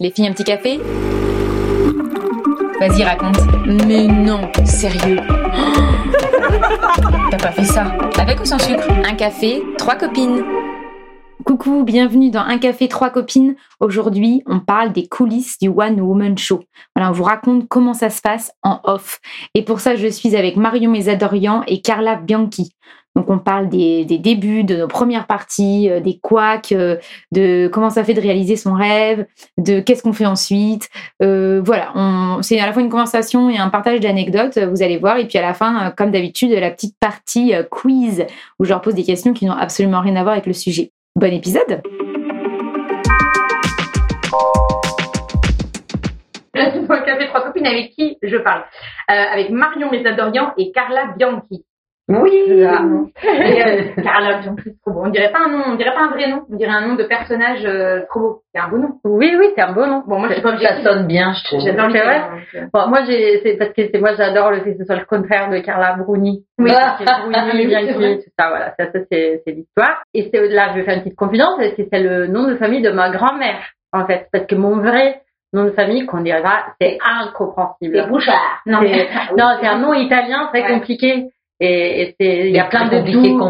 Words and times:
Les 0.00 0.10
filles, 0.10 0.26
un 0.26 0.32
petit 0.32 0.42
café? 0.42 0.80
Vas-y, 2.80 3.04
raconte. 3.04 3.38
Mais 3.86 4.08
non, 4.08 4.40
sérieux. 4.64 5.18
T'as 7.30 7.38
pas 7.38 7.52
fait 7.52 7.62
ça 7.62 7.92
Avec 8.18 8.40
ou 8.40 8.44
sans 8.44 8.58
sucre? 8.58 8.90
Un 8.90 9.14
café, 9.14 9.62
trois 9.78 9.94
copines. 9.94 10.42
Coucou, 11.44 11.84
bienvenue 11.84 12.30
dans 12.30 12.40
Un 12.40 12.58
café, 12.58 12.88
trois 12.88 13.10
copines. 13.10 13.54
Aujourd'hui, 13.78 14.42
on 14.46 14.58
parle 14.58 14.92
des 14.92 15.06
coulisses 15.06 15.60
du 15.60 15.68
One 15.68 16.00
Woman 16.00 16.36
Show. 16.36 16.64
Voilà, 16.96 17.10
on 17.10 17.12
vous 17.12 17.22
raconte 17.22 17.68
comment 17.68 17.94
ça 17.94 18.10
se 18.10 18.20
passe 18.20 18.50
en 18.64 18.80
off. 18.82 19.20
Et 19.54 19.62
pour 19.62 19.78
ça, 19.78 19.94
je 19.94 20.08
suis 20.08 20.34
avec 20.34 20.56
Marion 20.56 20.90
Mézadorian 20.90 21.62
et 21.68 21.82
Carla 21.82 22.16
Bianchi. 22.16 22.72
Donc 23.16 23.30
on 23.30 23.38
parle 23.38 23.68
des, 23.68 24.04
débuts, 24.04 24.64
de 24.64 24.76
nos 24.76 24.88
premières 24.88 25.26
parties, 25.26 25.88
euh, 25.88 26.00
des 26.00 26.18
couacs, 26.18 26.72
euh, 26.72 26.96
de 27.30 27.68
comment 27.72 27.90
ça 27.90 28.02
fait 28.02 28.14
de 28.14 28.20
réaliser 28.20 28.56
son 28.56 28.74
rêve, 28.74 29.24
de 29.56 29.78
qu'est-ce 29.78 30.02
qu'on 30.02 30.12
fait 30.12 30.26
ensuite. 30.26 30.88
Euh, 31.22 31.62
voilà, 31.64 31.92
c'est 32.42 32.58
à 32.58 32.66
la 32.66 32.72
fois 32.72 32.82
une 32.82 32.88
conversation 32.88 33.48
et 33.50 33.58
un 33.58 33.68
partage 33.68 34.00
d'anecdotes, 34.00 34.58
vous 34.58 34.82
allez 34.82 34.98
voir. 34.98 35.18
Et 35.18 35.26
puis 35.26 35.38
à 35.38 35.42
la 35.42 35.54
fin, 35.54 35.92
comme 35.96 36.10
d'habitude, 36.10 36.50
la 36.50 36.70
petite 36.70 36.96
partie 36.98 37.52
quiz 37.70 38.26
où 38.58 38.64
je 38.64 38.70
leur 38.70 38.80
pose 38.80 38.94
des 38.94 39.04
questions 39.04 39.32
qui 39.32 39.46
n'ont 39.46 39.52
absolument 39.52 40.00
rien 40.00 40.16
à 40.16 40.22
voir 40.22 40.32
avec 40.32 40.46
le 40.46 40.52
sujet. 40.52 40.90
Bon 41.16 41.32
épisode 41.32 41.82
un 46.56 47.00
café 47.00 47.26
trois 47.28 47.42
copines 47.42 47.66
avec 47.66 47.90
qui 47.90 48.16
je 48.22 48.36
parle 48.36 48.62
Avec 49.08 49.50
Marion 49.50 49.90
Mézadorian 49.90 50.52
et 50.56 50.70
Carla 50.70 51.06
Bianchi. 51.16 51.64
Oui. 52.08 52.30
Euh, 53.24 54.02
Carla 54.02 54.40
c'est 54.42 54.80
trop 54.80 54.92
beau. 54.92 55.02
On 55.04 55.08
dirait 55.08 55.30
pas 55.30 55.40
un 55.46 55.50
nom, 55.50 55.62
on 55.68 55.74
dirait 55.76 55.94
pas 55.94 56.02
un 56.02 56.10
vrai 56.10 56.28
nom, 56.28 56.42
on 56.50 56.56
dirait 56.56 56.72
un 56.72 56.86
nom 56.86 56.94
de 56.94 57.04
personnage 57.04 57.64
euh, 57.64 58.02
trop 58.08 58.20
beau. 58.20 58.42
C'est 58.52 58.60
un 58.60 58.68
beau 58.68 58.78
nom. 58.78 58.98
Oui, 59.04 59.34
oui, 59.38 59.46
c'est 59.54 59.62
un 59.62 59.72
beau 59.72 59.86
nom. 59.86 60.02
Bon, 60.06 60.18
moi, 60.18 60.28
je 60.28 60.40
pas 60.40 60.56
Ça 60.58 60.82
sonne 60.82 61.06
bien, 61.06 61.32
je 61.32 61.44
trouve. 61.44 61.60
J'adore 61.60 61.88
le 61.88 61.92
vrai. 61.92 62.22
Euh. 62.54 62.66
Bon, 62.72 62.88
moi, 62.88 63.00
j'ai, 63.06 63.40
c'est 63.42 63.56
parce 63.56 63.72
que 63.72 63.82
c'est 63.90 64.00
moi, 64.00 64.14
j'adore 64.16 64.50
le 64.50 64.60
fait 64.60 64.72
que 64.72 64.78
ce 64.78 64.84
soit 64.84 64.96
le 64.96 65.04
contraire 65.04 65.50
de 65.50 65.58
Carla 65.58 65.96
Bruni. 65.96 66.44
Oui. 66.58 66.70
Bruni, 66.70 67.66
bien 67.66 67.80
c'est 67.86 68.32
ça, 68.38 68.48
voilà. 68.48 68.74
Ça, 68.78 68.90
ça 68.92 68.98
c'est, 69.10 69.42
c'est 69.44 69.52
l'histoire. 69.52 70.02
Et 70.12 70.28
c'est 70.32 70.48
là, 70.48 70.70
je 70.72 70.78
vais 70.78 70.84
faire 70.84 70.94
une 70.94 71.02
petite 71.02 71.16
confidence, 71.16 71.58
c'est, 71.76 71.88
c'est 71.90 72.00
le 72.00 72.26
nom 72.26 72.46
de 72.46 72.56
famille 72.56 72.82
de 72.82 72.90
ma 72.90 73.10
grand-mère, 73.10 73.62
en 73.92 74.06
fait, 74.06 74.28
parce 74.32 74.46
que 74.46 74.54
mon 74.54 74.78
vrai 74.78 75.22
nom 75.54 75.64
de 75.64 75.70
famille 75.70 76.04
qu'on 76.04 76.20
dirait 76.20 76.42
pas, 76.42 76.66
c'est 76.80 76.98
incompréhensible. 77.00 77.96
C'est 77.96 78.08
Bouchard. 78.08 78.62
Non, 78.66 78.80
non, 79.38 79.56
c'est 79.60 79.68
un 79.68 79.78
nom 79.78 79.94
italien 79.94 80.48
très 80.52 80.66
compliqué. 80.66 81.28
Et, 81.60 82.14
c'est, 82.18 82.48
il 82.48 82.54
y 82.54 82.58
a 82.58 82.64
plein 82.64 82.88
de 82.88 82.98
doubles. 83.10 83.40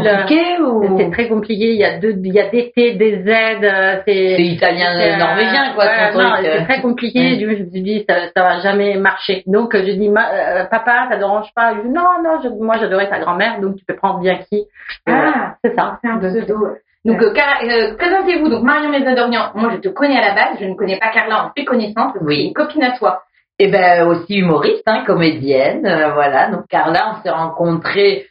ou? 0.63 0.99
C'est 0.99 1.11
très 1.11 1.29
compliqué. 1.29 1.73
Il 1.73 1.79
y 1.79 1.85
a 1.85 1.99
deux, 1.99 2.15
il 2.23 2.33
y 2.33 2.39
a 2.39 2.51
des 2.51 2.71
T, 2.71 2.95
des 2.95 3.23
Z. 3.23 4.03
C'est, 4.07 4.43
italien, 4.43 5.19
norvégien, 5.19 5.73
quoi. 5.75 5.85
non, 6.13 6.35
c'est 6.43 6.65
très 6.65 6.81
compliqué. 6.83 7.41
Je 7.41 7.47
me 7.47 7.55
suis 7.55 7.83
dit, 7.83 8.05
ça, 8.09 8.29
ça 8.37 8.43
va 8.43 8.61
jamais 8.61 8.97
marcher. 8.97 9.43
Donc, 9.47 9.75
je 9.75 9.93
dis, 9.93 10.09
euh, 10.09 10.65
papa, 10.67 11.07
ça 11.11 11.17
dérange 11.17 11.49
pas? 11.55 11.75
Je 11.75 11.83
dis, 11.83 11.89
non, 11.89 12.23
non, 12.23 12.41
je, 12.43 12.49
moi, 12.49 12.77
j'adorais 12.79 13.09
ta 13.09 13.19
grand-mère, 13.19 13.61
donc 13.61 13.77
tu 13.77 13.85
peux 13.87 13.97
prendre 13.97 14.21
bien 14.21 14.37
qui. 14.51 14.67
Ah, 15.07 15.55
c'est 15.65 15.75
ça. 15.75 15.99
C'est 16.03 16.11
un 16.11 16.19
pseudo. 16.19 16.77
Donc, 17.05 17.21
euh, 17.23 17.35
euh, 17.35 17.97
présentez-vous. 17.97 18.49
Donc, 18.49 18.63
Marion 18.63 18.91
Mézadorian. 18.91 19.51
Moi, 19.55 19.73
je 19.75 19.77
te 19.79 19.89
connais 19.89 20.17
à 20.17 20.29
la 20.29 20.35
base. 20.35 20.57
Je 20.61 20.67
ne 20.67 20.75
connais 20.75 20.99
pas 20.99 21.09
Carla. 21.09 21.47
On 21.47 21.59
fait 21.59 21.65
connaissance. 21.65 22.15
Oui. 22.23 22.47
Une 22.47 22.55
copine 22.55 22.83
à 22.83 22.97
toi. 22.97 23.23
Et 23.59 23.69
ben 23.69 24.07
aussi 24.09 24.39
humoriste, 24.39 24.83
hein, 24.87 25.05
comédienne, 25.07 25.87
euh, 25.87 26.13
voilà. 26.13 26.51
Donc 26.51 26.67
Carla, 26.69 27.15
on 27.15 27.23
s'est 27.23 27.31
rencontrés 27.31 28.27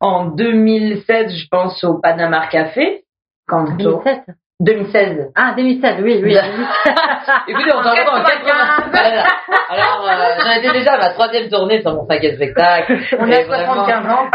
en 0.00 0.26
2016, 0.26 1.34
je 1.34 1.48
pense, 1.50 1.82
au 1.82 1.98
Panama 1.98 2.46
Café. 2.46 3.04
Quand 3.46 3.64
2016 3.76 4.36
2016. 4.60 5.30
Ah, 5.36 5.54
2016, 5.56 6.02
oui, 6.02 6.20
oui. 6.20 6.36
Écoutez, 7.48 7.70
on 7.72 7.82
s'en 7.82 7.92
en 7.92 7.94
80. 7.94 8.28
Alors, 9.70 10.08
euh, 10.08 10.42
j'en 10.42 10.50
étais 10.58 10.72
déjà 10.72 10.94
à 10.94 10.98
ma 10.98 11.10
troisième 11.10 11.48
tournée 11.48 11.80
sur 11.80 11.94
mon 11.94 12.04
cinquième 12.08 12.34
spectacle. 12.34 12.96
On 13.20 13.30
a 13.30 13.44
75 13.44 14.06
ans. 14.06 14.26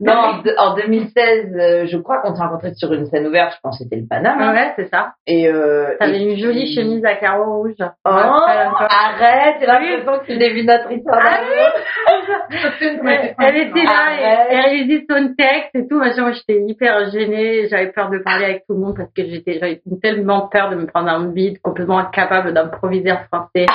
non, 0.00 0.40
en, 0.56 0.74
2016, 0.76 1.54
euh, 1.54 1.86
je 1.88 1.98
crois 1.98 2.22
qu'on 2.22 2.34
s'est 2.34 2.42
rencontrés 2.42 2.72
sur 2.74 2.90
une 2.94 3.04
scène 3.04 3.26
ouverte. 3.26 3.52
Je 3.56 3.60
pense 3.62 3.76
que 3.76 3.84
c'était 3.84 3.96
le 3.96 4.06
Panama. 4.08 4.54
Ouais, 4.54 4.72
c'est 4.76 4.88
ça. 4.88 5.12
Et 5.26 5.46
euh, 5.46 5.96
t'avais 5.98 6.22
une 6.22 6.38
jolie 6.38 6.74
chemise 6.74 7.04
à 7.04 7.16
carreaux 7.16 7.62
rouges. 7.62 7.74
Oh, 7.80 8.08
arrête, 8.08 9.56
c'est 9.60 9.66
l'impression 9.66 10.20
que 10.20 10.24
tu 10.24 10.38
devinatrice. 10.38 11.02
Ah 11.06 11.40
oui. 11.42 12.16
Elle 13.38 13.56
était 13.56 13.84
là, 13.84 14.14
et, 14.18 14.22
elle 14.22 14.48
réalisait 14.48 15.04
son 15.08 15.34
texte 15.36 15.74
et 15.74 15.86
tout. 15.86 15.98
Moi, 15.98 16.32
j'étais 16.32 16.62
hyper 16.66 17.10
gênée. 17.10 17.68
J'avais 17.68 17.92
peur 17.92 18.10
de 18.10 18.18
parler 18.18 18.44
avec 18.46 18.64
tout 18.70 18.76
le 18.76 18.80
monde 18.82 18.96
parce 18.96 19.12
que 19.12 19.24
j'étais, 19.24 19.58
j'avais 19.58 19.82
tellement 20.00 20.46
peur 20.46 20.70
de 20.70 20.76
me 20.76 20.86
prendre 20.86 21.08
un 21.08 21.32
vide, 21.32 21.60
complètement 21.60 21.98
incapable 21.98 22.52
d'improviser 22.54 23.10
en 23.10 23.18
français. 23.24 23.66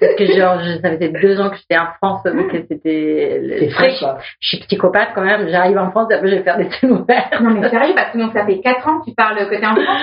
parce 0.00 0.14
que 0.14 0.26
genre, 0.26 0.60
ça 0.80 0.92
faisait 0.92 1.08
deux 1.08 1.40
ans 1.40 1.50
que 1.50 1.56
j'étais 1.56 1.76
en 1.76 1.88
France, 2.00 2.22
donc 2.22 2.52
c'était. 2.68 3.40
C'est 3.58 3.70
frais, 3.70 3.90
Je 4.38 4.48
suis 4.48 4.58
psychopathe 4.60 5.08
quand 5.12 5.24
même. 5.24 5.48
J'arrive 5.48 5.76
en 5.78 5.90
France, 5.90 6.06
après 6.12 6.28
je 6.28 6.36
vais 6.36 6.42
faire 6.44 6.56
des 6.56 6.70
scènes 6.70 6.92
ouvertes. 6.92 7.40
Non 7.40 7.50
mais 7.50 7.68
sérieux, 7.68 7.94
parce 7.96 8.12
que 8.12 8.18
donc 8.18 8.32
ça 8.32 8.46
fait 8.46 8.60
quatre 8.60 8.86
ans 8.86 9.00
que 9.00 9.06
tu 9.10 9.14
parles 9.16 9.36
que 9.38 9.56
t'es 9.56 9.66
en 9.66 9.74
France. 9.74 10.02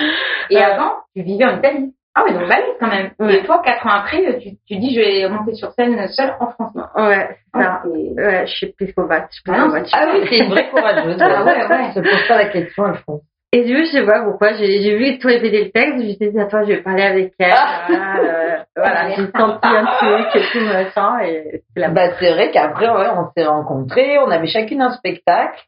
Et 0.50 0.58
avant, 0.58 0.92
tu 1.16 1.22
vivais 1.22 1.46
en 1.46 1.56
Italie. 1.56 1.94
Ah 2.14 2.24
oui, 2.26 2.34
donc 2.34 2.42
valide 2.42 2.76
quand 2.78 2.88
même. 2.88 3.10
Et 3.30 3.42
toi, 3.44 3.62
quatre 3.64 3.86
ans 3.86 4.00
après, 4.00 4.38
tu, 4.38 4.50
tu 4.68 4.76
dis 4.76 4.94
je 4.94 5.00
vais 5.00 5.28
monter 5.30 5.54
sur 5.54 5.72
scène 5.72 5.96
seule 6.08 6.34
en 6.40 6.48
France. 6.50 6.72
Ouais, 6.94 7.38
c'est 7.54 7.62
ça. 7.62 7.82
Ouais, 7.86 8.44
je 8.46 8.52
suis 8.52 8.66
psychopathe. 8.72 9.30
Ah, 9.48 9.66
ah, 9.94 10.06
oui, 10.12 10.26
c'est 10.28 10.38
une 10.40 10.50
vraie 10.50 10.68
courageuse. 10.68 11.16
ah 11.18 11.42
ouais, 11.42 11.66
ouais. 11.66 11.90
Je 11.94 12.00
pose 12.00 12.28
pas 12.28 12.36
la 12.36 12.48
question, 12.50 12.92
je 12.92 13.02
pense. 13.02 13.22
Et 13.54 13.64
du 13.64 13.74
coup, 13.74 13.82
je 13.84 13.90
sais 13.98 14.06
pas 14.06 14.24
pourquoi, 14.24 14.54
j'ai 14.54 14.96
vu 14.96 15.16
que 15.16 15.20
toi 15.20 15.30
répéter 15.30 15.64
le 15.64 15.70
texte, 15.70 15.98
je 15.98 16.06
me 16.06 16.12
suis 16.14 16.30
dit, 16.30 16.40
à 16.40 16.46
toi, 16.46 16.62
je 16.62 16.68
vais 16.68 16.82
parler 16.82 17.02
avec 17.02 17.34
elle. 17.38 17.52
Ah. 17.54 18.16
Euh, 18.18 18.56
voilà, 18.74 19.10
j'ai 19.10 19.26
senti 19.26 19.66
un 19.66 19.84
truc 19.84 20.26
et 20.36 20.40
tout 20.50 20.64
machin. 20.64 21.18
Et 21.20 21.62
c'est 21.76 21.88
bah, 21.92 22.12
c'est 22.18 22.32
vrai 22.32 22.50
qu'après, 22.50 22.88
ouais, 22.88 23.08
on 23.14 23.30
s'est 23.36 23.46
rencontrés, 23.46 24.18
on 24.18 24.30
avait 24.30 24.46
chacune 24.46 24.80
un 24.80 24.92
spectacle. 24.92 25.60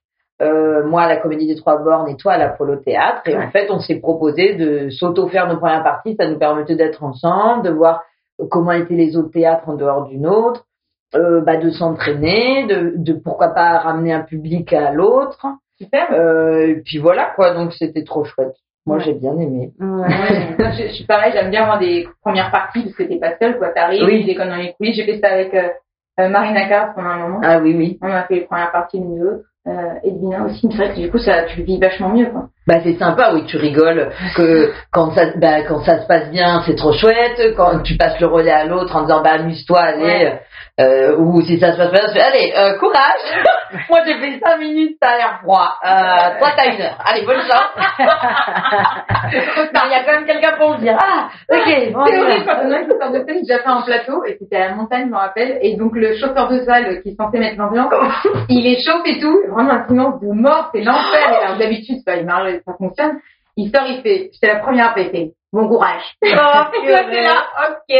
Euh, 0.43 0.85
moi 0.85 1.03
à 1.03 1.09
la 1.09 1.19
Comédie 1.19 1.47
des 1.47 1.55
Trois 1.55 1.79
Bornes 1.79 2.09
et 2.09 2.17
toi 2.17 2.33
à 2.33 2.39
l'Apollo 2.39 2.77
Théâtre. 2.77 3.21
Et 3.27 3.37
en 3.37 3.51
fait, 3.51 3.71
on 3.71 3.79
s'est 3.79 4.01
proposé 4.01 4.55
de 4.55 4.89
s'auto-faire 4.89 5.47
nos 5.47 5.59
premières 5.59 5.85
parties. 5.85 6.17
Ça 6.19 6.27
nous 6.27 6.39
permettait 6.39 6.75
d'être 6.75 7.05
ensemble, 7.05 7.65
de 7.65 7.71
voir 7.71 8.03
comment 8.51 8.73
étaient 8.73 8.95
les 8.95 9.17
autres 9.17 9.31
théâtres 9.31 9.69
en 9.69 9.75
dehors 9.75 10.09
d'une 10.09 10.27
autre, 10.27 10.65
euh, 11.15 11.41
bah, 11.43 11.57
de 11.57 11.71
s'entraîner, 11.71 12.67
de, 12.67 12.95
de 12.97 13.13
pourquoi 13.13 13.49
pas 13.49 13.79
ramener 13.79 14.13
un 14.13 14.23
public 14.23 14.73
à 14.73 14.91
l'autre. 14.91 15.47
Super. 15.79 16.13
Euh, 16.13 16.69
et 16.69 16.81
puis 16.85 16.99
voilà 16.99 17.33
quoi, 17.35 17.53
donc 17.55 17.73
c'était 17.73 18.05
trop 18.05 18.25
chouette. 18.25 18.55
Moi 18.87 18.99
j'ai 18.99 19.15
bien 19.15 19.33
aimé. 19.39 19.73
Ouais, 19.81 20.57
je, 20.59 20.93
suis 20.93 21.05
pareil, 21.05 21.33
j'aime 21.33 21.51
bien 21.51 21.63
avoir 21.63 21.79
des 21.79 22.07
premières 22.23 22.51
parties 22.51 22.83
parce 22.83 22.95
que 22.95 23.03
t'es 23.03 23.19
pas 23.19 23.37
seule 23.41 23.59
quoi. 23.59 23.71
T'arrives, 23.71 24.05
oui. 24.05 24.21
tu 24.21 24.27
déconnes 24.27 24.51
dans 24.51 24.57
les 24.57 24.75
coulisses. 24.75 24.97
J'ai 24.97 25.05
fait 25.05 25.21
ça 25.21 25.29
avec 25.29 25.55
euh, 25.55 25.69
euh 26.21 26.29
Marina 26.29 26.69
Carr 26.69 26.95
pendant 26.95 27.09
un 27.09 27.19
moment. 27.19 27.41
Ah 27.43 27.59
oui 27.61 27.75
oui. 27.77 27.99
On 28.03 28.11
a 28.11 28.25
fait 28.25 28.35
les 28.35 28.41
premières 28.43 28.73
parties 28.73 28.99
l'une 28.99 29.19
de 29.19 29.25
l'autre. 29.25 29.45
Euh, 29.67 29.95
Edwina 30.05 30.45
aussi. 30.45 30.69
C'est 30.71 30.77
vrai 30.77 30.95
que 30.95 31.01
du 31.01 31.11
coup 31.11 31.19
ça, 31.19 31.45
tu 31.45 31.61
le 31.61 31.65
vis 31.65 31.79
vachement 31.79 32.11
mieux 32.11 32.27
quoi. 32.27 32.51
Bah 32.67 32.77
c'est 32.83 32.95
sympa, 32.95 33.33
oui, 33.35 33.45
tu 33.47 33.59
rigoles 33.59 34.11
que 34.35 34.73
quand 34.93 35.13
ça, 35.13 35.27
bah, 35.37 35.63
quand 35.69 35.85
ça 35.85 36.01
se 36.01 36.07
passe 36.07 36.31
bien, 36.31 36.63
c'est 36.65 36.77
trop 36.77 36.93
chouette. 36.93 37.55
Quand 37.57 37.81
tu 37.83 37.97
passes 37.97 38.19
le 38.21 38.27
relais 38.27 38.53
à 38.53 38.65
l'autre 38.65 38.97
en 38.97 39.03
disant 39.03 39.23
bah 39.23 39.33
amuse-toi, 39.35 39.81
allez. 39.81 40.33
Euh, 40.81 41.17
ou 41.19 41.41
si 41.43 41.61
ça 41.61 41.73
se 41.73 41.77
passe 41.77 41.93
bien, 41.93 42.01
tu 42.09 42.15
fais 42.15 42.21
allez, 42.21 42.53
euh, 42.57 42.79
courage. 42.79 43.45
Moi 43.91 44.01
j'ai 44.07 44.15
fait 44.15 44.41
5 44.41 44.59
minutes, 44.59 44.97
ça 45.03 45.11
a 45.11 45.17
l'air 45.17 45.41
froid. 45.43 45.79
Euh, 45.85 46.39
toi 46.39 46.49
t'as 46.57 46.75
une 46.75 46.81
heure. 46.81 46.99
Allez, 47.05 47.25
bonne 47.27 47.43
chance. 47.43 47.71
Il 49.33 49.91
y 49.91 49.95
a 49.95 50.05
quand 50.05 50.13
même 50.13 50.27
quelqu'un 50.27 50.57
pour 50.57 50.73
le 50.73 50.79
dire. 50.79 50.97
Ah, 50.99 51.29
ok. 51.51 51.65
C'est 51.67 51.95
horrible 51.95 52.45
quand 52.47 52.57
on 52.65 52.73
a 52.73 52.79
une 52.79 52.91
chauffeur 52.91 53.13
de 53.13 53.25
scène, 53.27 53.41
déjà 53.43 53.59
fait 53.59 53.69
en 53.69 53.83
plateau 53.83 54.25
et 54.25 54.37
c'était 54.41 54.57
à 54.57 54.69
la 54.71 54.75
montagne, 54.75 55.05
je 55.07 55.11
me 55.11 55.17
rappelle. 55.17 55.59
Et 55.61 55.77
donc 55.77 55.93
le 55.95 56.17
chauffeur 56.17 56.49
de 56.49 56.65
salle 56.65 57.03
qui 57.03 57.11
est 57.11 57.17
censé 57.17 57.39
mettre 57.39 57.59
l'ambiance, 57.59 57.93
il 58.49 58.67
est 58.67 58.81
chaud 58.81 59.03
et 59.05 59.21
tout, 59.21 59.39
vraiment 59.51 59.73
un 59.73 59.87
silence 59.87 60.21
de 60.21 60.33
mort, 60.33 60.71
c'est 60.75 60.83
l'enfer. 60.83 61.31
Et 61.31 61.45
alors 61.45 61.59
d'habitude, 61.59 61.99
bah, 62.07 62.17
il 62.17 62.27
marche 62.27 62.54
ça 62.65 62.75
fonctionne. 62.79 63.19
Il 63.57 63.71
sort, 63.71 63.87
il 63.87 64.03
fait, 64.03 64.31
j'étais 64.33 64.49
la 64.49 64.61
première 64.61 64.91
à 64.91 64.95
péter. 64.95 65.33
Bon 65.53 65.69
courage. 65.69 66.03
Oh, 66.23 66.27
là, 66.27 67.45
ok. 67.69 67.97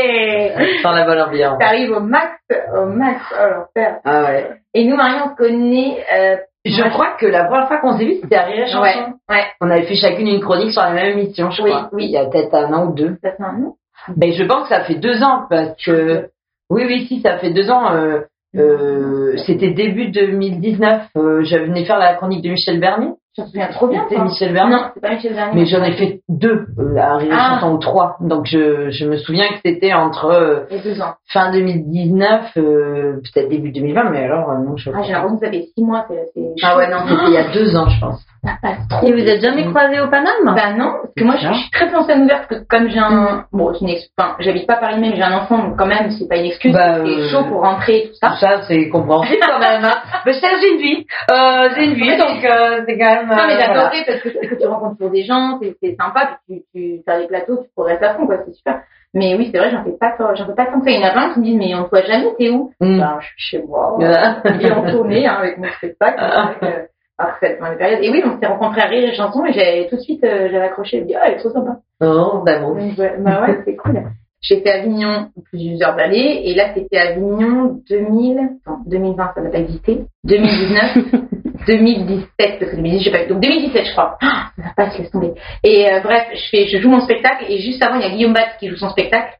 Sans 0.83 0.93
la 0.93 1.05
bonne 1.05 1.21
ambiance. 1.21 1.59
T'arrives 1.59 1.93
au 1.93 2.01
max, 2.01 2.33
au 2.77 2.87
max. 2.87 3.21
Oh, 3.33 3.47
l'enfer. 3.49 4.01
Ah 4.05 4.25
ouais. 4.25 4.51
Et 4.75 4.85
nous, 4.85 4.97
Marion, 4.97 5.27
on 5.31 5.35
connaît, 5.37 6.05
euh, 6.13 6.37
je 6.65 6.83
crois 6.91 7.13
que 7.19 7.27
la 7.27 7.45
première 7.45 7.69
fois 7.69 7.79
qu'on 7.79 7.97
s'est 7.97 8.05
vu, 8.05 8.15
c'était 8.21 8.37
à 8.37 8.45
Rire 8.45 8.67
Chanson. 8.67 8.81
Ouais, 8.81 9.37
ouais. 9.37 9.45
On 9.61 9.71
avait 9.71 9.85
fait 9.85 9.95
chacune 9.95 10.27
une 10.27 10.41
chronique 10.41 10.73
sur 10.73 10.83
la 10.83 10.93
même 10.93 11.19
émission, 11.19 11.51
je 11.51 11.63
oui, 11.63 11.71
crois. 11.71 11.89
Oui, 11.93 12.07
Il 12.07 12.11
y 12.11 12.17
a 12.17 12.25
peut-être 12.27 12.55
un 12.55 12.73
an 12.73 12.87
ou 12.87 12.95
deux. 12.95 13.17
Ça 13.23 13.33
fait 13.33 13.43
un 13.43 13.63
an? 13.63 13.77
Ben, 14.17 14.33
je 14.33 14.43
pense 14.45 14.69
que 14.69 14.75
ça 14.75 14.85
fait 14.85 14.97
deux 14.97 15.23
ans, 15.23 15.47
parce 15.49 15.77
que, 15.85 16.31
oui, 16.71 16.85
oui, 16.87 17.07
si, 17.07 17.21
ça 17.21 17.39
fait 17.39 17.53
deux 17.53 17.71
ans, 17.71 17.93
euh, 17.93 18.21
euh, 18.57 19.37
c'était 19.47 19.71
début 19.71 20.09
2019. 20.09 21.09
Euh, 21.17 21.45
je 21.45 21.57
venais 21.57 21.85
faire 21.85 21.99
la 21.99 22.15
chronique 22.15 22.43
de 22.43 22.51
Michel 22.51 22.81
Bernier 22.81 23.13
Je 23.37 23.43
me 23.43 23.47
souviens 23.49 23.67
trop 23.69 23.89
bien. 23.89 24.05
C'est 24.09 24.19
Michel 24.19 24.53
Bernier. 24.53 24.75
Non, 24.77 24.83
c'est 24.95 25.01
pas 25.01 25.11
Michel 25.11 25.35
Bernier. 25.35 25.53
Mais 25.61 25.67
j'en 25.67 25.83
ai 25.83 25.93
fait 25.93 26.21
deux, 26.29 26.67
euh, 26.79 26.97
à 26.97 27.17
Rire 27.17 27.33
Ah. 27.37 27.55
Chanson, 27.61 27.75
ou 27.75 27.79
trois. 27.79 28.17
Donc 28.21 28.47
je, 28.47 28.91
je 28.91 29.07
me 29.07 29.17
souviens 29.17 29.49
que 29.49 29.59
c'était 29.65 29.93
entre 29.93 30.27
euh, 30.27 30.61
deux 30.85 31.01
ans. 31.03 31.15
fin 31.33 31.51
2019, 31.51 32.53
euh, 32.57 33.21
peut-être 33.35 33.49
début 33.49 33.73
2020, 33.73 34.11
mais 34.11 34.25
alors 34.25 34.51
euh, 34.51 34.59
non, 34.59 34.77
je 34.77 34.91
Ah, 34.95 35.03
j'ai 35.03 35.13
l'impression 35.13 35.39
que 35.39 35.45
ça 35.47 35.51
fait 35.53 35.67
six 35.75 35.83
mois. 35.83 36.05
c'est- 36.09 36.29
c'est 36.35 36.55
Ah 36.65 36.77
ouais, 36.77 36.89
non, 36.89 36.99
c'était 37.09 37.25
il 37.27 37.33
y 37.33 37.37
a 37.37 37.53
deux 37.53 37.77
ans, 37.77 37.89
je 37.89 38.01
pense. 38.01 38.21
Ça 38.45 38.51
passe 38.63 38.87
trop 38.89 39.07
Et 39.07 39.13
vous 39.13 39.27
êtes 39.29 39.41
jamais 39.41 39.65
croisés 39.67 40.01
au 40.01 40.09
Paname? 40.09 40.45
Bah 40.55 40.73
non, 40.77 40.93
parce 41.03 41.15
que 41.17 41.25
moi 41.25 41.35
je, 41.37 41.49
je 41.49 41.55
suis 41.55 41.71
très 41.71 41.89
peu 41.91 41.97
en 41.97 42.05
scène 42.05 42.23
ouverte, 42.25 42.45
parce 42.49 42.61
que 42.61 42.67
comme 42.69 42.89
j'ai 42.89 42.99
un... 43.01 43.47
Bon, 43.53 43.73
ex... 43.73 44.03
enfin, 44.19 44.37
j'habite 44.41 44.67
pas 44.67 44.77
Paris 44.77 45.01
même, 45.01 45.15
j'ai 45.17 45.23
un 45.23 45.37
enfant, 45.39 45.59
donc 45.59 45.77
quand 45.79 45.87
même, 45.87 46.11
c'est 46.11 46.29
pas 46.29 46.37
une 46.37 46.45
excuse, 46.47 46.73
Bah, 46.75 46.97
c'est 46.97 47.01
euh, 47.11 47.29
chaud 47.31 47.45
pour 47.49 47.63
rentrer 47.63 47.97
et 47.97 48.09
tout 48.09 48.15
ça. 48.21 48.29
Tout 48.31 48.37
ça, 48.37 48.63
c'est 48.69 48.89
compréhensible 48.91 49.41
quand 49.45 49.59
même. 49.59 49.85
Hein. 49.85 49.95
mais 50.27 50.33
ça, 50.35 50.49
j'ai 50.61 50.73
une 50.75 50.79
vie. 50.81 51.07
Euh, 51.31 51.69
j'ai 51.75 51.85
une 51.87 51.95
vie, 51.95 52.17
donc 52.19 52.45
euh, 52.45 52.83
c'est 52.87 52.99
quand 52.99 53.15
même... 53.15 53.24
Non 53.29 53.47
mais 53.47 53.55
euh, 53.55 53.61
j'adorais 53.61 54.05
parce 54.07 54.21
que, 54.21 54.29
que 54.47 54.55
tu 54.55 54.67
rencontres 54.67 54.97
toujours 54.99 55.13
des 55.13 55.25
gens, 55.25 55.59
c'est 55.61 55.97
sympa, 55.97 56.39
puis 56.47 56.65
tu, 56.75 56.81
tu 56.99 57.03
fais 57.07 57.21
des 57.21 57.27
plateaux, 57.27 57.59
tu 57.63 57.69
progresses 57.75 58.03
à 58.03 58.15
fond, 58.15 58.27
quoi, 58.27 58.37
c'est 58.47 58.53
super. 58.55 58.81
Mais 59.13 59.35
oui, 59.37 59.49
c'est 59.53 59.59
vrai, 59.59 59.71
j'en 59.71 59.85
fais 59.85 59.93
pas 59.93 60.15
j'en 60.35 60.47
fais 60.47 60.55
pas 60.55 60.67
tant 60.67 60.81
que 60.81 60.85
ça. 60.87 60.91
Il 60.91 61.01
y 61.01 61.05
en 61.05 61.07
a 61.07 61.13
plein 61.13 61.33
qui 61.33 61.41
me 61.41 61.45
disent, 61.45 61.57
mais 61.59 61.75
on 61.77 61.85
te 61.85 61.91
voit 61.91 62.03
jamais, 62.03 62.35
t'es 62.39 62.51
où? 62.51 62.73
Mm. 62.81 62.99
Ben, 62.99 63.19
je 63.21 63.27
suis 63.37 63.59
chez 63.59 63.63
moi, 63.63 63.95
Voilà. 63.97 64.43
et 64.61 64.71
en 64.73 64.91
tournée 64.91 65.27
hein, 65.27 65.37
avec 65.39 65.59
mon 65.59 65.69
spectacle. 65.69 66.19
avec, 66.21 66.63
euh, 66.63 66.83
après 67.17 67.49
cette 67.61 67.79
période. 67.79 68.01
Et 68.03 68.11
oui, 68.11 68.23
on 68.27 68.41
s'est 68.41 68.47
rencontrés 68.47 68.81
à 68.83 68.87
Rire 68.87 69.09
et 69.09 69.15
Chanson 69.15 69.45
et 69.47 69.53
j'ai 69.53 69.87
tout 69.89 69.95
de 69.97 70.01
suite, 70.01 70.25
euh, 70.25 70.49
j'avais 70.51 70.65
accroché, 70.67 70.99
je 70.99 71.03
me 71.05 71.09
dis, 71.09 71.15
ah, 71.15 71.23
elle 71.27 71.35
est 71.35 71.37
trop 71.37 71.51
sympa. 71.51 71.77
Non, 72.01 72.43
bah 72.45 72.59
bon. 72.59 72.75
Donc, 72.75 72.99
ouais, 72.99 73.15
bah 73.21 73.43
ouais, 73.47 73.61
c'est 73.65 73.77
cool. 73.77 74.03
J'ai 74.43 74.61
fait 74.61 74.71
Avignon 74.73 75.29
plusieurs 75.45 75.97
années 75.99 76.51
et 76.51 76.55
là 76.55 76.65
c'était 76.75 76.99
Avignon 76.99 77.81
2000, 77.89 78.39
attends, 78.67 78.81
2020 78.87 79.31
ça 79.35 79.41
n'a 79.41 79.49
pas 79.51 79.59
existé, 79.59 80.05
2019, 80.25 80.97
2017 81.67 82.59
parce 82.59 82.71
que 82.71 82.77
2018 82.77 83.05
j'ai 83.05 83.11
pas 83.11 83.25
donc 83.27 83.41
2017 83.41 83.87
je 83.87 83.93
crois. 83.93 84.19
Ah, 84.23 84.51
ça 84.57 84.63
va 84.63 84.75
pas 84.77 84.91
se 84.91 84.99
laisse 84.99 85.11
tomber. 85.11 85.33
Et 85.63 85.91
euh, 85.91 86.01
bref, 86.01 86.27
je 86.35 86.49
fais, 86.51 86.67
je 86.67 86.79
joue 86.79 86.91
mon 86.91 87.01
spectacle 87.01 87.45
et 87.49 87.61
juste 87.61 87.83
avant 87.83 87.97
il 87.97 88.03
y 88.03 88.05
a 88.05 88.11
Guillaume 88.11 88.33
Batz 88.33 88.57
qui 88.59 88.69
joue 88.69 88.77
son 88.77 88.91
spectacle. 88.91 89.39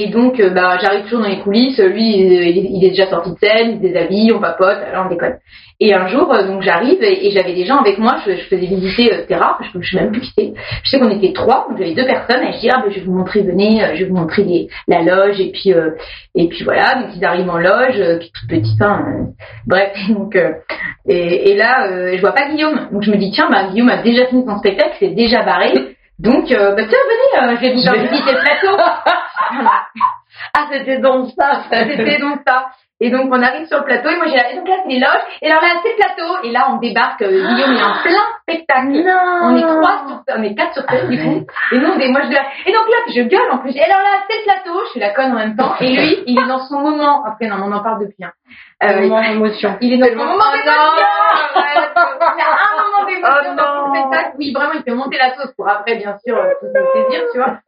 Et 0.00 0.06
donc, 0.10 0.38
euh, 0.38 0.50
bah, 0.50 0.78
j'arrive 0.80 1.02
toujours 1.04 1.22
dans 1.22 1.28
les 1.28 1.40
coulisses. 1.40 1.80
Lui, 1.80 2.24
euh, 2.24 2.44
il 2.44 2.84
est- 2.84 2.90
déjà 2.90 3.06
sorti 3.06 3.32
de 3.32 3.38
scène, 3.38 3.70
il 3.72 3.76
se 3.78 3.82
déshabille, 3.82 4.32
on 4.32 4.38
papote, 4.38 4.78
alors 4.92 5.06
on 5.06 5.08
déconne. 5.08 5.38
Et 5.80 5.92
un 5.92 6.06
jour, 6.06 6.32
euh, 6.32 6.46
donc 6.46 6.62
j'arrive 6.62 7.02
et, 7.02 7.30
j'avais 7.32 7.52
des 7.52 7.64
gens 7.64 7.78
avec 7.78 7.98
moi. 7.98 8.16
Je, 8.24 8.30
je 8.32 8.42
faisais 8.42 8.66
visiter, 8.66 9.12
euh, 9.12 9.16
c'était 9.22 9.34
rare, 9.34 9.60
je, 9.74 9.80
je 9.80 9.90
sais 9.90 10.00
même 10.00 10.12
plus 10.12 10.20
qui 10.20 10.32
c'était. 10.36 10.52
Je 10.84 10.90
sais 10.90 11.00
qu'on 11.00 11.10
était 11.10 11.32
trois, 11.32 11.66
donc 11.68 11.78
j'avais 11.78 11.94
deux 11.94 12.04
personnes. 12.06 12.42
Et 12.44 12.52
je 12.52 12.58
dis 12.60 12.70
ah 12.70 12.80
ben 12.84 12.90
je 12.92 13.00
vais 13.00 13.06
vous 13.06 13.12
montrer, 13.12 13.42
venez, 13.42 13.82
euh, 13.82 13.94
je 13.96 14.04
vais 14.04 14.10
vous 14.10 14.16
montrer 14.16 14.68
la 14.86 15.02
loge 15.02 15.40
et 15.40 15.50
puis 15.50 15.72
euh, 15.72 15.90
et 16.36 16.46
puis 16.48 16.62
voilà. 16.64 16.94
Donc 17.02 17.10
ils 17.16 17.24
arrivent 17.24 17.50
en 17.50 17.58
loge, 17.58 17.98
euh, 17.98 18.18
toute 18.20 18.48
petite. 18.48 18.80
Hein, 18.80 19.02
euh, 19.06 19.24
bref, 19.66 19.92
donc 20.10 20.36
euh, 20.36 20.50
et, 21.08 21.50
et 21.50 21.56
là 21.56 21.88
euh, 21.90 22.12
je 22.16 22.20
vois 22.20 22.32
pas 22.32 22.48
Guillaume. 22.50 22.88
Donc 22.92 23.02
je 23.02 23.10
me 23.10 23.16
dis 23.16 23.32
tiens, 23.32 23.48
bah 23.50 23.68
Guillaume 23.70 23.88
a 23.88 24.00
déjà 24.02 24.26
fini 24.26 24.44
son 24.46 24.58
spectacle, 24.58 24.94
c'est 25.00 25.14
déjà 25.14 25.42
barré. 25.42 25.72
Donc 26.18 26.50
euh, 26.50 26.74
bah 26.74 26.82
tiens 26.88 26.98
venez, 27.08 27.52
euh, 27.52 27.56
je 27.56 27.60
vais 27.60 27.74
vous 27.74 27.82
faire 27.82 27.94
visiter 27.94 28.32
le 28.32 28.40
plateau. 28.40 28.76
Voilà. 29.50 29.86
Ah, 30.54 30.66
c'était 30.70 30.98
donc 30.98 31.30
ça. 31.38 31.62
C'était 31.70 32.18
donc 32.18 32.40
ça. 32.46 32.70
Et 33.00 33.10
donc 33.10 33.28
on 33.30 33.40
arrive 33.42 33.66
sur 33.68 33.78
le 33.78 33.84
plateau 33.84 34.08
et 34.10 34.16
moi 34.16 34.26
j'ai 34.26 34.36
là, 34.36 34.50
et 34.50 34.56
donc 34.56 34.66
là 34.66 34.74
c'est 34.82 34.88
les 34.90 34.98
loges 34.98 35.22
et 35.40 35.48
alors 35.48 35.62
là 35.62 35.68
c'est 35.82 35.90
le 35.90 35.96
plateau. 35.96 36.34
Et 36.42 36.50
là 36.50 36.66
on 36.70 36.76
débarque 36.78 37.22
euh, 37.22 37.28
Guillaume 37.30 37.72
il 37.72 37.78
est 37.78 37.82
en 37.84 38.02
plein 38.02 38.26
spectacle. 38.42 39.06
On 39.42 39.56
est 39.56 39.62
trois 39.62 39.98
sur 40.06 40.22
on 40.36 40.42
est 40.42 40.54
quatre 40.56 40.74
sur 40.74 40.82
scène 40.90 41.08
du 41.08 41.16
coup. 41.22 41.46
Et 41.72 41.78
nous 41.78 41.88
on 41.94 41.98
est 42.00 42.08
moi 42.08 42.22
je 42.24 42.28
et 42.30 42.72
donc 42.72 42.86
là 42.88 42.96
je 43.14 43.22
gueule 43.22 43.50
en 43.52 43.58
plus. 43.58 43.70
Et 43.76 43.82
alors 43.82 44.00
là 44.02 44.24
c'est 44.28 44.36
le 44.38 44.44
plateau 44.44 44.80
je 44.86 44.90
suis 44.90 45.00
la 45.00 45.10
conne 45.10 45.30
en 45.30 45.36
même 45.36 45.54
temps. 45.56 45.74
Et 45.80 45.90
lui 45.94 46.22
il 46.26 46.40
est 46.40 46.46
dans 46.48 46.58
son 46.58 46.80
moment. 46.80 47.24
Après 47.24 47.46
non 47.46 47.56
on 47.64 47.72
en 47.72 47.82
parle 47.84 48.00
depuis 48.00 48.24
hein. 48.24 48.32
Euh, 48.82 49.00
Moment 49.02 49.22
émotion. 49.22 49.76
il 49.80 49.92
est 49.92 49.98
dans 49.98 50.06
son 50.08 50.16
moment 50.16 50.44
Oh 50.48 50.56
d'émotion. 50.56 50.72
Ouais, 51.54 51.74
il 52.36 52.42
a 52.42 52.50
un 52.66 52.82
moment 52.82 53.06
d'émotion 53.06 53.52
Oh 53.52 53.56
dans 53.56 53.64
son 53.64 53.86
non. 53.88 53.94
spectacle. 53.94 54.30
Oui 54.38 54.52
vraiment 54.52 54.72
il 54.74 54.82
fait 54.82 54.90
monter 54.94 55.18
la 55.18 55.34
sauce 55.36 55.52
pour 55.56 55.68
après 55.68 55.94
bien 55.96 56.16
sûr 56.26 56.36
tout 56.60 56.66
se 56.66 57.04
saisir 57.04 57.22
tu 57.32 57.38
vois. 57.38 57.58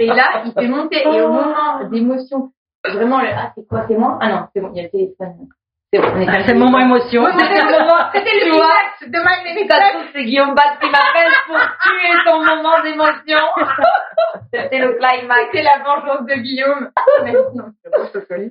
Et 0.00 0.06
là 0.06 0.42
il 0.46 0.52
fait 0.52 0.66
monter. 0.68 1.02
Et 1.06 1.20
au 1.20 1.28
moment 1.28 1.84
d'émotion 1.90 2.48
vraiment 2.84 3.20
le 3.20 3.28
ah 3.28 3.52
c'est 3.54 3.66
quoi 3.66 3.84
c'est 3.88 3.96
moi? 3.96 4.18
Ah 4.20 4.28
non 4.28 4.46
c'est 4.52 4.60
bon 4.60 4.70
il 4.72 4.76
y 4.76 4.80
a 4.80 4.84
le 4.84 4.90
téléphone 4.90 5.48
c'est 5.92 6.00
bon 6.00 6.08
on 6.14 6.20
est 6.20 6.42
C'est 6.46 6.54
le 6.54 6.60
moment 6.60 6.78
émotion. 6.88 7.26
C'était 7.26 7.62
le 7.62 7.70
moment 7.70 8.10
c'était 8.12 8.34
le 8.34 8.50
climax 8.50 9.08
de 9.08 10.12
c'est 10.12 10.24
Guillaume 10.24 10.54
Bat 10.54 10.76
qui 10.80 10.88
m'appelle 10.88 11.32
pour 11.46 11.58
tuer 11.58 12.14
ton 12.24 12.38
moment 12.44 12.82
d'émotion. 12.82 13.44
C'était 14.52 14.78
le 14.78 14.94
climax. 14.94 15.48
c'est 15.52 15.62
la 15.62 15.78
vengeance 15.78 16.26
de 16.26 16.34
Guillaume. 16.34 16.90
Mais 17.24 17.32
non, 17.32 17.72
c'est 17.84 18.28
bon. 18.28 18.50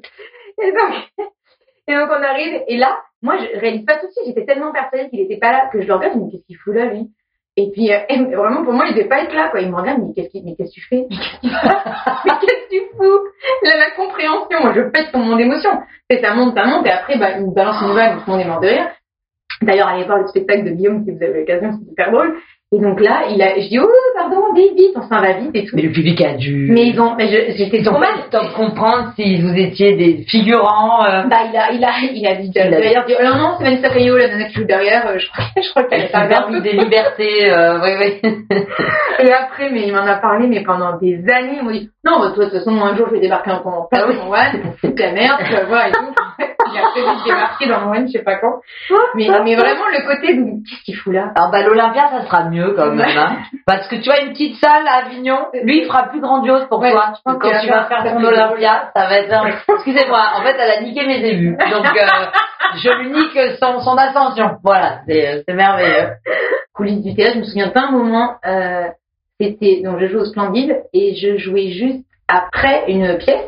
Et 0.61 0.71
donc, 0.71 0.93
et 1.87 1.95
donc 1.95 2.09
on 2.09 2.23
arrive, 2.23 2.61
et 2.67 2.77
là, 2.77 3.01
moi 3.21 3.37
je 3.37 3.59
réalise 3.59 3.85
pas 3.85 3.97
tout 3.97 4.07
de 4.07 4.11
suite, 4.11 4.25
j'étais 4.27 4.45
tellement 4.45 4.71
persuadée 4.71 5.09
qu'il 5.09 5.21
était 5.21 5.37
pas 5.37 5.51
là 5.51 5.69
que 5.71 5.81
je 5.81 5.87
le 5.87 5.93
regarde, 5.93 6.13
je 6.13 6.19
me 6.19 6.25
dis 6.25 6.31
qu'est-ce 6.31 6.45
qu'il 6.47 6.57
fout 6.57 6.75
là 6.75 6.85
lui? 6.85 7.09
Et 7.59 7.71
puis 7.71 7.91
euh, 7.91 8.37
vraiment 8.37 8.63
pour 8.63 8.71
moi 8.71 8.85
il 8.87 8.95
devait 8.95 9.09
pas 9.09 9.21
être 9.21 9.35
là 9.35 9.49
quoi, 9.49 9.59
il 9.59 9.69
me 9.69 9.75
regarde, 9.75 9.99
mais 10.01 10.13
qu'est-ce 10.13 10.41
Mais 10.45 10.55
qu'est-ce 10.55 10.69
que 10.69 10.75
tu 10.75 10.87
fais? 10.87 11.05
Mais 11.09 11.17
qu'est-ce 11.41 12.69
que 12.69 12.69
tu 12.69 12.79
fous? 12.95 13.19
Là, 13.63 13.71
la 13.77 13.91
compréhension, 13.97 14.61
moi 14.61 14.71
je 14.73 14.81
pète 14.89 15.07
son 15.11 15.19
monde 15.19 15.39
d'émotion. 15.39 15.71
Et 16.09 16.21
ça 16.21 16.33
monte, 16.35 16.55
ça 16.55 16.63
monte, 16.65 16.87
et 16.87 16.91
après 16.91 17.17
bah, 17.17 17.31
il 17.37 17.47
me 17.47 17.53
balance 17.53 17.81
une 17.81 17.93
vague, 17.93 18.19
tout 18.19 18.23
le 18.27 18.31
monde 18.31 18.41
est 18.41 18.47
mort 18.47 18.61
de 18.61 18.67
rire. 18.67 18.87
D'ailleurs, 19.61 19.89
allez 19.89 20.05
voir 20.05 20.19
le 20.19 20.27
spectacle 20.27 20.63
de 20.63 20.69
Guillaume 20.69 21.03
si 21.03 21.11
vous 21.11 21.21
avez 21.21 21.41
l'occasion, 21.41 21.71
c'est 21.73 21.89
super 21.89 22.11
drôle. 22.13 22.37
Et 22.71 22.79
donc 22.79 22.99
là, 23.01 23.23
il 23.31 23.41
a, 23.41 23.59
je 23.59 23.67
dis, 23.67 23.79
oh, 23.79 23.87
pardon, 24.15 24.53
vite, 24.53 24.75
vite, 24.75 24.91
on 24.95 25.01
s'en 25.01 25.19
va 25.19 25.33
vite 25.39 25.49
et 25.55 25.65
tout. 25.65 25.75
Mais 25.75 25.81
le 25.81 25.91
public 25.91 26.21
a 26.21 26.35
dû. 26.35 26.67
Mais 26.69 26.85
ils 26.85 27.01
ont, 27.01 27.15
mais 27.17 27.27
j'étais 27.57 27.81
trop 27.81 27.97
mal. 27.97 28.09
le 28.31 28.47
de 28.47 28.53
comprendre 28.53 29.11
si 29.15 29.41
vous 29.41 29.55
étiez 29.57 29.95
des 29.95 30.23
figurants. 30.27 31.03
euh, 31.03 31.23
Bah, 31.23 31.37
il 31.51 31.57
a, 31.57 31.71
il 31.71 31.83
a, 31.83 31.89
il 32.13 32.27
a 32.27 32.35
dit, 32.35 32.51
a 32.59 32.69
d'ailleurs, 32.69 33.05
dit, 33.05 33.15
oh, 33.19 33.23
non, 33.23 33.37
non, 33.37 33.55
c'est 33.57 33.63
Vanessa 33.63 33.89
Caillot, 33.89 34.17
la 34.17 34.27
nana 34.27 34.49
qui 34.49 34.53
joue 34.53 34.65
derrière, 34.65 35.07
euh, 35.07 35.17
je 35.17 35.27
crois, 35.31 35.45
je 35.63 35.69
crois 35.71 35.83
qu'elle 35.85 36.11
pas 36.11 36.27
s'est 36.29 36.61
des 36.61 36.73
libertés. 36.73 37.51
Euh, 37.51 37.79
oui, 37.81 37.89
oui. 37.99 38.21
Et 39.19 39.31
après, 39.33 39.71
mais 39.71 39.87
il 39.87 39.91
m'en 39.91 40.05
a 40.05 40.17
parlé, 40.17 40.45
mais 40.45 40.61
pendant 40.61 40.95
des 40.99 41.23
années, 41.27 41.57
il 41.61 41.65
m'a 41.65 41.71
dit, 41.71 41.89
non, 42.05 42.19
bah, 42.19 42.33
toi, 42.35 42.45
de 42.45 42.49
toute 42.51 42.59
façon, 42.59 42.79
un 42.83 42.95
jour, 42.95 43.07
je 43.09 43.15
vais 43.15 43.19
débarquer 43.21 43.49
en 43.49 43.63
commande. 43.63 43.87
Ah 43.93 44.03
oui. 44.07 44.15
one, 44.15 44.61
pour 44.61 44.75
foutre 44.77 45.01
la 45.01 45.11
merde, 45.11 45.39
tu 45.43 45.53
vas 45.53 45.63
voir, 45.65 45.87
et 45.87 45.91
tout. 45.91 46.13
il 46.71 46.77
a 46.77 46.81
très 46.91 47.01
vite 47.01 47.23
débarqué 47.25 47.67
dans 47.67 47.89
one, 47.91 48.05
je 48.07 48.11
sais 48.11 48.23
pas 48.23 48.35
quand. 48.35 48.61
Mais, 49.15 49.27
mais 49.43 49.55
vraiment, 49.55 49.85
le 49.91 50.05
côté 50.05 50.35
qu'est-ce 50.37 50.83
qu'il 50.83 50.95
fout 50.95 51.13
là? 51.13 51.31
Alors 51.35 51.49
bah 51.51 51.63
l'Olympia 51.63 52.09
ça 52.11 52.25
sera 52.25 52.49
mieux 52.49 52.58
quand 52.75 52.91
même 52.91 53.17
hein. 53.17 53.37
parce 53.65 53.87
que 53.87 53.95
tu 53.97 54.09
vois 54.09 54.21
une 54.21 54.31
petite 54.31 54.55
salle 54.57 54.87
à 54.87 55.05
Avignon 55.05 55.37
lui 55.63 55.79
il 55.81 55.85
fera 55.85 56.03
plus 56.09 56.21
grandiose 56.21 56.65
pour 56.69 56.79
Ouais, 56.79 56.91
toi 56.91 57.13
quand 57.23 57.39
tu 57.61 57.67
va 57.67 57.81
vas 57.81 57.83
faire 57.87 58.03
ton 58.03 58.23
Olympia 58.23 58.91
ça 58.95 59.07
va 59.07 59.17
être 59.19 59.33
un... 59.33 59.47
excusez-moi 59.75 60.21
en 60.37 60.43
fait 60.43 60.55
elle 60.59 60.71
a 60.71 60.81
niqué 60.81 61.05
mes 61.05 61.21
débuts 61.21 61.57
donc 61.71 61.85
euh, 61.85 62.25
je 62.83 62.89
lui 62.99 63.09
nique 63.11 63.37
son, 63.59 63.79
son 63.79 63.95
ascension 63.97 64.57
voilà 64.63 64.99
c'est 65.07 65.43
c'est 65.47 65.53
merveilleux 65.55 66.09
coulisses 66.73 67.03
du 67.03 67.13
théâtre, 67.13 67.33
je 67.35 67.39
me 67.39 67.43
souviens 67.43 67.71
d'un 67.75 67.91
moment, 67.91 68.35
euh, 68.47 68.85
c'était, 69.39 69.81
donc 69.83 69.99
je 69.99 70.05
jouais 70.07 70.21
au 70.21 70.25
Splendide 70.25 70.77
et 70.93 71.13
je 71.15 71.35
jouais 71.37 71.71
juste 71.71 72.05
après 72.29 72.85
une 72.87 73.17
pièce. 73.17 73.43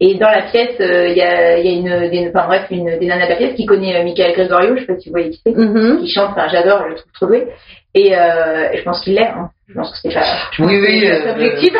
Et 0.00 0.14
dans 0.14 0.30
la 0.30 0.42
pièce, 0.42 0.80
euh, 0.80 1.08
il 1.08 1.16
y, 1.18 1.20
a, 1.20 1.58
il 1.58 1.66
y 1.66 1.68
a 1.68 1.72
une, 1.78 2.10
des, 2.10 2.32
enfin 2.34 2.46
bref, 2.46 2.66
une 2.70 2.98
des 2.98 3.06
nanas 3.06 3.26
de 3.26 3.30
la 3.30 3.36
pièce 3.36 3.54
qui 3.56 3.66
connaît 3.66 3.94
euh, 4.00 4.04
Michael 4.04 4.32
Gregorio, 4.32 4.74
je 4.76 4.80
sais 4.80 4.86
pas 4.86 4.98
si 4.98 5.10
vous 5.10 5.12
voyez 5.12 5.30
qui 5.30 5.40
c'est, 5.44 5.54
Mhm. 5.54 6.00
qui 6.00 6.08
chante, 6.10 6.30
enfin 6.30 6.48
j'adore, 6.48 6.82
je 6.84 6.88
le 6.88 6.94
trouve 6.94 7.12
trop 7.12 7.26
doué. 7.26 7.48
Et, 7.94 8.16
euh, 8.16 8.70
je 8.74 8.82
pense 8.84 9.02
qu'il 9.04 9.14
l'est, 9.16 9.26
hein. 9.28 9.50
je 9.68 9.74
pense 9.74 9.90
que 9.92 9.98
c'est 10.02 10.14
pas 10.14 10.24
oui 10.60 10.80
oui 10.80 11.00
c'est 11.02 11.26
euh, 11.28 11.32
objectif. 11.32 11.74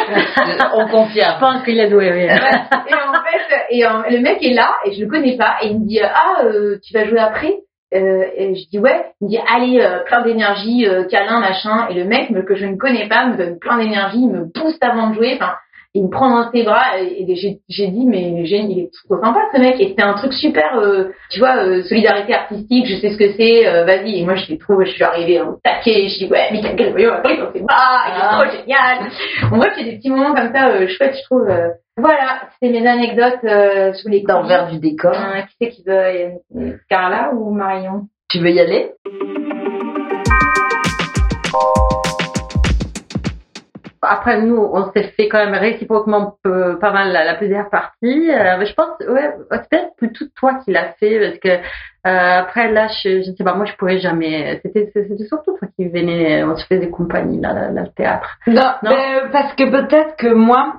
on 0.75 0.87
confirme 0.88 1.35
Je 1.37 1.41
pense 1.41 1.62
qu'il 1.64 1.81
a 1.81 1.88
doué, 1.88 2.11
oui. 2.12 2.25
et 2.25 2.94
en 2.94 3.12
fait, 3.14 3.67
et 3.70 3.87
euh, 3.87 3.89
le 4.10 4.20
mec 4.20 4.43
est 4.44 4.53
là 4.55 4.75
et 4.84 4.93
je 4.93 5.01
le 5.05 5.08
connais 5.10 5.37
pas 5.39 5.56
et 5.63 5.69
il 5.69 5.81
me 5.81 5.87
dit 5.87 6.01
euh, 6.03 6.06
ah 6.15 6.43
euh, 6.44 6.79
tu 6.84 6.93
vas 6.93 7.06
jouer 7.06 7.19
après? 7.20 7.55
Euh, 7.94 8.25
et 8.37 8.55
je 8.55 8.69
dis 8.70 8.79
ouais 8.79 9.05
il 9.20 9.25
me 9.27 9.29
dit 9.31 9.39
allez 9.55 9.81
euh, 9.81 10.03
plein 10.05 10.22
d'énergie 10.22 10.87
euh, 10.87 11.05
câlin 11.05 11.41
machin 11.41 11.89
et 11.91 11.94
le 11.94 12.05
mec 12.05 12.31
me- 12.31 12.43
que 12.43 12.55
je 12.56 12.65
ne 12.65 12.77
connais 12.77 13.06
pas 13.06 13.27
me 13.27 13.37
donne 13.37 13.58
plein 13.58 13.77
d'énergie 13.79 14.19
il 14.20 14.31
me 14.31 14.44
booste 14.44 14.82
avant 14.82 15.10
de 15.10 15.15
jouer 15.15 15.34
enfin 15.37 15.55
il 15.94 16.05
me 16.05 16.08
prend 16.11 16.31
dans 16.31 16.51
ses 16.51 16.63
bras 16.63 16.99
et, 17.01 17.22
et 17.31 17.34
j'ai 17.69 17.87
dit 17.89 18.06
mais 18.06 18.44
j'ai- 18.46 18.58
il 18.61 18.79
est 18.81 18.91
trop 19.06 19.20
sympa 19.22 19.41
ce 19.55 19.61
mec. 19.61 19.79
Et 19.81 19.89
c'était 19.89 20.03
un 20.03 20.15
truc 20.15 20.32
super 20.32 20.79
euh, 20.79 21.11
tu 21.31 21.39
vois 21.39 21.56
euh, 21.56 21.82
solidarité 21.82 22.32
artistique 22.34 22.87
je 22.87 22.96
sais 22.96 23.11
ce 23.11 23.19
que 23.19 23.32
c'est 23.37 23.67
euh, 23.67 23.84
vas-y. 23.84 24.20
Et 24.20 24.25
moi 24.25 24.34
je 24.37 24.49
l'ai 24.51 24.58
trouvé 24.58 24.87
je 24.87 24.93
suis 24.93 25.05
arrivée 25.05 25.41
au 25.41 25.58
taquet 25.63 26.08
je 26.08 26.25
dis 26.25 26.31
ouais 26.31 26.49
Michael 26.51 26.77
Gregorio 26.77 27.11
après 27.13 27.37
dans 27.37 27.53
ses 27.53 27.61
bras 27.61 28.05
il 28.06 28.19
est 28.19 28.22
Ah. 28.22 28.39
trop 28.41 28.51
génial. 28.58 29.11
Bon, 29.51 29.56
bref, 29.58 29.72
il 29.79 29.87
y 29.87 29.89
a 29.89 29.93
des 29.93 29.99
petits 29.99 30.11
moments 30.11 30.34
comme 30.34 30.53
ça 30.55 30.87
chouettes, 30.87 31.17
je 31.17 31.25
trouve. 31.25 31.46
Voilà, 31.99 32.44
c'était 32.58 32.72
mes 32.72 32.87
anecdotes 32.87 33.94
sous 33.96 34.08
les 34.08 34.22
d'envers 34.22 34.70
du 34.70 34.79
décor. 34.79 35.13
Qui 35.13 35.56
c'est 35.61 35.69
qui 35.70 35.82
veut 35.87 36.72
Carla 36.89 37.32
ou 37.34 37.53
Marion? 37.53 38.06
Tu 38.31 38.39
veux 38.39 38.51
y 38.51 38.61
aller? 38.61 38.93
Après, 44.03 44.41
nous, 44.41 44.56
on 44.56 44.91
s'est 44.93 45.13
fait 45.17 45.29
quand 45.29 45.39
même 45.44 45.55
réciproquement 45.55 46.35
peu- 46.43 46.79
pas 46.81 46.91
mal 46.93 47.13
la, 47.13 47.25
la 47.25 47.35
plusieurs 47.35 47.71
parties. 47.71 48.31
Euh, 48.31 48.56
mais 48.59 48.67
je 48.67 48.75
pense, 48.75 48.89
ouais, 49.09 49.31
c'est 49.51 49.69
peut-être 49.69 49.97
plutôt 49.97 50.25
toi 50.37 50.55
qui 50.65 50.73
l'as 50.73 50.93
fait 50.99 51.19
parce 51.21 51.39
que 51.39 51.49
euh, 51.49 52.41
après 52.41 52.73
là, 52.73 52.89
je, 53.03 53.19
ne 53.19 53.23
sais 53.37 53.44
pas, 53.44 53.55
moi 53.55 53.65
je 53.65 53.75
pourrais 53.77 53.99
jamais. 53.99 54.61
C'était, 54.63 54.91
c'était 54.93 55.25
surtout 55.25 55.56
toi 55.59 55.69
qui 55.77 55.89
venais, 55.89 56.43
on 56.44 56.56
se 56.56 56.67
faisait 56.67 56.91
compagnie 56.91 57.41
là, 57.41 57.53
là, 57.53 57.71
là, 57.71 57.82
le 57.82 57.93
théâtre. 57.97 58.29
non, 58.49 58.55
Non? 58.82 58.91
ben, 58.91 59.31
parce 59.31 59.55
que 59.55 59.65
peut-être 59.71 60.17
que 60.17 60.29
moi 60.35 60.75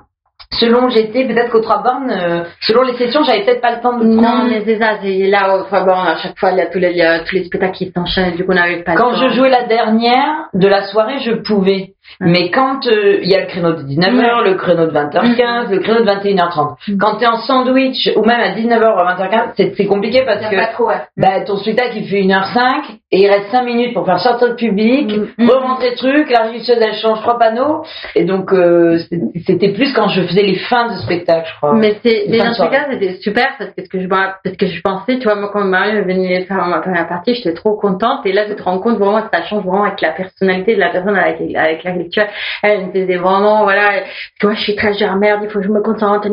selon 0.60 0.90
j'étais, 0.90 1.26
peut-être 1.26 1.50
qu'aux 1.52 1.62
trois 1.62 1.82
bornes, 1.82 2.12
euh, 2.12 2.44
selon 2.62 2.84
les 2.84 2.94
sessions, 2.98 3.24
j'avais 3.24 3.44
peut-être 3.44 3.62
pas 3.62 3.76
le 3.76 3.82
temps 3.82 3.98
de 3.98 4.04
prendre. 4.06 4.22
Non, 4.44 4.50
mais 4.50 4.62
c'est 4.66 4.78
ça, 4.78 4.98
c'est 5.02 5.18
là, 5.28 5.58
enfin 5.62 5.84
bon, 5.86 5.94
à 5.94 6.16
chaque 6.18 6.38
fois, 6.38 6.52
il 6.52 6.58
y 6.58 6.62
a 6.62 6.68
tous 6.68 6.78
les, 6.78 6.94
tous 7.28 7.36
les 7.36 7.46
spectacles 7.46 7.74
qui 7.78 7.92
s'enchaînent, 7.92 8.36
du 8.36 8.46
coup, 8.46 8.52
on 8.52 8.56
n'avait 8.56 8.84
pas 8.84 8.94
Quand 8.96 9.12
le 9.12 9.16
temps. 9.18 9.30
je 9.30 9.34
jouais 9.36 9.50
la 9.50 9.64
dernière 9.64 10.50
de 10.54 10.68
la 10.68 10.84
soirée, 10.84 11.20
je 11.20 11.32
pouvais. 11.42 11.93
Mais 12.20 12.52
quand 12.52 12.86
euh, 12.88 13.20
il 13.22 13.30
y 13.30 13.36
a 13.36 13.42
le 13.42 13.48
créneau 13.48 13.74
de 13.74 13.84
19h, 13.84 14.44
le 14.44 14.56
créneau 14.56 14.86
de 14.86 14.92
20h15, 14.92 15.70
le 15.70 15.80
créneau 15.80 16.02
de 16.02 16.10
21h30. 16.10 16.76
Mm. 16.88 16.98
Quand 16.98 17.18
tu 17.18 17.24
es 17.24 17.28
en 17.28 17.38
sandwich 17.38 18.12
ou 18.16 18.24
même 18.24 18.40
à 18.40 18.52
19h 18.56 18.82
ou 18.82 19.00
à 19.00 19.16
20h15, 19.16 19.74
c'est 19.76 19.86
compliqué 19.86 20.24
parce 20.26 20.46
que 20.46 20.56
pas 20.56 20.68
trop, 20.68 20.88
ouais. 20.88 21.02
bah, 21.18 21.42
ton 21.46 21.58
spectacle 21.58 21.98
il 21.98 22.08
fait 22.08 22.22
1h05 22.22 23.00
et 23.12 23.22
il 23.22 23.28
reste 23.30 23.52
5 23.52 23.64
minutes 23.64 23.94
pour 23.94 24.06
faire 24.06 24.20
sortir 24.20 24.50
le 24.50 24.56
public, 24.56 25.12
Mm. 25.38 25.50
remonter 25.50 25.92
le 25.92 25.96
truc, 25.96 26.30
la 26.30 26.44
régisseuse 26.44 26.78
elle 26.80 26.96
change 26.96 27.22
trois 27.22 27.38
panneaux 27.38 27.84
et 28.16 28.24
donc 28.24 28.54
euh, 28.54 29.00
c'était 29.46 29.70
plus 29.70 29.94
quand 29.94 30.08
je 30.08 30.22
faisais 30.22 30.44
les 30.44 30.56
fins 30.56 30.94
de 30.94 30.98
spectacle, 31.00 31.48
je 31.52 31.58
crois. 31.58 31.74
Mais 31.74 31.96
c'est, 32.04 32.26
Les 32.28 32.40
spectacles, 32.40 32.92
c'était 32.92 33.14
super 33.16 33.48
parce 33.58 33.72
que 33.72 33.84
ce 33.84 33.90
que 33.90 34.00
je, 34.00 34.08
parce 34.08 34.58
que 34.58 34.66
je 34.66 34.82
pensais, 34.82 35.18
tu 35.18 35.24
vois, 35.24 35.36
moi, 35.36 35.50
quand 35.52 35.64
Marie 35.64 35.98
est 35.98 36.02
venue 36.02 36.44
faire 36.46 36.66
ma 36.68 36.80
première 36.80 37.08
partie, 37.08 37.36
j'étais 37.36 37.54
trop 37.54 37.76
contente. 37.76 38.26
Et 38.26 38.34
là, 38.34 38.46
tu 38.46 38.56
te 38.56 38.64
rends 38.64 38.80
compte 38.80 38.98
vraiment 38.98 39.22
que 39.22 39.30
ça 39.34 39.44
change 39.44 39.64
vraiment 39.64 39.84
avec 39.86 40.02
la 40.02 40.12
personnalité 40.12 40.76
de 40.76 40.80
la 40.80 40.90
personne 40.90 41.16
avec, 41.16 41.42
avec 41.56 41.86
tu. 42.10 42.20
Elle 42.64 42.88
me 42.88 42.92
faisait 42.92 43.18
vraiment, 43.18 43.64
voilà, 43.64 44.02
tu 44.40 44.46
vois, 44.46 44.56
je 44.56 44.62
suis 44.62 44.76
très 44.76 44.94
genre 44.94 45.16
merde, 45.16 45.42
il 45.44 45.50
faut 45.50 45.60
que 45.60 45.66
je 45.66 45.72
me 45.72 45.82
concentre, 45.82 46.28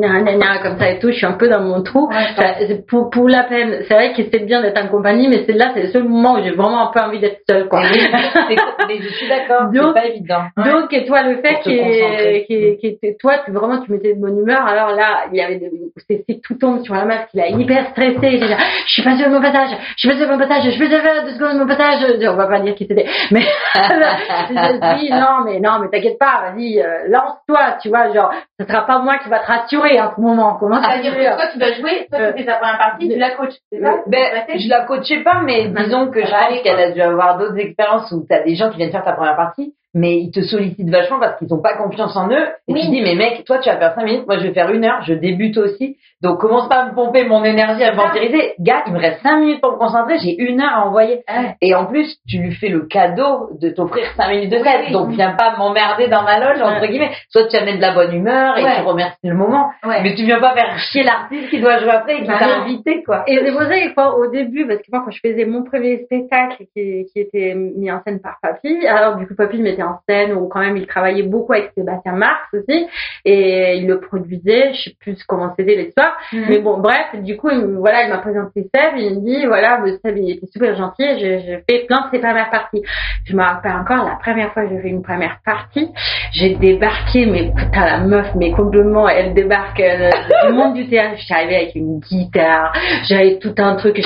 comme 0.62 0.78
ça 0.78 0.90
et 0.90 0.98
tout. 0.98 1.08
Je 1.10 1.16
suis 1.16 1.26
un 1.26 1.32
peu 1.32 1.48
dans 1.48 1.60
mon 1.60 1.82
trou. 1.82 2.08
Ouais, 2.08 2.16
Ça- 2.36 2.54
c'est 2.66 2.86
pour, 2.86 3.10
pour 3.10 3.28
la 3.28 3.44
peine. 3.44 3.82
C'est 3.88 3.94
vrai 3.94 4.12
que 4.12 4.22
c'est 4.30 4.44
bien 4.44 4.62
d'être 4.62 4.82
en 4.82 4.88
compagnie, 4.88 5.28
mais 5.28 5.44
c'est 5.46 5.52
là, 5.52 5.70
c'est 5.74 5.82
le 5.82 5.88
seul 5.88 6.04
moment 6.04 6.34
où 6.34 6.42
j'ai 6.42 6.50
vraiment 6.50 6.88
un 6.88 6.92
peu 6.92 7.00
envie 7.00 7.18
d'être 7.18 7.40
seule, 7.48 7.68
quoi. 7.68 7.80
Oui, 7.82 8.56
mais 8.88 8.98
je 9.00 9.08
suis 9.08 9.28
d'accord, 9.28 9.68
c'est 9.72 9.94
pas 9.94 10.06
évident. 10.06 10.42
Donc, 10.56 10.92
et 10.92 11.04
toi, 11.04 11.22
le 11.22 11.36
fait 11.36 11.60
qu'il 11.60 11.78
était- 11.78 13.16
toi, 13.20 13.34
tu, 13.44 13.52
vraiment, 13.52 13.80
tu 13.80 13.90
mettais 13.92 14.14
de 14.14 14.20
bonne 14.20 14.38
humeur. 14.38 14.66
Alors 14.66 14.90
là, 14.94 15.24
il 15.32 15.36
y 15.38 15.42
avait, 15.42 15.56
de- 15.56 15.70
c'est 16.08 16.24
tout 16.42 16.54
tombe 16.54 16.82
sur 16.82 16.94
la 16.94 17.04
meuf, 17.04 17.26
il 17.34 17.40
a 17.40 17.48
hyper 17.48 17.90
stressé. 17.90 18.18
Dit, 18.38 18.38
je 18.86 18.92
suis 18.92 19.02
pas 19.02 19.16
sur 19.16 19.28
mon 19.28 19.40
passage, 19.40 19.70
je 19.96 20.00
suis 20.00 20.08
pas 20.08 20.16
sur 20.16 20.28
mon 20.28 20.38
passage, 20.38 20.64
je 20.70 20.78
te 20.84 21.00
faire 21.00 21.24
deux 21.24 21.30
secondes 21.32 21.58
mon 21.58 21.66
passage. 21.66 21.98
On 22.28 22.34
va 22.36 22.46
pas 22.46 22.60
dire 22.60 22.74
qui 22.74 22.86
c'était. 22.86 23.06
Mais, 23.30 23.40
je 23.74 24.98
dis, 24.98 25.10
non, 25.10 25.44
mais 25.44 25.49
non, 25.58 25.80
mais 25.80 25.88
t'inquiète 25.88 26.18
pas, 26.18 26.50
vas-y, 26.52 26.80
euh, 26.80 27.08
lance-toi, 27.08 27.78
tu 27.82 27.88
vois, 27.88 28.12
genre, 28.12 28.32
ce 28.60 28.66
sera 28.66 28.86
pas 28.86 28.98
moi 29.00 29.18
qui 29.18 29.28
va 29.28 29.40
te 29.40 29.46
rassurer 29.46 29.98
à 29.98 30.12
ce 30.14 30.20
moment. 30.20 30.54
Comment 30.60 30.80
ça 30.82 30.90
C'est-à-dire 30.90 31.16
que 31.16 31.36
toi, 31.36 31.46
tu 31.52 31.58
vas 31.58 31.72
jouer, 31.72 32.06
toi, 32.10 32.20
Euh, 32.20 32.32
tu 32.32 32.38
fais 32.40 32.44
ta 32.46 32.56
première 32.58 32.78
partie, 32.78 33.08
tu 33.08 33.18
la 33.18 33.30
coaches, 33.30 33.54
c'est 33.72 33.80
ça 33.80 33.94
Ben, 34.06 34.18
Ouais. 34.46 34.58
je 34.58 34.68
la 34.68 34.84
coachais 34.84 35.22
pas, 35.24 35.40
mais 35.42 35.68
disons 35.68 36.10
que 36.10 36.20
je 36.24 36.30
pense 36.30 36.62
qu'elle 36.62 36.78
a 36.80 36.90
dû 36.92 37.00
avoir 37.02 37.38
d'autres 37.38 37.58
expériences 37.58 38.12
où 38.12 38.24
t'as 38.28 38.42
des 38.44 38.54
gens 38.54 38.70
qui 38.70 38.76
viennent 38.76 38.92
faire 38.92 39.02
ta 39.04 39.12
première 39.14 39.36
partie, 39.36 39.74
mais 39.94 40.18
ils 40.18 40.30
te 40.30 40.40
sollicitent 40.42 40.90
vachement 40.90 41.18
parce 41.18 41.38
qu'ils 41.38 41.52
ont 41.52 41.60
pas 41.62 41.76
confiance 41.76 42.16
en 42.16 42.28
eux. 42.30 42.46
Et 42.68 42.72
Oui. 42.72 42.80
tu 42.82 42.90
dis, 42.90 43.02
mais 43.02 43.14
mec, 43.14 43.44
toi, 43.44 43.58
tu 43.58 43.68
vas 43.68 43.76
faire 43.76 43.94
5 43.94 44.04
minutes, 44.04 44.26
moi, 44.26 44.38
je 44.38 44.44
vais 44.46 44.52
faire 44.54 44.70
une 44.70 44.84
heure, 44.84 45.02
je 45.02 45.14
débute 45.14 45.56
aussi. 45.58 45.96
Donc, 46.22 46.38
commence 46.38 46.68
pas 46.68 46.82
à 46.82 46.86
me 46.90 46.94
pomper 46.94 47.24
mon 47.24 47.42
énergie, 47.44 47.82
à 47.82 47.92
me 47.92 47.96
ventiliser. 47.96 48.54
Gars, 48.60 48.82
il 48.86 48.92
me 48.92 48.98
reste 48.98 49.22
5 49.22 49.38
minutes 49.40 49.60
pour 49.60 49.72
me 49.72 49.78
concentrer, 49.78 50.18
j'ai 50.18 50.36
une 50.40 50.60
heure 50.60 50.72
à 50.74 50.86
envoyer. 50.86 51.22
Ouais. 51.28 51.54
Et 51.62 51.74
en 51.74 51.86
plus, 51.86 52.16
tu 52.28 52.38
lui 52.38 52.52
fais 52.54 52.68
le 52.68 52.82
cadeau 52.86 53.50
de 53.60 53.70
t'offrir 53.70 54.04
5 54.16 54.28
minutes 54.28 54.50
de 54.50 54.56
Oui, 54.58 54.62
oui. 54.86 54.92
Donc, 54.92 55.10
viens 55.10 55.34
pas 55.34 55.56
m'emmerder 55.56 56.08
dans 56.08 56.22
ma 56.22 56.38
loge, 56.38 56.60
entre 56.62 56.86
guillemets. 56.86 57.10
Soit 57.30 57.48
tu 57.48 57.56
amènes 57.56 57.76
de 57.76 57.80
la 57.82 57.92
bonne 57.94 58.14
humeur 58.14 58.58
et 58.58 58.62
Ouais. 58.64 58.76
tu 58.76 58.82
remercies 58.82 59.16
le 59.28 59.34
moment. 59.34 59.70
Ouais. 59.84 60.02
Mais 60.02 60.14
tu 60.14 60.24
viens 60.24 60.40
pas 60.40 60.52
faire 60.54 60.78
chier 60.78 61.02
l'artiste 61.02 61.48
qui 61.50 61.60
doit 61.60 61.78
jouer 61.78 61.90
après 61.90 62.16
et 62.18 62.20
qui 62.22 62.28
Bah 62.28 62.38
t'a 62.38 62.60
invité, 62.62 63.02
quoi. 63.02 63.24
Et 63.26 63.38
c'est 63.44 63.50
pour 63.52 63.62
ça 63.62 64.10
au 64.16 64.26
début, 64.30 64.66
parce 64.66 64.78
que 64.80 64.86
moi, 64.92 65.02
quand 65.04 65.10
je 65.10 65.20
faisais 65.26 65.46
mon 65.46 65.64
premier 65.64 66.04
spectacle 66.04 66.64
qui, 66.74 67.06
qui 67.12 67.18
était 67.20 67.54
mis 67.54 67.90
en 67.90 68.00
scène 68.02 68.20
par 68.20 68.36
Papy, 68.42 68.86
alors 68.86 69.16
du 69.16 69.26
coup, 69.26 69.34
Papy 69.34 69.56
le 69.56 69.62
mettait 69.80 69.88
en 69.88 69.98
scène, 70.08 70.32
ou 70.32 70.48
quand 70.48 70.60
même, 70.60 70.76
il 70.76 70.86
travaillait 70.86 71.22
beaucoup 71.22 71.52
avec 71.52 71.72
Sébastien 71.76 72.12
Marx 72.12 72.42
aussi, 72.52 72.86
et 73.24 73.76
il 73.76 73.86
le 73.86 74.00
produisait, 74.00 74.72
je 74.74 74.82
sais 74.90 74.96
plus 75.00 75.22
comment 75.24 75.52
c'était 75.58 75.76
l'histoire, 75.76 76.16
Mhm. 76.32 76.44
mais 76.48 76.58
bon, 76.58 76.78
bref, 76.78 77.06
du 77.22 77.36
coup, 77.36 77.50
il, 77.50 77.60
voilà, 77.78 78.04
il 78.04 78.10
m'a 78.10 78.18
présenté 78.18 78.62
Seb, 78.74 78.96
il 78.96 79.16
me 79.16 79.20
dit, 79.24 79.46
voilà, 79.46 79.80
Seb, 80.04 80.16
il 80.16 80.30
était 80.36 80.46
super 80.46 80.76
gentil, 80.76 81.04
j'ai 81.18 81.62
fait 81.68 81.86
plein 81.86 82.06
de 82.06 82.10
ses 82.12 82.18
premières 82.18 82.50
parties. 82.50 82.82
Je 83.26 83.36
me 83.36 83.42
rappelle 83.42 83.72
encore, 83.72 84.04
la 84.08 84.16
première 84.16 84.52
fois 84.52 84.64
que 84.64 84.70
j'ai 84.70 84.80
fait 84.80 84.88
une 84.88 85.02
première 85.02 85.38
partie, 85.44 85.88
j'ai 86.32 86.54
débarqué, 86.54 87.26
mais 87.26 87.50
putain, 87.54 87.84
la 87.84 87.98
meuf, 87.98 88.26
mais 88.36 88.50
complètement, 88.52 89.08
elle 89.08 89.34
débarque 89.34 89.80
euh, 89.80 90.10
du 90.46 90.52
monde 90.52 90.74
du 90.74 90.88
théâtre. 90.88 91.14
Je 91.18 91.24
suis 91.24 91.34
arrivée 91.34 91.56
avec 91.56 91.74
une 91.74 92.00
guitare, 92.00 92.72
j'avais 93.08 93.38
tout 93.38 93.54
un 93.58 93.76
truc, 93.76 93.98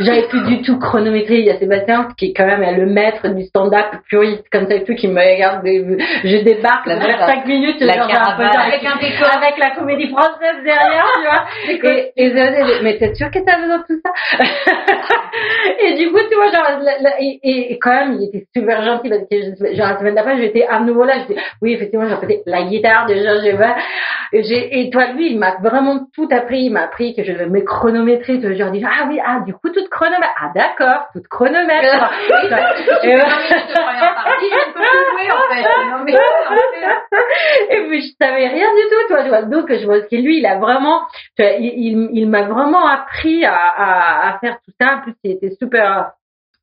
j'avais 0.00 0.22
plus 0.28 0.42
du 0.46 0.62
tout 0.62 0.78
chronométré. 0.78 1.38
Il 1.40 1.44
y 1.46 1.50
a 1.50 1.58
Sébastien 1.58 2.08
qui 2.16 2.26
est 2.26 2.32
quand 2.32 2.46
même 2.46 2.62
le 2.76 2.86
maître 2.86 3.28
du 3.28 3.44
stand-up 3.44 3.86
puriste 4.08 4.44
comme 4.50 4.66
ça 4.68 4.74
et 4.82 4.84
tout 4.84 4.94
qui 4.94 5.08
me 5.08 5.20
regarde. 5.20 5.62
des- 5.62 5.84
Je 6.24 6.36
débarque, 6.44 6.86
meuf, 6.86 7.04
faire 7.04 7.26
5 7.26 7.46
minutes, 7.46 7.80
la 7.80 7.94
genre, 7.94 8.08
un. 8.08 8.36
Avec 8.68 8.84
un 8.84 8.96
décor. 8.96 9.28
avec 9.36 9.58
la 9.58 9.70
comédie 9.70 10.08
française 10.08 10.62
derrière, 10.64 11.06
tu 11.14 11.22
vois. 11.22 11.44
Et, 11.92 12.12
et, 12.16 12.30
je- 12.30 12.82
mais 12.82 12.98
t'es 12.98 13.14
sûr 13.14 13.30
que 13.30 13.38
t'as 13.44 13.58
besoin 13.58 13.78
de 13.78 13.84
tout 13.88 14.00
ça? 14.04 14.12
Et 15.80 15.94
du 15.94 16.10
coup, 16.12 16.18
tu 16.30 16.34
vois, 16.36 16.46
genre, 16.52 16.78
la- 16.82 16.98
la- 17.00 17.20
et, 17.20 17.38
et, 17.42 17.72
et 17.72 17.78
quand 17.78 17.90
même, 17.90 18.12
il 18.20 18.28
était 18.28 18.46
super 18.54 18.82
gentil 18.84 19.08
parce 19.08 19.22
que 19.30 19.74
genre 19.74 19.88
la 19.88 19.98
semaine 19.98 20.14
d'après, 20.14 20.38
j'étais 20.38 20.66
à 20.66 20.80
nouveau 20.80 21.04
là. 21.04 21.14
Je 21.20 21.34
dis, 21.34 21.40
oui, 21.60 21.72
effectivement, 21.74 22.06
j'ai 22.08 22.26
fait 22.26 22.42
la 22.46 22.62
guitare 22.64 23.06
déjà, 23.06 23.40
j'ai. 23.40 23.56
Et 24.34 24.80
Et 24.80 24.90
toi, 24.90 25.06
lui, 25.14 25.30
il 25.32 25.38
m'a 25.38 25.56
vraiment 25.62 26.00
tout 26.14 26.28
appris. 26.30 26.64
Il 26.64 26.72
m'a 26.72 26.82
appris 26.84 27.14
que 27.14 27.22
je 27.22 27.32
devais 27.32 27.46
me 27.46 27.60
chronométrer. 27.62 28.40
Je 28.42 28.48
leur 28.48 28.70
dis, 28.70 28.82
ah 28.84 29.04
oui, 29.08 29.18
ah, 29.24 29.40
du 29.44 29.52
coup, 29.54 29.68
toute 29.70 29.88
chronomètre. 29.90 30.32
Ah, 30.40 30.50
d'accord, 30.54 31.06
toute 31.12 31.28
chronomètre. 31.28 32.10
Tu 33.02 33.08
Et 33.08 33.16
fais 34.72 34.80
ouais. 34.80 34.88
20 34.88 35.14
minutes 35.18 35.32
de 35.32 35.34
première 35.34 35.48
partie, 35.48 35.62
je 35.62 35.88
ne 35.88 35.98
peux 35.98 36.04
plus 36.04 36.16
jouer, 36.16 36.50
en 36.50 36.62
fait. 36.62 36.66
Non, 36.88 36.98
mais, 37.68 37.76
Et 37.76 37.88
puis 37.88 38.02
je 38.02 38.12
savais 38.20 38.48
rien 38.48 38.68
du 38.74 38.82
tout, 38.82 39.08
toi, 39.08 39.22
tu 39.22 39.28
vois. 39.28 39.42
Donc 39.42 39.72
je 39.72 39.86
pense 39.86 40.08
que 40.08 40.16
lui, 40.16 40.38
il 40.38 40.46
a 40.46 40.58
vraiment, 40.58 41.02
vois, 41.38 41.52
il, 41.58 41.72
il, 41.76 42.10
il 42.12 42.28
m'a 42.28 42.42
vraiment 42.42 42.86
appris 42.86 43.44
à, 43.44 43.54
à, 43.54 44.28
à 44.30 44.38
faire 44.38 44.58
tout 44.64 44.72
ça. 44.80 44.96
En 44.96 45.00
plus, 45.02 45.14
il 45.24 45.32
était 45.32 45.50
super. 45.50 46.12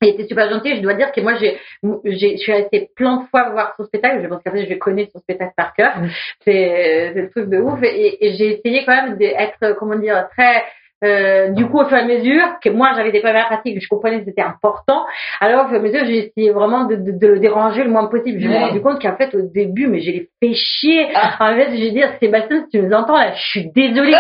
Il 0.02 0.10
était 0.10 0.28
super 0.28 0.50
gentil. 0.50 0.78
Je 0.78 0.82
dois 0.82 0.94
dire 0.94 1.12
que 1.12 1.20
moi, 1.20 1.36
j'ai, 1.36 1.60
j'ai, 2.06 2.38
je 2.38 2.42
suis 2.42 2.54
restée 2.54 2.90
plein 2.96 3.18
de 3.18 3.28
fois 3.28 3.50
voir 3.50 3.74
son 3.76 3.84
spectacle. 3.84 4.22
Je 4.24 4.28
pense 4.30 4.42
qu'après, 4.42 4.66
je 4.66 4.74
connais 4.76 5.10
son 5.12 5.20
spectacle 5.20 5.52
par 5.58 5.74
cœur. 5.74 5.98
Mm. 5.98 6.08
C'est, 6.46 7.12
c'est 7.14 7.22
le 7.22 7.30
truc 7.30 7.50
de 7.50 7.58
ouf. 7.58 7.84
Et, 7.84 8.26
et 8.26 8.34
j'ai 8.36 8.54
essayé 8.54 8.86
quand 8.86 8.96
même 8.96 9.18
d'être, 9.18 9.76
comment 9.78 9.98
dire, 9.98 10.30
très, 10.32 10.64
euh, 11.04 11.50
du 11.50 11.66
coup, 11.68 11.80
au 11.80 11.86
fur 11.86 11.98
et 11.98 12.02
à 12.02 12.06
mesure 12.06 12.60
que 12.62 12.70
moi, 12.70 12.92
j'avais 12.96 13.12
des 13.12 13.22
premières 13.22 13.48
pratiques, 13.48 13.76
que 13.76 13.82
je 13.82 13.88
comprenais 13.88 14.20
que 14.20 14.26
c'était 14.26 14.42
important. 14.42 15.06
Alors, 15.40 15.66
au 15.66 15.68
fur 15.68 15.78
et 15.78 15.80
à 15.80 15.82
mesure, 15.82 16.06
j'ai 16.06 16.28
essayé 16.28 16.52
vraiment 16.52 16.86
de, 16.86 16.96
de, 16.96 17.12
de 17.12 17.28
le 17.28 17.40
déranger 17.40 17.84
le 17.84 17.90
moins 17.90 18.08
possible. 18.08 18.40
Je 18.40 18.48
me 18.48 18.54
suis 18.54 18.64
rendu 18.64 18.82
compte 18.82 19.02
qu'en 19.02 19.16
fait, 19.16 19.34
au 19.36 19.42
début, 19.42 19.88
mais 19.88 20.00
je 20.00 20.12
l'ai 20.12 20.30
fait 20.42 20.54
chier. 20.54 21.08
Ah. 21.16 21.38
En 21.40 21.56
fait, 21.56 21.72
je 21.72 21.84
vais 21.84 21.92
dire, 21.92 22.10
Sébastien, 22.20 22.64
si 22.64 22.78
tu 22.78 22.84
nous 22.84 22.94
entends 22.94 23.18
là, 23.18 23.32
je 23.34 23.42
suis 23.42 23.72
désolée. 23.72 24.18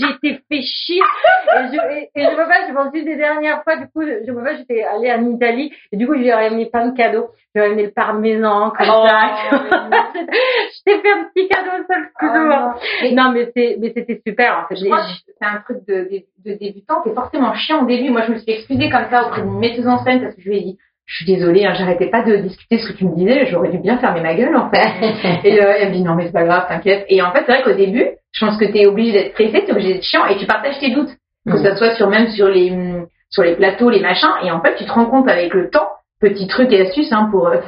J'étais 0.00 0.40
fait 0.48 0.62
chier. 0.62 1.00
Et 1.00 1.66
je, 1.72 1.96
et, 1.96 2.10
et 2.14 2.24
je 2.24 2.30
me 2.30 2.36
rappelle, 2.36 2.68
je 2.68 2.74
pense 2.74 2.94
une 2.94 3.04
des 3.04 3.16
dernières 3.16 3.62
fois, 3.62 3.76
du 3.76 3.86
coup, 3.88 4.02
je, 4.02 4.24
je 4.26 4.32
me 4.32 4.38
rappelle, 4.38 4.58
j'étais 4.58 4.82
allée 4.84 5.12
en 5.12 5.24
Italie, 5.30 5.72
et 5.92 5.96
du 5.96 6.06
coup, 6.06 6.14
je 6.14 6.20
lui 6.20 6.28
ai 6.28 6.34
ramené 6.34 6.66
plein 6.66 6.88
de 6.88 6.96
cadeaux. 6.96 7.28
Ai 7.58 7.66
ramené 7.66 7.82
le 7.84 7.90
parmesan, 7.90 8.70
comme 8.70 8.86
Oh. 8.90 9.06
ça. 9.06 9.30
je 9.92 10.82
t'ai 10.84 11.00
fait 11.00 11.10
un 11.12 11.24
petit 11.34 11.48
cadeau 11.48 11.84
seul, 11.88 12.04
excuse-moi. 12.10 12.74
Mais- 13.02 13.12
non, 13.12 13.30
mais 13.32 13.50
c'est, 13.56 13.76
mais 13.80 13.92
c'était 13.94 14.20
super, 14.26 14.62
en 14.64 14.68
fait. 14.68 14.76
Je 14.76 14.84
crois 14.86 14.98
que 14.98 15.10
c'est 15.26 15.46
un 15.46 15.60
truc 15.64 15.78
de, 15.86 16.08
de, 16.10 16.50
de 16.52 16.58
débutant 16.58 17.00
qui 17.02 17.10
est 17.10 17.14
forcément 17.14 17.54
chiant 17.54 17.82
au 17.82 17.86
début. 17.86 18.10
Moi, 18.10 18.22
je 18.26 18.32
me 18.32 18.38
suis 18.38 18.50
excusée 18.52 18.90
comme 18.90 19.08
ça 19.10 19.26
auprès 19.26 19.42
d'une 19.42 19.58
metteuse 19.58 19.86
en 19.88 19.98
scène 20.04 20.20
parce 20.22 20.34
que 20.34 20.42
je 20.42 20.48
lui 20.48 20.56
ai 20.58 20.60
dit, 20.62 20.78
je 21.06 21.16
suis 21.16 21.24
désolée, 21.26 21.64
hein, 21.64 21.72
j'arrêtais 21.74 22.08
pas 22.10 22.22
de 22.22 22.36
discuter 22.36 22.78
ce 22.78 22.92
que 22.92 22.96
tu 22.98 23.06
me 23.06 23.14
disais, 23.16 23.46
j'aurais 23.46 23.70
dû 23.70 23.78
bien 23.78 23.96
fermer 23.98 24.20
ma 24.20 24.34
gueule, 24.34 24.54
en 24.56 24.70
fait. 24.70 24.82
et 25.44 25.62
euh, 25.62 25.72
elle 25.78 25.88
me 25.88 25.94
dit, 25.94 26.02
non, 26.02 26.14
mais 26.14 26.26
c'est 26.26 26.32
pas 26.32 26.44
grave, 26.44 26.66
t'inquiète. 26.68 27.06
Et 27.08 27.22
en 27.22 27.32
fait, 27.32 27.44
c'est 27.46 27.52
vrai 27.52 27.62
qu'au 27.62 27.72
début, 27.72 28.06
je 28.32 28.44
pense 28.44 28.58
que 28.58 28.66
t'es 28.66 28.86
obligé 28.86 29.12
d'être 29.12 29.32
stressé, 29.32 29.64
t'es 29.64 29.72
obligé 29.72 29.94
d'être 29.94 30.04
chiant 30.04 30.26
et 30.26 30.36
tu 30.36 30.46
partages 30.46 30.78
tes 30.80 30.90
doutes. 30.90 31.10
Que 31.46 31.52
Mm. 31.54 31.62
ça 31.64 31.76
soit 31.76 31.94
sur, 31.94 32.08
même 32.10 32.28
sur 32.28 32.48
les, 32.48 32.72
sur 33.30 33.42
les 33.42 33.54
plateaux, 33.56 33.88
les 33.88 34.00
machins. 34.00 34.28
Et 34.42 34.50
en 34.50 34.60
fait, 34.60 34.74
tu 34.76 34.84
te 34.84 34.92
rends 34.92 35.06
compte 35.06 35.28
avec 35.30 35.54
le 35.54 35.70
temps, 35.70 35.87
petit 36.20 36.46
truc 36.46 36.72
et 36.72 36.80
astuce, 36.80 37.12
hein, 37.12 37.28
pour, 37.30 37.48
euh, 37.48 37.58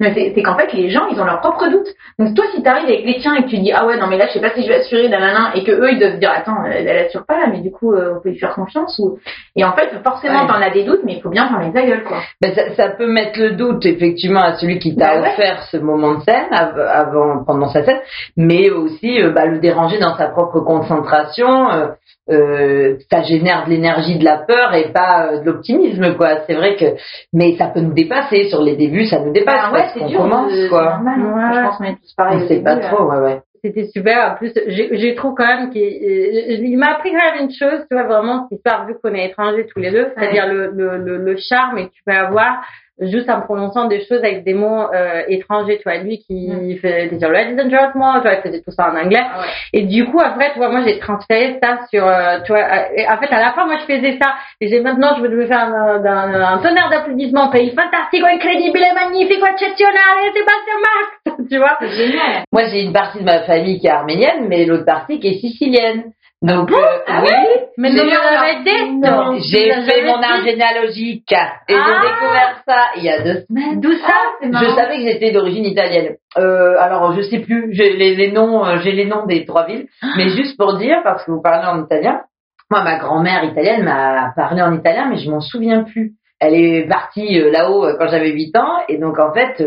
mais 0.00 0.32
c'est 0.34 0.42
qu'en 0.42 0.56
fait, 0.56 0.72
les 0.72 0.90
gens, 0.90 1.06
ils 1.10 1.20
ont 1.20 1.24
leurs 1.24 1.40
propres 1.40 1.68
doutes. 1.68 1.88
Donc 2.18 2.34
toi, 2.34 2.44
si 2.54 2.62
t'arrives 2.62 2.84
avec 2.88 3.04
les 3.04 3.18
tiens 3.20 3.34
et 3.34 3.44
que 3.44 3.48
tu 3.48 3.58
dis 3.58 3.72
ah 3.72 3.86
ouais 3.86 3.98
non 3.98 4.06
mais 4.08 4.18
là 4.18 4.26
je 4.28 4.32
sais 4.32 4.40
pas 4.40 4.50
si 4.50 4.62
je 4.62 4.68
vais 4.68 4.80
assurer 4.80 5.08
nanana 5.08 5.52
et 5.54 5.64
que 5.64 5.72
eux 5.72 5.90
ils 5.92 5.98
doivent 5.98 6.14
se 6.14 6.18
dire 6.18 6.30
attends 6.34 6.64
elle, 6.70 6.86
elle 6.86 7.06
assure 7.06 7.24
pas 7.24 7.38
là 7.38 7.46
mais 7.50 7.60
du 7.60 7.70
coup 7.70 7.94
euh, 7.94 8.14
on 8.16 8.20
peut 8.20 8.28
lui 8.30 8.38
faire 8.38 8.54
confiance 8.54 8.98
ou 8.98 9.18
et 9.56 9.64
en 9.64 9.72
fait 9.72 9.88
forcément 10.04 10.42
Ouais. 10.42 10.46
t'en 10.48 10.60
as 10.60 10.70
des 10.70 10.84
doutes 10.84 11.00
mais 11.04 11.14
il 11.14 11.22
faut 11.22 11.30
bien 11.30 11.48
fermer 11.48 11.72
ta 11.72 11.82
gueule 11.82 12.04
quoi. 12.04 12.18
Ben, 12.42 12.54
ça, 12.54 12.70
ça 12.74 12.88
peut 12.90 13.06
mettre 13.06 13.38
le 13.40 13.52
doute 13.52 13.86
effectivement 13.86 14.40
à 14.40 14.54
celui 14.54 14.78
qui 14.78 14.94
t'a 14.96 15.14
Bah 15.16 15.22
ouais. 15.22 15.28
offert 15.30 15.62
ce 15.70 15.76
moment 15.78 16.14
de 16.18 16.22
scène 16.22 16.46
av- 16.52 16.78
avant 16.78 17.44
pendant 17.44 17.68
sa 17.68 17.82
scène, 17.84 18.00
mais 18.36 18.68
aussi 18.70 19.20
euh, 19.22 19.30
bah, 19.30 19.46
le 19.46 19.58
déranger 19.60 19.98
dans 19.98 20.16
sa 20.16 20.26
propre 20.28 20.60
concentration. 20.60 21.70
euh, 21.70 21.86
euh, 22.30 22.96
ça 23.10 23.22
génère 23.22 23.64
de 23.64 23.70
l'énergie, 23.70 24.16
de 24.18 24.24
la 24.24 24.36
peur 24.38 24.72
et 24.74 24.92
pas 24.92 25.32
euh, 25.32 25.40
de 25.40 25.46
l'optimisme 25.46 26.14
quoi. 26.16 26.28
C'est 26.46 26.54
vrai 26.54 26.76
que 26.76 26.84
mais 27.32 27.56
ça 27.56 27.66
peut 27.66 27.80
nous 27.80 27.92
dépasser 27.94 28.44
sur 28.48 28.62
les 28.62 28.76
débuts, 28.76 29.06
ça 29.06 29.18
nous 29.18 29.32
dépasse 29.32 29.70
Bah 29.72 29.72
ouais 29.72 29.86
c'est 29.92 30.00
qu'on 30.00 30.06
dur 30.08 30.20
commence 30.22 30.52
de- 30.52 30.62
c'est 30.62 30.68
quoi. 30.68 30.84
normal. 31.02 31.20
Ouais. 31.20 31.54
je 31.54 31.60
pense 31.66 31.76
qu'on 31.78 31.84
est 31.84 31.96
tous 31.96 32.14
pareils. 32.16 32.48
Début, 32.48 32.64
pas 32.64 32.76
trop, 32.76 33.04
ouais 33.10 33.18
ouais. 33.18 33.40
C'était 33.62 33.84
super. 33.88 34.32
En 34.32 34.36
plus, 34.36 34.52
j'ai 34.68 34.96
j'ai 34.96 35.14
trouvé 35.14 35.34
quand 35.36 35.46
même 35.46 35.70
qu'il 35.70 35.82
euh, 35.82 36.56
il 36.62 36.78
m'a 36.78 36.92
appris 36.94 37.10
quand 37.12 37.18
même 37.34 37.44
une 37.44 37.52
chose, 37.52 37.84
tu 37.90 37.94
vois, 37.94 38.04
vraiment, 38.04 38.46
cette 38.48 38.58
histoire, 38.58 38.86
vu 38.86 38.94
qu'on 39.02 39.12
est 39.14 39.26
étrangers 39.26 39.66
tous 39.66 39.80
les 39.80 39.90
deux, 39.90 40.08
c'est-à-dire 40.16 40.46
le, 40.46 40.70
le, 40.70 40.96
le, 40.96 41.18
le 41.18 41.36
charme 41.36 41.76
que 41.86 41.92
tu 41.92 42.02
peux 42.06 42.12
avoir 42.14 42.62
juste 43.00 43.30
en 43.30 43.40
prononçant 43.40 43.86
des 43.86 44.04
choses 44.06 44.18
avec 44.18 44.44
des 44.44 44.54
mots 44.54 44.92
euh, 44.92 45.22
étrangers, 45.28 45.78
tu 45.78 45.84
vois. 45.84 45.98
Lui 45.98 46.18
qui 46.18 46.48
mm. 46.48 46.76
fait 46.78 47.08
des 47.08 47.18
ladies 47.18 47.60
and 47.60 47.70
gentlemen, 47.70 48.20
tu 48.20 48.22
vois, 48.22 48.34
il 48.34 48.42
faisait 48.42 48.60
tout 48.60 48.70
ça 48.70 48.90
en 48.90 48.96
anglais. 48.96 49.22
Ah 49.22 49.42
et 49.72 49.82
du 49.82 50.04
coup, 50.06 50.20
après, 50.20 50.52
tu 50.52 50.58
vois, 50.58 50.70
moi, 50.70 50.82
j'ai 50.84 50.98
transféré 50.98 51.58
ça 51.62 51.78
sur, 51.90 52.06
euh, 52.06 52.38
tu 52.44 52.52
vois, 52.52 52.62
en 52.62 53.18
fait, 53.18 53.32
à 53.32 53.40
la 53.40 53.52
fin, 53.52 53.66
moi, 53.66 53.76
je 53.78 53.92
faisais 53.92 54.18
ça. 54.20 54.34
Et 54.60 54.68
j'ai 54.68 54.80
maintenant, 54.80 55.14
je 55.16 55.22
veux 55.22 55.46
faire 55.46 55.60
un, 55.60 56.04
un, 56.04 56.54
un 56.54 56.58
tonnerre 56.58 56.90
d'applaudissements, 56.90 57.50
pays 57.50 57.70
fantastique, 57.70 58.22
incroyable, 58.22 58.78
magnifique, 58.94 59.42
exceptionnel, 59.42 60.32
Sébastien 60.34 60.74
Max, 60.80 61.48
tu 61.50 61.58
vois. 61.58 61.76
C'est 61.80 61.90
génial. 61.90 62.44
Moi, 62.52 62.64
j'ai 62.64 62.82
une 62.82 62.92
partie 62.92 63.18
de 63.18 63.24
ma 63.24 63.42
famille 63.42 63.78
qui 63.78 63.86
est 63.86 63.90
arménienne, 63.90 64.46
mais 64.48 64.64
l'autre 64.64 64.84
partie 64.84 65.20
qui 65.20 65.28
est 65.28 65.40
sicilienne. 65.40 66.12
Donc, 66.42 66.72
euh, 66.72 66.76
ah 67.06 67.22
oui, 67.22 67.66
mais 67.76 67.90
non, 67.90 69.38
j'ai 69.40 69.70
fait 69.82 70.06
mon 70.06 70.22
arbre 70.22 70.42
généalogique 70.42 71.30
et 71.30 71.74
j'ai 71.74 71.76
ah. 71.76 72.00
découvert 72.02 72.62
ça 72.66 72.78
il 72.96 73.04
y 73.04 73.10
a 73.10 73.22
deux 73.22 73.42
semaines. 73.42 73.78
D'où 73.78 73.92
ça? 73.92 74.14
Je 74.42 74.74
savais 74.74 74.96
que 74.96 75.10
j'étais 75.10 75.32
d'origine 75.32 75.66
italienne. 75.66 76.16
Euh, 76.38 76.76
alors, 76.78 77.12
je 77.14 77.20
sais 77.20 77.40
plus, 77.40 77.74
j'ai 77.74 77.92
les, 77.92 78.14
les, 78.14 78.32
noms, 78.32 78.64
euh, 78.64 78.78
j'ai 78.78 78.92
les 78.92 79.04
noms 79.04 79.26
des 79.26 79.44
trois 79.44 79.66
villes, 79.66 79.88
mais 80.16 80.28
juste 80.30 80.56
pour 80.56 80.78
dire, 80.78 81.02
parce 81.04 81.24
que 81.26 81.30
vous 81.30 81.42
parlez 81.42 81.66
en 81.66 81.84
italien, 81.84 82.22
moi, 82.70 82.82
ma 82.84 82.96
grand-mère 82.96 83.44
italienne 83.44 83.84
m'a 83.84 84.32
parlé 84.34 84.62
en 84.62 84.74
italien, 84.74 85.08
mais 85.10 85.18
je 85.18 85.30
m'en 85.30 85.40
souviens 85.40 85.84
plus. 85.84 86.14
Elle 86.38 86.54
est 86.54 86.88
partie 86.88 87.38
euh, 87.38 87.50
là-haut 87.50 87.86
quand 87.98 88.08
j'avais 88.08 88.30
8 88.30 88.56
ans, 88.56 88.78
et 88.88 88.96
donc 88.96 89.18
en 89.18 89.34
fait 89.34 89.62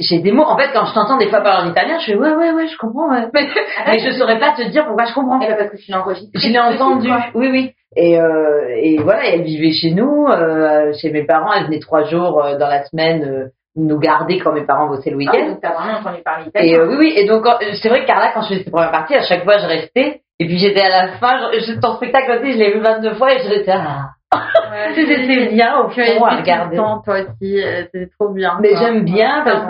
j'ai 0.00 0.18
des 0.18 0.32
mots. 0.32 0.44
En 0.44 0.56
fait, 0.56 0.70
quand 0.72 0.84
je 0.84 0.94
t'entends 0.94 1.16
des 1.16 1.28
fois 1.28 1.40
parler 1.40 1.68
en 1.68 1.70
italien, 1.70 1.98
je 1.98 2.06
fais 2.06 2.16
ouais, 2.16 2.34
ouais, 2.34 2.52
ouais, 2.52 2.66
je 2.66 2.76
comprends. 2.76 3.10
Ouais. 3.10 3.28
Mais, 3.32 3.48
mais 3.86 3.98
je 3.98 4.10
saurais 4.12 4.38
pas 4.38 4.52
te 4.52 4.62
dire 4.68 4.84
pourquoi 4.86 5.04
je 5.04 5.14
comprends. 5.14 5.40
Eh 5.40 5.46
ben, 5.46 5.56
parce 5.56 5.70
que 5.70 5.76
tu 5.76 5.90
l'as 5.90 6.00
enregistré. 6.00 6.30
Je 6.34 6.48
l'ai 6.48 6.58
entendu. 6.58 7.08
Oui, 7.34 7.48
oui. 7.50 7.72
Et, 7.96 8.20
euh, 8.20 8.74
et 8.76 8.98
voilà, 8.98 9.26
elle 9.26 9.42
vivait 9.42 9.72
chez 9.72 9.92
nous, 9.92 10.26
euh, 10.26 10.92
chez 11.00 11.10
mes 11.10 11.24
parents. 11.24 11.52
Elle 11.52 11.66
venait 11.66 11.78
trois 11.78 12.04
jours 12.04 12.44
euh, 12.44 12.58
dans 12.58 12.68
la 12.68 12.84
semaine 12.84 13.24
euh, 13.24 13.48
nous 13.76 13.98
garder 13.98 14.38
quand 14.38 14.52
mes 14.52 14.66
parents 14.66 14.88
bossaient 14.88 15.10
le 15.10 15.16
week-end. 15.16 15.38
Ah, 15.40 15.48
donc 15.48 15.60
t'as 15.60 15.72
vraiment 15.72 15.98
entendu 15.98 16.22
parler 16.22 16.46
italien. 16.48 16.68
Et 16.68 16.78
euh, 16.78 16.88
oui, 16.88 16.96
oui. 16.98 17.12
Et 17.16 17.26
donc 17.26 17.46
c'est 17.80 17.88
vrai 17.88 18.02
que 18.02 18.06
Carla, 18.06 18.32
quand 18.32 18.42
je 18.42 18.48
faisais 18.48 18.64
cette 18.64 18.72
première 18.72 18.90
partie, 18.90 19.14
à 19.14 19.22
chaque 19.22 19.44
fois 19.44 19.58
je 19.58 19.66
restais. 19.66 20.20
Et 20.38 20.46
puis 20.46 20.58
j'étais 20.58 20.82
à 20.82 20.88
la 21.06 21.12
fin, 21.16 21.50
je, 21.52 21.80
ton 21.80 21.94
spectacle 21.94 22.30
aussi, 22.32 22.52
je 22.52 22.58
l'ai 22.58 22.72
vu 22.74 22.80
22 22.80 23.14
fois 23.14 23.32
et 23.32 23.38
je 23.38 23.48
restais 23.48 23.72
ah 23.72 24.10
c'était 24.94 25.48
bien 25.52 25.78
au 25.80 25.88
fond 25.88 26.24
à 26.24 26.36
regarder. 26.36 26.76
Temps, 26.76 27.00
toi 27.04 27.20
aussi, 27.20 27.62
euh, 27.62 27.84
c'était 27.92 28.10
trop 28.18 28.30
bien. 28.30 28.58
Mais 28.60 28.74
j'aime 28.76 29.04
bien 29.04 29.42
parce 29.44 29.66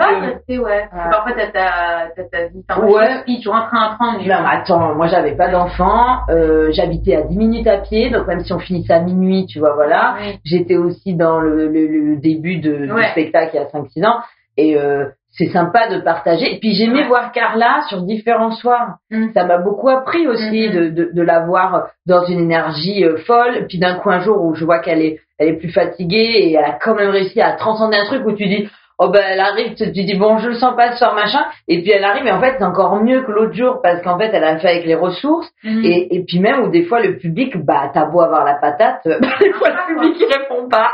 que. 0.47 0.57
ouais. 0.57 0.89
Parfois, 0.91 1.33
t'as 1.33 1.47
ta, 1.47 2.07
ta, 2.15 2.23
ta 2.23 2.47
vie. 2.47 2.63
Ouais. 2.81 3.39
tu 3.41 3.49
rentres 3.49 3.73
à 3.73 3.91
un 3.91 3.95
train. 3.95 4.13
Non, 4.13 4.23
mais 4.25 4.33
attends, 4.49 4.95
moi, 4.95 5.07
j'avais 5.07 5.35
pas 5.35 5.49
d'enfant. 5.49 6.21
Euh, 6.29 6.71
J'habitais 6.71 7.15
à 7.15 7.21
10 7.21 7.37
minutes 7.37 7.67
à 7.67 7.77
pied. 7.77 8.09
Donc, 8.09 8.27
même 8.27 8.41
si 8.41 8.51
on 8.53 8.59
finissait 8.59 8.93
à 8.93 8.99
minuit, 9.01 9.45
tu 9.45 9.59
vois, 9.59 9.73
voilà. 9.73 10.15
J'étais 10.43 10.75
aussi 10.77 11.15
dans 11.15 11.39
le, 11.39 11.67
le, 11.67 11.87
le 11.87 12.15
début 12.17 12.57
de, 12.59 12.87
du 12.87 13.03
spectacle 13.11 13.51
il 13.53 13.57
y 13.57 13.59
a 13.59 13.65
5-6 13.65 14.05
ans. 14.07 14.19
Et 14.57 14.75
euh, 14.75 15.05
c'est 15.37 15.49
sympa 15.49 15.87
de 15.87 15.99
partager. 16.01 16.55
Et 16.55 16.59
puis 16.59 16.73
j'aimais 16.73 17.03
voir 17.07 17.31
Carla 17.31 17.81
sur 17.89 18.01
différents 18.01 18.51
soirs. 18.51 18.97
Mm. 19.11 19.27
Ça 19.33 19.45
m'a 19.45 19.59
beaucoup 19.59 19.89
appris 19.89 20.27
aussi 20.27 20.43
mm-hmm. 20.43 20.73
de, 20.73 20.89
de, 20.89 21.11
de, 21.13 21.21
la 21.21 21.45
voir 21.45 21.89
dans 22.07 22.25
une 22.25 22.39
énergie 22.39 23.05
euh, 23.05 23.17
folle. 23.17 23.57
Et 23.57 23.65
puis 23.65 23.77
d'un 23.77 23.95
coup 23.95 24.09
un 24.09 24.19
jour 24.19 24.43
où 24.43 24.55
je 24.55 24.65
vois 24.65 24.79
qu'elle 24.79 25.01
est, 25.01 25.19
elle 25.37 25.49
est 25.49 25.57
plus 25.57 25.71
fatiguée 25.71 26.17
et 26.17 26.53
elle 26.53 26.65
a 26.65 26.77
quand 26.81 26.95
même 26.95 27.09
réussi 27.09 27.39
à 27.39 27.53
transcender 27.53 27.97
un 27.97 28.05
truc 28.05 28.25
où 28.25 28.31
tu 28.31 28.47
dis 28.47 28.67
oh 28.99 29.09
ben 29.09 29.21
elle 29.29 29.39
arrive, 29.39 29.75
tu 29.75 29.91
dis 29.91 30.15
bon 30.15 30.37
je 30.39 30.49
le 30.49 30.55
sens 30.55 30.75
pas 30.75 30.91
ce 30.91 30.97
soir 30.97 31.13
machin, 31.13 31.45
et 31.67 31.81
puis 31.81 31.91
elle 31.91 32.03
arrive 32.03 32.25
et 32.25 32.31
en 32.31 32.39
fait 32.39 32.55
c'est 32.57 32.63
encore 32.63 33.01
mieux 33.03 33.21
que 33.21 33.31
l'autre 33.31 33.53
jour 33.53 33.79
parce 33.81 34.01
qu'en 34.01 34.17
fait 34.17 34.29
elle 34.33 34.43
a 34.43 34.57
fait 34.57 34.69
avec 34.69 34.85
les 34.85 34.95
ressources 34.95 35.49
mhm. 35.63 35.83
et, 35.83 36.15
et 36.15 36.23
puis 36.23 36.39
même 36.39 36.61
où 36.61 36.69
des 36.69 36.83
fois 36.83 36.99
le 37.01 37.17
public 37.17 37.57
bah 37.57 37.91
t'as 37.93 38.05
beau 38.05 38.21
avoir 38.21 38.43
la 38.43 38.55
patate, 38.55 39.01
bah, 39.05 39.27
des 39.39 39.51
fois 39.53 39.69
le 39.69 39.93
public 39.93 40.17
il 40.19 40.25
répond 40.25 40.67
pas. 40.67 40.91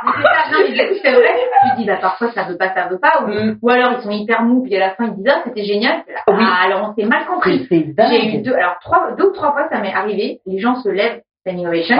c'est 1.01 1.11
vrai, 1.11 1.35
tu 1.63 1.81
dis 1.81 1.85
bah 1.85 1.97
parfois 2.01 2.31
ça 2.31 2.43
veut 2.43 2.57
pas, 2.57 2.73
ça 2.73 2.87
veut 2.89 2.99
pas, 2.99 3.23
ou, 3.23 3.27
mm. 3.27 3.57
ou 3.61 3.69
alors 3.69 3.93
ils 3.97 4.03
sont 4.03 4.11
hyper 4.11 4.43
mous 4.43 4.63
puis 4.63 4.75
à 4.75 4.79
la 4.79 4.89
fin 4.91 5.05
ils 5.05 5.15
disent 5.15 5.31
ah 5.33 5.41
c'était 5.45 5.63
génial, 5.63 6.03
oui. 6.27 6.35
Ah, 6.39 6.65
alors 6.65 6.89
on 6.89 6.93
s'est 6.93 7.07
mal 7.07 7.25
compris. 7.25 7.67
J'ai 7.69 8.37
eu 8.37 8.41
deux, 8.41 8.53
alors 8.53 8.77
trois, 8.81 9.11
deux 9.17 9.27
ou 9.27 9.33
trois 9.33 9.51
fois 9.53 9.67
ça 9.71 9.79
m'est 9.79 9.93
arrivé, 9.93 10.39
les 10.45 10.59
gens 10.59 10.75
se 10.75 10.89
lèvent 10.89 11.21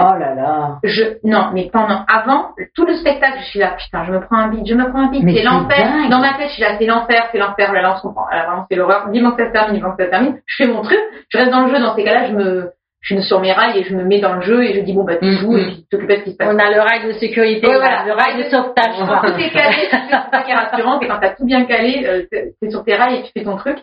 Oh 0.00 0.18
là 0.18 0.34
là. 0.34 0.78
Je, 0.84 1.18
non, 1.22 1.50
mais 1.52 1.68
pendant, 1.72 2.04
avant, 2.08 2.50
tout 2.74 2.86
le 2.86 2.94
spectacle, 2.94 3.38
je 3.40 3.44
suis 3.46 3.58
là, 3.58 3.76
putain, 3.76 4.04
je 4.04 4.12
me 4.12 4.20
prends 4.20 4.36
un 4.38 4.48
beat, 4.48 4.66
je 4.66 4.74
me 4.74 4.88
prends 4.88 5.06
un 5.06 5.10
beat, 5.10 5.22
c'est 5.36 5.42
l'enfer. 5.42 6.08
Dans 6.10 6.20
ma 6.20 6.34
tête, 6.34 6.48
je 6.48 6.52
suis 6.54 6.62
là, 6.62 6.76
c'est 6.78 6.86
l'enfer, 6.86 7.28
c'est 7.30 7.38
l'enfer, 7.38 7.72
là, 7.72 7.82
là, 7.82 7.92
on 7.92 7.96
se 7.96 8.02
comprend. 8.02 8.26
Là, 8.30 8.46
vraiment, 8.46 8.66
c'est 8.70 8.76
l'horreur. 8.76 9.08
Dis-moi 9.10 9.32
que 9.32 9.42
ça 9.42 9.48
se 9.48 9.52
termine, 9.52 9.74
dis-moi 9.74 9.90
que 9.92 10.02
ça 10.02 10.06
se 10.06 10.10
termine. 10.10 10.40
Je 10.46 10.56
fais 10.56 10.70
mon 10.70 10.82
truc, 10.82 10.98
je 11.28 11.38
reste 11.38 11.50
dans 11.50 11.66
le 11.66 11.74
jeu, 11.74 11.78
dans 11.78 11.94
ces 11.94 12.04
cas-là, 12.04 12.26
je 12.28 12.32
me, 12.32 12.70
je 13.02 13.14
me 13.14 13.20
sur 13.20 13.40
mes 13.40 13.52
rails 13.52 13.78
et 13.78 13.84
je 13.84 13.94
me 13.94 14.02
mets 14.04 14.20
dans 14.20 14.34
le 14.34 14.40
jeu 14.40 14.64
et 14.64 14.72
je 14.74 14.80
dis 14.80 14.94
bon 14.94 15.04
bah 15.04 15.16
tu 15.16 15.26
mm, 15.26 15.38
joues 15.38 15.52
mm. 15.52 15.58
et 15.58 15.64
puis 15.66 15.76
tu 15.76 15.88
t'occupes 15.90 16.08
de 16.08 16.16
ce 16.16 16.22
qui 16.22 16.32
se 16.32 16.36
passe. 16.36 16.48
On 16.50 16.58
a 16.58 16.70
le 16.70 16.80
rail 16.80 17.06
de 17.06 17.12
sécurité, 17.12 17.66
voilà, 17.66 18.04
le 18.06 18.12
rail 18.12 18.42
de 18.42 18.48
sauvetage. 18.48 18.96
Tout 18.96 19.40
est 19.40 19.50
calé, 19.50 19.88
c'est 19.90 20.10
ça 20.10 20.42
qui 20.42 20.50
est 20.50 20.54
rassurant, 20.54 21.00
et 21.00 21.06
quand 21.06 21.18
t'as 21.20 21.34
tout 21.34 21.44
bien 21.44 21.64
calé, 21.66 22.06
euh, 22.06 22.22
t'es 22.30 22.70
sur 22.70 22.82
tes 22.82 22.94
rails 22.94 23.16
et 23.16 23.22
tu 23.24 23.30
fais 23.36 23.44
ton 23.44 23.56
truc. 23.56 23.76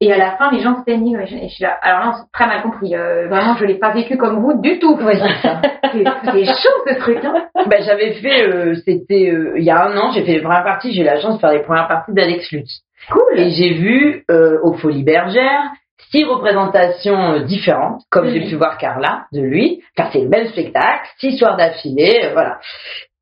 Et 0.00 0.12
à 0.12 0.18
la 0.18 0.36
fin, 0.36 0.50
les 0.50 0.60
gens 0.60 0.82
standing, 0.82 1.18
et 1.18 1.26
je, 1.26 1.48
suis 1.48 1.64
là. 1.64 1.78
Alors 1.80 2.00
là, 2.00 2.10
on 2.10 2.12
s'est 2.12 2.28
très 2.30 2.46
mal 2.46 2.62
compris. 2.62 2.94
Euh, 2.94 3.28
vraiment, 3.28 3.56
je 3.56 3.64
l'ai 3.64 3.78
pas 3.78 3.92
vécu 3.92 4.18
comme 4.18 4.40
vous 4.40 4.60
du 4.60 4.78
tout. 4.78 4.98
c'est 5.00 6.44
chaud 6.44 6.84
ce 6.86 6.98
truc. 6.98 7.24
Hein. 7.24 7.46
Ben, 7.66 7.82
j'avais 7.82 8.12
fait, 8.12 8.46
euh, 8.46 8.74
c'était 8.84 9.30
euh, 9.30 9.54
il 9.56 9.64
y 9.64 9.70
a 9.70 9.86
un 9.86 9.96
an, 9.96 10.12
j'ai 10.12 10.22
fait 10.22 10.34
les 10.34 10.42
premières 10.42 10.64
parties. 10.64 10.92
J'ai 10.92 11.00
eu 11.00 11.04
la 11.04 11.18
chance 11.20 11.36
de 11.36 11.40
faire 11.40 11.52
les 11.52 11.62
premières 11.62 11.88
parties 11.88 12.12
d'Alex 12.12 12.52
Lutz. 12.52 12.82
Cool. 13.10 13.40
Et 13.40 13.50
j'ai 13.50 13.72
vu 13.72 14.24
euh, 14.30 14.58
aux 14.62 14.74
Folies 14.74 15.02
Bergères 15.04 15.70
six 16.10 16.24
représentations 16.24 17.40
différentes, 17.40 18.02
comme 18.10 18.28
j'ai 18.28 18.46
pu 18.46 18.54
voir 18.54 18.76
Carla 18.76 19.24
de 19.32 19.40
lui. 19.40 19.82
Car 19.96 20.12
c'est 20.12 20.20
le 20.20 20.28
même 20.28 20.46
spectacle, 20.48 21.08
six 21.18 21.38
soirs 21.38 21.56
d'affilée, 21.56 22.30
voilà. 22.32 22.58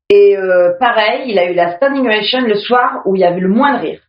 Et 0.09 0.37
pareil, 0.79 1.23
il 1.27 1.39
a 1.39 1.49
eu 1.49 1.55
la 1.55 1.77
standing 1.77 2.05
ovation 2.05 2.41
le 2.41 2.53
soir 2.53 3.01
où 3.05 3.15
il 3.15 3.21
y 3.21 3.25
avait 3.25 3.39
le 3.39 3.47
moins 3.47 3.77
de 3.77 3.81
rire. 3.81 3.99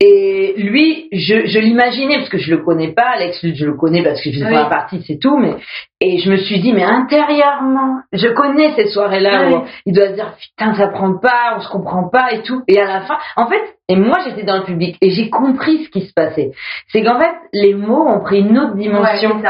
Et 0.00 0.54
lui, 0.56 1.08
je, 1.12 1.46
je 1.46 1.58
l'imaginais 1.60 2.16
parce 2.18 2.28
que 2.28 2.38
je 2.38 2.50
le 2.50 2.64
connais 2.64 2.92
pas, 2.92 3.10
Alex 3.14 3.38
je 3.42 3.64
le 3.64 3.74
connais 3.74 4.02
parce 4.02 4.20
que 4.20 4.32
je 4.32 4.44
fais 4.44 4.50
pas 4.50 4.66
partie, 4.66 5.02
c'est 5.06 5.18
tout. 5.18 5.38
Mais 5.38 5.54
et 6.00 6.18
je 6.18 6.30
me 6.30 6.36
suis 6.36 6.60
dit, 6.60 6.72
mais 6.72 6.82
intérieurement, 6.82 8.00
je 8.12 8.28
connais 8.28 8.74
ces 8.74 8.88
soirées-là 8.88 9.50
où 9.50 9.64
il 9.86 9.94
doit 9.94 10.08
se 10.08 10.14
dire, 10.14 10.34
putain, 10.36 10.74
ça 10.74 10.88
prend 10.88 11.16
pas, 11.18 11.54
on 11.56 11.60
se 11.60 11.68
comprend 11.68 12.08
pas 12.08 12.32
et 12.32 12.42
tout. 12.42 12.62
Et 12.68 12.80
à 12.80 12.86
la 12.86 13.00
fin, 13.02 13.16
en 13.36 13.46
fait, 13.46 13.62
et 13.88 13.96
moi 13.96 14.18
j'étais 14.24 14.42
dans 14.42 14.56
le 14.56 14.64
public 14.64 14.96
et 15.00 15.10
j'ai 15.10 15.30
compris 15.30 15.84
ce 15.84 15.90
qui 15.90 16.06
se 16.06 16.12
passait. 16.12 16.50
C'est 16.88 17.02
qu'en 17.04 17.18
fait, 17.18 17.34
les 17.52 17.74
mots 17.74 18.08
ont 18.08 18.20
pris 18.20 18.40
une 18.40 18.58
autre 18.58 18.74
dimension. 18.74 19.40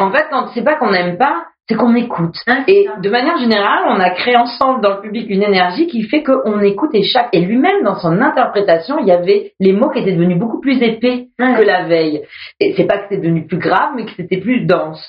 En 0.00 0.10
fait, 0.10 0.26
quand 0.30 0.48
c'est 0.54 0.64
pas 0.64 0.74
qu'on 0.76 0.90
n'aime 0.90 1.16
pas, 1.16 1.44
c'est 1.66 1.76
qu'on 1.76 1.94
écoute. 1.94 2.36
Hein, 2.46 2.64
et 2.66 2.88
de 3.00 3.10
manière 3.10 3.38
générale, 3.38 3.84
on 3.88 3.98
a 3.98 4.10
créé 4.10 4.36
ensemble 4.36 4.82
dans 4.82 4.96
le 4.96 5.00
public 5.00 5.26
une 5.30 5.42
énergie 5.42 5.86
qui 5.86 6.02
fait 6.02 6.22
qu'on 6.22 6.60
écoute 6.60 6.90
et 6.92 7.02
chaque 7.02 7.30
et 7.32 7.40
lui-même 7.40 7.82
dans 7.84 7.96
son 7.96 8.20
interprétation, 8.20 8.98
il 8.98 9.06
y 9.06 9.12
avait 9.12 9.52
les 9.60 9.72
mots 9.72 9.88
qui 9.88 10.00
étaient 10.00 10.12
devenus 10.12 10.38
beaucoup 10.38 10.60
plus 10.60 10.82
épais 10.82 11.28
que 11.38 11.62
la 11.62 11.84
veille. 11.84 12.22
Et 12.60 12.74
c'est 12.76 12.84
pas 12.84 12.98
que 12.98 13.04
c'était 13.04 13.22
devenu 13.22 13.46
plus 13.46 13.58
grave, 13.58 13.92
mais 13.96 14.04
que 14.04 14.12
c'était 14.16 14.40
plus 14.40 14.66
dense. 14.66 15.02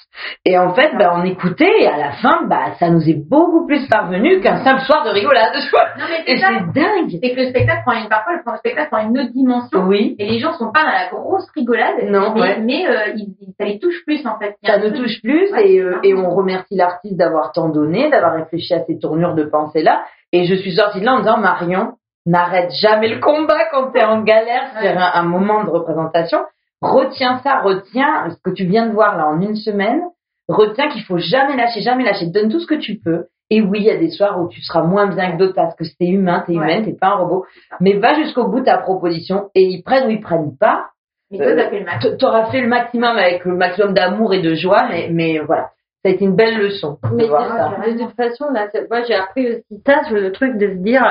Et 0.46 0.58
en 0.58 0.74
fait, 0.74 0.92
bah, 0.98 1.14
on 1.16 1.26
écoutait 1.26 1.82
et 1.82 1.88
à 1.88 1.98
la 1.98 2.12
fin, 2.14 2.46
bah, 2.48 2.74
ça 2.80 2.90
nous 2.90 3.08
est 3.10 3.20
beaucoup 3.30 3.68
plus 3.68 3.88
parvenu 3.88 4.40
qu'un 4.40 4.64
simple 4.64 4.82
soir 4.82 5.04
de 5.06 5.10
rigolade. 5.10 5.54
Non, 5.98 6.06
mais 6.10 6.34
et 6.34 6.38
c'est 6.38 6.74
dingue. 6.74 7.20
C'est 7.22 7.34
que 7.34 7.40
le 7.40 7.50
spectacle 7.50 7.84
prend 7.86 7.94
une 7.94 8.10
parfois 8.10 8.34
le 8.34 8.58
spectacle 8.58 8.90
prend 8.92 9.08
une 9.08 9.18
autre 9.18 9.32
dimension. 9.32 9.86
Oui. 9.88 10.16
Et 10.20 10.28
les 10.30 10.40
gens 10.40 10.52
sont 10.54 10.72
pas 10.74 10.84
dans 10.84 10.92
la 10.92 11.08
grosse 11.10 11.50
rigolade. 11.56 12.04
Non. 12.10 12.34
Mais, 12.36 12.60
mais 12.60 12.86
euh, 12.86 13.16
ça 13.58 13.66
les 13.66 13.80
touche 13.80 14.04
plus 14.06 14.26
en 14.26 14.38
fait. 14.38 14.56
Ça 14.66 14.78
nous 14.78 14.92
touche 14.92 15.22
plus 15.22 15.48
et, 15.58 15.80
euh, 15.80 16.00
et 16.04 16.14
on 16.14 16.30
remercie 16.46 16.76
l'artiste 16.76 17.18
d'avoir 17.18 17.52
tant 17.52 17.70
donné, 17.70 18.10
d'avoir 18.10 18.34
réfléchi 18.34 18.74
à 18.74 18.84
ces 18.86 18.98
tournures 18.98 19.36
de 19.36 19.44
pensée-là. 19.44 20.04
Et 20.32 20.46
je 20.46 20.56
suis 20.56 20.76
sortie 20.76 21.00
de 21.00 21.06
là 21.06 21.16
en 21.16 21.20
disant, 21.20 21.38
Marion, 21.38 21.94
n'arrête 22.26 22.72
jamais 22.82 23.08
le 23.08 23.20
combat 23.20 23.66
quand 23.72 23.92
tu 23.92 24.00
es 24.00 24.04
en 24.04 24.22
galère 24.24 24.72
sur 24.80 24.98
un, 24.98 25.24
moment 25.24 25.64
de 25.64 25.70
représentation. 25.70 26.40
Retiens 26.82 27.40
ça, 27.44 27.62
retiens 27.62 28.30
ce 28.30 28.36
que 28.44 28.54
tu 28.54 28.66
viens 28.66 28.88
de 28.88 28.94
voir 28.94 29.18
là 29.18 29.28
en 29.28 29.42
une 29.42 29.56
semaine. 29.56 30.02
Retiens 30.48 30.90
qu'il 30.90 31.04
faut 31.04 31.18
jamais 31.18 31.56
lâcher, 31.56 31.82
jamais 31.82 32.04
lâcher. 32.04 32.28
Donne 32.28 32.50
tout 32.50 32.60
ce 32.60 32.68
que 32.68 32.76
tu 32.76 33.00
peux. 33.04 33.26
Et 33.50 33.62
oui, 33.62 33.80
il 33.80 33.86
y 33.86 33.92
a 33.92 33.98
des 33.98 34.10
soirs 34.10 34.40
où 34.42 34.48
tu 34.48 34.62
seras 34.62 34.82
moins 34.82 35.08
bien 35.08 35.32
que 35.32 35.38
d'autres 35.38 35.54
parce 35.54 35.76
que 35.76 35.84
c'est 35.84 36.08
humain, 36.08 36.44
t'es 36.46 36.54
humaine, 36.54 36.84
t'es 36.84 36.94
pas 36.94 37.10
un 37.10 37.18
robot. 37.18 37.46
Mais 37.80 37.94
va 37.94 38.16
jusqu'au 38.16 38.48
bout 38.48 38.60
de 38.60 38.66
ta 38.66 38.80
proposition 38.80 39.50
et 39.54 39.64
ils 39.64 39.84
prennent 39.84 40.08
ou 40.08 40.10
ils 40.10 40.22
prennent 40.22 40.58
pas. 40.58 40.88
Mais 41.32 41.42
euh, 41.42 42.18
tu 42.18 42.26
auras 42.26 42.46
fait 42.52 42.62
le 42.62 42.68
maximum 42.68 43.18
avec 43.18 43.46
le 43.46 43.56
maximum 43.56 43.94
d'amour 43.94 44.34
et 44.34 44.42
de 44.42 44.56
joie, 44.56 44.88
mais, 44.90 45.10
mais 45.12 45.40
voilà 45.40 45.70
ça 46.06 46.12
a 46.12 46.14
été 46.14 46.24
une 46.24 46.36
belle 46.36 46.60
leçon. 46.60 47.00
Mais 47.16 47.26
de 47.26 47.98
toute 47.98 48.16
façon, 48.16 48.52
là, 48.52 48.68
moi 48.92 49.02
j'ai 49.08 49.16
appris 49.16 49.50
aussi 49.50 49.82
ça, 49.84 50.02
le 50.12 50.32
truc 50.32 50.56
de 50.58 50.68
se 50.68 50.84
dire, 50.84 51.04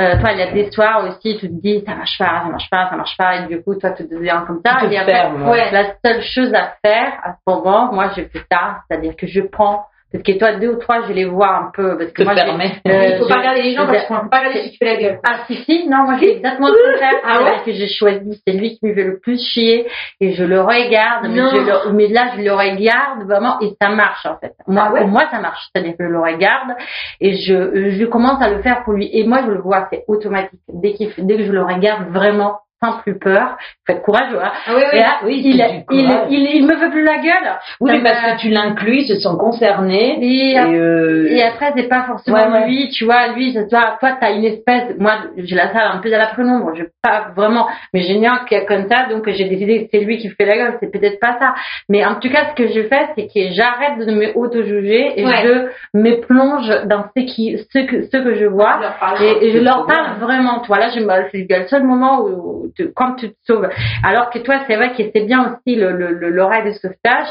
euh, 0.00 0.18
toi, 0.18 0.32
il 0.32 0.38
y 0.38 0.42
a 0.42 0.50
des 0.50 0.68
soirs 0.72 1.04
aussi, 1.04 1.38
tu 1.38 1.48
te 1.48 1.60
dis, 1.60 1.84
ça 1.86 1.94
marche 1.94 2.18
pas, 2.18 2.42
ça 2.42 2.48
marche 2.50 2.68
pas, 2.68 2.88
ça 2.90 2.96
marche 2.96 3.16
pas, 3.16 3.36
et 3.36 3.46
du 3.46 3.62
coup, 3.62 3.76
toi, 3.76 3.90
tu 3.90 4.02
deviens 4.08 4.40
comme 4.40 4.60
ça. 4.66 4.84
Et 4.90 4.98
après, 4.98 5.30
ouais. 5.30 5.70
la 5.70 5.94
seule 6.04 6.22
chose 6.22 6.52
à 6.54 6.72
faire 6.84 7.12
à 7.22 7.34
ce 7.34 7.38
moment, 7.46 7.92
moi, 7.92 8.08
je 8.16 8.22
fais 8.22 8.44
ça, 8.50 8.78
c'est-à-dire 8.88 9.14
que 9.16 9.28
je 9.28 9.42
prends 9.42 9.84
Parce 10.12 10.24
que 10.24 10.32
toi, 10.32 10.52
deux 10.56 10.68
ou 10.68 10.76
trois, 10.76 11.06
je 11.08 11.12
les 11.14 11.24
vois 11.24 11.56
un 11.56 11.70
peu. 11.72 11.96
Parce 11.96 12.12
que 12.12 12.22
moi, 12.22 12.34
il 12.34 13.18
faut 13.18 13.28
pas 13.28 13.38
regarder 13.38 13.62
les 13.62 13.74
gens 13.74 13.86
parce 13.86 14.04
qu'on 14.04 14.20
peut 14.20 14.28
pas 14.28 14.40
regarder 14.40 14.64
si 14.64 14.72
tu 14.72 14.76
fais 14.78 14.84
la 14.84 14.96
gueule. 14.96 15.20
Ah, 15.26 15.38
si, 15.46 15.56
si, 15.64 15.88
non, 15.88 16.04
moi, 16.04 16.18
j'ai 16.20 16.36
exactement 16.36 16.68
le 16.68 16.92
contraire. 16.92 17.20
Ah 17.24 17.42
ouais? 17.42 17.62
que 17.64 17.72
j'ai 17.72 17.88
choisi. 17.88 18.42
C'est 18.46 18.52
lui 18.52 18.76
qui 18.76 18.86
me 18.86 18.94
fait 18.94 19.04
le 19.04 19.18
plus 19.18 19.40
chier 19.40 19.86
et 20.20 20.34
je 20.34 20.44
le 20.44 20.60
regarde. 20.60 21.28
Mais, 21.30 21.38
je 21.38 21.90
mais, 21.92 22.08
là, 22.08 22.32
je 22.36 22.42
le 22.42 22.52
regarde 22.52 23.24
vraiment 23.26 23.58
et 23.60 23.70
ça 23.80 23.88
marche, 23.88 24.26
en 24.26 24.36
fait. 24.36 24.52
Moi, 24.66 24.84
ah 24.86 24.98
pour 24.98 25.08
moi, 25.08 25.22
ça 25.30 25.40
marche. 25.40 25.62
C'est-à-dire 25.72 25.96
que 25.96 26.04
je 26.04 26.10
le 26.10 26.20
regarde 26.20 26.72
et 27.20 27.34
je, 27.34 27.90
je 27.92 28.04
commence 28.04 28.42
à 28.42 28.50
le 28.50 28.60
faire 28.60 28.84
pour 28.84 28.92
lui. 28.92 29.08
Et 29.12 29.26
moi, 29.26 29.40
je 29.46 29.50
le 29.50 29.60
vois, 29.60 29.88
c'est 29.90 30.04
automatique. 30.08 30.60
Dès, 30.68 30.92
qu'il 30.92 31.10
dès 31.18 31.36
que 31.36 31.44
je 31.44 31.52
le 31.52 31.62
regarde 31.62 32.08
vraiment, 32.10 32.58
plus 33.02 33.18
peur. 33.18 33.56
Faites 33.86 34.02
courageux, 34.02 34.38
hein. 34.42 34.52
Ah 34.66 34.72
oui, 34.74 34.82
oui, 34.92 35.00
oui 35.24 35.42
il, 35.44 35.84
il, 35.90 36.26
il, 36.30 36.56
il, 36.56 36.66
me 36.66 36.74
veut 36.74 36.90
plus 36.90 37.04
la 37.04 37.18
gueule. 37.18 37.58
Oui, 37.80 38.00
parce 38.02 38.20
que 38.20 38.40
tu 38.40 38.48
l'inclus, 38.50 39.02
ils 39.02 39.08
se 39.08 39.20
sont 39.20 39.36
concernés. 39.36 40.18
Et, 40.20 40.58
euh... 40.58 41.26
et 41.28 41.42
après, 41.42 41.72
c'est 41.76 41.88
pas 41.88 42.02
forcément 42.02 42.66
lui, 42.66 42.90
tu 42.90 43.04
vois, 43.04 43.28
lui, 43.28 43.54
toi, 43.70 43.96
toi, 44.00 44.16
t'as 44.20 44.32
une 44.32 44.44
espèce, 44.44 44.94
moi, 44.98 45.12
j'ai 45.36 45.54
la 45.54 45.72
salle 45.72 45.90
un 45.92 45.98
peu 45.98 46.12
à 46.12 46.18
la 46.18 46.26
prénombre, 46.26 46.72
je 46.74 46.84
pas 47.02 47.32
vraiment, 47.34 47.66
mais 47.92 48.02
j'ai 48.02 48.24
un 48.26 48.44
comme 48.66 48.88
ça, 48.88 49.06
donc 49.10 49.28
j'ai 49.28 49.48
décidé 49.48 49.84
que 49.84 49.90
c'est 49.92 50.04
lui 50.04 50.18
qui 50.18 50.28
fait 50.28 50.44
la 50.44 50.56
gueule, 50.56 50.76
c'est 50.80 50.90
peut-être 50.90 51.18
pas 51.20 51.36
ça. 51.40 51.54
Mais 51.88 52.04
en 52.04 52.16
tout 52.16 52.30
cas, 52.30 52.50
ce 52.50 52.54
que 52.54 52.68
je 52.68 52.82
fais, 52.82 53.08
c'est 53.16 53.26
que 53.26 53.52
j'arrête 53.52 53.98
de 53.98 54.12
me 54.12 54.36
auto-juger 54.36 55.20
et 55.20 55.26
je 55.26 55.68
me 55.94 56.20
plonge 56.20 56.68
dans 56.86 57.04
ce 57.16 57.22
qui, 57.24 57.58
ce 57.72 57.78
que, 57.80 58.02
ce 58.02 58.16
que 58.16 58.34
je 58.34 58.46
vois. 58.46 58.78
et, 59.20 59.52
je 59.52 59.58
leur 59.58 59.86
parle 59.86 60.18
vraiment, 60.20 60.60
toi, 60.60 60.78
là, 60.78 60.90
c'est 60.92 61.00
le 61.00 61.66
seul 61.66 61.84
moment 61.84 62.22
où, 62.22 62.71
quand 62.94 63.14
tu 63.14 63.30
te 63.30 63.36
sauves. 63.44 63.68
Alors 64.04 64.30
que 64.30 64.38
toi, 64.38 64.60
c'est 64.66 64.76
vrai 64.76 64.92
que 64.92 65.02
c'est 65.14 65.24
bien 65.24 65.44
aussi 65.46 65.76
le, 65.76 65.92
le, 65.92 66.30
l'oreille 66.30 66.64
de 66.64 66.72
sauvetage. 66.72 67.28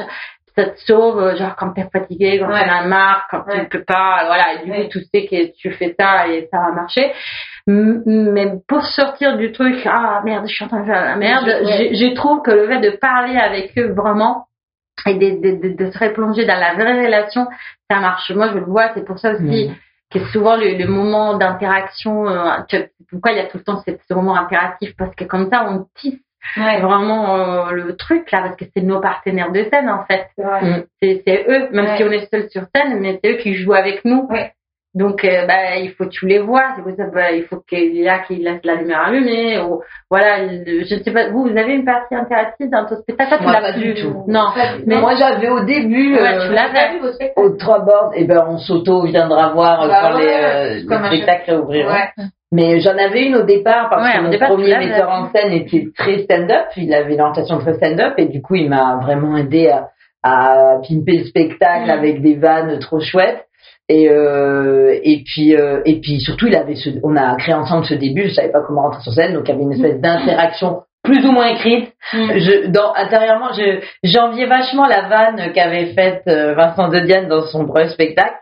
Ça 0.55 0.65
te 0.65 0.79
sauve, 0.81 1.37
genre 1.37 1.55
quand 1.55 1.71
t'es 1.71 1.87
fatigué, 1.93 2.37
quand 2.39 2.49
ouais. 2.49 2.65
t'en 2.65 2.69
as 2.69 2.85
marre, 2.85 3.27
quand 3.31 3.43
tu 3.49 3.57
ne 3.57 3.63
peux 3.63 3.85
pas, 3.85 4.25
voilà, 4.25 4.53
et 4.53 4.65
du 4.65 4.71
coup, 4.71 4.89
tu 4.91 4.99
sais 5.05 5.25
que 5.25 5.55
tu 5.57 5.71
fais 5.71 5.95
ça 5.97 6.27
et 6.27 6.49
ça 6.51 6.59
va 6.59 6.71
marcher. 6.73 7.13
Mais 7.67 8.47
pour 8.67 8.83
sortir 8.83 9.37
du 9.37 9.53
truc, 9.53 9.77
ah 9.85 10.21
merde, 10.25 10.45
je 10.47 10.53
suis 10.53 10.65
en 10.65 10.67
train 10.67 10.81
de 10.81 10.85
faire 10.87 11.05
la 11.05 11.15
merde, 11.15 11.45
je, 11.47 12.13
trouve 12.15 12.41
que 12.41 12.51
le 12.51 12.67
fait 12.67 12.81
de 12.81 12.89
parler 12.97 13.37
avec 13.37 13.77
eux 13.77 13.93
vraiment, 13.93 14.47
et 15.05 15.13
de, 15.13 15.29
de, 15.39 15.75
de, 15.75 15.91
se 15.91 15.97
replonger 15.97 16.45
dans 16.45 16.59
la 16.59 16.73
vraie 16.73 17.05
relation, 17.05 17.47
ça 17.89 17.99
marche. 17.99 18.29
Moi, 18.31 18.49
je 18.49 18.55
le 18.55 18.65
vois, 18.65 18.91
c'est 18.93 19.05
pour 19.05 19.19
ça 19.19 19.31
aussi 19.31 19.69
mmh. 19.69 19.75
Que 20.11 20.19
souvent 20.31 20.57
le, 20.57 20.77
le 20.77 20.87
moment 20.87 21.37
d'interaction, 21.37 22.27
euh, 22.27 22.57
pourquoi 23.09 23.31
il 23.31 23.37
y 23.37 23.41
a 23.41 23.45
tout 23.45 23.57
le 23.57 23.63
temps 23.63 23.81
ce 23.85 24.13
moment 24.13 24.35
impératif 24.35 24.95
Parce 24.97 25.15
que 25.15 25.23
comme 25.23 25.49
ça, 25.49 25.67
on 25.69 25.87
tisse 25.95 26.19
vraiment 26.55 27.35
euh, 27.35 27.71
le 27.71 27.95
truc 27.95 28.29
là, 28.31 28.41
parce 28.41 28.55
que 28.55 28.65
c'est 28.75 28.83
nos 28.83 28.99
partenaires 28.99 29.51
de 29.51 29.63
scène 29.71 29.89
en 29.89 30.05
fait. 30.05 30.27
C'est 31.01 31.45
eux, 31.47 31.69
même 31.71 31.97
si 31.97 32.03
on 32.03 32.11
est 32.11 32.29
seul 32.29 32.49
sur 32.49 32.63
scène, 32.75 32.99
mais 32.99 33.19
c'est 33.23 33.31
eux 33.31 33.37
qui 33.37 33.55
jouent 33.55 33.73
avec 33.73 34.03
nous. 34.05 34.27
Donc, 34.93 35.23
euh, 35.23 35.45
bah, 35.47 35.77
il 35.77 35.91
faut 35.91 36.03
que 36.03 36.09
tu 36.09 36.27
les 36.27 36.39
vois. 36.39 36.73
C'est 36.75 36.81
pour 36.81 36.91
ça, 36.97 37.05
bah, 37.13 37.31
il 37.31 37.43
faut 37.43 37.61
qu'il 37.61 37.95
y 37.95 38.09
a 38.09 38.19
qui 38.19 38.35
laisse 38.35 38.59
la 38.65 38.75
lumière 38.75 39.03
allumée. 39.07 39.57
Ou, 39.59 39.81
voilà, 40.09 40.47
je 40.49 40.95
ne 40.95 41.03
sais 41.03 41.11
pas. 41.11 41.29
Vous, 41.29 41.43
vous 41.47 41.57
avez 41.57 41.75
une 41.75 41.85
partie 41.85 42.13
interactive 42.13 42.69
dans 42.69 42.85
ton 42.85 42.97
spectacle? 42.97 43.37
Tu 43.39 43.45
l'as 43.45 43.61
pas 43.61 43.71
du 43.71 43.93
tout. 43.93 44.23
Non. 44.27 44.47
Mais 44.85 44.99
moi, 44.99 45.15
j'avais 45.15 45.49
au 45.49 45.63
début, 45.63 46.17
euh, 46.17 46.45
tu 46.45 46.53
l'avais 46.53 46.99
aux 47.37 47.51
trois 47.51 47.79
bords. 47.79 48.11
Et 48.15 48.23
eh 48.23 48.25
ben, 48.25 48.45
on 48.49 48.57
s'auto 48.57 49.03
viendra 49.03 49.53
voir 49.53 49.87
bah, 49.87 49.99
quand 50.01 50.17
les, 50.17 50.27
euh, 50.27 50.73
les 50.73 51.07
spectacles 51.07 51.61
ouvriront. 51.61 51.93
Mais 52.51 52.81
j'en 52.81 52.97
avais 52.97 53.27
une 53.27 53.37
au 53.37 53.43
départ 53.43 53.89
parce 53.89 54.13
que 54.13 54.23
mon 54.23 54.37
premier 54.37 54.77
metteur 54.77 55.09
en 55.09 55.31
scène 55.31 55.53
était 55.53 55.87
très 55.97 56.23
stand-up. 56.23 56.65
Il 56.75 56.93
avait 56.93 57.13
une 57.13 57.21
orientation 57.21 57.59
très 57.59 57.75
stand-up 57.75 58.15
et 58.17 58.25
du 58.25 58.41
coup, 58.41 58.55
il 58.55 58.69
m'a 58.69 58.99
vraiment 59.01 59.37
aidé 59.37 59.69
à, 59.69 59.87
à 60.21 60.79
pimper 60.85 61.19
le 61.19 61.23
spectacle 61.23 61.87
mm. 61.87 61.91
avec 61.91 62.21
des 62.21 62.35
vannes 62.35 62.77
trop 62.79 62.99
chouettes. 62.99 63.45
Et, 63.93 64.07
euh, 64.09 64.97
et 65.03 65.21
puis 65.25 65.53
euh, 65.53 65.81
et 65.83 65.99
puis 65.99 66.21
surtout 66.21 66.47
il 66.47 66.55
avait 66.55 66.75
ce, 66.75 66.91
on 67.03 67.17
a 67.17 67.35
créé 67.35 67.53
ensemble 67.53 67.83
ce 67.83 67.93
début 67.93 68.29
je 68.29 68.33
savais 68.33 68.49
pas 68.49 68.61
comment 68.65 68.83
rentrer 68.83 69.01
sur 69.01 69.11
scène 69.11 69.33
donc 69.33 69.43
il 69.49 69.51
y 69.51 69.53
avait 69.53 69.63
une 69.63 69.73
espèce 69.73 69.99
d'interaction 69.99 70.83
plus 71.03 71.25
ou 71.25 71.31
moins 71.33 71.47
écrite. 71.47 71.91
Mm. 72.13 72.31
je 72.37 72.67
dans 72.67 72.93
intérieurement 72.93 73.49
je 73.51 73.81
j'enviais 74.01 74.45
vachement 74.45 74.87
la 74.87 75.09
vanne 75.09 75.51
qu'avait 75.51 75.87
faite 75.87 76.23
euh, 76.29 76.53
Vincent 76.53 76.87
de 76.87 76.99
Diane 77.01 77.27
dans 77.27 77.45
son 77.47 77.65
premier 77.65 77.89
spectacle 77.89 78.37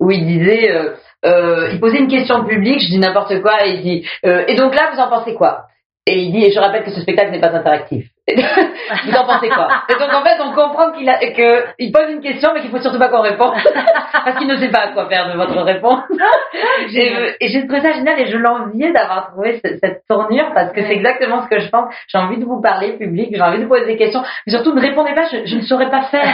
où 0.00 0.10
il 0.10 0.24
disait 0.24 0.72
euh, 0.72 0.94
euh, 1.26 1.68
il 1.74 1.80
posait 1.80 1.98
une 1.98 2.08
question 2.08 2.42
publique 2.46 2.80
je 2.80 2.88
dis 2.88 2.98
n'importe 2.98 3.42
quoi 3.42 3.66
et 3.66 3.74
il 3.74 3.82
dit 3.82 4.08
et 4.22 4.56
donc 4.56 4.74
là 4.74 4.90
vous 4.94 5.00
en 5.00 5.10
pensez 5.10 5.34
quoi? 5.34 5.66
Et 6.06 6.22
il 6.22 6.32
dit 6.32 6.46
et 6.46 6.50
je 6.50 6.58
rappelle 6.58 6.84
que 6.84 6.92
ce 6.92 7.02
spectacle 7.02 7.30
n'est 7.30 7.40
pas 7.40 7.54
interactif 7.54 8.06
vous 9.06 9.14
en 9.14 9.26
pensez 9.26 9.50
quoi? 9.50 9.68
Et 9.90 9.94
donc 9.94 10.10
en 10.10 10.24
fait, 10.24 10.40
on 10.40 10.52
comprend 10.52 10.92
qu'il 10.92 11.08
a, 11.10 11.18
que 11.18 11.66
il 11.78 11.92
pose 11.92 12.10
une 12.10 12.22
question, 12.22 12.52
mais 12.54 12.62
qu'il 12.62 12.70
faut 12.70 12.78
surtout 12.78 12.98
pas 12.98 13.08
qu'on 13.08 13.20
réponde 13.20 13.52
parce 14.12 14.38
qu'il 14.38 14.48
ne 14.48 14.56
sait 14.56 14.70
pas 14.70 14.88
quoi 14.88 15.08
faire 15.10 15.30
de 15.30 15.36
votre 15.36 15.60
réponse. 15.60 16.00
et, 16.94 17.48
j'ai 17.48 17.66
trouvé 17.66 17.82
ça 17.82 17.92
génial 17.92 18.18
et 18.18 18.26
je 18.26 18.38
l'enviais 18.38 18.92
d'avoir 18.92 19.30
trouvé 19.30 19.60
cette, 19.62 20.02
tournure 20.08 20.52
parce 20.54 20.72
que 20.72 20.82
c'est 20.82 20.94
exactement 20.94 21.42
ce 21.42 21.48
que 21.48 21.60
je 21.60 21.68
pense. 21.68 21.94
J'ai 22.08 22.18
envie 22.18 22.38
de 22.38 22.44
vous 22.44 22.60
parler 22.62 22.92
public, 22.92 23.28
j'ai 23.32 23.42
envie 23.42 23.58
de 23.58 23.64
vous 23.64 23.68
poser 23.68 23.86
des 23.86 23.96
questions, 23.96 24.22
mais 24.46 24.52
surtout 24.52 24.72
ne 24.74 24.80
répondez 24.80 25.14
pas, 25.14 25.24
je, 25.30 25.56
ne 25.56 25.62
saurais 25.62 25.90
pas 25.90 26.02
faire. 26.04 26.24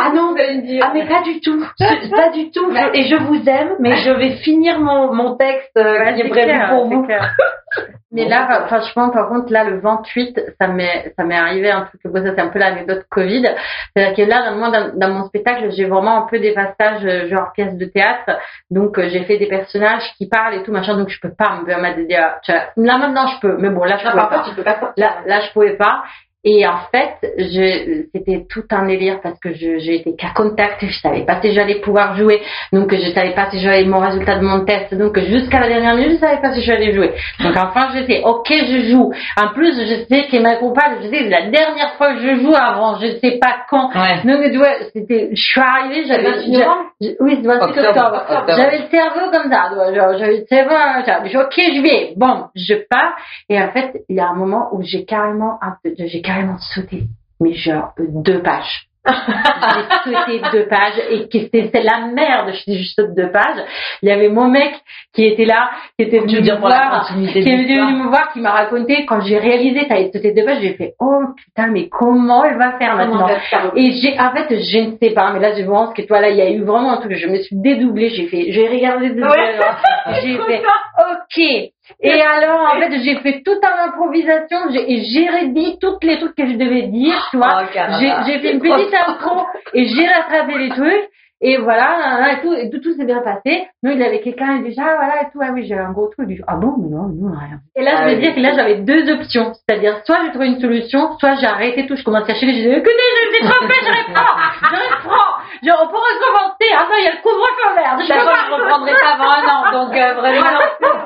ah 0.00 0.10
non, 0.14 0.34
ah 0.82 0.90
mais 0.94 1.06
pas 1.06 1.22
du 1.22 1.40
tout, 1.40 1.62
pas 1.78 2.30
du 2.30 2.50
tout. 2.50 2.72
Et 2.94 3.02
je 3.02 3.16
vous 3.16 3.48
aime, 3.48 3.76
mais 3.80 3.96
je 3.96 4.10
vais 4.10 4.30
finir 4.36 4.80
mon, 4.80 5.12
mon 5.12 5.36
texte 5.36 5.76
euh, 5.76 6.12
qui 6.12 6.22
est 6.22 6.28
prévu 6.28 6.58
pour 6.70 6.86
vous. 6.86 7.06
Mais 8.12 8.28
là, 8.28 8.66
franchement, 8.66 9.10
par 9.10 9.28
contre, 9.28 9.52
là, 9.52 9.64
le 9.64 9.78
28, 9.78 10.54
ça 10.60 10.66
m'est, 10.66 11.12
ça 11.16 11.24
m'est 11.24 11.36
arrivé 11.36 11.70
un 11.70 11.82
truc, 11.82 12.00
ça 12.02 12.10
c'est 12.22 12.40
un 12.40 12.48
peu 12.48 12.58
l'anecdote 12.58 13.04
Covid. 13.08 13.44
C'est-à-dire 13.94 14.16
que 14.16 14.28
là, 14.28 14.50
moi, 14.52 14.70
dans, 14.70 14.98
dans 14.98 15.08
mon 15.10 15.24
spectacle, 15.26 15.70
j'ai 15.70 15.84
vraiment 15.84 16.24
un 16.24 16.26
peu 16.26 16.40
des 16.40 16.52
passages 16.52 17.04
euh, 17.04 17.28
genre 17.28 17.52
pièce 17.52 17.76
de 17.76 17.84
théâtre. 17.84 18.38
Donc, 18.70 18.98
euh, 18.98 19.08
j'ai 19.08 19.24
fait 19.24 19.38
des 19.38 19.46
personnages 19.46 20.12
qui 20.18 20.28
parlent 20.28 20.54
et 20.54 20.62
tout, 20.62 20.72
machin, 20.72 20.96
donc 20.96 21.08
je 21.08 21.20
peux 21.20 21.32
pas 21.32 21.60
me 21.60 21.64
permettre 21.64 21.98
de 21.98 22.04
dire, 22.04 22.34
là 22.76 22.98
maintenant 22.98 23.26
je 23.28 23.40
peux, 23.40 23.56
mais 23.58 23.70
bon, 23.70 23.84
là 23.84 23.96
je 23.98 24.08
pouvais 24.08 24.28
pas. 24.28 24.44
Tu 24.48 24.54
peux 24.54 24.64
pas 24.64 24.92
là, 24.96 25.18
là, 25.26 25.40
je 25.40 25.52
pouvais 25.52 25.76
pas. 25.76 26.02
Et 26.42 26.66
en 26.66 26.78
fait, 26.90 27.16
c'était 28.14 28.46
tout 28.48 28.64
un 28.70 28.86
délire 28.86 29.20
parce 29.22 29.38
que 29.40 29.52
j'ai 29.52 29.96
été 29.96 30.16
qu'à 30.16 30.30
contact, 30.34 30.82
je 30.86 30.98
savais 30.98 31.26
pas 31.26 31.38
si 31.42 31.52
j'allais 31.52 31.80
pouvoir 31.80 32.16
jouer, 32.16 32.40
donc 32.72 32.94
je 32.94 33.12
savais 33.12 33.34
pas 33.34 33.50
si 33.50 33.60
j'avais 33.60 33.84
mon 33.84 33.98
résultat 33.98 34.38
de 34.38 34.44
mon 34.46 34.64
test, 34.64 34.94
donc 34.94 35.18
jusqu'à 35.18 35.60
la 35.60 35.68
dernière 35.68 35.96
minute, 35.96 36.12
je 36.12 36.16
savais 36.16 36.40
pas 36.40 36.54
si 36.54 36.62
j'allais 36.62 36.94
jouer. 36.94 37.12
Donc 37.40 37.54
enfin, 37.56 37.90
je 37.94 38.06
sais, 38.06 38.22
ok, 38.24 38.48
je 38.48 38.90
joue. 38.90 39.12
En 39.36 39.48
plus, 39.52 39.74
je 39.78 40.04
sais 40.08 40.28
que 40.28 40.40
ma 40.40 40.56
compagne, 40.56 40.96
je 41.02 41.08
sais, 41.08 41.28
la 41.28 41.50
dernière 41.50 41.92
fois 41.98 42.14
que 42.14 42.20
je 42.20 42.40
joue 42.40 42.54
avant, 42.54 42.98
je 42.98 43.18
sais 43.18 43.38
pas 43.38 43.56
quand. 43.68 43.90
Ouais. 43.94 44.22
Donc, 44.24 44.40
c'était, 44.94 45.28
je 45.32 45.42
suis 45.42 45.60
arrivée, 45.60 46.06
j'avais, 46.06 46.30
oui, 47.20 47.38
c'est 47.42 47.46
28 47.46 47.80
octobre. 47.80 48.24
J'avais 48.48 48.78
le 48.78 48.88
cerveau 48.90 49.30
comme 49.30 49.52
ça, 49.52 49.70
j'avais 50.18 50.38
le 50.38 50.46
cerveau, 50.46 50.74
ok, 50.74 51.54
je 51.56 51.82
vais. 51.82 52.14
Bon, 52.16 52.44
je 52.54 52.76
pars. 52.88 53.14
Et 53.50 53.60
en 53.60 53.68
fait, 53.72 54.02
il 54.08 54.16
y 54.16 54.20
a 54.20 54.28
un 54.28 54.34
moment 54.34 54.68
où 54.72 54.82
j'ai 54.82 55.04
carrément, 55.04 55.58
j'ai 55.84 56.22
carrément 56.30 56.58
sauté, 56.58 57.04
mais 57.40 57.54
genre 57.54 57.92
deux 57.98 58.42
pages. 58.42 58.86
j'ai 59.06 60.12
sauté 60.12 60.42
deux 60.52 60.68
pages 60.68 61.00
et 61.10 61.26
c'était 61.32 61.82
la 61.82 62.06
merde. 62.14 62.52
Je 62.52 62.70
dis 62.70 62.78
juste 62.78 63.00
deux 63.16 63.30
pages. 63.32 63.64
Il 64.02 64.10
y 64.10 64.12
avait 64.12 64.28
mon 64.28 64.48
mec 64.48 64.74
qui 65.14 65.24
était 65.24 65.46
là, 65.46 65.70
qui 65.98 66.04
était 66.04 66.18
venu 66.18 66.40
me 66.42 66.56
voir, 66.58 67.08
qui 67.08 67.38
est 67.38 67.40
venu 67.40 68.02
me 68.02 68.08
voir, 68.08 68.30
qui 68.32 68.40
m'a 68.40 68.50
raconté 68.50 69.06
quand 69.06 69.22
j'ai 69.22 69.38
réalisé 69.38 69.86
t'as 69.88 70.04
sauté 70.12 70.34
deux 70.34 70.44
pages, 70.44 70.60
j'ai 70.60 70.74
fait 70.74 70.94
oh 71.00 71.22
putain 71.34 71.68
mais 71.68 71.88
comment 71.88 72.44
elle 72.44 72.58
va 72.58 72.78
faire 72.78 72.94
maintenant 72.94 73.26
Et 73.74 73.92
j'ai 73.92 74.20
en 74.20 74.32
fait 74.32 74.48
je 74.50 74.78
ne 74.78 74.96
sais 74.98 75.14
pas, 75.14 75.32
mais 75.32 75.40
là 75.40 75.54
je 75.58 75.64
pense 75.64 75.94
que 75.94 76.02
toi 76.02 76.20
là 76.20 76.28
il 76.28 76.36
y 76.36 76.42
a 76.42 76.50
eu 76.50 76.62
vraiment 76.62 76.92
un 76.92 76.98
truc. 76.98 77.14
Je 77.14 77.26
me 77.26 77.40
suis 77.40 77.56
dédoublée, 77.56 78.10
j'ai 78.10 78.26
fait, 78.26 78.52
j'ai 78.52 78.68
regardé 78.68 79.10
deux 79.10 79.22
j'ai 80.22 80.36
fait 80.36 80.62
ok 80.98 81.72
et 81.98 82.22
alors, 82.22 82.60
en 82.72 82.78
fait, 82.78 82.98
j'ai 83.02 83.16
fait 83.16 83.42
toute 83.44 83.62
une 83.62 83.88
improvisation 83.88 84.58
et 84.74 85.02
j'ai 85.04 85.28
redit 85.28 85.78
toutes 85.80 86.04
les 86.04 86.18
trucs 86.18 86.34
que 86.36 86.46
je 86.46 86.56
devais 86.56 86.82
dire, 86.82 87.28
tu 87.30 87.36
vois. 87.36 87.62
Oh, 87.62 87.66
j'ai 88.26 88.38
fait 88.38 88.52
une 88.52 88.60
petite 88.60 88.94
intro 88.94 89.46
et 89.74 89.84
j'ai 89.86 90.06
rattrapé 90.06 90.58
les 90.58 90.68
trucs. 90.70 91.08
Et 91.42 91.56
voilà, 91.56 92.34
et 92.34 92.42
tout, 92.42 92.52
et 92.52 92.68
tout, 92.68 92.80
tout 92.80 92.92
s'est 92.92 93.06
bien 93.06 93.22
passé. 93.22 93.66
Nous, 93.82 93.92
il 93.92 94.02
avait 94.02 94.20
quelqu'un, 94.20 94.56
il 94.56 94.70
dit, 94.70 94.76
ah, 94.78 94.94
voilà, 94.96 95.22
et 95.22 95.30
tout, 95.32 95.40
ah 95.40 95.48
oui, 95.54 95.64
j'ai 95.66 95.74
un 95.74 95.90
gros 95.90 96.08
truc. 96.08 96.26
Il 96.28 96.36
dit, 96.36 96.42
ah 96.46 96.56
bon, 96.56 96.76
mais 96.76 96.90
non, 96.90 97.08
non, 97.08 97.32
rien. 97.32 97.60
Et 97.76 97.82
là, 97.82 97.92
je 97.96 98.10
veux 98.10 98.18
ah 98.18 98.20
dire 98.20 98.34
que 98.34 98.40
là, 98.40 98.52
j'avais 98.54 98.76
deux 98.82 99.10
options. 99.10 99.54
C'est-à-dire, 99.54 100.02
soit 100.04 100.18
j'ai 100.24 100.30
trouvé 100.32 100.48
une 100.48 100.60
solution, 100.60 101.16
soit 101.18 101.36
j'ai 101.36 101.46
arrêté 101.46 101.86
tout, 101.86 101.96
je 101.96 102.04
commence 102.04 102.24
à 102.24 102.34
chercher, 102.34 102.52
je 102.52 102.60
dis, 102.60 102.68
écoutez, 102.68 102.92
je 102.92 103.26
me 103.26 103.34
suis 103.34 103.48
trompée, 103.48 103.80
je 103.80 103.88
reprends, 103.88 104.36
je 104.60 104.76
reprends. 104.76 105.30
Genre, 105.64 105.80
on 105.82 105.88
pourrait 105.88 106.12
recommencer. 106.20 106.68
Ah 106.76 106.84
non, 106.84 106.96
il 106.98 107.04
y 107.04 107.08
a 107.08 107.12
le 107.12 107.22
couvre-feu 107.22 107.68
vert. 107.74 107.96
Je 108.00 108.54
reprendrai 108.54 108.92
pas 108.92 109.14
avant 109.16 109.32
un 109.32 109.48
an, 109.48 109.86
donc, 109.86 109.96
euh, 109.96 110.14
vraiment. 110.20 110.60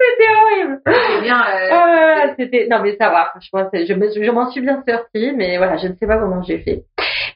c'était 0.00 0.30
horrible. 0.30 0.80
C'était 0.86 1.22
bien, 1.22 1.42
euh... 1.42 2.34
c'était, 2.38 2.68
non, 2.70 2.78
mais 2.82 2.96
ça 2.96 3.10
va, 3.10 3.30
franchement, 3.30 3.68
je, 3.72 3.94
me, 3.94 4.06
je 4.10 4.30
m'en 4.30 4.48
suis 4.50 4.60
bien 4.60 4.82
sortie, 4.88 5.32
mais 5.34 5.58
voilà, 5.58 5.76
je 5.76 5.88
ne 5.88 5.94
sais 5.94 6.06
pas 6.06 6.18
comment 6.18 6.42
j'ai 6.42 6.58
fait. 6.58 6.84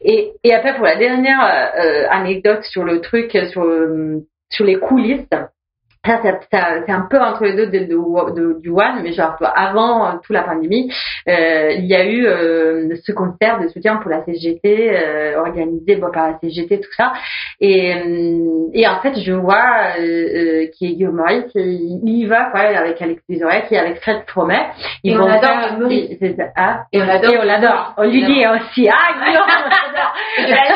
Et, 0.03 0.33
et 0.45 0.55
après, 0.55 0.75
pour 0.75 0.85
la 0.85 0.97
dernière 0.97 1.73
euh, 1.77 2.07
anecdote 2.11 2.65
sur 2.65 2.85
le 2.85 3.01
truc, 3.01 3.37
sur, 3.51 3.67
sur 4.49 4.65
les 4.65 4.77
coulisses, 4.77 5.29
ça, 6.11 6.39
c'est 6.87 6.93
un 6.93 7.07
peu 7.09 7.19
entre 7.21 7.45
les 7.45 7.55
deux 7.55 7.67
de, 7.67 8.61
du 8.61 8.71
One, 8.71 9.01
mais 9.03 9.13
genre 9.13 9.37
avant 9.55 10.07
euh, 10.07 10.13
toute 10.23 10.35
la 10.35 10.43
pandémie, 10.43 10.93
euh, 11.29 11.73
il 11.73 11.87
y 11.87 11.95
a 11.95 12.05
eu 12.05 12.27
euh, 12.27 12.97
ce 13.05 13.13
concert 13.13 13.61
de 13.61 13.69
soutien 13.69 13.97
pour 13.97 14.11
la 14.11 14.25
CGT 14.25 14.91
euh, 14.91 15.39
organisé 15.39 15.97
bon, 15.97 16.11
par 16.11 16.31
la 16.31 16.39
CGT, 16.39 16.81
tout 16.81 16.93
ça. 16.97 17.13
Et, 17.61 17.95
euh, 17.95 18.69
et 18.73 18.87
en 18.87 19.01
fait, 19.01 19.19
je 19.21 19.33
vois 19.33 19.95
qui 20.73 20.87
est 20.87 20.95
Guillaume 20.95 21.17
Maurice, 21.17 21.51
il, 21.55 22.09
y 22.09 22.27
va 22.27 22.51
quoi, 22.51 22.61
avec 22.61 23.01
Alex 23.01 23.23
qui 23.27 23.35
est 23.35 23.79
avec 23.79 24.01
Fred 24.01 24.25
Promet. 24.27 24.67
Ils 25.05 25.13
et 25.13 25.17
vont 25.17 25.25
on 25.25 25.31
adore 25.31 25.79
Maurice. 25.79 26.19
Ah, 26.57 26.85
et 26.93 27.03
on 27.03 27.07
l'adore. 27.07 27.33
Et 27.33 27.39
on 27.39 27.45
l'adore. 27.45 27.95
On 27.97 28.05
lui 28.05 28.25
dit 28.25 28.45
aussi, 28.47 28.89
ah 28.89 29.13
Guillaume, 29.25 29.45
on 29.47 30.49
l'adore. 30.49 30.71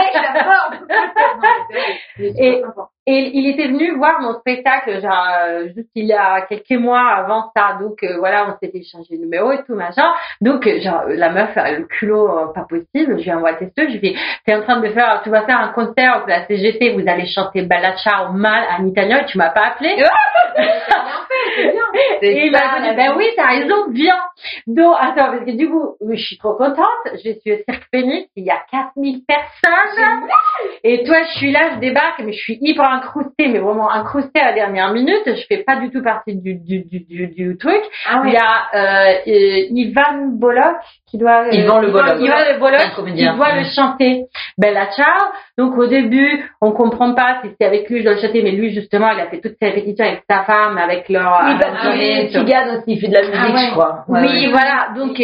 et, 2.19 2.63
et 3.07 3.31
il 3.35 3.51
était 3.51 3.69
venu 3.69 3.97
voir 3.97 4.21
mon 4.21 4.35
spectacle, 4.39 5.01
genre, 5.03 5.27
euh, 5.45 5.69
juste 5.75 5.91
il 5.95 6.07
y 6.07 6.13
a 6.13 6.43
quelques 6.43 6.81
mois 6.81 7.07
avant 7.07 7.51
ça. 7.55 7.77
Donc, 7.81 8.03
euh, 8.03 8.17
voilà, 8.19 8.49
on 8.49 8.59
s'était 8.59 8.79
échangé 8.79 9.17
le 9.17 9.19
numéro 9.19 9.53
et 9.53 9.63
tout, 9.65 9.75
machin. 9.75 10.13
Donc, 10.41 10.67
euh, 10.67 10.81
genre, 10.81 11.05
la 11.09 11.31
meuf, 11.31 11.51
le 11.57 11.85
culot, 11.85 12.53
pas 12.55 12.67
possible. 12.69 13.19
Je 13.19 13.25
lui 13.25 13.33
envoie 13.33 13.55
testeuse. 13.55 13.89
Je 13.89 13.99
lui 13.99 14.01
dis, 14.01 14.17
t'es 14.47 14.55
en 14.55 14.63
train 14.63 14.81
de 14.81 14.89
faire, 14.89 15.21
tu 15.23 15.31
vas 15.31 15.45
faire 15.45 15.59
un 15.59 15.73
concert 15.73 16.25
de 16.25 16.31
la 16.31 16.47
CGT, 16.47 16.95
vous 16.95 17.07
allez 17.07 17.27
chanter 17.27 17.63
Bella 17.63 17.97
Ciao 17.97 18.33
mal 18.33 18.65
en 18.79 18.87
italien 18.87 19.19
et 19.19 19.27
tu 19.27 19.37
m'as 19.37 19.51
pas 19.51 19.73
appelé. 19.73 19.97
et 22.23 22.47
il 22.47 22.51
m'a 22.51 22.81
dit, 22.81 22.97
ben 22.97 23.15
oui, 23.17 23.27
t'as 23.37 23.49
raison, 23.49 23.91
viens. 23.91 24.21
Donc, 24.67 24.97
attends, 24.99 25.31
parce 25.33 25.45
que 25.45 25.57
du 25.57 25.69
coup, 25.69 25.97
je 26.11 26.17
suis 26.17 26.39
trop 26.39 26.55
contente. 26.55 26.87
Je 27.13 27.33
suis 27.41 27.53
au 27.53 27.57
Cirque 27.69 27.85
Phoenix, 27.93 28.29
il 28.37 28.45
y 28.45 28.51
a 28.51 28.59
4000 28.71 29.23
personnes. 29.27 30.29
Et 30.83 31.05
toi, 31.05 31.23
je 31.23 31.39
suis 31.39 31.53
là, 31.53 31.75
je 31.75 31.81
débarque, 31.81 32.21
mais 32.25 32.33
je 32.33 32.41
suis 32.41 32.59
hyper 32.61 32.89
incrustée, 32.91 33.49
mais 33.49 33.59
vraiment 33.59 33.91
incrustée 33.91 34.41
à 34.41 34.47
la 34.47 34.53
dernière 34.53 34.93
minute. 34.93 35.23
Je 35.27 35.47
fais 35.49 35.63
pas 35.65 35.77
du 35.77 35.91
tout 35.91 36.03
partie 36.03 36.35
du, 36.35 36.55
du, 36.55 36.85
du, 36.85 37.01
du, 37.01 37.29
du 37.29 37.57
truc. 37.57 37.83
Ah 38.07 38.23
Il 38.25 38.33
y 38.33 38.37
a 38.37 38.69
euh, 38.75 39.67
Ivan 39.71 40.29
Bollock 40.33 40.77
qui 41.07 41.19
doit... 41.19 41.49
Ivan 41.53 41.81
le 41.81 41.91
Bollock. 41.91 42.21
Ivan 42.21 42.39
le 42.53 42.59
Bollock 42.59 43.15
qui 43.15 43.25
doit 43.25 43.55
le 43.55 43.65
chanter. 43.65 44.25
Bella 44.59 44.91
Ciao. 44.97 45.31
Donc 45.57 45.77
au 45.79 45.87
début, 45.87 46.45
on 46.61 46.73
comprend 46.73 47.15
pas 47.15 47.41
si 47.43 47.51
c'est 47.59 47.67
avec 47.67 47.89
lui 47.89 47.99
je 47.99 48.05
dois 48.05 48.15
le 48.15 48.21
chanter, 48.21 48.43
mais 48.43 48.53
lui 48.53 48.75
justement, 48.75 49.11
il 49.11 49.21
a 49.21 49.27
fait 49.27 49.41
toutes 49.41 49.57
ses 49.61 49.69
répétitions 49.69 50.05
avec 50.05 50.23
sa 50.29 50.43
femme, 50.45 50.79
avec 50.79 51.09
leur... 51.09 51.34
Ivan 51.43 51.75
ah, 51.81 52.45
gagne 52.45 52.77
aussi, 52.77 52.93
il 52.93 53.01
fait 53.01 53.09
de 53.09 53.15
la 53.15 53.23
musique, 53.23 53.37
ah 53.37 53.67
je 53.67 53.71
crois. 53.73 54.05
oui, 54.09 54.49
voilà. 54.51 54.89
Donc 54.97 55.21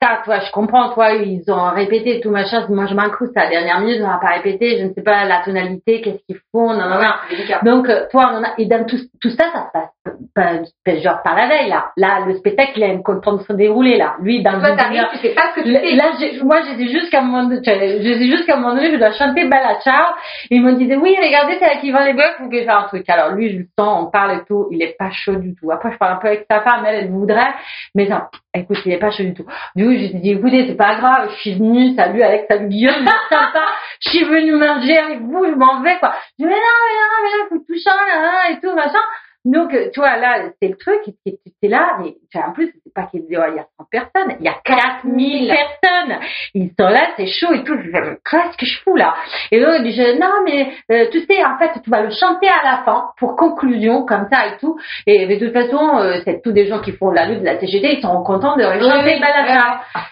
ça, 0.00 0.20
toi, 0.24 0.40
je 0.40 0.50
comprends, 0.52 0.90
toi, 0.90 1.12
ils 1.12 1.42
ont 1.50 1.70
répété 1.70 2.20
tout 2.20 2.30
machin. 2.30 2.64
Moi, 2.68 2.86
je 2.86 2.94
m'incruste 2.94 3.36
à 3.36 3.44
la 3.44 3.50
dernière 3.50 3.80
minute, 3.80 4.00
on 4.02 4.08
n'a 4.08 4.18
pas 4.18 4.34
répété, 4.34 4.78
je 4.78 4.84
ne 4.84 4.92
sais 4.92 5.02
pas 5.02 5.24
la 5.24 5.42
tonalité, 5.44 6.00
qu'est-ce 6.00 6.24
qu'ils 6.26 6.40
font, 6.52 6.72
non, 6.72 6.88
non, 6.88 7.00
non. 7.00 7.14
Donc, 7.62 7.88
euh, 7.88 8.06
toi, 8.10 8.30
on 8.32 8.38
en 8.38 8.44
a, 8.44 8.54
et 8.58 8.66
dans 8.66 8.84
tout, 8.84 8.98
tout 9.20 9.30
ça, 9.30 9.44
ça 9.52 9.66
se 9.66 9.72
passe 9.72 9.93
pas, 10.34 10.62
genre 11.00 11.22
par 11.22 11.34
la 11.34 11.48
veille, 11.48 11.68
là. 11.68 11.92
Là, 11.96 12.24
le 12.26 12.34
spectacle, 12.34 12.72
il 12.76 12.84
a 12.84 12.88
une 12.88 13.02
de 13.02 13.42
se 13.42 13.52
dérouler, 13.52 13.96
là. 13.96 14.16
Lui, 14.20 14.42
dans 14.42 14.58
toi, 14.58 14.76
t'arrives, 14.76 15.06
tu 15.12 15.18
sais 15.18 15.34
pas 15.34 15.52
ce 15.54 15.60
que 15.60 15.66
tu 15.66 15.72
fais. 15.72 15.94
Là, 15.94 16.12
moi, 16.42 16.60
j'étais 16.62 16.88
jusqu'à 16.90 17.20
un 17.20 17.22
moment 17.22 17.44
donné, 17.44 17.60
j'étais 17.64 18.26
jusqu'à 18.26 18.54
un 18.54 18.60
moment 18.60 18.74
donné, 18.74 18.92
je 18.92 18.96
dois 18.96 19.12
chanter 19.12 19.44
Bella 19.44 19.80
Ciao. 19.82 20.14
Et 20.50 20.56
ils 20.56 20.62
me 20.62 20.72
disaient, 20.74 20.96
oui, 20.96 21.16
regardez, 21.20 21.58
c'est 21.60 21.80
qui 21.80 21.90
va 21.90 22.04
les 22.04 22.14
faut 22.38 22.48
que 22.48 22.58
je 22.58 22.64
fasse 22.64 22.84
un 22.84 22.88
truc. 22.88 23.08
Alors, 23.08 23.32
lui, 23.32 23.52
je 23.52 23.58
le 23.58 23.66
sens, 23.78 24.06
on 24.06 24.10
parle 24.10 24.38
et 24.38 24.44
tout, 24.46 24.68
il 24.70 24.82
est 24.82 24.96
pas 24.98 25.10
chaud 25.10 25.36
du 25.36 25.54
tout. 25.54 25.70
Après, 25.70 25.92
je 25.92 25.98
parle 25.98 26.14
un 26.14 26.16
peu 26.16 26.28
avec 26.28 26.46
sa 26.50 26.60
femme, 26.60 26.84
elle, 26.86 27.04
elle 27.04 27.10
voudrait, 27.10 27.54
mais 27.94 28.06
non, 28.06 28.20
écoute, 28.54 28.78
il 28.84 28.92
est 28.92 28.98
pas 28.98 29.10
chaud 29.10 29.24
du 29.24 29.34
tout. 29.34 29.46
Du 29.74 29.84
coup, 29.84 29.92
je 29.92 29.96
lui 29.96 30.04
ai 30.06 30.20
dit, 30.20 30.30
écoutez, 30.32 30.66
c'est 30.66 30.76
pas 30.76 30.96
grave, 30.96 31.30
je 31.30 31.40
suis 31.40 31.54
venue, 31.54 31.94
salut 31.94 32.22
Alex, 32.22 32.46
salut 32.48 32.68
Guillaume, 32.68 33.04
sympa, 33.28 33.64
je 34.00 34.10
suis 34.10 34.24
venue 34.24 34.52
manger 34.52 34.98
avec 34.98 35.20
vous, 35.20 35.44
je 35.46 35.54
m'en 35.54 35.80
vais, 35.80 35.98
quoi. 35.98 36.14
Je 36.38 36.44
dis, 36.44 36.48
mais 36.48 36.56
non, 36.56 36.56
mais 36.56 36.94
non, 36.94 37.22
mais 37.22 37.38
non, 37.38 37.48
faut 37.48 37.64
tout 37.66 37.80
changer, 37.82 38.52
et 38.52 38.60
tout, 38.60 38.74
machin. 38.74 39.00
Donc, 39.44 39.70
tu 39.92 40.00
vois, 40.00 40.16
là, 40.16 40.50
c'est 40.60 40.68
le 40.68 40.76
truc, 40.76 41.00
tu 41.04 41.34
es 41.62 41.68
là, 41.68 41.98
mais 42.00 42.14
en 42.42 42.52
plus, 42.52 42.72
c'est 42.82 42.94
pas 42.94 43.02
qu'il 43.06 43.24
y 43.28 43.36
a 43.36 43.66
100 43.78 43.84
personnes, 43.90 44.36
il 44.40 44.44
y 44.44 44.48
a 44.48 44.54
4000 44.64 45.48
personnes. 45.48 46.18
Ils 46.54 46.70
sont 46.78 46.88
là, 46.88 47.08
c'est 47.16 47.26
chaud 47.26 47.52
et 47.52 47.62
tout. 47.62 47.76
Je 47.78 47.90
me 47.90 48.18
qu'est-ce 48.24 48.56
que 48.56 48.64
je 48.64 48.80
fous 48.80 48.96
là 48.96 49.14
Et 49.50 49.60
donc, 49.60 49.74
il 49.80 49.92
dit, 49.92 50.18
non, 50.18 50.42
mais 50.46 50.72
euh, 50.90 51.08
tu 51.10 51.20
sais, 51.26 51.44
en 51.44 51.58
fait, 51.58 51.78
tu 51.82 51.90
vas 51.90 52.02
le 52.02 52.10
chanter 52.10 52.48
à 52.48 52.64
la 52.64 52.82
fin, 52.84 53.10
pour 53.18 53.36
conclusion, 53.36 54.06
comme 54.06 54.28
ça 54.32 54.46
et 54.46 54.56
tout. 54.58 54.78
Et 55.06 55.26
de 55.26 55.44
toute 55.44 55.52
façon, 55.52 55.98
euh, 55.98 56.20
c'est 56.24 56.40
tous 56.42 56.52
des 56.52 56.66
gens 56.66 56.80
qui 56.80 56.92
font 56.92 57.10
la 57.10 57.26
lutte 57.26 57.40
de 57.40 57.44
la 57.44 57.56
TGD, 57.56 57.96
ils 57.98 58.02
sont 58.02 58.22
contents 58.22 58.56
de 58.56 58.62
chanter 58.62 59.18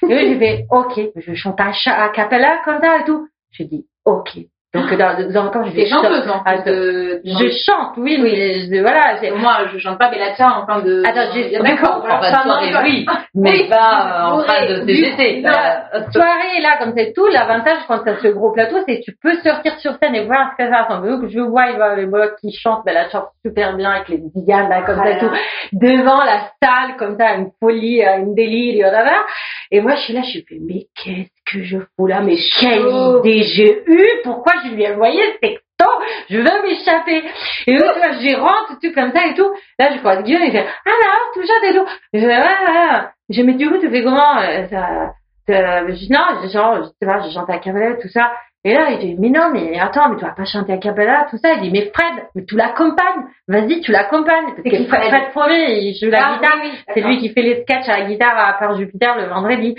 oui, 0.03 0.11
Et 0.11 0.29
j'ai 0.29 0.38
fait, 0.38 0.66
ok, 0.71 1.01
je 1.16 1.35
chante 1.35 1.59
à, 1.59 1.73
à 1.87 2.09
capella 2.11 2.61
comme 2.64 2.81
ça 2.83 2.99
et 2.99 3.05
tout. 3.05 3.29
Je 3.51 3.64
dis, 3.64 3.87
ok. 4.05 4.37
Donc 4.75 4.91
dans, 4.95 5.33
dans 5.33 5.51
quand 5.51 5.65
je 5.65 5.71
fait. 5.71 5.85
De, 5.85 7.21
je 7.25 7.49
chante, 7.67 7.95
oui, 7.99 8.19
oui. 8.23 8.69
Je, 8.71 8.81
voilà. 8.81 9.21
Moi, 9.37 9.69
je 9.73 9.79
chante 9.79 9.99
pas 9.99 10.11
Bellatia 10.11 10.49
en 10.49 10.67
fin 10.67 10.81
de. 10.81 11.03
Attends, 11.05 11.63
d'accord. 11.63 12.05
En 12.09 12.21
fin 12.23 12.31
de 12.31 12.71
soirée, 12.71 12.73
oui, 12.85 13.07
mais 13.35 13.69
pas 13.69 14.31
en 14.33 14.39
fin 14.45 14.67
de 14.67 14.87
CGT. 14.87 15.43
Soirée 16.13 16.61
là, 16.63 16.79
comme 16.79 16.95
c'est 16.97 17.13
tout. 17.13 17.27
L'avantage 17.27 17.79
quand 17.87 17.99
t'as 17.99 18.17
ce 18.17 18.29
gros 18.29 18.53
plateau, 18.53 18.77
c'est 18.87 19.01
que 19.01 19.05
tu 19.05 19.15
peux 19.21 19.35
sortir 19.43 19.79
sur 19.79 19.93
scène 20.03 20.15
et 20.15 20.25
voir 20.25 20.53
ce 20.53 20.65
que 20.65 20.71
ça 20.71 20.83
ressemble. 20.83 21.09
Donc 21.09 21.31
je 21.31 21.41
vois 21.41 21.67
il 21.67 21.79
va 21.79 21.95
les 21.95 22.07
blocs 22.07 22.37
qui 22.41 22.53
chantent, 22.53 22.85
ben, 22.85 22.95
la 22.95 23.11
chante 23.11 23.29
super 23.45 23.77
bien 23.77 23.91
avec 23.91 24.09
les 24.09 24.21
dianes 24.35 24.69
là 24.69 24.83
comme 24.83 24.97
ça 24.97 25.17
tout, 25.17 25.31
devant 25.73 26.23
la 26.25 26.51
salle 26.63 26.97
comme 26.99 27.17
ça, 27.19 27.35
une 27.35 27.51
folie, 27.61 28.03
une 28.03 28.35
délire, 28.35 28.93
et 29.71 29.81
moi 29.81 29.95
je 29.97 30.01
suis 30.01 30.15
là, 30.15 30.23
je 30.23 30.41
fais 30.49 30.59
mais 30.61 30.87
qu'est-ce 30.95 31.32
que 31.53 31.62
je 31.65 31.79
fous 31.97 32.07
là 32.07 32.21
Mais 32.21 32.37
quelle 32.61 32.87
idée 32.87 33.43
j'ai 33.43 33.83
eue 33.87 34.09
Pourquoi 34.25 34.55
je 34.65 34.71
lui 34.71 34.83
ai 34.85 34.93
envoyé 34.93 35.23
ce 35.35 35.38
texto? 35.38 35.62
Je 36.31 36.38
veux 36.38 36.62
m'échapper. 36.62 37.25
Et 37.67 37.77
là, 37.77 37.93
tu 37.95 37.99
vois, 37.99 38.19
j'y 38.19 38.35
rentre, 38.35 38.79
tout 38.81 38.93
comme 38.95 39.12
ça 39.12 39.27
et 39.27 39.35
tout. 39.35 39.51
Là, 39.79 39.93
je 39.93 39.99
crois 39.99 40.23
Dieu, 40.23 40.38
il 40.41 40.53
fait 40.53 40.67
Ah 40.87 40.91
là, 40.91 41.19
tout 41.35 41.45
ça, 41.47 41.55
et 41.65 41.75
tout. 41.75 41.87
Je 42.12 42.21
fais 42.21 42.33
Ah 42.33 42.73
là. 42.73 43.12
Je 43.29 43.43
me 43.43 43.53
dis, 43.53 43.59
du 43.65 43.71
coup, 43.71 43.79
tu 43.79 43.91
fais 43.91 44.03
comment? 44.03 44.38
Euh, 44.38 44.67
ça, 44.69 45.12
Non, 45.49 46.49
genre, 46.53 46.83
je 46.83 46.88
sais 46.88 47.07
pas, 47.07 47.21
je 47.21 47.31
chante 47.33 47.51
à 47.51 47.59
cabaret, 47.59 47.99
tout 48.01 48.09
ça. 48.09 48.33
Et 48.64 48.75
là, 48.75 48.90
il 48.92 48.98
dit, 49.01 49.16
mais 49.18 49.29
non, 49.29 49.51
mais 49.53 49.77
attends, 49.81 50.09
mais 50.09 50.16
tu 50.16 50.25
vas 50.25 50.31
pas 50.31 50.44
chanter 50.44 50.72
à 50.72 50.77
Capella, 50.77 51.27
tout 51.29 51.37
ça. 51.37 51.55
Il 51.55 51.62
dit, 51.62 51.70
mais 51.72 51.90
Fred, 51.92 52.25
mais 52.37 52.44
tu 52.44 52.55
l'accompagnes. 52.57 53.25
Vas-y, 53.48 53.81
tu 53.81 53.90
l'accompagnes. 53.90 54.55
Parce 54.55 54.62
que 54.62 54.85
Fred, 54.85 55.03
Fred 55.09 55.31
Fromet, 55.33 55.83
il 55.83 55.98
joue 55.98 56.11
la 56.11 56.29
ah, 56.29 56.35
guitare. 56.35 56.59
c'est 56.94 57.01
lui 57.01 57.18
qui 57.18 57.31
fait 57.31 57.42
les 57.42 57.62
sketchs 57.62 57.88
à 57.88 57.98
la 57.98 58.05
guitare 58.05 58.38
à 58.38 58.53
Père 58.61 58.77
Jupiter 58.77 59.16
le 59.18 59.25
vendredi. 59.25 59.75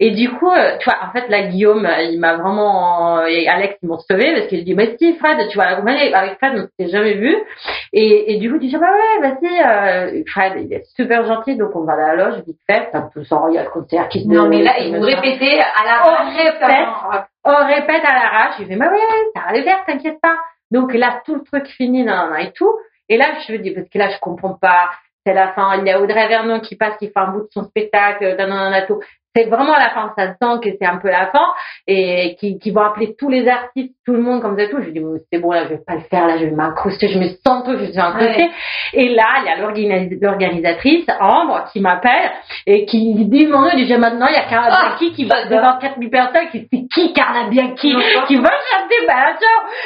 Et 0.00 0.10
du 0.10 0.30
coup, 0.30 0.50
euh, 0.50 0.76
tu 0.80 0.90
vois, 0.90 0.98
en 1.08 1.12
fait, 1.12 1.28
là, 1.28 1.42
Guillaume, 1.42 1.86
euh, 1.86 2.02
il 2.02 2.18
m'a 2.18 2.36
vraiment, 2.36 3.24
et 3.24 3.46
Alex, 3.46 3.76
ils 3.82 3.88
m'ont 3.88 3.98
sauvé 3.98 4.32
parce 4.34 4.48
qu'il 4.48 4.64
dit, 4.64 4.74
mais 4.74 4.96
si, 4.98 5.14
Fred, 5.16 5.38
tu 5.48 5.56
vas 5.56 5.70
l'accompagner. 5.70 6.12
Avec 6.12 6.36
Fred, 6.38 6.54
on 6.56 6.66
s'était 6.66 6.90
jamais 6.90 7.14
vu. 7.14 7.36
Et, 7.92 8.34
et 8.34 8.38
du 8.38 8.50
coup, 8.50 8.58
tu 8.58 8.66
dis, 8.66 8.76
bah 8.76 8.90
ouais, 8.90 9.28
vas-y, 9.28 10.18
euh, 10.18 10.24
Fred, 10.26 10.54
il 10.56 10.72
est 10.72 10.84
super 10.96 11.24
gentil, 11.24 11.56
donc 11.56 11.70
on 11.76 11.84
va 11.84 11.92
à 11.92 12.16
la 12.16 12.16
loge, 12.16 12.42
vite 12.44 12.58
fait. 12.68 12.88
Ça 12.90 13.08
peut 13.14 13.22
s'en, 13.22 13.46
il 13.46 13.54
y 13.54 13.58
a 13.58 13.62
le 13.62 13.70
concert 13.70 14.08
qui 14.08 14.24
se 14.24 14.26
Non, 14.28 14.48
mais 14.48 14.60
là, 14.60 14.72
il 14.80 14.96
vous 14.96 15.02
répétez 15.02 15.60
à 15.60 15.84
la 15.86 16.50
fin 16.58 17.26
on 17.44 17.66
répète 17.66 18.04
à 18.04 18.14
l'arrache. 18.14 18.54
Il 18.58 18.66
fait, 18.66 18.76
bah 18.76 18.90
oui, 18.92 18.98
ça 19.34 19.42
va 19.46 19.56
le 19.56 19.62
faire, 19.62 19.84
t'inquiète 19.84 20.20
pas. 20.20 20.36
Donc 20.70 20.94
là, 20.94 21.22
tout 21.24 21.34
le 21.34 21.42
truc 21.42 21.66
fini, 21.66 22.04
nan, 22.04 22.34
et 22.38 22.52
tout. 22.52 22.72
Et 23.08 23.16
là, 23.16 23.26
je 23.46 23.52
me 23.52 23.58
dis, 23.58 23.70
parce 23.72 23.88
que 23.88 23.98
là, 23.98 24.10
je 24.10 24.18
comprends 24.18 24.54
pas. 24.54 24.90
C'est 25.26 25.34
la 25.34 25.52
fin. 25.52 25.78
Il 25.78 25.86
y 25.86 25.90
a 25.90 26.00
Audrey 26.00 26.28
Vernon 26.28 26.60
qui 26.60 26.76
passe, 26.76 26.96
qui 26.98 27.06
fait 27.06 27.18
un 27.18 27.28
bout 27.28 27.42
de 27.42 27.48
son 27.50 27.64
spectacle, 27.64 28.36
nan, 28.36 28.84
tout 28.86 29.00
c'est 29.34 29.44
vraiment 29.44 29.74
la 29.76 29.90
fin. 29.90 30.12
Ça 30.16 30.28
sent 30.28 30.60
que 30.62 30.76
c'est 30.78 30.86
un 30.86 30.98
peu 30.98 31.08
la 31.08 31.26
fin 31.26 31.46
et 31.86 32.36
qui, 32.38 32.58
qui 32.58 32.70
vont 32.70 32.82
appeler 32.82 33.14
tous 33.18 33.28
les 33.28 33.48
artistes, 33.48 33.94
tout 34.06 34.12
le 34.12 34.20
monde 34.20 34.42
comme 34.42 34.58
ça 34.58 34.68
tout. 34.68 34.80
Je 34.80 34.90
dis 34.90 35.00
c'est 35.32 35.38
bon 35.38 35.50
là, 35.50 35.64
je 35.64 35.70
vais 35.70 35.80
pas 35.84 35.94
le 35.94 36.02
faire 36.02 36.26
là, 36.26 36.38
je 36.38 36.44
vais 36.44 36.50
m'incruster, 36.52 37.08
je 37.08 37.18
me 37.18 37.26
sens 37.44 37.64
tout, 37.64 37.76
je 37.76 37.84
suis 37.86 37.98
incrustée. 37.98 38.50
Et 38.92 39.08
là, 39.14 39.26
il 39.40 39.46
y 39.46 39.48
a 39.48 39.56
l'organisatrice 40.20 41.06
Ambre 41.20 41.64
qui 41.72 41.80
m'appelle 41.80 42.30
et 42.66 42.84
qui 42.86 43.14
dit 43.14 43.46
mon 43.46 43.62
nom 43.62 43.74
déjà 43.76 43.98
maintenant 43.98 44.26
il 44.28 44.34
y 44.34 44.38
a 44.38 44.48
Carla 44.48 44.68
ah, 44.70 44.88
Bianchi 44.88 45.14
qui 45.14 45.24
va 45.24 45.46
devant 45.46 45.78
4000 45.78 46.10
personnes 46.10 46.48
qui 46.50 46.68
c'est 46.70 46.86
qui 46.92 47.12
Carla 47.12 47.48
Bianchi 47.48 47.94
qui 48.26 48.36
va 48.36 48.50
chanter 48.50 49.06
bah 49.06 49.36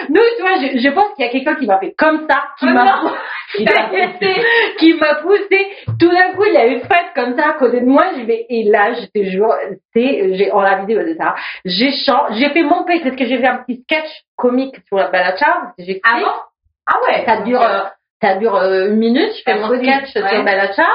Nous 0.08 0.20
tu 0.36 0.42
vois, 0.42 0.56
je, 0.60 0.78
je 0.78 0.88
pense 0.90 1.14
qu'il 1.14 1.24
y 1.24 1.28
a 1.28 1.30
quelqu'un 1.30 1.54
qui 1.54 1.66
m'a 1.66 1.78
fait 1.78 1.94
comme 1.96 2.26
ça, 2.28 2.44
qui 2.58 2.66
m'a 2.66 3.00
qui 4.78 4.94
m'a 4.94 5.14
poussé. 5.16 5.68
Tout 5.98 6.10
d'un 6.10 6.32
coup, 6.34 6.44
il 6.46 6.52
y 6.52 6.56
a 6.56 6.66
une 6.66 6.80
fête 6.80 7.12
comme 7.14 7.36
ça 7.36 7.50
à 7.50 7.52
côté 7.54 7.80
de 7.80 7.86
moi. 7.86 8.04
Je 8.16 8.24
vais 8.24 8.46
et 8.48 8.64
là, 8.64 8.92
je 8.92 9.06
te 9.38 9.78
c'est, 9.94 10.34
j'ai, 10.34 10.52
en 10.52 10.60
la 10.60 10.78
vidéo 10.80 11.00
de 11.00 11.14
ça, 11.18 11.34
j'ai 11.64 11.90
j'ai 11.90 12.50
fait 12.50 12.62
mon 12.62 12.84
parce 12.84 13.16
que 13.16 13.26
j'ai 13.26 13.38
fait 13.38 13.46
un 13.46 13.58
petit 13.58 13.82
sketch 13.82 14.08
comique 14.36 14.76
sur 14.86 14.96
la 14.96 15.08
Balacha, 15.08 15.72
j'ai 15.78 16.00
Ah 16.04 16.20
Ah 16.86 16.96
ouais. 17.06 17.24
Ça 17.26 17.42
dure, 17.42 17.62
euh, 17.62 17.84
ça 18.22 18.36
dure 18.36 18.54
euh, 18.56 18.88
une 18.88 18.96
minute, 18.96 19.30
je 19.36 19.42
fais 19.42 19.58
mon 19.58 19.68
sketch 19.76 20.10
sur 20.12 20.22
Balacha, 20.22 20.86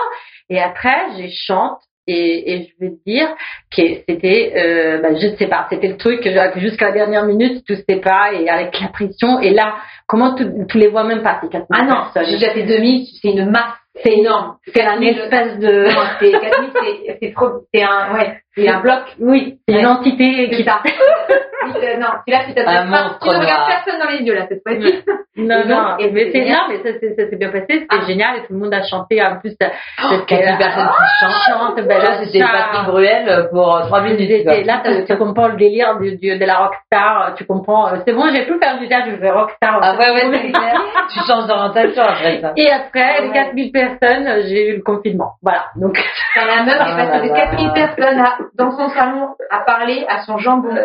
et 0.50 0.60
après, 0.60 1.16
j'ai 1.18 1.30
chante, 1.30 1.80
et, 2.06 2.54
et, 2.54 2.68
je 2.68 2.86
veux 2.86 2.94
dire 3.06 3.30
que 3.76 3.82
c'était, 4.08 4.54
euh, 4.58 5.02
bah, 5.02 5.16
je 5.16 5.28
ne 5.28 5.36
sais 5.38 5.48
pas, 5.48 5.68
c'était 5.70 5.88
le 5.88 5.98
truc 5.98 6.22
que 6.22 6.60
jusqu'à 6.60 6.88
la 6.88 6.92
dernière 6.92 7.26
minute, 7.26 7.64
tout 7.66 7.76
se 7.76 8.00
pas, 8.00 8.34
et 8.34 8.50
avec 8.50 8.78
la 8.80 8.90
pression, 8.90 9.40
et 9.40 9.52
là, 9.52 9.76
comment 10.06 10.36
tu, 10.36 10.46
tu 10.70 10.78
les 10.80 10.90
vois 10.90 11.06
même 11.06 11.24
pas, 11.24 11.40
ces 11.42 11.50
quatre 11.50 11.66
Ah 11.72 11.84
non, 11.84 12.08
j'ai 12.16 12.38
déjà 12.38 12.52
fait 12.54 12.64
2000, 12.64 13.08
c'est 13.22 13.30
une 13.30 13.50
masse 13.50 13.78
c'est 14.02 14.14
énorme. 14.14 14.58
C'est 14.74 14.82
un 14.82 15.02
espèce 15.02 15.60
de. 15.60 15.88
c'est 16.20 17.18
c'est 17.22 17.34
trop. 17.34 17.66
C'est 17.74 17.84
un, 17.84 18.14
ouais, 18.14 18.42
c'est 18.56 18.68
un 18.70 18.80
bloc. 18.80 19.02
Oui, 19.20 19.60
c'est 19.68 19.80
une 19.80 19.88
entité 19.88 20.50
qui. 20.50 20.64
Ça. 20.64 20.82
non, 22.00 22.08
là, 22.28 22.40
tu 22.54 22.60
Un 22.60 22.86
monstre 22.86 23.20
tu 23.22 23.30
ne 23.30 23.36
regardes 23.40 23.68
personne 23.68 24.00
dans 24.00 24.10
les 24.10 24.20
yeux, 24.24 24.34
là, 24.36 24.46
cette 24.50 24.62
fois-ci. 24.64 25.04
Non, 25.36 25.66
non, 25.66 25.96
mais 25.98 26.30
c'est 26.32 26.42
non, 26.46 26.60
mais 26.70 26.78
ça, 26.84 27.00
s'est 27.00 27.36
bien 27.38 27.50
passé, 27.50 27.66
c'était 27.68 27.88
Ah. 27.90 28.06
génial 28.06 28.36
et 28.38 28.40
tout 28.42 28.54
le 28.54 28.60
monde 28.60 28.72
a 28.72 28.84
chanté 28.84 29.20
en 29.20 29.40
plus. 29.40 29.56
euh, 29.64 29.68
parce 29.98 30.18
que, 30.22 30.26
4000 30.26 30.58
personnes 30.60 30.88
qui 30.90 31.26
chantent. 31.26 31.42
chante, 31.50 31.76
ben, 31.78 31.88
Là, 31.88 31.98
là, 32.04 32.18
c'était 32.24 32.40
Patrick 32.40 32.86
Bruel 32.86 33.48
pour 33.52 33.82
3 33.88 34.02
minutes. 34.02 34.44
quoi. 34.44 34.54
J'étais- 34.54 34.64
Là, 34.64 34.84
tu 35.08 35.18
comprends 35.18 35.48
le 35.48 35.56
délire 35.56 35.98
de 35.98 36.46
la 36.46 36.54
rockstar, 36.58 37.34
tu 37.36 37.46
comprends. 37.46 37.88
euh, 37.88 37.96
C'est 38.06 38.14
bon, 38.14 38.30
j'ai 38.32 38.46
plus 38.46 38.60
faire 38.60 38.78
du 38.78 38.88
théâtre, 38.88 39.08
je 39.10 39.16
fais 39.18 39.32
rockstar. 39.32 39.80
Ah 39.82 39.96
ouais, 39.98 40.12
ouais, 40.12 40.40
c'est 40.40 40.52
clair. 40.52 40.82
Tu 41.12 41.20
changes 41.28 41.48
d'orientation 41.48 42.04
après 42.04 42.40
ça. 42.40 42.54
Et 42.56 42.70
après, 42.70 43.16
Ah 43.18 43.22
les 43.22 43.28
ouais. 43.30 43.34
4000 43.34 43.72
personnes, 43.72 44.28
euh, 44.28 44.42
j'ai 44.46 44.70
eu 44.70 44.76
le 44.76 44.84
confinement. 44.84 45.32
Voilà. 45.42 45.66
Donc, 45.78 45.98
la 46.36 46.64
meuf 46.64 46.76
qui 46.76 46.80
Ah 46.80 46.92
est 46.92 47.08
passée 47.08 47.28
de 47.28 47.34
là 47.34 47.36
4000 47.40 47.68
là. 47.70 47.74
personnes 47.74 48.20
à- 48.20 48.38
dans 48.56 48.72
son 48.72 48.90
salon 48.90 49.30
à 49.50 49.60
parler 49.60 50.06
à 50.08 50.22
son 50.24 50.38
jambon. 50.38 50.70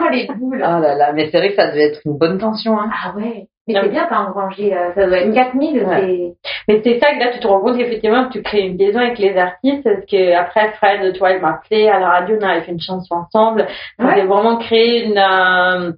oh 0.00 0.08
les 0.10 0.26
boules. 0.26 0.62
Oh 0.64 0.80
là 0.80 0.94
là, 0.94 1.12
mais 1.12 1.28
c'est 1.30 1.38
vrai 1.38 1.50
que 1.50 1.56
ça 1.56 1.68
devait 1.68 1.88
être 1.88 2.00
une 2.04 2.16
bonne 2.18 2.38
tension. 2.38 2.78
Hein. 2.78 2.90
Ah 2.92 3.12
ouais. 3.16 3.46
Mais 3.66 3.74
c'est 3.74 3.82
mais- 3.82 3.88
bien, 3.90 4.06
t'as 4.08 4.20
engrangé, 4.20 4.74
euh, 4.74 4.92
ça 4.94 5.06
doit 5.06 5.18
être 5.18 5.34
4000, 5.34 5.84
Ouais. 5.84 5.96
c'est... 6.00 6.32
mais 6.68 6.80
c'est 6.82 6.98
ça 7.00 7.12
que 7.12 7.18
là, 7.18 7.32
tu 7.32 7.38
te 7.40 7.46
rends 7.46 7.60
compte 7.60 7.76
qu'effectivement, 7.76 8.24
que 8.26 8.32
tu 8.32 8.42
crées 8.42 8.62
une 8.66 8.78
liaison 8.78 8.98
avec 9.00 9.18
les 9.18 9.36
artistes. 9.36 9.84
Parce 9.84 10.06
que 10.10 10.32
après, 10.34 10.72
Fred, 10.72 11.12
tu 11.12 11.18
vois, 11.18 11.32
il 11.32 11.40
m'a 11.42 11.50
appelé 11.50 11.86
à 11.88 11.98
la 12.00 12.08
radio, 12.08 12.36
on 12.40 12.46
avait 12.46 12.62
fait 12.62 12.72
une 12.72 12.80
chanson 12.80 13.14
ensemble. 13.16 13.66
On 13.98 14.06
Ouais. 14.06 14.12
avait 14.12 14.24
vraiment 14.26 14.56
créé 14.56 15.04
une, 15.04 15.18
euh, 15.18 15.92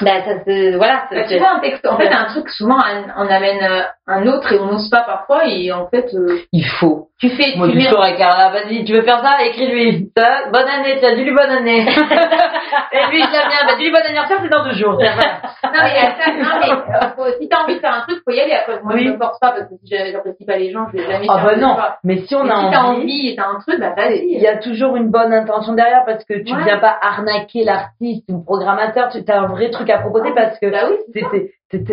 ben, 0.00 0.22
ça 0.24 0.44
se, 0.44 0.76
voilà. 0.76 1.04
Bah, 1.10 1.24
tu 1.28 1.38
vois, 1.38 1.52
un 1.56 1.60
texte, 1.60 1.86
en 1.86 1.96
fait, 1.96 2.08
un 2.12 2.24
truc, 2.26 2.48
souvent, 2.50 2.78
on, 3.16 3.26
amène 3.28 3.62
euh, 3.62 3.82
un 4.06 4.26
autre 4.26 4.52
et 4.52 4.58
on 4.58 4.66
n'ose 4.66 4.90
pas 4.90 5.02
parfois, 5.02 5.42
et 5.46 5.70
en 5.72 5.86
fait, 5.88 6.08
euh, 6.14 6.40
Il 6.52 6.64
faut. 6.66 7.08
tu 7.20 7.28
fais, 7.30 7.56
Moi, 7.56 7.68
tu 7.68 7.78
du 7.78 7.86
avec 7.86 8.16
Carla, 8.18 8.50
vas-y, 8.50 8.84
tu 8.84 8.92
veux 8.92 9.02
faire 9.02 9.20
ça? 9.22 9.44
Écris-lui. 9.44 10.10
Ça, 10.16 10.48
bonne 10.52 10.68
année, 10.68 10.98
tu 10.98 11.06
as 11.06 11.14
dit 11.14 11.24
lui 11.24 11.32
bonne 11.34 11.50
année. 11.50 11.80
Et 12.92 13.10
lui, 13.10 13.22
je 13.22 13.30
l'aime 13.32 13.48
bien. 13.48 13.66
Bah, 13.66 13.74
dis-lui 13.78 13.90
bon 13.92 13.98
anniversaire, 14.04 14.38
c'est 14.42 14.48
dans 14.48 14.64
deux 14.64 14.74
jours. 14.74 14.96
Tiens, 14.98 15.12
voilà. 15.14 15.40
non, 15.64 15.82
mais, 15.84 15.98
attends, 16.00 16.32
non, 16.38 16.60
mais, 16.60 16.70
euh, 16.94 17.08
faut- 17.16 17.38
si 17.40 17.48
t'as 17.48 17.62
envie 17.62 17.74
de 17.76 17.80
faire 17.80 17.94
un 17.94 18.00
truc, 18.02 18.18
faut 18.24 18.32
y 18.34 18.40
aller, 18.40 18.52
après, 18.52 18.80
moi, 18.82 18.94
Oui. 18.94 19.04
je 19.06 19.10
me 19.12 19.16
force 19.18 19.38
pas, 19.40 19.50
parce 19.52 19.64
que 19.68 19.74
si 19.84 19.94
j'apprécie 20.12 20.44
pas 20.44 20.56
les 20.56 20.70
gens, 20.72 20.86
je 20.92 20.98
vais 20.98 21.10
jamais 21.10 21.26
Ah 21.28 21.40
bah 21.44 21.56
non, 21.56 21.76
mais 22.04 22.18
si 22.26 22.34
on 22.34 22.48
a 22.48 22.64
si 22.66 22.70
t'as 22.70 22.82
envie, 22.82 23.00
envie 23.02 23.28
et 23.30 23.36
t'as 23.36 23.48
un 23.48 23.58
truc, 23.60 23.80
bah, 23.80 23.92
il 23.96 24.02
vas-y. 24.10 24.40
y 24.42 24.46
a 24.46 24.56
toujours 24.58 24.96
une 24.96 25.10
bonne 25.10 25.32
intention 25.32 25.72
derrière 25.74 26.04
parce 26.04 26.24
que 26.24 26.34
tu 26.44 26.54
Ouais. 26.54 26.62
viens 26.64 26.78
pas 26.78 26.96
arnaquer 27.00 27.64
l'artiste 27.64 28.24
ou 28.28 28.38
le 28.38 28.44
programmateur, 28.44 29.08
tu 29.08 29.18
as 29.26 29.40
un 29.40 29.46
vrai 29.46 29.70
truc 29.70 29.83
à 29.92 29.98
proposer 29.98 30.32
parce 30.34 30.58
que 30.58 30.66
Bah 30.70 30.88
oui, 30.90 31.48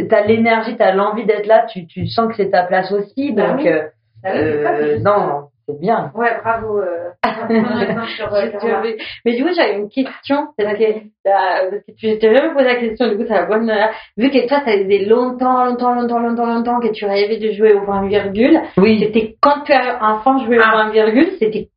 t'as 0.10 0.21
l'énergie, 0.25 0.75
t'as 0.77 0.93
l'envie 0.93 1.25
d'être 1.25 1.47
là, 1.47 1.65
tu, 1.71 1.86
tu 1.88 2.08
sens 2.08 2.27
que 2.30 2.36
c'est 2.36 2.49
ta 2.51 2.63
place 2.63 2.91
aussi, 2.91 3.32
Bah 3.34 3.47
donc 3.51 3.62
oui. 3.62 3.67
euh, 3.69 3.82
Bah 4.23 4.30
oui, 4.36 4.63
ça, 4.63 4.71
euh, 4.73 4.99
non, 4.99 5.41
c'est 5.67 5.80
bien. 5.80 6.12
Ouais, 6.15 6.38
bravo. 6.43 6.80
Euh, 6.80 7.10
sur, 8.17 8.34
euh, 8.34 8.93
Mais 9.25 9.36
du 9.36 9.43
coup, 9.43 9.51
j'avais 9.56 9.75
une 9.75 9.89
question. 9.89 10.47
Parce 10.58 10.77
que, 10.77 10.84
euh, 10.84 10.91
parce 11.25 11.84
que 11.88 11.91
tu 11.97 12.17
t'es 12.19 12.36
jamais 12.36 12.51
posé 12.54 12.65
la 12.65 12.75
question, 12.75 13.08
du 13.10 13.17
coup, 13.17 13.23
c'est 13.27 13.34
la 13.34 13.45
bonne. 13.45 13.71
Vu 14.17 14.30
que 14.32 14.47
toi, 14.47 14.60
ça 14.65 14.71
faisait 14.71 15.06
longtemps, 15.06 15.65
longtemps, 15.65 15.93
longtemps, 15.93 16.19
longtemps, 16.19 16.45
longtemps 16.47 16.80
que 16.80 16.91
tu 16.91 17.06
rêvais 17.06 17.38
de 17.38 17.51
jouer 17.51 17.73
au 17.73 17.82
point 17.86 18.06
virgule. 18.08 18.60
Oui. 18.77 18.99
C'était 19.04 19.36
quand 19.41 19.62
tu 19.65 19.71
as 19.71 19.99
enfant 20.04 20.39
joué 20.39 20.58
au 20.58 20.62
Ah. 20.65 20.71
point 20.71 20.89
virgule, 20.91 21.30
c'était. 21.39 21.67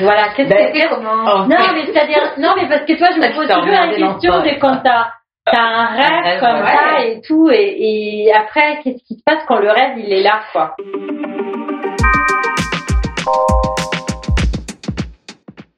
Voilà, 0.00 0.28
qu'est-ce 0.36 0.48
Ben, 0.50 0.66
que 0.72 0.72
c'était 0.74 0.88
Comment 0.88 1.10
En 1.24 1.46
Non, 1.48 1.56
mais 1.74 1.86
c'est-à-dire, 1.86 2.32
non, 2.38 2.50
mais 2.56 2.68
parce 2.68 2.84
que 2.84 2.98
toi, 2.98 3.08
je 3.14 3.20
me 3.20 3.34
pose 3.34 3.48
toujours 3.48 3.66
la 3.66 3.88
question 3.94 4.42
de 4.42 4.60
quand 4.60 4.76
t'as, 4.82 5.06
t'as 5.46 5.62
un 5.62 5.86
rêve 5.86 6.40
comme 6.40 6.60
ouais. 6.60 6.66
ça 6.66 7.04
et 7.04 7.20
tout, 7.22 7.50
et, 7.50 8.26
et 8.26 8.32
après, 8.34 8.80
qu'est-ce 8.82 9.02
qui 9.04 9.14
se 9.14 9.22
passe 9.24 9.44
quand 9.46 9.58
le 9.58 9.70
rêve, 9.70 9.98
il 9.98 10.12
est 10.12 10.22
là, 10.22 10.40
quoi? 10.52 10.76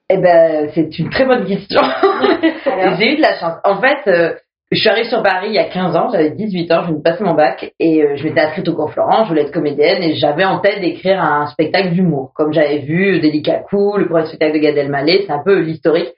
Eh 0.09 0.19
ben, 0.19 0.71
c'est 0.75 0.99
une 0.99 1.09
très 1.09 1.25
bonne 1.25 1.47
question. 1.47 1.81
J'ai 2.99 3.13
eu 3.13 3.17
de 3.17 3.23
la 3.23 3.39
chance. 3.39 3.55
En 3.65 3.81
fait, 3.81 4.07
euh, 4.09 4.35
je 4.73 4.81
suis 4.81 4.89
arrivée 4.89 5.09
sur 5.09 5.23
Paris 5.23 5.49
il 5.49 5.55
y 5.55 5.59
a 5.59 5.65
15 5.65 5.97
ans, 5.97 6.09
j'avais 6.11 6.31
18 6.31 6.73
ans, 6.73 6.81
je 6.83 6.87
venais 6.87 6.99
de 6.99 7.03
passer 7.03 7.23
mon 7.23 7.35
bac 7.35 7.73
et 7.79 8.03
euh, 8.03 8.17
je 8.17 8.25
m'étais 8.25 8.41
inscrite 8.41 8.67
au 8.69 8.75
cours 8.75 8.91
Florent, 8.91 9.25
je 9.25 9.29
voulais 9.29 9.43
être 9.43 9.53
comédienne 9.53 10.03
et 10.03 10.15
j'avais 10.15 10.47
en 10.47 10.61
tête 10.61 10.81
d'écrire 10.81 11.23
un 11.23 11.47
spectacle 11.49 11.91
d'humour. 11.91 12.33
Comme 12.35 12.55
j'avais 12.55 12.79
vu 12.79 13.21
Délicat 13.21 13.65
Cool, 13.69 14.01
le 14.01 14.09
premier 14.09 14.25
spectacle 14.25 14.55
de 14.55 14.59
Gad 14.59 14.77
Elmaleh, 14.79 15.25
c'est 15.27 15.33
un 15.33 15.43
peu 15.45 15.59
l'historique. 15.61 16.09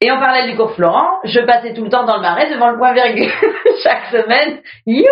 Et 0.00 0.10
en 0.10 0.18
parallèle 0.18 0.50
du 0.50 0.56
cours 0.56 0.72
Florent, 0.74 1.06
je 1.24 1.40
passais 1.40 1.74
tout 1.74 1.84
le 1.84 1.90
temps 1.90 2.04
dans 2.04 2.16
le 2.16 2.22
marais 2.22 2.50
devant 2.50 2.70
le 2.70 2.78
point 2.78 2.94
virgule 2.94 3.30
chaque 3.82 4.06
semaine. 4.10 4.58
Youhou 4.86 5.04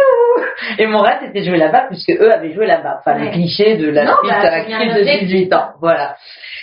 Et 0.78 0.86
mon 0.86 1.02
rêve 1.02 1.18
c'était 1.20 1.40
de 1.40 1.44
jouer 1.44 1.58
là-bas 1.58 1.86
puisque 1.88 2.10
eux 2.10 2.32
avaient 2.32 2.54
joué 2.54 2.66
là-bas. 2.66 3.00
Enfin, 3.00 3.18
le 3.18 3.30
cliché 3.30 3.76
de 3.76 3.90
la 3.90 4.04
Non, 4.04 4.12
petite 4.22 4.42
bah, 4.42 4.52
actrice 4.52 4.94
de 4.94 5.00
objectif. 5.00 5.28
18 5.28 5.52
ans. 5.54 5.68
Voilà. 5.80 6.16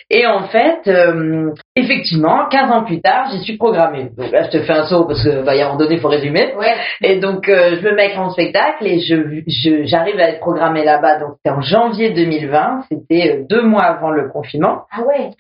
Et 0.09 0.25
en 0.25 0.43
fait, 0.47 0.87
euh, 0.87 1.51
effectivement, 1.75 2.47
15 2.49 2.71
ans 2.71 2.83
plus 2.83 3.01
tard, 3.01 3.29
j'y 3.31 3.39
suis 3.43 3.57
programmée. 3.57 4.09
Donc 4.15 4.31
là, 4.31 4.43
je 4.43 4.49
te 4.49 4.63
fais 4.63 4.73
un 4.73 4.83
saut 4.86 5.05
parce 5.05 5.23
que, 5.23 5.43
bah, 5.43 5.55
il 5.55 5.59
y 5.59 5.62
a 5.62 5.65
un 5.65 5.69
moment 5.69 5.79
donné, 5.79 5.97
faut 5.97 6.07
résumer. 6.07 6.53
Ouais. 6.55 6.75
Et 7.01 7.17
donc, 7.17 7.49
euh, 7.49 7.75
je 7.75 7.81
me 7.81 7.95
mets 7.95 8.15
mon 8.15 8.29
spectacle 8.29 8.86
et 8.86 8.99
je, 8.99 9.83
j'arrive 9.86 10.19
à 10.19 10.29
être 10.29 10.39
programmée 10.39 10.83
là-bas. 10.83 11.19
Donc, 11.19 11.36
c'était 11.38 11.55
en 11.55 11.62
janvier 11.62 12.12
2020. 12.12 12.86
C'était 12.89 13.31
euh, 13.31 13.43
deux 13.49 13.63
mois 13.63 13.83
avant 13.83 14.12
le 14.12 14.29
confinement. 14.29 14.83
Ah 14.91 15.01
ouais. 15.01 15.31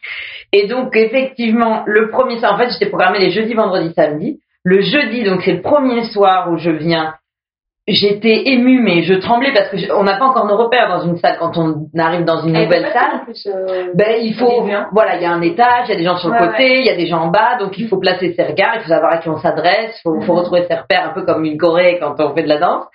Et 0.51 0.67
donc, 0.67 0.95
effectivement, 0.95 1.83
le 1.85 2.09
premier 2.09 2.39
soir, 2.39 2.55
en 2.55 2.57
fait, 2.57 2.71
j'étais 2.71 2.87
programmée 2.87 3.19
les 3.19 3.31
jeudis, 3.31 3.53
vendredis, 3.53 3.93
samedis. 3.93 4.39
Le 4.63 4.81
jeudi, 4.81 5.23
donc, 5.23 5.41
c'est 5.43 5.53
le 5.53 5.61
premier 5.61 6.03
soir 6.05 6.49
où 6.51 6.57
je 6.57 6.71
viens. 6.71 7.15
J'étais 7.85 8.43
émue, 8.47 8.81
mais 8.81 9.03
je 9.03 9.13
tremblais 9.15 9.51
parce 9.53 9.67
que 9.67 9.75
je- 9.77 9.91
on 9.91 10.03
n'a 10.03 10.15
pas 10.17 10.23
encore 10.25 10.45
nos 10.45 10.55
repères 10.55 10.87
dans 10.87 11.01
une 11.01 11.17
salle 11.17 11.35
quand 11.37 11.57
on 11.57 11.85
arrive 11.99 12.23
dans 12.23 12.41
une 12.41 12.55
Elle 12.55 12.63
nouvelle 12.63 12.91
salle. 12.93 13.23
plus, 13.25 13.45
euh, 13.47 13.91
Ben, 13.93 14.19
il 14.21 14.33
faut, 14.35 14.65
hein. 14.71 14.87
voilà, 14.93 15.17
il 15.17 15.21
y 15.21 15.25
a 15.25 15.31
un 15.31 15.41
étage, 15.41 15.87
il 15.87 15.91
y 15.91 15.93
a 15.95 15.97
des 15.97 16.05
gens 16.05 16.15
sur 16.15 16.29
le 16.29 16.35
Ouais, 16.39 16.47
côté, 16.47 16.79
il 16.79 16.85
y 16.85 16.89
a 16.89 16.95
des 16.95 17.07
gens 17.07 17.23
en 17.23 17.27
bas, 17.27 17.57
donc 17.59 17.77
il 17.77 17.89
faut 17.89 17.97
placer 17.97 18.33
ses 18.37 18.43
regards, 18.43 18.75
il 18.75 18.81
faut 18.83 18.87
savoir 18.89 19.11
à 19.11 19.17
qui 19.17 19.27
on 19.27 19.37
s'adresse, 19.37 19.97
il 19.97 20.01
faut, 20.01 20.21
faut 20.21 20.31
Mhm. 20.31 20.39
retrouver 20.39 20.65
ses 20.69 20.75
repères, 20.75 21.09
un 21.09 21.13
peu 21.13 21.23
comme 21.23 21.43
une 21.43 21.57
Corée 21.57 21.97
quand 22.01 22.15
on 22.19 22.33
fait 22.33 22.43
de 22.43 22.47
la 22.49 22.57
danse. 22.57 22.85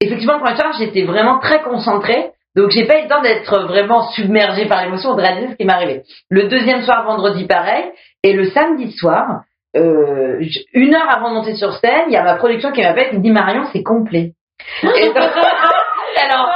Effectivement, 0.00 0.34
le 0.38 0.40
premier 0.40 0.56
soir, 0.56 0.72
j'étais 0.78 1.02
vraiment 1.02 1.38
très 1.40 1.60
concentrée, 1.60 2.30
donc 2.56 2.70
j'ai 2.70 2.86
pas 2.86 2.98
eu 2.98 3.02
le 3.02 3.08
temps 3.08 3.20
d'être 3.20 3.58
vraiment 3.66 4.08
submergée 4.12 4.64
par 4.64 4.82
l'émotion, 4.82 5.14
de 5.16 5.20
réaliser 5.20 5.48
ce 5.52 5.56
qui 5.56 5.66
m'arrivait. 5.66 6.02
Le 6.30 6.44
deuxième 6.48 6.80
soir, 6.80 7.04
vendredi, 7.04 7.44
pareil, 7.44 7.84
et 8.24 8.32
le 8.32 8.46
samedi 8.46 8.90
soir, 8.92 9.42
euh, 9.76 10.40
une 10.74 10.94
heure 10.94 11.08
avant 11.08 11.30
de 11.30 11.34
monter 11.34 11.54
sur 11.54 11.72
scène, 11.74 12.04
il 12.08 12.12
y 12.12 12.16
a 12.16 12.22
ma 12.22 12.34
production 12.36 12.72
qui 12.72 12.82
m'appelle, 12.82 13.10
qui 13.10 13.18
me 13.18 13.22
dit 13.22 13.30
Marion, 13.30 13.64
c'est 13.72 13.82
complet. 13.82 14.32
Et 14.82 15.06
donc, 15.06 15.16
alors, 16.30 16.50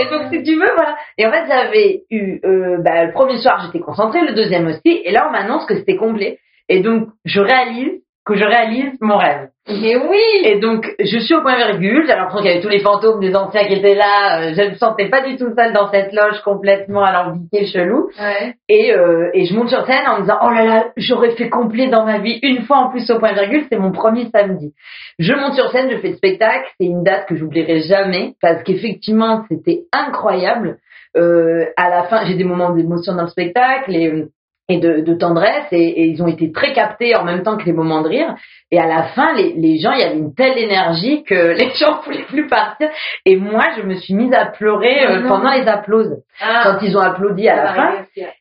et 0.00 0.04
donc, 0.10 0.32
si 0.32 0.42
tu 0.42 0.54
veux, 0.54 0.70
voilà. 0.76 0.96
Et 1.16 1.26
en 1.26 1.32
fait, 1.32 1.46
j'avais 1.48 2.02
eu, 2.10 2.40
euh, 2.44 2.78
bah, 2.78 3.04
le 3.04 3.12
premier 3.12 3.38
soir, 3.38 3.60
j'étais 3.64 3.84
concentrée, 3.84 4.20
le 4.24 4.34
deuxième 4.34 4.66
aussi, 4.68 5.02
et 5.04 5.10
là, 5.10 5.26
on 5.28 5.32
m'annonce 5.32 5.66
que 5.66 5.74
c'était 5.74 5.96
complet. 5.96 6.38
Et 6.68 6.80
donc, 6.80 7.08
je 7.24 7.40
réalise 7.40 8.00
que 8.28 8.36
je 8.36 8.44
réalise 8.44 8.92
mon 9.00 9.16
rêve. 9.16 9.48
Mais 9.68 9.96
oui. 9.96 10.22
Et 10.44 10.58
donc, 10.58 10.86
je 10.98 11.18
suis 11.18 11.34
au 11.34 11.40
point 11.40 11.56
virgule, 11.56 12.04
j'ai 12.06 12.14
l'impression 12.14 12.38
qu'il 12.38 12.50
y 12.50 12.52
avait 12.52 12.62
tous 12.62 12.68
les 12.68 12.80
fantômes 12.80 13.20
des 13.20 13.34
anciens 13.34 13.64
qui 13.64 13.74
étaient 13.74 13.94
là, 13.94 14.40
euh, 14.40 14.54
je 14.54 14.62
ne 14.62 14.70
me 14.70 14.74
sentais 14.76 15.08
pas 15.08 15.22
du 15.22 15.36
tout 15.36 15.52
seule 15.56 15.72
dans 15.72 15.90
cette 15.90 16.12
loge 16.12 16.40
complètement 16.42 17.02
alambiquée, 17.02 17.66
chelou. 17.66 18.10
Ouais. 18.18 18.54
Et, 18.68 18.92
euh, 18.92 19.30
et 19.32 19.46
je 19.46 19.54
monte 19.54 19.68
sur 19.68 19.84
scène 19.86 20.06
en 20.06 20.16
me 20.16 20.20
disant, 20.22 20.38
oh 20.42 20.50
là 20.50 20.64
là, 20.64 20.86
j'aurais 20.96 21.30
fait 21.32 21.48
complet 21.48 21.88
dans 21.88 22.04
ma 22.04 22.18
vie, 22.18 22.38
une 22.42 22.62
fois 22.62 22.78
en 22.78 22.90
plus 22.90 23.10
au 23.10 23.18
point 23.18 23.32
virgule, 23.32 23.64
c'est 23.70 23.78
mon 23.78 23.92
premier 23.92 24.28
samedi. 24.30 24.74
Je 25.18 25.32
monte 25.32 25.54
sur 25.54 25.70
scène, 25.70 25.90
je 25.90 25.96
fais 25.98 26.10
le 26.10 26.16
spectacle, 26.16 26.70
c'est 26.78 26.86
une 26.86 27.02
date 27.02 27.26
que 27.26 27.36
j'oublierai 27.36 27.80
jamais, 27.80 28.34
parce 28.42 28.62
qu'effectivement, 28.62 29.44
c'était 29.48 29.84
incroyable. 29.92 30.78
Euh, 31.16 31.64
à 31.76 31.88
la 31.88 32.04
fin, 32.04 32.26
j'ai 32.26 32.34
des 32.34 32.44
moments 32.44 32.70
d'émotion 32.70 33.14
dans 33.14 33.22
le 33.22 33.28
spectacle 33.28 33.94
et, 33.94 34.26
et 34.70 34.78
de, 34.78 35.00
de 35.00 35.14
tendresse, 35.14 35.64
et, 35.72 35.78
et 36.02 36.04
ils 36.06 36.22
ont 36.22 36.26
été 36.26 36.52
très 36.52 36.72
captés 36.74 37.16
en 37.16 37.24
même 37.24 37.42
temps 37.42 37.56
que 37.56 37.64
les 37.64 37.72
moments 37.72 38.02
de 38.02 38.08
rire. 38.08 38.34
Et 38.70 38.78
à 38.78 38.86
la 38.86 39.04
fin, 39.04 39.32
les, 39.34 39.54
les 39.54 39.78
gens, 39.78 39.92
il 39.92 40.00
y 40.00 40.02
avait 40.02 40.18
une 40.18 40.34
telle 40.34 40.58
énergie 40.58 41.24
que 41.24 41.34
les 41.58 41.70
gens 41.76 42.00
voulaient 42.04 42.24
plus 42.24 42.46
partir. 42.48 42.90
Et 43.24 43.36
moi, 43.36 43.64
je 43.78 43.82
me 43.82 43.94
suis 43.94 44.12
mise 44.12 44.32
à 44.34 44.44
pleurer 44.44 45.06
euh, 45.06 45.20
Ah 45.24 45.28
pendant 45.28 45.52
les 45.52 45.66
applauses. 45.66 46.16
Ah. 46.40 46.60
Quand 46.64 46.78
ils 46.86 46.96
ont 46.98 47.00
applaudi 47.00 47.48
à 47.48 47.56
la 47.56 47.72
fin, 47.72 47.92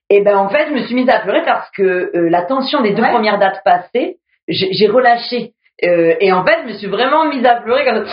et 0.09 0.21
ben 0.21 0.37
en 0.37 0.49
fait, 0.49 0.67
je 0.69 0.73
me 0.73 0.81
suis 0.81 0.95
mise 0.95 1.09
à 1.09 1.19
pleurer 1.19 1.43
parce 1.45 1.69
que 1.71 1.83
euh, 2.13 2.29
la 2.29 2.41
tension 2.41 2.81
des 2.81 2.91
deux 2.91 3.03
Ouais. 3.03 3.09
premières 3.11 3.39
dates 3.39 3.61
passées, 3.63 4.17
j'ai 4.49 4.67
j'ai 4.73 4.87
relâché. 4.87 5.51
Euh, 5.85 6.15
et 6.19 6.33
en 6.33 6.43
fait, 6.43 6.57
je 6.63 6.73
me 6.73 6.77
suis 6.77 6.87
vraiment 6.87 7.25
mise 7.25 7.45
à 7.45 7.55
pleurer 7.61 7.85
comme 7.85 8.05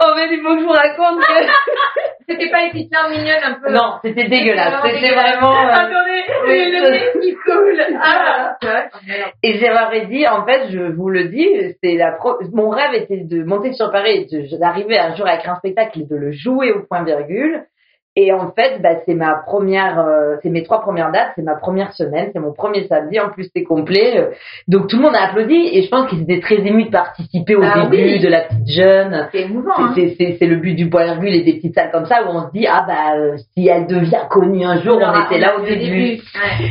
en 0.00 0.14
fait, 0.16 0.28
il 0.32 0.40
faut 0.42 0.54
que 0.54 0.60
je 0.60 0.64
vous 0.64 0.72
raconte 0.72 1.20
que... 1.20 1.32
C'était 2.28 2.48
pas 2.50 2.62
les 2.64 2.70
petites 2.70 2.92
larmes 2.92 3.10
mignonnes 3.10 3.42
un 3.42 3.54
peu. 3.54 3.72
non, 3.72 3.94
c'était 4.04 4.28
dégueulasse. 4.28 4.74
C'était 4.84 5.14
vraiment... 5.14 5.52
euh, 5.66 5.72
Attendez, 5.72 6.22
oui, 6.46 6.70
le 6.70 6.90
nez 6.90 7.20
qui 7.20 7.34
coule. 7.34 7.82
Ah. 8.00 8.56
Et 9.42 9.58
j'avais 9.58 10.06
dit, 10.06 10.28
en 10.28 10.46
fait, 10.46 10.68
je 10.70 10.78
vous 10.92 11.08
le 11.10 11.24
dis, 11.24 11.48
c'est 11.82 11.96
la 11.96 12.12
pro- 12.12 12.38
mon 12.52 12.68
rêve 12.68 12.94
était 12.94 13.24
de 13.24 13.42
monter 13.42 13.72
sur 13.72 13.90
Paris 13.90 14.28
et 14.32 14.58
d'arriver 14.58 14.96
un 14.96 15.16
jour 15.16 15.26
à 15.26 15.34
écrire 15.34 15.54
un 15.54 15.56
spectacle 15.56 16.02
et 16.02 16.04
de 16.06 16.14
le 16.14 16.30
jouer 16.30 16.70
au 16.70 16.84
point 16.86 17.02
virgule. 17.02 17.64
Et 18.16 18.32
en 18.32 18.50
fait, 18.50 18.82
bah, 18.82 18.96
c'est 19.06 19.14
ma 19.14 19.34
première, 19.34 20.00
euh, 20.00 20.34
c'est 20.42 20.50
mes 20.50 20.64
trois 20.64 20.80
premières 20.80 21.12
dates, 21.12 21.30
c'est 21.36 21.42
ma 21.42 21.54
première 21.54 21.92
semaine, 21.92 22.30
c'est 22.32 22.40
mon 22.40 22.52
premier 22.52 22.86
samedi. 22.88 23.20
En 23.20 23.28
plus, 23.30 23.48
c'est 23.54 23.62
complet. 23.62 24.30
Donc 24.66 24.88
tout 24.88 24.96
le 24.96 25.02
monde 25.02 25.14
a 25.14 25.28
applaudi 25.28 25.70
et 25.72 25.82
je 25.82 25.88
pense 25.88 26.08
qu'ils 26.10 26.22
étaient 26.22 26.40
très 26.40 26.56
émus 26.56 26.86
de 26.86 26.90
participer 26.90 27.54
au 27.54 27.60
Bah 27.60 27.86
début 27.88 28.02
oui. 28.02 28.18
de 28.18 28.28
la 28.28 28.40
petite 28.40 28.68
jeune. 28.68 29.28
C'est 29.32 29.42
émouvant. 29.42 29.70
hein. 29.78 29.92
C'est- 29.94 30.16
C'est 30.18 30.36
c'est 30.40 30.46
le 30.46 30.56
but 30.56 30.74
du 30.74 30.90
point 30.90 31.04
virgule 31.04 31.34
et 31.34 31.42
des 31.44 31.52
petites 31.54 31.74
salles 31.74 31.92
comme 31.92 32.06
ça 32.06 32.24
où 32.24 32.30
on 32.30 32.48
se 32.48 32.52
dit 32.52 32.66
ah 32.66 32.84
bah 32.86 33.16
euh, 33.16 33.36
si 33.56 33.68
elle 33.68 33.86
devient 33.86 34.26
connue 34.28 34.64
un 34.64 34.80
jour, 34.82 34.98
on, 35.00 35.24
était 35.26 35.38
là 35.38 35.56
au 35.56 35.62
début. 35.62 36.18
Ouais. 36.18 36.20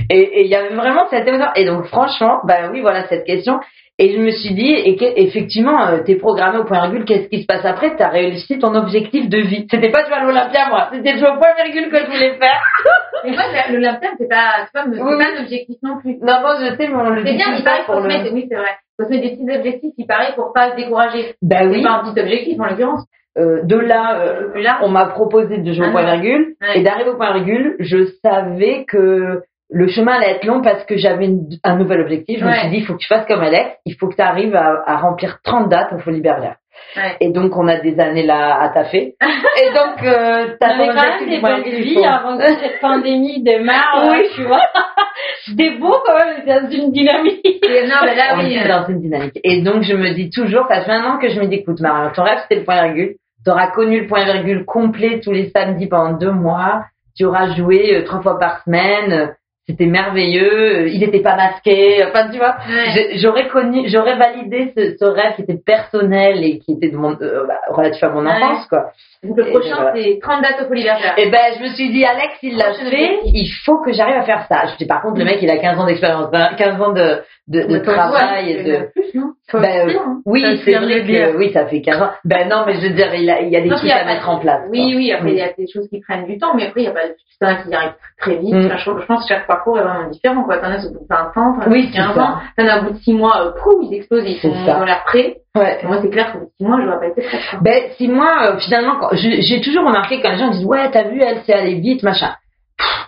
Et 0.09 0.41
il 0.41 0.47
y 0.47 0.55
avait 0.55 0.75
vraiment 0.75 1.05
cette 1.09 1.25
émotion. 1.25 1.47
Et 1.55 1.63
donc 1.65 1.85
franchement, 1.85 2.39
bah 2.43 2.69
oui 2.71 2.81
voilà 2.81 3.07
cette 3.07 3.23
question. 3.23 3.59
Et 4.01 4.13
je 4.13 4.17
me 4.17 4.31
suis 4.31 4.53
dit, 4.53 4.71
et 4.71 4.97
effectivement, 5.21 5.85
euh, 5.87 5.99
t'es 6.05 6.15
programmé 6.15 6.57
au 6.57 6.63
point 6.63 6.79
virgule, 6.83 7.03
qu'est-ce 7.03 7.27
qui 7.27 7.41
se 7.41 7.45
passe 7.45 7.65
après? 7.65 7.97
T'as 7.97 8.07
réussi 8.07 8.57
ton 8.57 8.73
objectif 8.73 9.27
de 9.27 9.39
vie. 9.39 9.67
C'était 9.69 9.91
pas 9.91 10.05
jouer 10.05 10.15
à 10.15 10.23
l'Olympia, 10.23 10.69
moi. 10.69 10.87
C'était 10.93 11.17
jouer 11.17 11.27
au 11.27 11.37
point 11.37 11.49
virgule 11.61 11.91
que 11.91 11.97
je 11.99 12.05
voulais 12.05 12.33
faire. 12.35 12.61
Mais 13.25 13.31
moi, 13.31 13.43
l'Olympia, 13.69 14.09
c'est 14.17 14.29
pas, 14.29 14.65
c'est 14.65 14.71
pas, 14.71 14.85
c'est 14.89 15.01
Oui, 15.01 15.17
pas 15.17 15.37
un 15.37 15.43
objectif 15.43 15.75
non 15.83 15.97
plus. 15.99 16.13
Non, 16.21 16.39
moi, 16.39 16.55
je 16.61 16.77
sais, 16.77 16.87
mais 16.87 16.95
on 16.95 17.09
le 17.09 17.25
C'est 17.25 17.33
bien, 17.33 17.47
il 17.57 17.63
paraît 17.65 17.83
pour 17.85 17.95
se 17.95 18.01
le... 18.03 18.07
mettre, 18.07 18.33
oui, 18.33 18.45
c'est 18.49 18.55
vrai. 18.55 18.77
Faut 18.97 19.05
se 19.05 19.09
mettre 19.09 19.23
des 19.23 19.35
petits 19.35 19.57
objectifs, 19.57 19.93
il 19.97 20.07
paraît, 20.07 20.33
pour 20.35 20.53
pas 20.53 20.71
se 20.71 20.75
décourager. 20.77 21.33
Bah 21.41 21.57
C'est 21.59 21.67
oui. 21.67 21.83
pas 21.83 21.89
un 21.91 22.03
petit 22.09 22.21
objectif, 22.21 22.57
en 22.57 22.65
l'occurrence. 22.67 23.03
Euh, 23.37 23.61
de 23.63 23.75
là, 23.75 24.21
euh, 24.21 24.61
Là, 24.61 24.79
on 24.83 24.87
m'a 24.89 25.07
proposé 25.07 25.57
de 25.57 25.73
jouer 25.73 25.87
au 25.87 25.89
Ah 25.89 25.91
point 25.91 26.05
virgule. 26.05 26.55
Ouais. 26.61 26.79
Et 26.79 26.83
d'arriver 26.83 27.09
au 27.09 27.15
point 27.17 27.33
virgule, 27.33 27.75
je 27.79 28.05
savais 28.23 28.85
que 28.87 29.41
le 29.71 29.87
chemin 29.87 30.13
allait 30.13 30.31
être 30.31 30.45
long 30.45 30.61
parce 30.61 30.83
que 30.85 30.97
j'avais 30.97 31.25
une- 31.25 31.47
un 31.63 31.75
nouvel 31.75 32.01
objectif. 32.01 32.39
Je 32.39 32.45
me 32.45 32.51
suis 32.53 32.69
dit, 32.69 32.77
il 32.77 32.85
faut 32.85 32.93
que 32.93 32.99
tu 32.99 33.07
fasses 33.07 33.25
comme 33.27 33.41
Alex, 33.41 33.69
il 33.85 33.95
faut 33.95 34.07
que 34.07 34.15
tu 34.15 34.21
arrives 34.21 34.55
à, 34.55 34.83
à 34.85 34.97
remplir 34.97 35.39
30 35.43 35.69
dates 35.69 35.93
au 35.93 35.99
Folie 35.99 36.21
Bergère. 36.21 36.55
Ouais. 36.95 37.17
Et 37.19 37.29
donc, 37.31 37.55
on 37.57 37.67
a 37.67 37.77
des 37.77 37.99
années 37.99 38.25
là 38.25 38.57
à 38.61 38.69
taffer. 38.69 39.15
et 39.21 39.73
donc, 39.73 40.01
euh, 40.03 40.55
t'as 40.59 40.77
quand 40.77 40.93
même 40.93 41.23
des 41.63 41.69
il 41.69 41.83
vies 41.83 42.05
avant 42.05 42.37
que 42.37 42.47
cette 42.47 42.79
pandémie 42.81 43.43
démarre, 43.43 44.07
Oui. 44.09 44.17
là, 44.23 44.29
tu 44.33 44.43
vois. 44.43 44.61
C'était 45.45 45.71
beau 45.77 45.93
quand 46.05 46.15
même, 46.15 46.35
c'était 46.37 46.61
dans 46.61 46.69
une 46.69 46.91
dynamique. 46.91 47.41
Et 47.45 47.85
non, 47.87 47.95
mais 48.05 48.15
là, 48.15 48.35
on 48.35 48.39
oui. 48.39 48.57
euh, 48.57 48.67
dans 48.67 48.87
une 48.87 49.01
dynamique. 49.01 49.39
Et 49.43 49.61
donc, 49.61 49.83
je 49.83 49.93
me 49.93 50.13
dis 50.13 50.29
toujours, 50.29 50.65
ça 50.69 50.81
fait 50.81 50.91
un 50.91 51.03
an 51.05 51.17
que 51.17 51.27
je 51.29 51.39
me 51.39 51.47
dis, 51.47 51.55
écoute, 51.55 51.79
Marion, 51.81 52.11
ton 52.15 52.23
rêve, 52.23 52.39
c'était 52.43 52.55
le 52.61 52.63
point 52.65 52.81
virgule. 52.85 53.15
Tu 53.43 53.51
auras 53.51 53.67
connu 53.67 54.01
le 54.01 54.07
point 54.07 54.23
virgule 54.23 54.65
complet 54.65 55.19
tous 55.23 55.31
les 55.31 55.49
samedis 55.49 55.87
pendant 55.87 56.13
deux 56.17 56.31
mois. 56.31 56.85
Tu 57.17 57.25
auras 57.25 57.47
joué 57.55 57.95
euh, 57.97 58.03
trois 58.05 58.21
fois 58.21 58.39
par 58.39 58.63
semaine. 58.63 59.35
C'était 59.69 59.85
merveilleux. 59.85 60.79
Euh, 60.81 60.87
Il 60.87 60.99
n'était 60.99 61.19
pas 61.21 61.35
masqué. 61.35 62.03
Enfin, 62.07 62.29
tu 62.31 62.39
vois, 62.39 62.55
ouais. 62.67 63.17
j'aurais 63.17 63.47
connu, 63.49 63.87
j'aurais 63.87 64.17
validé 64.17 64.73
ce, 64.75 64.95
ce 64.97 65.05
rêve 65.05 65.35
qui 65.35 65.43
était 65.43 65.59
personnel 65.63 66.43
et 66.43 66.57
qui 66.57 66.71
était 66.73 66.89
de 66.89 66.97
mon, 66.97 67.11
euh, 67.21 67.45
bah, 67.47 67.59
relatif 67.69 68.03
à 68.03 68.09
mon 68.09 68.25
Ouais. 68.25 68.31
enfance, 68.31 68.65
quoi. 68.67 68.91
Donc, 69.21 69.35
le 69.37 69.47
Et 69.47 69.51
prochain, 69.51 69.75
voilà. 69.75 69.91
c'est 69.95 70.17
30 70.21 70.41
dates 70.41 70.61
au 70.63 70.67
Folie 70.67 70.83
Bergère. 70.83 71.13
Et 71.17 71.29
ben, 71.29 71.39
je 71.57 71.63
me 71.63 71.67
suis 71.69 71.89
dit, 71.91 72.05
Alex, 72.05 72.35
il 72.41 72.55
l'a 72.57 72.65
Prochain 72.71 72.89
fait. 72.89 73.19
Il 73.25 73.51
faut 73.65 73.79
que 73.83 73.91
j'arrive 73.91 74.15
à 74.15 74.23
faire 74.23 74.45
ça. 74.47 74.61
Je 74.71 74.77
dis, 74.77 74.85
par 74.85 75.01
contre, 75.01 75.19
le 75.19 75.25
mec, 75.25 75.39
il 75.41 75.49
a 75.49 75.57
15 75.57 75.77
ans 75.77 75.85
d'expérience, 75.85 76.31
ben, 76.31 76.51
15 76.57 76.81
ans 76.81 76.93
de, 76.93 77.21
de, 77.49 77.63
de 77.67 77.79
travail 77.79 78.45
ouais, 78.45 78.51
et 78.51 78.59
y 78.61 78.63
de, 78.63 78.77
plus, 78.93 79.19
non 79.19 79.31
Ben, 79.53 79.89
hein. 79.89 80.21
oui, 80.25 80.41
c'est 80.63 80.71
c'est 80.71 80.77
vrai 80.79 81.01
que 81.05 81.35
oui, 81.37 81.51
ça 81.51 81.65
fait 81.65 81.81
15 81.81 82.01
ans. 82.01 82.11
Ben 82.23 82.47
non, 82.47 82.63
mais 82.65 82.75
je 82.75 82.87
veux 82.87 82.93
dire, 82.93 83.13
il, 83.13 83.29
a, 83.29 83.41
il 83.41 83.49
y 83.49 83.57
a 83.57 83.61
des 83.61 83.67
Non, 83.67 83.75
y 83.83 83.91
a 83.91 83.97
à 83.97 83.99
pas- 83.99 84.05
mettre 84.05 84.29
en 84.29 84.39
place. 84.39 84.61
Oui, 84.69 84.91
quoi. 84.91 84.95
oui, 84.97 85.11
après, 85.11 85.25
Mm. 85.25 85.33
il 85.33 85.37
y 85.37 85.41
a 85.41 85.51
des 85.57 85.67
choses 85.67 85.89
qui 85.89 85.99
prennent 85.99 86.25
du 86.25 86.37
temps, 86.37 86.53
mais 86.55 86.67
après, 86.67 86.81
il 86.81 86.85
y 86.85 86.87
a 86.87 86.91
pas 86.91 87.07
tout 87.09 87.15
ça 87.41 87.55
qui 87.55 87.73
arrive 87.73 87.91
très 88.19 88.35
vite. 88.37 88.53
Mm. 88.53 88.65
Enfin, 88.67 88.77
je, 88.77 89.01
je 89.01 89.05
pense 89.05 89.23
que 89.27 89.33
chaque 89.33 89.47
parcours 89.47 89.77
est 89.79 89.83
vraiment 89.83 90.09
différent, 90.09 90.43
quoi. 90.43 90.59
T'en 90.59 90.67
as 90.71 90.85
au 90.85 90.93
bout 90.93 90.99
de 90.99 91.07
20 91.09 91.17
ans, 91.17 91.31
t'en 91.55 91.61
as 91.61 91.67
Oui, 91.67 91.81
bout 91.81 91.87
de 91.87 91.91
c'est 91.91 91.97
15 92.03 92.15
ça. 92.15 92.21
ans, 92.23 92.33
t'en 92.57 92.67
as 92.67 92.79
au 92.79 92.83
bout 92.83 92.91
de 92.91 92.97
6 92.99 93.13
mois, 93.13 93.41
euh, 93.47 93.51
prou, 93.51 93.79
ils 93.81 93.95
explosent, 93.95 94.23
ils 94.25 94.37
C'est 94.39 94.47
sont 94.49 94.65
dans 94.65 94.85
l'air 94.85 95.03
prêt. 95.05 95.35
Ouais. 95.57 95.79
Moi, 95.83 95.97
c'est 96.01 96.09
clair 96.11 96.31
qu'au 96.31 96.39
bout 96.39 96.45
de 96.45 96.51
6 96.59 96.63
mois, 96.65 96.77
je 96.79 96.85
n'aurais 96.85 96.99
pas 96.99 97.07
été 97.07 97.21
prête. 97.27 97.41
Ben, 97.61 97.83
si 97.97 98.07
moi, 98.07 98.31
euh, 98.53 98.59
finalement, 98.59 99.08
j'ai 99.13 99.61
toujours 99.61 99.85
remarqué 99.85 100.21
quand 100.21 100.31
les 100.31 100.37
gens 100.37 100.49
disent, 100.49 100.65
ouais, 100.65 100.89
t'as 100.91 101.03
vu, 101.09 101.21
elle, 101.21 101.41
c'est 101.45 101.53
aller 101.53 101.75
vite, 101.75 102.03
machin. 102.03 102.33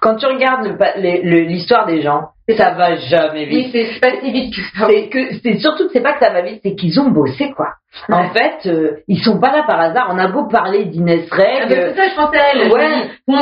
Quand 0.02 0.16
tu 0.16 0.26
regardes 0.26 0.78
l'histoire 0.98 1.86
des 1.86 2.02
gens, 2.02 2.30
ça 2.50 2.72
va 2.72 2.96
jamais 2.96 3.46
vite. 3.46 3.70
Oui, 3.74 3.86
c'est 3.94 4.00
pas 4.00 4.16
si 4.22 4.32
vite 4.32 4.54
que 4.56 4.62
ça. 4.80 4.86
C'est 4.88 5.10
que, 5.10 5.20
c'est 5.44 5.58
surtout, 5.60 5.88
c'est 5.94 6.02
pas 6.02 6.14
que 6.14 6.20
ça 6.26 6.32
va 6.32 6.42
vite, 6.42 6.60
c'est 6.64 6.76
qu'ils 6.76 7.00
ont 7.00 7.10
bossé, 7.10 7.52
quoi. 7.56 7.68
En 8.10 8.30
fait, 8.30 8.68
euh, 8.68 9.02
ils 9.10 9.22
sont 9.22 9.38
pas 9.40 9.52
là 9.52 9.64
par 9.68 9.78
hasard. 9.80 10.10
On 10.14 10.18
a 10.18 10.28
beau 10.30 10.46
parler 10.48 10.86
d'Inès 10.86 11.28
Ah, 11.30 11.36
Reg, 11.36 11.68
ben, 11.70 11.94
c'est 11.94 12.02
ça, 12.02 12.10
je 12.10 12.16
pensais 12.16 12.38
à 12.40 12.54
elle. 12.54 12.72
Ouais. 12.72 12.88
oh, 13.28 13.34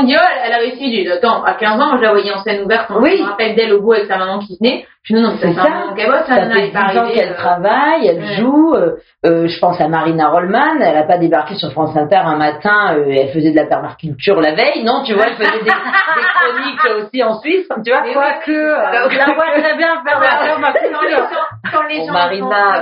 elle, 0.45 0.53
a 0.53 0.57
réussi. 0.57 0.91
J'ai 0.95 1.03
dit, 1.03 1.11
attends, 1.11 1.43
à 1.43 1.53
15 1.53 1.79
ans, 1.79 1.97
je 1.97 2.01
la 2.01 2.09
voyais 2.09 2.31
en 2.33 2.39
scène 2.39 2.63
ouverte. 2.63 2.87
On 2.89 2.99
Oui. 2.99 3.15
je 3.17 3.23
me 3.23 3.29
rappelle 3.29 3.55
d'elle 3.55 3.73
au 3.73 3.81
bout 3.81 3.93
avec 3.93 4.07
sa 4.07 4.17
maman 4.17 4.39
qui 4.39 4.57
venait. 4.59 4.87
Je 5.03 5.15
dis, 5.15 5.21
non, 5.21 5.29
non, 5.29 5.35
C'est 5.39 5.53
ça 5.53 5.61
fait 5.63 5.69
ça. 5.69 6.33
un 6.33 6.35
nana, 6.47 6.55
fait 6.55 6.67
est 6.67 6.71
pas 6.73 6.89
10 6.91 6.97
ans 6.97 7.07
qu'elle 7.13 7.31
euh, 7.31 7.35
travaille, 7.35 8.07
elle 8.07 8.17
ouais. 8.23 8.35
joue. 8.39 8.73
euh, 8.75 8.95
euh, 9.25 9.47
je 9.47 9.59
pense 9.59 9.79
à 9.79 9.87
Marina 9.87 10.29
Rollman, 10.29 10.81
elle 10.81 10.97
a 10.97 11.03
pas 11.03 11.17
débarqué 11.19 11.53
sur 11.55 11.71
France 11.71 11.95
Inter 11.95 12.17
un 12.25 12.37
matin, 12.37 12.95
euh, 12.95 13.05
elle 13.07 13.29
faisait 13.29 13.51
de 13.51 13.55
la 13.55 13.65
permaculture 13.65 14.41
la 14.41 14.55
veille, 14.55 14.83
non 14.83 15.03
Tu 15.05 15.13
vois, 15.13 15.25
elle 15.27 15.35
faisait 15.35 15.59
des, 15.59 15.65
des 15.65 15.71
chroniques 15.71 17.03
aussi 17.05 17.23
en 17.23 17.39
Suisse, 17.39 17.67
tu 17.85 17.91
vois 17.91 18.01
quoi 18.13 18.25
oui. 18.27 18.43
que 18.45 18.51
euh, 18.93 19.33
vois 19.35 19.59
très 19.59 19.77
bien 19.77 20.03
faire 20.03 20.19
la 20.19 20.29
quand 20.91 21.01
les 21.01 21.11
gens, 21.15 21.27
quand 21.71 21.83
les 21.87 21.97
gens, 22.05 22.13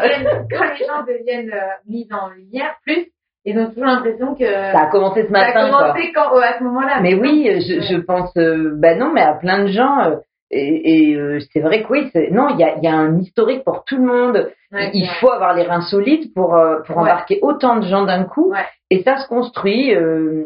deviennent, 0.01 0.47
quand 0.51 0.63
les 0.65 0.85
gens 0.85 1.03
deviennent 1.07 1.53
euh, 1.53 1.67
mis 1.87 2.07
en 2.11 2.29
lumière 2.29 2.75
plus, 2.83 3.07
ils 3.45 3.57
ont 3.57 3.67
toujours 3.69 3.85
l'impression 3.85 4.35
que 4.35 4.45
ça 4.45 4.79
a 4.81 4.85
commencé 4.87 5.23
ce 5.25 5.31
ça 5.31 5.39
a 5.39 5.47
matin, 5.47 5.69
quoi. 5.69 5.79
commencé 5.79 6.11
quand, 6.13 6.29
oh, 6.33 6.39
à 6.39 6.57
ce 6.57 6.63
moment-là. 6.63 6.99
Mais 7.01 7.13
oui, 7.13 7.47
je, 7.61 7.81
je 7.81 7.97
pense, 8.01 8.31
euh, 8.37 8.71
ben 8.75 8.99
non, 8.99 9.11
mais 9.13 9.21
à 9.21 9.33
plein 9.33 9.63
de 9.63 9.67
gens. 9.67 9.99
euh, 10.01 10.15
et 10.51 11.09
et, 11.11 11.15
euh, 11.15 11.39
c'est 11.51 11.59
vrai 11.59 11.83
que 11.83 11.87
oui, 11.91 12.09
non, 12.31 12.47
il 12.49 12.59
y 12.59 12.63
a, 12.63 12.77
y 12.79 12.87
a 12.87 12.93
un 12.95 13.17
historique 13.19 13.63
pour 13.63 13.83
tout 13.85 13.97
le 13.97 14.05
monde. 14.05 14.49
Ouais, 14.73 14.91
il 14.93 15.07
faut 15.21 15.31
avoir 15.31 15.53
les 15.55 15.63
reins 15.63 15.79
solides 15.81 16.33
pour 16.33 16.53
euh, 16.55 16.79
pour 16.85 16.97
Ouais. 16.97 17.03
embarquer 17.03 17.39
autant 17.41 17.77
de 17.77 17.85
gens 17.85 18.03
d'un 18.05 18.25
coup. 18.25 18.51
Ouais. 18.51 18.65
Et 18.89 19.01
ça 19.03 19.17
se 19.17 19.27
construit. 19.27 19.93
euh, 19.95 20.45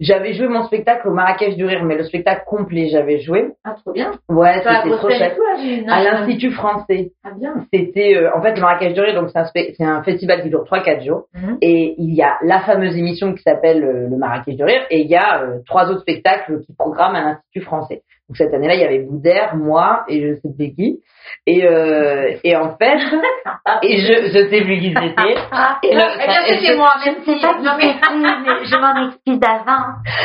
j'avais 0.00 0.32
joué 0.34 0.48
mon 0.48 0.64
spectacle 0.64 1.08
au 1.08 1.12
Marrakech 1.12 1.56
du 1.56 1.64
rire, 1.64 1.84
mais 1.84 1.96
le 1.96 2.04
spectacle 2.04 2.42
complet, 2.46 2.88
j'avais 2.90 3.18
joué. 3.20 3.50
Ah, 3.64 3.74
trop 3.80 3.92
bien. 3.92 4.12
Ouais, 4.28 4.58
c'était 4.58 4.96
trop 4.96 5.10
chouette. 5.10 5.36
À 5.88 6.02
l'Institut 6.02 6.50
français. 6.52 7.10
Ah, 7.24 7.30
bien. 7.36 7.54
C'était 7.72 8.16
euh, 8.16 8.30
en 8.36 8.42
fait 8.42 8.54
le 8.54 8.60
Marrakech 8.60 8.94
du 8.94 9.00
rire, 9.00 9.20
donc 9.20 9.30
c'est 9.30 9.38
un, 9.38 9.44
c'est 9.76 9.84
un 9.84 10.02
festival 10.02 10.42
qui 10.42 10.48
dure 10.50 10.64
3-4 10.64 11.04
jours. 11.04 11.24
Mhm. 11.34 11.58
Et 11.60 11.94
il 11.98 12.14
y 12.14 12.22
a 12.22 12.36
la 12.42 12.60
fameuse 12.60 12.96
émission 12.96 13.34
qui 13.34 13.42
s'appelle 13.42 13.82
euh, 13.84 14.08
le 14.10 14.16
Marrakech 14.16 14.56
du 14.56 14.64
rire, 14.64 14.82
et 14.90 15.00
il 15.00 15.08
y 15.08 15.16
a 15.16 15.44
trois 15.66 15.90
autres 15.90 16.00
spectacles 16.02 16.60
qui 16.60 16.72
programment 16.74 17.16
à 17.16 17.22
l'Institut 17.24 17.62
français. 17.62 18.02
Donc 18.34 18.48
cette 18.48 18.52
année-là, 18.54 18.74
il 18.74 18.80
y 18.80 18.84
avait 18.84 18.98
Boudère, 18.98 19.54
moi 19.54 20.04
et 20.08 20.20
je 20.20 20.34
sais 20.34 20.48
plus 20.56 20.74
qui. 20.74 20.98
Et, 21.46 21.64
euh, 21.64 22.32
et 22.42 22.56
en 22.56 22.76
fait, 22.76 22.98
et 23.82 23.98
je, 23.98 24.26
je 24.26 24.48
sais 24.50 24.60
plus 24.62 24.78
qui 24.80 24.88
c'était. 24.88 25.34
Et 25.84 25.94
le- 25.94 26.02
Eh 26.20 26.26
bien, 26.26 26.42
c'était 26.46 26.66
je- 26.72 26.76
moi, 26.76 26.92
même 27.04 27.14
si. 27.24 27.30
Non, 27.30 27.76
mais. 27.78 27.94
je 28.64 28.76
m'en 28.76 29.08
excuse 29.08 29.38
d'avant. 29.38 29.84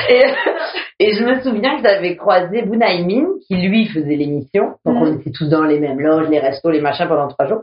Et, 0.10 0.24
et 1.06 1.14
je 1.14 1.24
me 1.24 1.40
souviens 1.42 1.78
que 1.78 1.88
j'avais 1.88 2.16
croisé 2.16 2.64
Bounaïmin, 2.64 3.26
qui 3.48 3.56
lui 3.58 3.86
faisait 3.88 4.16
l'émission. 4.16 4.74
Donc 4.86 4.98
on 5.02 5.14
était 5.20 5.32
tous 5.32 5.48
dans 5.50 5.64
les 5.64 5.80
mêmes 5.80 6.00
loges, 6.00 6.28
les 6.30 6.40
restos, 6.40 6.72
les 6.72 6.82
machins 6.82 7.08
pendant 7.08 7.28
trois 7.28 7.46
jours. 7.48 7.62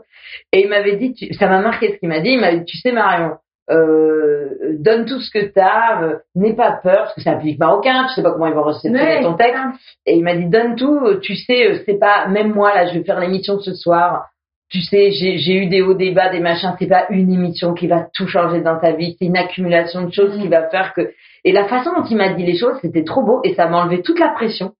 Et 0.53 0.61
il 0.61 0.69
m'avait 0.69 0.95
dit, 0.95 1.13
tu- 1.13 1.33
ça 1.33 1.47
m'a 1.47 1.61
marqué 1.61 1.91
ce 1.93 1.99
qu'il 1.99 2.09
m'a 2.09 2.21
dit. 2.21 2.29
Il 2.31 2.39
m'a 2.39 2.53
dit, 2.53 2.63
tu 2.65 2.77
sais 2.77 2.91
Marion, 2.91 3.35
euh, 3.69 4.49
donne 4.79 5.05
tout 5.05 5.19
ce 5.19 5.29
que 5.31 5.45
t'as, 5.53 6.01
euh, 6.03 6.15
n'aie 6.35 6.55
pas 6.55 6.71
peur, 6.71 7.03
parce 7.03 7.13
que 7.15 7.21
c'est 7.21 7.29
un 7.29 7.37
public 7.37 7.59
marocain, 7.59 8.05
tu 8.07 8.13
sais 8.15 8.23
pas 8.23 8.31
comment 8.31 8.47
ils 8.47 8.53
vont 8.53 8.63
recevoir 8.63 9.21
ton 9.21 9.33
texte. 9.33 9.59
Et 10.05 10.15
il 10.17 10.23
m'a 10.23 10.35
dit, 10.35 10.45
donne 10.49 10.75
tout, 10.75 10.99
euh, 11.05 11.19
tu 11.19 11.35
sais, 11.35 11.67
euh, 11.71 11.79
c'est 11.85 11.99
pas, 11.99 12.27
même 12.27 12.53
moi, 12.53 12.73
là, 12.73 12.85
je 12.87 12.93
vais 12.97 13.03
faire 13.03 13.19
l'émission 13.19 13.59
ce 13.59 13.73
soir. 13.73 14.25
Tu 14.69 14.81
sais, 14.81 15.11
j'ai 15.11 15.53
eu 15.55 15.67
des 15.67 15.81
hauts, 15.81 15.93
des 15.93 16.11
bas, 16.11 16.29
des 16.29 16.41
machins, 16.41 16.73
c'est 16.77 16.87
pas 16.87 17.05
une 17.09 17.31
émission 17.31 17.73
qui 17.73 17.87
va 17.87 18.05
tout 18.13 18.27
changer 18.27 18.59
dans 18.61 18.77
ta 18.77 18.91
vie, 18.91 19.15
c'est 19.17 19.25
une 19.25 19.37
accumulation 19.37 20.03
de 20.05 20.11
choses 20.11 20.37
Mm. 20.37 20.41
qui 20.41 20.47
va 20.49 20.69
faire 20.69 20.93
que... 20.93 21.11
Et 21.45 21.53
la 21.53 21.65
façon 21.65 21.91
dont 21.93 22.03
il 22.03 22.17
m'a 22.17 22.33
dit 22.33 22.43
les 22.43 22.57
choses, 22.57 22.77
c'était 22.81 23.05
trop 23.05 23.23
beau 23.23 23.39
et 23.45 23.53
ça 23.53 23.67
m'a 23.67 23.77
enlevé 23.77 24.01
toute 24.01 24.19
la 24.19 24.29
pression. 24.29 24.73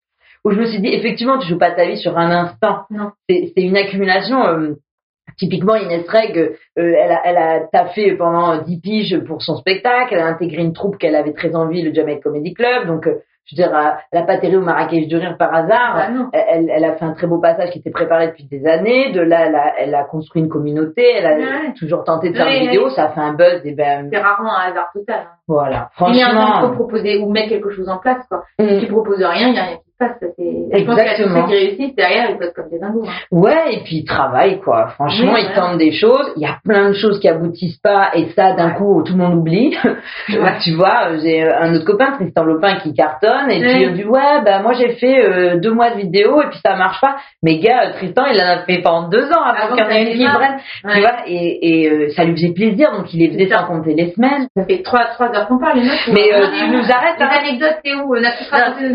Où 0.44 0.52
je 0.52 0.60
me 0.60 0.66
suis 0.66 0.80
dit, 0.82 0.90
effectivement, 0.94 1.38
tu 1.40 1.48
joues 1.48 1.58
pas 1.58 1.72
ta 1.72 1.86
vie 1.86 1.98
sur 1.98 2.18
un 2.18 2.30
instant. 2.32 2.82
Non. 2.90 3.12
C'est 3.30 3.52
c'est 3.56 3.64
une 3.64 3.78
accumulation. 3.78 4.46
euh, 4.46 4.76
Typiquement, 5.38 5.76
Inès 5.76 6.08
Reg, 6.10 6.38
euh, 6.38 6.54
elle, 6.78 7.12
a, 7.12 7.22
elle 7.26 7.38
a 7.38 7.60
taffé 7.72 8.16
pendant 8.16 8.58
10 8.62 8.80
piges 8.82 9.20
pour 9.26 9.42
son 9.42 9.56
spectacle. 9.56 10.14
Elle 10.16 10.20
a 10.22 10.28
intégré 10.28 10.62
une 10.64 10.74
troupe 10.74 10.98
qu'elle 10.98 11.16
avait 11.16 11.34
très 11.34 11.56
envie, 11.56 11.82
le 11.84 11.94
Jamaica 11.94 12.22
Comedy 12.24 12.54
Club. 12.56 12.88
Donc, 12.88 13.06
euh, 13.08 13.20
je 13.46 13.56
veux 13.56 13.64
dire, 13.64 13.72
elle 14.12 14.20
a 14.20 14.26
pas 14.26 14.34
atterri 14.34 14.58
au 14.58 14.62
Marrakech 14.62 15.08
du 15.08 15.16
Rire 15.16 15.38
par 15.40 15.54
hasard. 15.54 15.96
Ah. 15.96 16.30
Elle, 16.34 16.70
elle 16.70 16.84
a 16.84 16.94
fait 16.98 17.06
un 17.06 17.14
très 17.14 17.28
beau 17.28 17.40
passage 17.40 17.70
qui 17.70 17.80
était 17.80 17.92
préparé 17.92 18.28
depuis 18.28 18.44
des 18.46 18.66
années. 18.68 19.12
De 19.14 19.22
là, 19.22 19.46
elle 19.48 19.56
a, 19.56 19.74
elle 19.80 19.96
a 19.96 20.04
construit 20.04 20.42
une 20.42 20.50
communauté. 20.50 21.04
Elle 21.16 21.26
a 21.26 21.36
Ouais. 21.38 21.74
toujours 21.80 22.04
tenté 22.04 22.32
de 22.32 22.36
faire 22.36 22.46
Ouais, 22.46 22.60
des 22.60 22.66
vidéos. 22.68 22.86
ouais. 22.86 22.90
Ça 22.96 23.06
a 23.06 23.10
fait 23.10 23.22
un 23.22 23.34
buzz. 23.34 23.62
Et 23.64 23.74
ben, 23.74 24.10
C'est 24.12 24.20
rarement 24.20 24.52
un 24.58 24.72
hasard 24.72 24.90
total. 24.94 25.20
hein. 25.28 25.36
voilà. 25.48 25.90
Il 26.10 26.16
y 26.18 26.22
a 26.24 26.28
un 26.28 26.34
temps, 26.34 26.40
il 26.40 26.46
faut 26.46 26.58
Franchement. 26.58 26.76
proposer 26.76 27.18
ou 27.20 27.30
mettre 27.32 27.50
quelque 27.50 27.70
chose 27.70 27.88
en 27.88 28.00
place, 28.00 28.26
quoi. 28.28 28.44
Mm. 28.60 28.80
Si 28.80 28.86
tu 28.88 28.92
proposes 28.92 29.24
rien, 29.24 29.48
il 29.48 29.54
n'y 29.54 29.60
a 29.60 29.64
rien 29.64 29.78
qui 29.98 30.16
se 30.16 30.26
passe. 30.26 30.28
Exactement. 30.72 31.48
Ceux 31.48 31.48
qui 31.48 31.66
réussissent 31.66 31.96
derrière, 31.96 32.30
ils 32.32 32.38
passent 32.38 32.54
comme 32.54 32.70
des 32.70 32.80
dingos. 32.80 33.06
Hein. 33.08 33.12
Ouais, 33.32 33.76
et 33.76 33.80
puis 33.84 33.98
ils 33.98 34.06
travaillent, 34.06 34.60
quoi. 34.60 34.88
Franchement, 34.90 35.36
ils 35.38 35.54
tentent 35.54 35.78
des 35.78 35.92
choses. 35.92 36.34
Il 36.36 36.42
y 36.42 36.46
a 36.46 36.58
plein 36.64 36.90
de 36.90 36.94
choses 36.94 37.20
qui 37.20 37.28
aboutissent 37.28 37.80
pas, 37.80 38.12
et 38.14 38.28
ça, 38.36 38.54
d'un 38.54 38.72
coup, 38.72 39.04
tout 39.04 39.14
le 39.14 39.20
monde 39.20 39.36
oublie. 39.36 39.76
tu 40.64 40.74
vois, 40.76 41.18
j'ai 41.24 41.44
un 41.44 41.74
autre 41.76 41.86
copain, 41.86 42.12
Tristan 42.14 42.44
Lopin, 42.44 42.76
qui 42.76 42.94
cartonne, 42.94 43.50
et 43.50 43.60
puis 43.60 43.84
il 43.84 43.94
dit, 43.94 44.04
ouais, 44.04 44.42
bah, 44.44 44.62
moi, 44.62 44.74
j'ai 44.74 44.94
fait 44.96 45.24
euh, 45.24 45.60
deux 45.60 45.72
mois 45.72 45.92
de 45.92 45.98
vidéo, 45.98 46.42
et 46.42 46.50
puis 46.50 46.60
ça 46.66 46.76
marche 46.76 47.02
pas. 47.02 47.18
Mais 47.44 47.60
gars, 47.60 47.92
Tristan, 47.94 48.26
il 48.32 48.42
en 48.42 48.48
a 48.48 48.58
fait 48.66 48.82
pendant 48.82 49.08
deux 49.10 49.32
ans 49.32 49.44
avant 49.44 49.76
qu'il 49.76 49.84
y 49.84 49.88
en 49.88 49.90
ait 49.90 50.04
une 50.04 50.18
qui 50.18 50.26
prenne. 50.26 50.58
Tu 50.94 51.00
vois, 51.02 51.16
et, 51.28 51.82
et 51.82 51.90
euh, 51.90 52.10
ça 52.10 52.24
lui 52.24 52.34
faisait 52.34 52.54
plaisir, 52.54 52.92
donc 52.92 53.14
il 53.14 53.20
les 53.20 53.32
faisait 53.32 53.50
sans 53.54 53.66
compter 53.66 53.94
les 53.94 54.12
semaines. 54.12 54.48
Ça 54.56 54.66
fait 54.66 54.82
trois, 54.84 55.06
trois 55.14 55.28
heures 55.36 55.48
qu'on 55.48 55.60
parle, 55.60 55.80
les 55.80 55.86
mecs. 55.86 56.08
Mais 56.14 56.34
euh, 56.34 56.48
tu 56.60 56.70
nous 56.70 56.84
arrêtes. 56.92 57.18
Les 57.20 57.26
hein. 57.26 57.30
anecdotes, 57.42 57.78
c'est 57.84 57.94
où? 57.96 58.14
On 58.16 58.24
a 58.24 58.32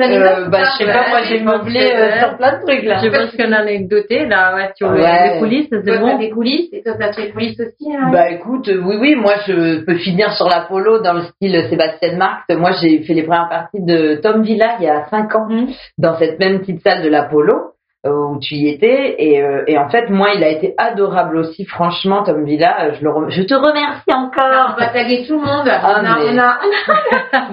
anecdotes 0.03 0.92
bah, 0.93 1.23
je 1.23 1.29
sais 1.29 1.39
pas, 1.39 1.51
moi, 1.51 1.59
j'ai 1.63 1.69
meublé 1.69 1.93
sur 2.19 2.37
plein 2.37 2.59
de 2.59 2.67
trucs, 2.67 2.85
là. 2.85 3.01
Je 3.03 3.09
pense 3.09 3.37
qu'on 3.37 3.53
a 3.53 3.59
anecdoté, 3.59 4.27
là, 4.27 4.55
ouais, 4.55 4.71
sur 4.77 4.93
les 4.93 5.39
coulisses, 5.39 5.69
c'est 5.71 5.99
bon. 5.99 6.19
des 6.19 6.31
coulisses, 6.31 6.73
et 6.73 6.83
toi, 6.83 6.95
t'as 6.99 7.13
fait 7.13 7.23
les 7.23 7.31
coulisses 7.31 7.61
aussi, 7.61 7.95
hein 7.95 8.11
Bah, 8.13 8.31
écoute, 8.31 8.69
oui, 8.69 8.97
oui, 9.01 9.15
moi, 9.15 9.35
je 9.47 9.85
peux 9.85 9.97
finir 9.97 10.33
sur 10.33 10.49
l'Apollo 10.49 11.01
dans 11.01 11.15
le 11.15 11.23
style 11.23 11.67
Sébastien 11.69 12.17
Marx. 12.17 12.45
Moi, 12.51 12.71
j'ai 12.81 13.03
fait 13.03 13.15
les 13.15 13.23
premières 13.23 13.49
parties 13.49 13.83
de 13.83 14.17
Tom 14.23 14.43
Villa 14.43 14.77
il 14.81 14.85
y 14.85 14.89
a 14.89 15.07
cinq 15.11 15.35
ans, 15.35 15.47
mmh. 15.49 15.67
dans 15.99 16.17
cette 16.17 16.39
même 16.39 16.61
petite 16.61 16.83
salle 16.83 17.03
de 17.03 17.09
l'Apollo. 17.09 17.72
Euh, 18.05 18.11
où 18.11 18.41
tu 18.41 18.57
y 18.57 18.69
étais. 18.69 19.15
Et, 19.23 19.41
euh, 19.41 19.63
et 19.69 19.79
en 19.79 19.89
fait 19.89 20.11
moi 20.11 20.31
il 20.35 20.43
a 20.43 20.49
été 20.49 20.75
adorable 20.77 21.37
aussi 21.37 21.65
franchement 21.65 22.25
Tom 22.25 22.45
Villa 22.45 22.87
euh, 22.87 22.95
je 22.99 23.05
le 23.05 23.31
je 23.31 23.43
te 23.43 23.55
remercie 23.55 24.13
encore. 24.13 24.75
On 24.77 24.81
va 24.81 24.89
taguer 24.89 25.25
tout 25.25 25.39
le 25.39 25.47
monde. 25.47 25.69
Ah, 25.71 26.01
on, 26.01 26.05
a, 26.05 26.19
mais... 26.19 26.31
on, 26.33 26.39
a... 26.39 26.59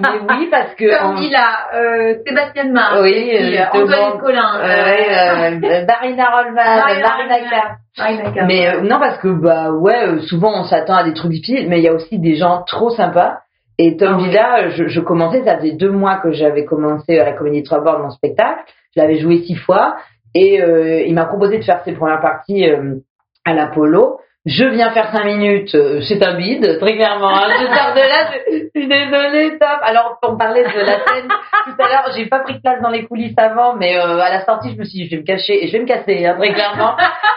mais 0.00 0.18
oui 0.28 0.48
parce 0.50 0.74
que 0.74 1.00
Tom 1.00 1.20
Villa 1.20 1.46
euh, 1.72 2.14
Sébastien 2.26 2.64
Marc 2.72 3.00
oui, 3.00 3.60
Antoine 3.72 4.18
Collin 4.18 4.60
euh, 4.60 5.84
Marina 5.86 6.30
Rollman 6.30 6.64
Marina 6.64 8.44
mais 8.48 8.82
non 8.82 8.98
parce 8.98 9.18
que 9.18 9.28
bah 9.28 9.70
ouais 9.70 10.18
souvent 10.26 10.62
on 10.62 10.64
s'attend 10.64 10.96
à 10.96 11.04
des 11.04 11.14
trucs 11.14 11.30
difficiles 11.30 11.68
mais 11.68 11.78
il 11.78 11.84
y 11.84 11.88
a 11.88 11.94
aussi 11.94 12.18
des 12.18 12.34
gens 12.34 12.64
trop 12.66 12.90
sympas. 12.90 13.38
Et 13.82 13.96
Tom 13.96 14.18
ah 14.18 14.22
Villa, 14.22 14.68
je, 14.68 14.88
je, 14.88 15.00
commençais, 15.00 15.42
ça 15.42 15.56
faisait 15.56 15.72
deux 15.72 15.90
mois 15.90 16.16
que 16.16 16.32
j'avais 16.32 16.66
commencé 16.66 17.18
à 17.18 17.24
la 17.24 17.32
Comédie 17.32 17.62
Trois 17.62 17.80
Bords 17.80 18.00
mon 18.00 18.10
spectacle. 18.10 18.60
Je 18.94 19.00
l'avais 19.00 19.18
joué 19.18 19.38
six 19.38 19.54
fois 19.54 19.96
et 20.34 20.62
euh, 20.62 21.02
il 21.02 21.14
m'a 21.14 21.26
proposé 21.26 21.58
de 21.58 21.64
faire 21.64 21.82
ses 21.84 21.92
premières 21.92 22.20
parties 22.20 22.68
euh, 22.68 22.96
à 23.44 23.54
l'Apollo. 23.54 24.20
Je 24.46 24.64
viens 24.64 24.90
faire 24.92 25.12
cinq 25.12 25.24
minutes, 25.24 25.74
euh, 25.74 26.00
c'est 26.00 26.22
un 26.26 26.34
bide, 26.34 26.78
très 26.78 26.96
clairement. 26.96 27.28
Hein. 27.28 27.46
Je 27.60 27.66
sors 27.66 27.92
de 27.92 28.00
là, 28.00 28.30
je, 28.46 28.70
suis 28.74 28.88
désolée, 28.88 29.58
Tom. 29.58 29.78
Alors, 29.82 30.18
on 30.22 30.38
parlait 30.38 30.62
de 30.62 30.78
la 30.78 31.04
scène 31.04 31.28
tout 31.28 31.82
à 31.82 31.88
l'heure, 31.88 32.10
j'ai 32.16 32.24
pas 32.24 32.38
pris 32.38 32.54
de 32.54 32.60
place 32.60 32.80
dans 32.80 32.88
les 32.88 33.04
coulisses 33.04 33.36
avant, 33.36 33.74
mais 33.76 33.98
euh, 33.98 34.18
à 34.18 34.30
la 34.30 34.46
sortie, 34.46 34.72
je 34.72 34.78
me 34.78 34.84
suis 34.84 35.00
dit, 35.00 35.04
je 35.04 35.10
vais 35.10 35.20
me 35.20 35.26
cacher 35.26 35.62
et 35.62 35.66
je 35.66 35.72
vais 35.72 35.80
me 35.80 35.86
casser, 35.86 36.24
hein, 36.24 36.36
très 36.38 36.54
clairement, 36.54 36.96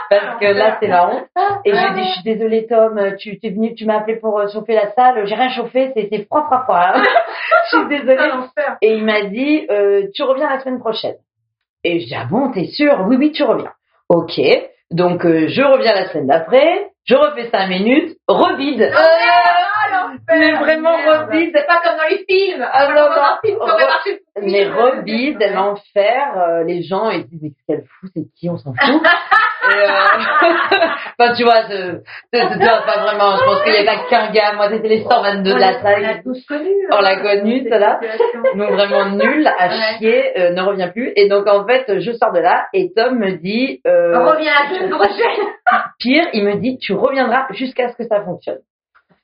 parce 0.10 0.40
que 0.40 0.46
là, 0.46 0.78
c'est 0.80 0.88
la 0.88 1.10
honte. 1.10 1.26
Et 1.66 1.74
j'ai 1.76 1.94
dit, 1.94 2.04
je 2.08 2.14
suis 2.14 2.24
désolée, 2.24 2.68
Tom, 2.68 2.98
tu 3.20 3.38
es 3.44 3.50
venu, 3.50 3.76
tu 3.76 3.86
m'as 3.86 3.98
appelé 3.98 4.16
pour 4.16 4.42
chauffer 4.54 4.74
la 4.74 4.94
salle, 4.94 5.28
j'ai 5.28 5.36
rien 5.36 5.50
chauffé, 5.50 5.92
c'est 5.94 6.26
froid, 6.28 6.46
froid, 6.46 6.64
froid. 6.64 6.86
Hein. 6.96 7.04
je 7.72 7.78
suis 7.80 7.88
désolée. 7.90 8.32
Et 8.82 8.94
il 8.94 9.04
m'a 9.04 9.24
dit, 9.24 9.68
tu 10.14 10.24
reviens 10.24 10.50
la 10.50 10.62
semaine 10.62 10.80
prochaine. 10.80 11.16
Et 11.84 12.00
je 12.00 12.06
dis, 12.08 12.16
ah 12.16 12.26
bon, 12.26 12.52
t'es 12.52 12.66
sûr. 12.68 13.06
Oui, 13.08 13.18
oui, 13.18 13.32
tu 13.32 13.44
reviens. 13.44 13.72
Ok. 14.10 14.40
Donc, 14.92 15.26
euh, 15.26 15.48
je 15.48 15.62
reviens 15.62 15.94
la 15.94 16.10
semaine 16.10 16.28
d'après, 16.28 16.92
je 17.06 17.16
refais 17.16 17.50
cinq 17.50 17.68
minutes, 17.68 18.16
euh, 18.82 18.94
mais 20.30 20.52
vraiment 20.54 20.96
rebide. 20.96 21.52
C'est 21.54 21.68
pas 21.68 21.82
comme 21.84 21.98
dans 21.98 22.10
les 22.10 22.26
films. 22.30 22.66
Ah, 22.72 22.88
non, 22.94 23.10
non. 23.10 23.38
Film, 23.44 24.20
mais 24.42 24.66
rebide, 24.66 25.44
l'enfer. 25.54 26.38
Euh, 26.38 26.64
les 26.64 26.84
gens, 26.84 27.10
ils 27.10 27.26
disent, 27.28 27.42
mais 27.42 27.52
quel 27.68 27.84
fou, 27.84 28.08
c'est 28.16 28.26
qui, 28.36 28.50
on 28.50 28.58
s'en 28.58 28.74
fout. 28.74 29.02
Euh, 29.64 29.88
enfin, 31.20 31.34
tu 31.36 31.44
vois, 31.44 31.62
je, 31.70 31.98
pas 32.32 33.02
vraiment. 33.02 33.38
Je 33.38 33.46
pense 33.46 33.64
qu'il 33.64 33.72
n'y 33.72 33.88
a 33.88 33.96
pas 33.96 34.04
qu'un 34.10 34.32
gars. 34.32 34.54
Moi, 34.56 34.70
c'était 34.70 34.90
les 34.90 35.04
122 35.04 35.54
de 35.54 35.58
la 35.58 35.82
salle. 35.82 35.96
On 36.00 36.02
l'a 36.02 36.16
tous 36.22 36.46
connu. 36.46 36.70
On 36.92 37.00
l'a 37.00 37.16
connu, 37.22 37.64
cela. 37.70 38.00
Donc 38.58 38.72
vraiment 38.72 39.16
nul, 39.16 39.48
à 39.48 39.70
chier, 39.98 40.38
euh, 40.38 40.52
ne 40.52 40.62
revient 40.62 40.90
plus. 40.94 41.14
Et 41.16 41.30
donc 41.30 41.48
en 41.48 41.66
fait, 41.66 42.00
je 42.00 42.12
sors 42.12 42.34
de 42.34 42.40
là 42.40 42.68
et 42.74 42.92
Tom 42.94 43.18
me 43.18 43.38
dit. 43.38 43.82
Euh, 43.88 44.14
on 44.16 44.32
revient 44.32 44.50
la 44.50 44.76
semaine 44.76 44.90
prochaine. 44.90 45.48
Pire, 46.00 46.28
il 46.34 46.44
me 46.44 46.56
dit, 46.56 46.78
tu 46.78 46.94
reviendras 46.94 47.48
jusqu'à 47.52 47.90
ce 47.90 47.96
que 47.96 48.04
ça 48.04 48.22
fonctionne. 48.22 48.60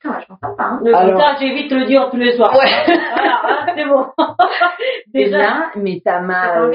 Putain, 0.00 0.18
je 0.20 0.32
m'entends 0.32 0.56
pas. 0.56 0.64
Hein. 0.64 0.82
Alors... 0.94 1.20
Ça, 1.20 1.36
j'évite 1.38 1.70
de 1.70 1.76
le 1.76 1.86
dire 1.86 2.08
tous 2.10 2.16
les 2.16 2.36
soirs. 2.36 2.54
Ouais. 2.54 2.70
voilà, 3.14 3.40
hein, 3.44 3.66
c'est 3.76 3.84
bon. 3.84 4.06
Déjà, 5.14 5.70
mais 5.76 6.00
ça 6.04 6.20
m'a. 6.20 6.68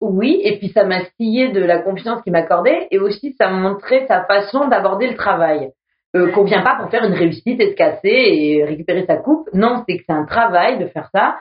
Oui, 0.00 0.40
et 0.42 0.58
puis 0.58 0.68
ça 0.68 0.84
m'a 0.84 1.04
scié 1.16 1.48
de 1.48 1.62
la 1.62 1.78
confiance 1.78 2.22
qu'il 2.22 2.32
m'accordait, 2.32 2.88
et 2.90 2.98
aussi 2.98 3.34
ça 3.38 3.48
montrait 3.48 4.06
sa 4.06 4.24
façon 4.24 4.68
d'aborder 4.68 5.06
le 5.06 5.16
travail. 5.16 5.70
Euh, 6.16 6.30
qu'on 6.30 6.44
vient 6.44 6.62
pas 6.62 6.76
pour 6.76 6.90
faire 6.90 7.02
une 7.04 7.12
réussite 7.14 7.60
et 7.60 7.70
se 7.70 7.74
casser 7.74 8.08
et 8.08 8.64
récupérer 8.64 9.04
sa 9.04 9.16
coupe. 9.16 9.48
Non, 9.52 9.82
c'est 9.88 9.96
que 9.96 10.04
c'est 10.06 10.14
un 10.14 10.24
travail 10.24 10.78
de 10.78 10.86
faire 10.86 11.08
ça. 11.12 11.38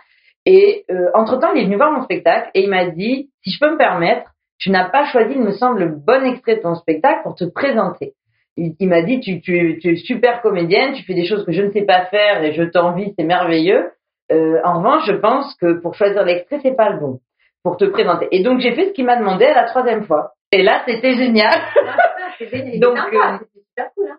Et 0.48 0.84
euh, 0.90 1.12
entre-temps, 1.14 1.54
il 1.54 1.62
est 1.62 1.66
venu 1.66 1.76
voir 1.76 1.92
mon 1.92 2.04
spectacle 2.04 2.50
et 2.56 2.64
il 2.64 2.70
m'a 2.72 2.88
dit, 2.88 3.30
si 3.44 3.52
je 3.52 3.60
peux 3.60 3.72
me 3.72 3.78
permettre, 3.78 4.32
tu 4.58 4.72
n'as 4.72 4.90
pas 4.90 5.06
choisi, 5.06 5.34
il 5.36 5.44
me 5.44 5.52
semble, 5.52 5.80
le 5.80 5.90
bon 5.90 6.26
extrait 6.26 6.56
de 6.56 6.62
ton 6.62 6.74
spectacle 6.74 7.22
pour 7.22 7.36
te 7.36 7.44
présenter. 7.46 8.14
Il, 8.56 8.88
m'a 8.88 9.02
dit, 9.02 9.20
tu, 9.20 9.42
tu, 9.42 9.80
tu, 9.82 9.94
es 9.94 9.96
super 9.96 10.42
comédienne, 10.42 10.94
tu 10.94 11.04
fais 11.04 11.16
des 11.16 11.26
choses 11.26 11.44
que 11.44 11.52
je 11.52 11.64
ne 11.64 11.72
sais 11.72 11.86
pas 11.86 12.06
faire 12.06 12.44
et 12.44 12.54
je 12.54 12.64
t'envie, 12.64 13.14
c'est 13.18 13.26
merveilleux. 13.26 13.92
Euh, 14.32 14.60
en 14.64 14.78
revanche, 14.78 15.06
je 15.08 15.14
pense 15.14 15.56
que 15.56 15.80
pour 15.82 15.96
choisir 15.96 16.24
l'extrait, 16.24 16.60
c'est 16.62 16.76
pas 16.76 16.90
le 16.90 17.00
bon 17.00 17.20
pour 17.64 17.78
te 17.78 17.86
présenter. 17.86 18.28
Et 18.32 18.44
donc 18.44 18.60
j'ai 18.60 18.74
fait 18.74 18.90
ce 18.90 18.92
qu'il 18.92 19.06
m'a 19.06 19.18
demandé 19.18 19.46
à 19.46 19.56
la 19.56 19.64
troisième 19.64 20.04
fois. 20.04 20.34
Et 20.52 20.62
là, 20.62 20.84
c'était 20.86 21.16
génial. 21.16 21.54
donc 22.80 22.98
euh, 22.98 23.18
hein. 23.18 23.40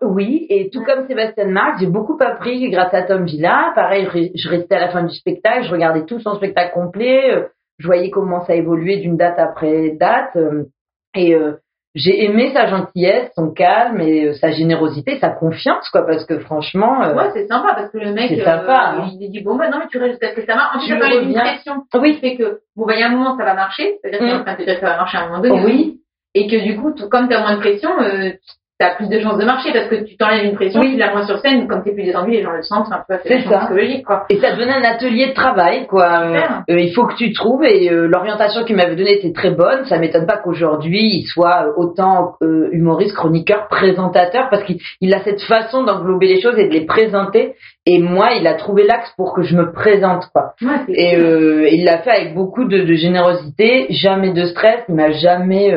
oui, 0.01 0.45
et 0.49 0.69
tout 0.69 0.83
comme 0.83 1.07
Sébastien 1.07 1.45
Marx, 1.45 1.79
j'ai 1.79 1.87
beaucoup 1.87 2.17
appris 2.19 2.69
grâce 2.69 2.93
à 2.93 3.03
Tom 3.03 3.25
Villa. 3.25 3.71
Pareil, 3.75 4.31
je 4.35 4.49
restais 4.49 4.75
à 4.75 4.81
la 4.81 4.89
fin 4.89 5.03
du 5.03 5.15
spectacle, 5.15 5.63
je 5.63 5.71
regardais 5.71 6.05
tout 6.05 6.19
son 6.19 6.35
spectacle 6.35 6.73
complet, 6.73 7.31
euh, 7.31 7.47
je 7.77 7.87
voyais 7.87 8.09
comment 8.09 8.41
ça 8.41 8.55
évoluait 8.55 8.97
d'une 8.97 9.15
date 9.15 9.39
après 9.39 9.91
date. 9.91 10.35
Euh, 10.35 10.65
et 11.15 11.33
j'ai 11.95 12.25
aimé 12.25 12.51
sa 12.53 12.67
gentillesse, 12.67 13.31
son 13.35 13.51
calme 13.51 14.01
et 14.01 14.25
euh, 14.25 14.33
sa 14.33 14.51
générosité, 14.51 15.17
sa 15.19 15.29
confiance, 15.29 15.87
quoi, 15.89 16.05
parce 16.05 16.25
que 16.25 16.39
franchement. 16.39 17.01
Euh, 17.01 17.15
ouais, 17.15 17.29
c'est 17.33 17.47
sympa, 17.47 17.73
parce 17.73 17.89
que 17.89 17.97
le 17.97 18.11
mec, 18.11 18.29
sympa, 18.43 18.95
euh, 18.97 19.01
hein. 19.01 19.09
il 19.19 19.31
dit 19.31 19.41
bon, 19.41 19.55
bah 19.55 19.69
non, 19.69 19.79
mais 19.79 19.87
tu 19.87 19.97
restes 19.97 20.11
jusqu'à 20.11 20.31
ce 20.31 20.35
que 20.35 20.45
ça 20.45 20.55
marche. 20.55 20.75
En 20.75 20.87
cas, 20.87 20.99
quand 20.99 21.07
il 21.07 21.17
a 21.17 21.21
une 21.21 21.33
pression, 21.33 21.83
oui, 21.95 22.17
fait 22.19 22.35
que, 22.35 22.59
bon, 22.75 22.85
bah, 22.85 22.95
il 22.95 22.99
y 22.99 23.03
a 23.03 23.07
un 23.07 23.11
moment, 23.11 23.37
ça 23.37 23.45
va 23.45 23.53
marcher, 23.53 23.97
c'est-à-dire 24.03 24.43
que 24.43 24.65
ça 24.65 24.85
va 24.85 24.97
marcher 24.97 25.17
à 25.17 25.21
un 25.21 25.27
moment 25.29 25.41
donné. 25.41 25.63
Oui. 25.63 26.01
Et 26.33 26.47
que 26.47 26.61
du 26.61 26.75
coup, 26.75 26.91
tout, 26.91 27.07
comme 27.07 27.29
tu 27.29 27.33
as 27.33 27.39
moins 27.39 27.55
de 27.55 27.61
pression, 27.61 27.89
euh, 28.01 28.31
t'as 28.77 28.95
plus 28.95 29.07
de 29.07 29.19
chances 29.21 29.37
de 29.37 29.45
marcher 29.45 29.71
parce 29.71 29.87
que 29.87 30.03
tu 30.03 30.17
t'enlèves 30.17 30.45
une 30.45 30.55
pression, 30.55 30.81
oui. 30.81 30.93
tu 30.93 30.97
la 30.97 31.11
moins 31.11 31.25
sur 31.25 31.39
scène, 31.39 31.65
comme 31.67 31.81
t'es 31.81 31.93
plus 31.93 32.03
détendu, 32.03 32.31
les 32.31 32.43
gens 32.43 32.51
le 32.51 32.61
sentent, 32.61 32.87
c'est 32.87 32.93
un 32.93 33.03
peu 33.07 33.15
c'est 33.25 33.41
ça. 33.43 33.59
psychologique, 33.59 34.05
quoi. 34.05 34.25
Et 34.29 34.37
ça 34.37 34.51
devenait 34.51 34.73
un 34.73 34.83
atelier 34.83 35.27
de 35.27 35.33
travail, 35.33 35.87
quoi. 35.87 36.65
Euh, 36.69 36.79
il 36.79 36.93
faut 36.93 37.05
que 37.05 37.15
tu 37.15 37.31
trouves 37.31 37.63
et 37.63 37.89
euh, 37.89 38.07
l'orientation 38.07 38.65
qu'il 38.65 38.75
m'avait 38.75 38.97
donnée 38.97 39.17
était 39.17 39.31
très 39.31 39.51
bonne. 39.51 39.85
Ça 39.85 39.97
m'étonne 39.97 40.25
pas 40.25 40.37
qu'aujourd'hui 40.37 41.19
il 41.19 41.25
soit 41.25 41.67
autant 41.77 42.35
euh, 42.41 42.67
humoriste, 42.73 43.15
chroniqueur, 43.15 43.69
présentateur 43.69 44.49
parce 44.49 44.63
qu'il 44.63 45.13
a 45.13 45.23
cette 45.23 45.41
façon 45.41 45.83
d'englober 45.83 46.27
les 46.27 46.41
choses 46.41 46.57
et 46.57 46.67
de 46.67 46.73
les 46.73 46.85
présenter. 46.85 47.55
Et 47.85 47.99
moi, 47.99 48.31
il 48.37 48.45
a 48.47 48.55
trouvé 48.55 48.83
l'axe 48.85 49.13
pour 49.15 49.33
que 49.33 49.43
je 49.43 49.55
me 49.55 49.71
présente, 49.71 50.25
quoi. 50.33 50.53
Ouais, 50.61 50.93
et 50.93 51.75
il 51.75 51.85
l'a 51.85 51.99
fait 51.99 52.09
avec 52.09 52.33
beaucoup 52.33 52.65
de, 52.65 52.79
de, 52.79 52.93
générosité, 52.95 53.85
jamais 53.91 54.33
de 54.33 54.43
stress. 54.45 54.79
Il 54.89 54.95
m'a 54.95 55.11
jamais 55.11 55.71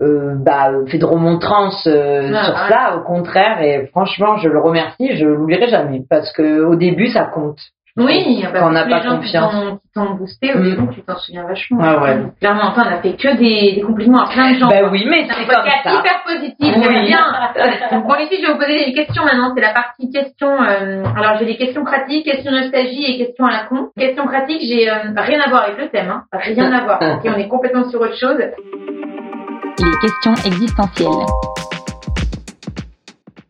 euh, 0.00 0.34
bah, 0.36 0.70
fait 0.86 0.98
de 0.98 1.04
remontrance 1.04 1.86
euh, 1.86 2.28
sur 2.28 2.58
ça, 2.58 2.96
au 2.96 3.00
contraire, 3.00 3.60
et 3.60 3.86
franchement, 3.88 4.36
je 4.38 4.48
le 4.48 4.58
remercie, 4.58 5.16
je 5.16 5.26
l'oublierai 5.26 5.68
jamais, 5.68 6.02
parce 6.08 6.32
que 6.32 6.64
au 6.64 6.76
début, 6.76 7.08
ça 7.08 7.24
compte. 7.24 7.58
Oui, 7.98 8.42
quand 8.54 8.68
on 8.68 8.70
n'a 8.70 8.86
pas 8.86 9.00
confiance. 9.00 9.52
Qui 9.52 9.92
t'ont 9.94 10.14
boosté, 10.14 10.54
au 10.54 10.60
mm. 10.60 10.62
début, 10.62 10.88
tu 10.94 11.02
t'en 11.02 11.18
souviens 11.18 11.46
vachement. 11.46 11.80
Ah 11.82 12.02
ouais. 12.02 12.22
Clairement, 12.40 12.68
enfin, 12.68 12.84
on 12.88 12.94
a 12.94 13.02
fait 13.02 13.12
que 13.12 13.36
des, 13.36 13.74
des 13.74 13.82
compliments 13.82 14.22
à 14.22 14.32
plein 14.32 14.54
de 14.54 14.58
gens. 14.58 14.68
Bah 14.68 14.88
oui, 14.90 15.04
mais 15.06 15.26
c'est 15.28 15.44
comme 15.44 15.62
ça. 15.62 15.92
hyper 15.92 16.22
positif, 16.24 16.74
oui. 16.74 17.06
bien. 17.06 18.00
bon, 18.00 18.14
ici, 18.14 18.36
je 18.40 18.46
vais 18.46 18.52
vous 18.54 18.58
poser 18.58 18.86
des 18.86 18.94
questions 18.94 19.24
maintenant. 19.24 19.52
C'est 19.54 19.60
la 19.60 19.74
partie 19.74 20.10
questions. 20.10 20.62
Euh, 20.62 21.04
alors, 21.14 21.36
j'ai 21.38 21.44
des 21.44 21.56
questions 21.56 21.84
pratiques, 21.84 22.24
questions 22.24 22.50
nostalgie 22.50 23.04
et 23.04 23.26
questions 23.26 23.44
à 23.44 23.50
la 23.50 23.64
con. 23.68 23.90
Questions 23.98 24.24
pratiques, 24.24 24.62
j'ai 24.62 24.88
euh, 24.88 25.12
rien 25.14 25.40
à 25.40 25.50
voir 25.50 25.64
avec 25.64 25.76
le 25.76 25.88
thème, 25.90 26.08
hein. 26.08 26.22
Rien 26.32 26.72
à 26.72 26.84
voir. 26.84 26.98
ok, 27.02 27.30
on 27.36 27.38
est 27.38 27.48
complètement 27.48 27.84
sur 27.90 28.00
autre 28.00 28.16
chose 28.16 28.38
les 29.84 29.98
questions 29.98 30.34
existentielles. 30.44 31.26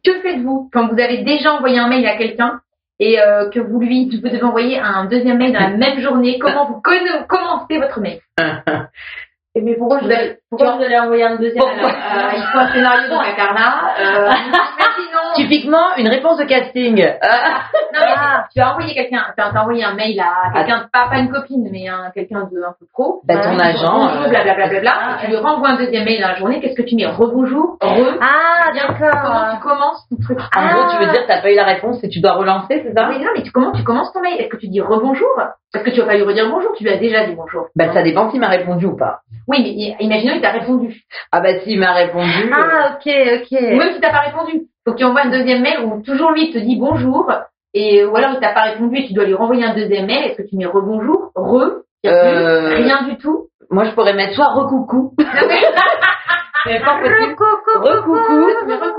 Que 0.04 0.20
faites-vous 0.20 0.70
quand 0.72 0.88
vous 0.88 1.00
avez 1.00 1.18
déjà 1.24 1.52
envoyé 1.54 1.78
un 1.78 1.88
mail 1.88 2.06
à 2.06 2.16
quelqu'un 2.16 2.60
et 2.98 3.20
euh, 3.20 3.50
que 3.50 3.60
vous 3.60 3.80
lui 3.80 4.08
vous 4.08 4.28
devez 4.28 4.42
envoyer 4.42 4.78
un 4.78 5.04
deuxième 5.06 5.38
mail 5.38 5.52
dans 5.52 5.60
la 5.60 5.76
même 5.76 6.00
journée? 6.00 6.38
Comment 6.38 6.66
vous 6.66 6.80
commencez 6.80 7.78
votre 7.78 8.00
mail? 8.00 8.20
mais 9.60 9.74
pourquoi, 9.76 9.98
vous 9.98 10.10
allez, 10.10 10.38
pourquoi 10.48 10.76
vous 10.76 10.82
allez 10.82 10.98
envoyer 10.98 11.24
un 11.24 11.36
deuxième 11.36 11.62
euh, 11.62 11.88
Il 12.36 12.42
faut 12.52 12.58
un 12.58 12.72
scénario 12.72 13.08
de 13.08 13.14
la 13.14 13.32
Carla. 13.36 13.94
Euh, 14.00 14.30
sinon, 14.96 15.34
typiquement 15.34 15.94
une 15.98 16.08
réponse 16.08 16.38
de 16.38 16.44
casting. 16.44 16.96
non, 16.96 18.00
mais 18.00 18.14
ah. 18.16 18.46
tu 18.54 18.60
as 18.62 18.70
envoyé 18.72 18.94
quelqu'un, 18.94 19.24
tu 19.36 19.42
as 19.42 19.62
envoyé 19.62 19.84
un 19.84 19.94
mail 19.94 20.18
à 20.20 20.52
quelqu'un, 20.54 20.88
pas, 20.90 21.08
pas 21.10 21.18
une 21.18 21.30
copine, 21.30 21.68
mais 21.70 21.86
un, 21.86 22.10
quelqu'un 22.14 22.48
de 22.50 22.62
un 22.62 22.74
peu 22.78 22.86
pro. 22.90 23.20
Bah, 23.24 23.38
ton 23.38 23.58
agent. 23.58 23.92
Bonjour, 23.92 24.28
blablabla, 24.30 24.54
bla, 24.54 24.68
bla, 24.68 24.80
bla, 24.80 24.92
ah, 24.94 25.16
tu 25.20 25.26
lui 25.26 25.36
renvoies 25.36 25.68
un 25.68 25.76
deuxième 25.76 26.04
mail 26.04 26.22
dans 26.22 26.28
la 26.28 26.36
journée, 26.36 26.60
qu'est-ce 26.60 26.80
que 26.80 26.88
tu 26.88 26.96
mets? 26.96 27.06
Rebonjour, 27.06 27.76
re. 27.82 28.18
Ah, 28.22 28.72
d'accord. 28.72 29.20
Comment 29.22 29.54
tu 29.54 29.60
commences 29.60 30.08
ton 30.08 30.16
truc 30.16 30.38
En 30.56 30.66
gros, 30.72 30.90
tu 30.90 31.04
veux 31.04 31.12
dire, 31.12 31.24
t'as 31.26 31.42
pas 31.42 31.52
eu 31.52 31.56
la 31.56 31.64
réponse 31.64 32.02
et 32.02 32.08
tu 32.08 32.20
dois 32.20 32.32
relancer, 32.32 32.82
c'est 32.82 32.94
ça? 32.94 33.06
Mais 33.06 33.18
non, 33.18 33.30
mais 33.36 33.42
tu, 33.42 33.52
comment 33.52 33.72
tu 33.72 33.84
commences 33.84 34.12
ton 34.14 34.22
mail? 34.22 34.40
Est-ce 34.40 34.48
que 34.48 34.56
tu 34.56 34.68
dis 34.68 34.80
rebonjour? 34.80 35.28
Parce 35.72 35.84
que 35.84 35.90
tu 35.90 36.00
vas 36.00 36.06
pas 36.06 36.14
lui 36.14 36.22
redire 36.22 36.50
bonjour, 36.50 36.72
tu 36.76 36.84
lui 36.84 36.90
as 36.90 36.98
déjà 36.98 37.26
dit 37.26 37.34
bonjour. 37.34 37.66
Bah, 37.74 37.92
ça 37.92 38.02
dépend 38.02 38.30
s'il 38.30 38.40
m'a 38.40 38.48
répondu 38.48 38.86
ou 38.86 38.96
pas. 38.96 39.20
Oui, 39.48 39.96
mais 39.98 40.04
imaginons 40.04 40.34
qu'il 40.34 40.42
t'a 40.42 40.50
répondu. 40.50 41.02
Ah, 41.30 41.40
bah, 41.40 41.60
s'il 41.60 41.78
m'a 41.78 41.92
répondu. 41.92 42.50
Ah, 42.52 42.94
ok, 42.94 43.12
ok. 43.42 43.58
Ou 43.60 43.76
même 43.76 43.92
si 43.92 44.00
t'as 44.00 44.12
pas 44.12 44.20
répondu. 44.20 44.62
Faut 44.84 44.92
que 44.92 44.98
tu 44.98 45.04
envoies 45.04 45.22
un 45.22 45.30
deuxième 45.30 45.62
mail 45.62 45.80
où 45.84 46.02
toujours 46.02 46.32
lui 46.32 46.52
te 46.52 46.58
dit 46.58 46.76
bonjour, 46.76 47.30
et, 47.74 48.04
ou 48.04 48.16
alors 48.16 48.32
il 48.34 48.40
t'a 48.40 48.52
pas 48.52 48.62
répondu 48.62 48.98
et 48.98 49.06
tu 49.06 49.14
dois 49.14 49.24
lui 49.24 49.34
renvoyer 49.34 49.64
un 49.64 49.74
deuxième 49.74 50.06
mail. 50.06 50.24
Est-ce 50.24 50.42
que 50.42 50.48
tu 50.48 50.56
mets 50.56 50.66
rebonjour, 50.66 51.32
re, 51.34 51.82
euh... 52.06 52.74
rien 52.76 53.02
du 53.08 53.16
tout? 53.16 53.48
Moi, 53.70 53.84
je 53.84 53.92
pourrais 53.92 54.14
mettre 54.14 54.34
soit 54.34 54.52
recoucou. 54.52 55.14
Mais 56.66 56.80
pas 56.80 56.98
possible. 57.00 57.36
Recoucou. 57.74 58.48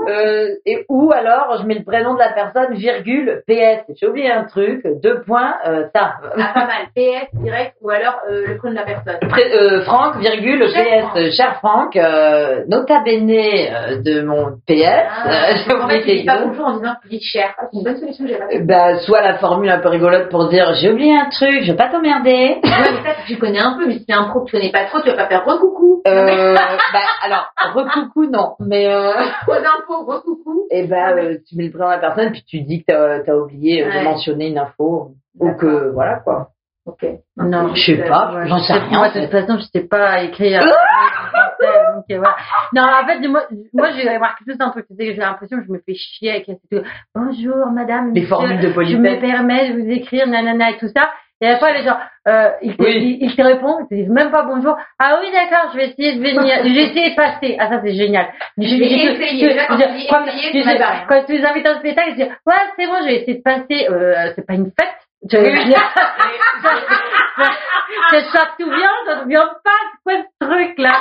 Euh, 0.08 0.48
et 0.66 0.84
ou 0.88 1.12
alors, 1.12 1.58
je 1.60 1.66
mets 1.66 1.74
le 1.74 1.84
prénom 1.84 2.14
de 2.14 2.18
la 2.18 2.32
personne, 2.32 2.74
virgule, 2.74 3.42
PS. 3.46 3.84
J'ai 4.00 4.06
oublié 4.06 4.30
un 4.30 4.44
truc, 4.44 4.82
deux 5.02 5.22
points, 5.22 5.54
euh, 5.66 5.84
ça. 5.94 6.14
Ah, 6.36 6.50
pas 6.54 6.66
mal. 6.66 6.86
PS, 6.94 7.28
direct, 7.34 7.74
ou 7.80 7.90
alors 7.90 8.16
euh, 8.28 8.46
le 8.48 8.56
prénom 8.58 8.74
de 8.74 8.78
la 8.80 8.84
personne. 8.84 9.18
euh, 9.22 9.82
Franck, 9.84 10.16
virgule, 10.18 10.68
Cher 10.68 11.10
PS. 11.14 11.36
Cher 11.36 11.56
Franck, 11.60 11.96
euh, 11.96 12.64
nota 12.68 13.00
bene 13.04 13.30
euh, 13.30 14.02
de 14.02 14.22
mon 14.22 14.56
PS. 14.66 15.06
Ah, 15.26 15.54
j'ai 15.56 15.74
oublié 15.74 16.20
tu 16.20 16.26
pas 16.26 16.38
bonjour 16.44 16.66
en 16.66 16.76
disant 16.78 16.94
dis 17.08 17.20
cher. 17.22 17.54
Ah, 17.58 17.64
c'est 17.70 17.78
une 17.78 17.84
bonne 17.84 17.96
solution, 17.96 18.24
j'ai 18.26 18.36
pas 18.36 18.46
Bah, 18.60 18.98
soit 18.98 19.22
la 19.22 19.38
formule 19.38 19.70
un 19.70 19.78
peu 19.78 19.88
rigolote 19.88 20.28
pour 20.30 20.48
dire 20.48 20.74
j'ai 20.74 20.90
oublié 20.90 21.16
un 21.16 21.28
truc, 21.30 21.62
je 21.62 21.70
vais 21.72 21.76
pas 21.76 21.88
t'emmerder. 21.88 22.58
Ouais, 22.62 22.90
mais 22.92 23.10
ça, 23.10 23.16
tu 23.26 23.36
connais 23.38 23.60
un 23.60 23.76
peu, 23.78 23.86
mais 23.86 23.94
si 23.94 24.04
c'est 24.08 24.14
un 24.14 24.24
pro 24.24 24.40
que 24.40 24.50
tu 24.50 24.56
connais 24.56 24.70
pas 24.72 24.84
trop, 24.84 25.00
tu 25.00 25.08
vas 25.08 25.16
pas 25.16 25.26
faire 25.26 25.44
recoucou. 25.44 26.02
Euh, 26.06 26.54
bah, 26.92 27.00
alors, 27.22 27.50
recoucou, 27.74 28.26
non. 28.26 28.54
Mais, 28.60 28.86
euh, 28.92 29.12
aux 29.48 29.52
infos, 29.52 30.04
recoucou. 30.06 30.66
Et 30.70 30.86
ben, 30.86 31.16
euh, 31.16 31.38
tu 31.48 31.56
mets 31.56 31.64
le 31.66 31.70
prénom 31.70 31.86
de 31.88 31.92
la 31.94 31.98
personne, 32.00 32.32
puis 32.32 32.44
tu 32.46 32.60
dis 32.62 32.84
que 32.84 32.92
t'as 33.22 33.32
as 33.32 33.36
oublié 33.36 33.84
euh, 33.84 33.88
Ouais. 33.88 34.00
de 34.00 34.04
mentionner 34.04 34.48
une 34.48 34.58
info. 34.58 35.12
Ou 35.38 35.52
que, 35.54 35.90
voilà, 35.92 36.20
quoi. 36.20 36.48
Ok. 36.86 37.04
Non, 37.36 37.74
Je 37.74 37.82
sais 37.96 38.04
pas, 38.08 38.44
j'en 38.46 38.58
sais 38.58 38.74
rien. 38.74 38.98
Moi, 38.98 39.08
en 39.08 39.12
de 39.14 39.20
toute 39.20 39.30
fait. 39.30 39.40
façon, 39.40 39.58
je 39.58 39.64
sais 39.72 39.86
pas 39.88 40.22
écrire. 40.22 40.60
Euh, 41.64 42.18
voilà. 42.18 42.36
Non, 42.74 42.82
en 42.82 43.06
fait, 43.06 43.26
moi, 43.26 43.42
moi 43.72 43.88
j'ai 43.92 44.06
remarqué 44.08 44.44
tout 44.46 44.56
un 44.60 44.70
truc. 44.70 44.86
J'ai 44.98 45.14
l'impression 45.14 45.58
que 45.58 45.64
je 45.66 45.72
me 45.72 45.78
fais 45.78 45.94
chier 45.94 46.30
avec 46.32 46.46
tout. 46.46 46.78
Bonjour, 47.14 47.66
madame. 47.72 48.08
Les 48.12 48.20
monsieur, 48.22 48.28
formules 48.28 48.60
de 48.60 48.68
Je 48.68 48.74
politesse. 48.74 49.00
me 49.00 49.20
permets 49.20 49.72
de 49.72 49.80
vous 49.80 49.88
écrire, 49.90 50.26
nanana, 50.26 50.70
et 50.72 50.76
tout 50.78 50.88
ça. 50.94 51.08
Et 51.40 51.46
à 51.46 51.50
la 51.52 51.58
fois, 51.58 51.72
les 51.72 51.82
gens, 51.82 51.96
euh, 52.28 52.50
ils, 52.62 52.76
te, 52.76 52.82
Oui. 52.82 53.18
ils, 53.20 53.26
ils 53.26 53.36
te 53.36 53.42
répondent, 53.42 53.80
ils 53.82 53.88
te 53.88 53.94
disent 53.94 54.08
même 54.08 54.30
pas 54.30 54.42
bonjour. 54.44 54.76
Ah 54.98 55.18
oui, 55.20 55.30
d'accord, 55.32 55.70
je 55.72 55.76
vais 55.78 55.88
essayer 55.88 56.14
de 56.14 56.20
venir, 56.20 56.56
je 56.64 56.72
vais 56.72 56.84
essayer 56.84 57.10
de 57.10 57.16
passer. 57.16 57.56
Ah, 57.58 57.68
ça, 57.68 57.80
c'est 57.84 57.94
génial. 57.94 58.28
Je- 58.56 59.54
là, 59.54 59.66
quand 59.68 59.76
tu 59.76 59.82
ne 59.82 59.88
tu 61.26 61.32
les 61.32 61.44
invites 61.44 61.66
à 61.66 61.70
un 61.72 61.78
spectacle, 61.80 62.10
ils 62.10 62.14
disent, 62.16 62.32
ouais, 62.46 62.54
c'est 62.78 62.86
bon, 62.86 62.94
je 63.00 63.04
vais 63.06 63.16
essayer 63.16 63.34
de 63.38 63.42
passer, 63.42 63.88
euh, 63.90 64.32
c'est 64.34 64.46
pas 64.46 64.54
une 64.54 64.70
fête. 64.78 64.94
Tu 65.28 65.36
ça 68.32 68.48
tout 68.58 68.66
bien, 68.68 68.90
ça 69.06 69.16
te 69.22 69.28
vient 69.28 69.48
pas, 69.64 69.70
c'est 69.92 70.02
quoi 70.02 70.12
ce 70.22 70.26
truc 70.46 70.74
là? 70.78 70.92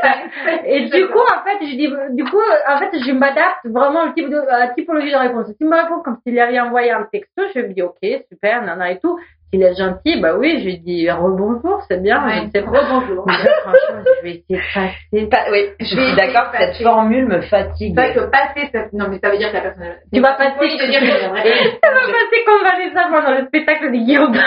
Et 0.64 0.86
du 0.88 1.06
coup, 1.08 1.18
en 1.20 1.42
fait, 1.44 1.58
je 1.66 1.74
dis, 1.76 1.88
du 2.12 2.24
coup, 2.24 2.40
en 2.68 2.78
fait, 2.78 2.90
je 2.98 3.12
m'adapte 3.12 3.66
vraiment 3.66 4.04
au 4.04 4.12
type 4.12 4.30
de, 4.30 4.38
à 4.50 4.58
la 4.60 4.68
typologie 4.68 5.10
de 5.12 5.16
réponse. 5.16 5.46
Si 5.56 5.64
me 5.64 5.76
répond 5.76 6.00
comme 6.02 6.16
s'il 6.26 6.38
avait 6.40 6.60
envoyé 6.60 6.90
un 6.92 7.04
texto, 7.12 7.42
je 7.54 7.60
lui 7.60 7.74
dis 7.74 7.82
ok, 7.82 7.98
super, 8.32 8.62
nana 8.62 8.90
et 8.92 8.98
tout. 9.00 9.18
S'il 9.50 9.62
est 9.62 9.74
gentil, 9.76 10.20
bah 10.20 10.34
oui, 10.36 10.58
je 10.60 10.64
lui 10.66 10.78
dis 10.78 11.10
rebonjour, 11.10 11.80
c'est 11.88 12.02
bien, 12.02 12.22
Ouais. 12.26 12.48
pas. 12.52 12.60
Rebonjour. 12.60 13.24
Mais 13.26 13.32
là, 13.44 13.50
franchement, 13.62 14.02
je 14.04 14.22
vais 14.22 14.30
essayer 14.30 14.58
de 14.60 14.74
passer. 14.74 15.26
Pas- 15.30 15.50
oui, 15.50 15.70
je 15.80 15.86
suis 15.86 16.16
d'accord 16.16 16.50
que 16.52 16.58
cette 16.58 16.82
formule 16.82 17.26
me 17.26 17.40
fatigue. 17.40 17.94
C'est 17.96 18.12
vrai 18.12 18.14
que 18.14 18.30
passer, 18.30 18.68
ça... 18.72 18.80
non, 18.92 19.06
mais 19.08 19.18
ça 19.22 19.30
veut 19.30 19.38
dire 19.38 19.48
que 19.50 19.54
la 19.56 19.60
personne. 19.62 19.94
Tu 20.12 20.20
vas 20.20 20.34
passer, 20.34 20.52
Oui, 20.60 20.68
je 20.78 20.84
veux 20.84 20.90
dire, 20.90 21.00
Ça 21.00 21.90
va 21.90 22.00
passer 22.00 22.44
comme 22.44 22.62
Vanessa 22.62 23.08
pendant 23.10 23.38
le 23.38 23.46
spectacle 23.46 23.86
de 23.86 23.90
Guillaume. 23.96 24.34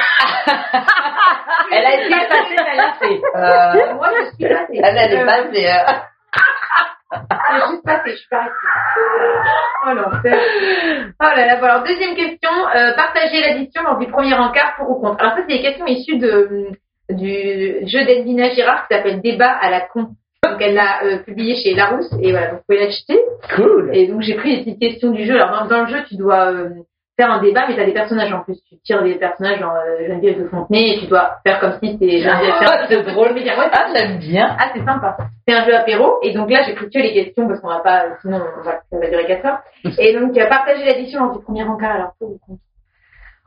Elle 1.74 1.86
a 1.86 1.94
essayé 1.96 2.10
de 2.10 2.28
passer, 2.28 2.56
elle 2.70 2.78
l'a 2.78 2.94
fait. 3.00 3.22
Euh, 3.36 3.94
Moi, 3.96 4.10
je 4.20 4.26
suis 4.36 4.54
passée. 4.54 4.82
elle, 4.84 4.98
elle 4.98 5.14
est 5.20 5.26
passée. 5.26 5.68
euh. 5.68 5.94
Suis 7.12 7.72
juste 7.72 7.84
passée, 7.84 8.12
je 8.12 8.18
suis 8.18 8.30
pas. 8.30 8.48
Oh 9.86 9.94
l'enfer. 9.94 10.38
Oh 11.20 11.24
là 11.24 11.46
là. 11.46 11.56
Bon, 11.58 11.66
alors, 11.66 11.84
deuxième 11.84 12.16
question. 12.16 12.50
Euh, 12.76 12.94
partager 12.96 13.42
l'addition 13.42 13.84
lors 13.84 13.98
du 13.98 14.08
premier 14.08 14.34
encart 14.34 14.76
pour 14.78 14.90
ou 14.90 15.02
contre. 15.02 15.22
Alors, 15.22 15.34
ça, 15.34 15.44
c'est 15.48 15.58
des 15.58 15.62
questions 15.62 15.86
issues 15.88 16.18
de, 16.18 16.70
du 17.10 17.88
jeu 17.88 18.06
d'Edwina 18.06 18.52
Girard 18.52 18.88
qui 18.88 18.96
s'appelle 18.96 19.22
Débat 19.22 19.52
à 19.52 19.70
la 19.70 19.82
con. 19.82 20.10
Donc, 20.44 20.62
elle 20.62 20.76
l'a 20.76 21.04
euh, 21.04 21.18
publié 21.20 21.56
chez 21.56 21.76
Larousse 21.76 22.12
et 22.22 22.32
voilà, 22.32 22.48
donc 22.48 22.60
vous 22.60 22.66
pouvez 22.68 22.86
l'acheter. 22.86 23.20
Cool. 23.56 23.92
Et 23.94 24.08
donc, 24.08 24.22
j'ai 24.22 24.36
pris 24.36 24.56
les 24.56 24.64
petites 24.64 24.80
questions 24.80 25.12
du 25.12 25.26
jeu. 25.26 25.36
Alors, 25.36 25.52
dans, 25.52 25.68
dans 25.68 25.82
le 25.82 25.88
jeu, 25.88 26.04
tu 26.08 26.16
dois 26.16 26.52
euh, 26.52 26.70
faire 27.18 27.32
un 27.32 27.42
débat, 27.42 27.66
mais 27.68 27.76
tu 27.76 27.82
as 27.82 27.86
des 27.86 27.94
personnages 27.94 28.32
en 28.34 28.42
plus. 28.44 28.58
Tu 28.68 28.76
tires 28.84 29.04
des 29.04 29.16
personnages 29.16 29.60
dans 29.60 29.72
euh, 29.76 30.08
Geneviève 30.08 30.42
de 30.42 30.48
Fontenay 30.48 30.96
et 30.96 31.00
tu 31.00 31.08
dois 31.08 31.38
faire 31.46 31.60
comme 31.60 31.74
si 31.82 31.92
c'était 31.94 32.18
Geneviève 32.24 32.54
Ah, 32.62 32.86
c'est 32.88 33.04
drôle. 33.04 33.32
Mais 33.34 33.44
dire, 33.44 33.58
ouais, 33.58 33.70
Ah, 33.72 33.88
j'aime 33.96 34.18
bien. 34.20 34.56
ah, 34.60 34.70
c'est 34.74 34.84
sympa. 34.84 35.18
C'est 35.48 35.54
un 35.54 35.66
jeu 35.66 35.76
apéro. 35.76 36.18
Et 36.24 36.34
donc 36.34 36.50
là, 36.50 36.62
j'ai 36.66 36.74
que 36.74 36.86
les 37.00 37.14
questions 37.14 37.48
parce 37.48 37.60
qu'on 37.60 37.68
va 37.70 37.80
pas, 37.80 38.06
sinon, 38.22 38.40
on 38.60 38.64
va, 38.64 38.80
ça 38.90 39.00
va 39.00 39.08
durer 39.10 39.26
4 39.26 39.46
heures. 39.46 39.60
Et 40.00 40.14
donc, 40.18 40.38
euh, 40.38 40.48
partager 40.48 40.86
l'addition 40.86 41.26
lors 41.26 41.38
du 41.38 41.44
premier 41.44 41.64
encart, 41.64 41.96
alors 41.96 42.12
pour 42.18 42.32
ou 42.32 42.40
contre 42.46 42.62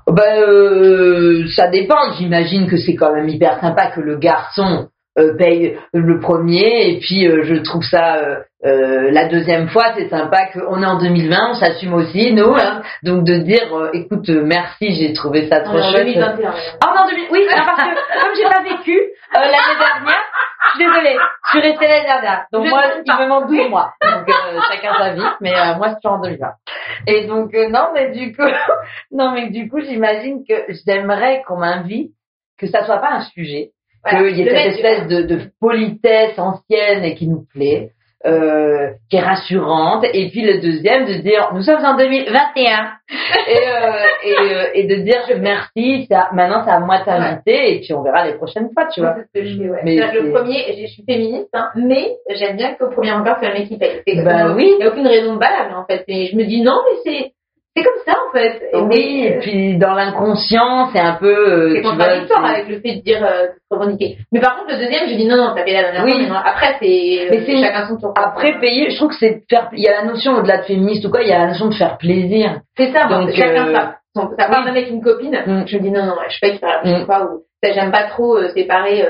Ben, 0.09 0.43
euh, 0.43 1.47
ça 1.57 1.69
dépend. 1.69 2.13
J'imagine 2.19 2.67
que 2.69 2.77
c'est 2.77 2.95
quand 2.95 3.13
même 3.15 3.29
hyper 3.29 3.61
sympa 3.61 3.91
que 3.91 4.01
le 4.01 4.17
garçon 4.19 4.89
euh, 5.19 5.35
paye 5.37 5.79
le 5.93 6.19
premier 6.21 6.91
et 6.91 6.99
puis 6.99 7.27
euh, 7.29 7.43
je 7.45 7.55
trouve 7.63 7.85
ça 7.85 8.19
euh, 8.65 9.11
la 9.11 9.27
deuxième 9.29 9.69
fois 9.69 9.93
c'est 9.97 10.09
sympa 10.09 10.47
qu'on 10.53 10.83
est 10.83 10.87
en 10.87 10.99
2020 10.99 11.51
on 11.51 11.55
s'assume 11.55 11.95
aussi 11.95 12.33
nous 12.33 12.55
hein. 12.55 12.83
donc 13.03 13.25
de 13.25 13.37
dire 13.39 13.75
euh, 13.77 13.91
écoute 13.93 14.29
euh, 14.31 14.43
merci 14.45 14.95
j'ai 14.95 15.13
trouvé 15.13 15.49
ça 15.49 15.61
trop 15.61 15.79
En 15.79 15.91
chouette 15.91 16.07
2021. 16.07 16.55
Ah 16.85 16.95
non, 16.97 17.07
2000 17.11 17.25
oui, 17.31 17.41
parce 17.51 17.77
que 17.77 18.23
comme 18.23 18.35
j'ai 18.37 18.49
pas 18.49 18.63
vécu 18.63 18.97
euh, 18.99 19.39
l'année 19.39 19.79
dernière, 19.79 20.23
je 20.63 20.71
suis 20.71 20.87
désolée, 20.87 21.17
je 21.47 21.51
suis 21.59 21.69
restée 21.69 21.89
l'année 21.89 22.05
dernière. 22.07 22.47
Donc 22.53 22.65
Je 22.67 22.71
moi, 22.71 22.83
il 22.97 23.05
pas. 23.05 23.23
me 23.23 23.29
manque 23.29 23.49
12 23.49 23.69
mois. 23.69 23.93
Donc 24.03 24.29
euh, 24.29 24.61
chacun 24.71 24.95
sa 24.97 25.11
vie, 25.15 25.23
mais 25.41 25.53
euh, 25.53 25.75
moi, 25.77 25.89
je 25.89 25.95
suis 25.99 26.09
en 26.09 26.21
2020. 26.21 26.47
Et 27.09 27.27
donc, 27.27 27.53
non, 27.71 27.89
mais 27.95 28.11
du 28.13 28.35
coup, 28.35 28.43
non, 29.13 29.33
mais 29.33 29.51
du 29.51 29.69
coup, 29.69 29.81
j'imagine 29.81 30.45
que 30.49 30.55
j'aimerais 30.87 31.43
qu'on 31.47 31.57
m'invite, 31.59 32.13
que 32.59 32.67
ça 32.69 32.85
soit 32.85 32.99
pas 32.99 33.11
un 33.11 33.23
sujet, 33.23 33.71
Voilà. 34.05 34.29
qu'il 34.29 34.37
y 34.39 34.43
ait 34.43 34.51
cette 34.51 34.75
espèce 34.75 35.09
de, 35.09 35.23
de 35.23 35.41
politesse 35.61 36.39
ancienne 36.39 37.05
et 37.05 37.15
qui 37.17 37.27
nous 37.29 37.45
plaît. 37.53 37.91
Euh, 38.27 38.89
qui 39.11 39.17
est 39.17 39.21
rassurante 39.21 40.07
et 40.15 40.31
puis 40.31 40.41
le 40.41 40.59
deuxième 40.59 41.05
de 41.05 41.13
dire 41.21 41.51
nous 41.53 41.61
sommes 41.61 41.85
en 41.85 41.95
2021 41.95 42.89
et, 43.47 43.53
euh, 43.53 44.07
et, 44.25 44.35
euh, 44.55 44.65
et 44.73 44.85
de 44.85 44.95
dire 45.03 45.21
je- 45.29 45.35
merci 45.35 46.07
ça, 46.11 46.31
maintenant 46.33 46.63
c'est 46.65 46.71
à 46.71 46.81
moi 46.81 47.01
de 47.01 47.05
t'inviter 47.05 47.75
et 47.77 47.81
puis 47.81 47.93
on 47.93 48.03
verra 48.03 48.27
les 48.27 48.33
prochaines 48.33 48.71
fois 48.73 48.87
tu 48.91 49.01
vois 49.03 49.15
C'est 49.19 49.41
ce 49.41 49.45
que 49.45 49.47
je 49.51 49.59
fais, 49.63 49.69
ouais. 49.69 49.81
Mais 49.85 49.97
le 49.97 50.33
premier, 50.33 50.65
je 50.81 50.87
suis 50.87 51.05
féministe, 51.07 51.51
hein, 51.53 51.69
mais 51.77 52.13
j'aime 52.31 52.57
bien 52.57 52.73
qu'au 52.77 52.89
premier 52.89 53.13
encart, 53.13 53.37
c'est 53.43 53.49
le 53.49 53.55
mec 53.59 53.69
qui 53.69 53.77
paye. 53.77 54.01
Bah 54.25 54.55
oui. 54.57 54.71
Il 54.73 54.79
n'y 54.79 54.85
a 54.85 54.89
aucune 54.89 55.07
raison 55.07 55.37
valable, 55.37 55.75
en 55.77 55.85
fait. 55.85 56.05
Mais 56.09 56.25
je 56.25 56.37
me 56.37 56.45
dis 56.45 56.63
non, 56.63 56.79
mais 56.87 56.97
c'est, 57.05 57.33
c'est 57.77 57.83
comme 57.83 58.03
ça, 58.07 58.13
en 58.29 58.33
fait. 58.33 58.63
Et 58.73 58.77
oui 58.77 59.25
et 59.27 59.31
mais, 59.31 59.39
puis 59.41 59.77
dans 59.79 59.95
l'inconscient 59.95 60.91
c'est 60.93 61.01
un 61.01 61.15
peu 61.15 61.27
euh, 61.27 61.73
c'est 61.77 61.83
contradictoire 61.83 62.45
avec 62.45 62.69
le 62.69 62.81
fait 62.81 62.97
de 62.97 63.03
dire 63.03 63.25
euh, 63.25 63.47
revendiquer. 63.71 64.19
Mais 64.33 64.41
par 64.41 64.57
contre, 64.59 64.73
le 64.73 64.79
deuxième, 64.79 65.09
je 65.09 65.15
dis 65.15 65.27
non, 65.27 65.37
non, 65.37 65.53
t'as 65.55 65.63
payé 65.65 65.77
la 65.83 65.93
dernière 65.93 66.05
Oui. 66.05 66.13
fois, 66.13 66.21
mais 66.23 66.29
non. 66.29 66.35
Après, 66.37 66.77
c'est, 66.81 67.29
Mais 67.31 67.39
euh, 67.39 67.43
c'est- 67.47 67.61
chacun 67.63 67.87
son 67.89 67.97
tour. 67.99 68.13
après 68.17 68.59
payer 68.61 68.91
je 68.91 68.97
trouve 68.97 69.09
que 69.11 69.17
c'est 69.19 69.43
faire 69.51 69.69
il 69.73 69.83
y 69.83 69.89
a 69.89 70.01
la 70.01 70.05
notion 70.05 70.33
au-delà 70.35 70.59
de 70.59 70.63
féministe 70.65 71.05
ou 71.05 71.11
quoi 71.11 71.23
il 71.23 71.29
y 71.29 71.33
a 71.33 71.39
la 71.41 71.47
notion 71.49 71.67
de 71.69 71.75
faire 71.75 71.99
plaisir 71.99 72.61
C'est 72.77 72.93
ça, 72.93 73.07
Donc, 73.09 73.31
chacun 73.33 73.69
euh, 73.69 73.75
ça. 73.75 73.97
Son- 74.17 74.31
Ça 74.39 74.47
part 74.49 74.61
oui. 74.61 74.67
d'un 74.67 74.73
mec 74.73 74.89
une 74.91 75.03
copine, 75.03 75.37
Mm. 75.45 75.65
je 75.67 75.77
me 75.77 75.83
dis 75.83 75.91
non, 75.91 76.05
non, 76.07 76.15
je 76.29 76.39
paye 76.41 76.59
la 76.63 76.79
prochaine 76.79 77.03
Mm. 77.03 77.07
fois 77.07 77.25
ou 77.25 77.43
ça, 77.63 77.73
j'aime 77.73 77.91
pas 77.91 78.05
trop 78.05 78.37
euh, 78.37 78.49
séparer. 78.55 79.03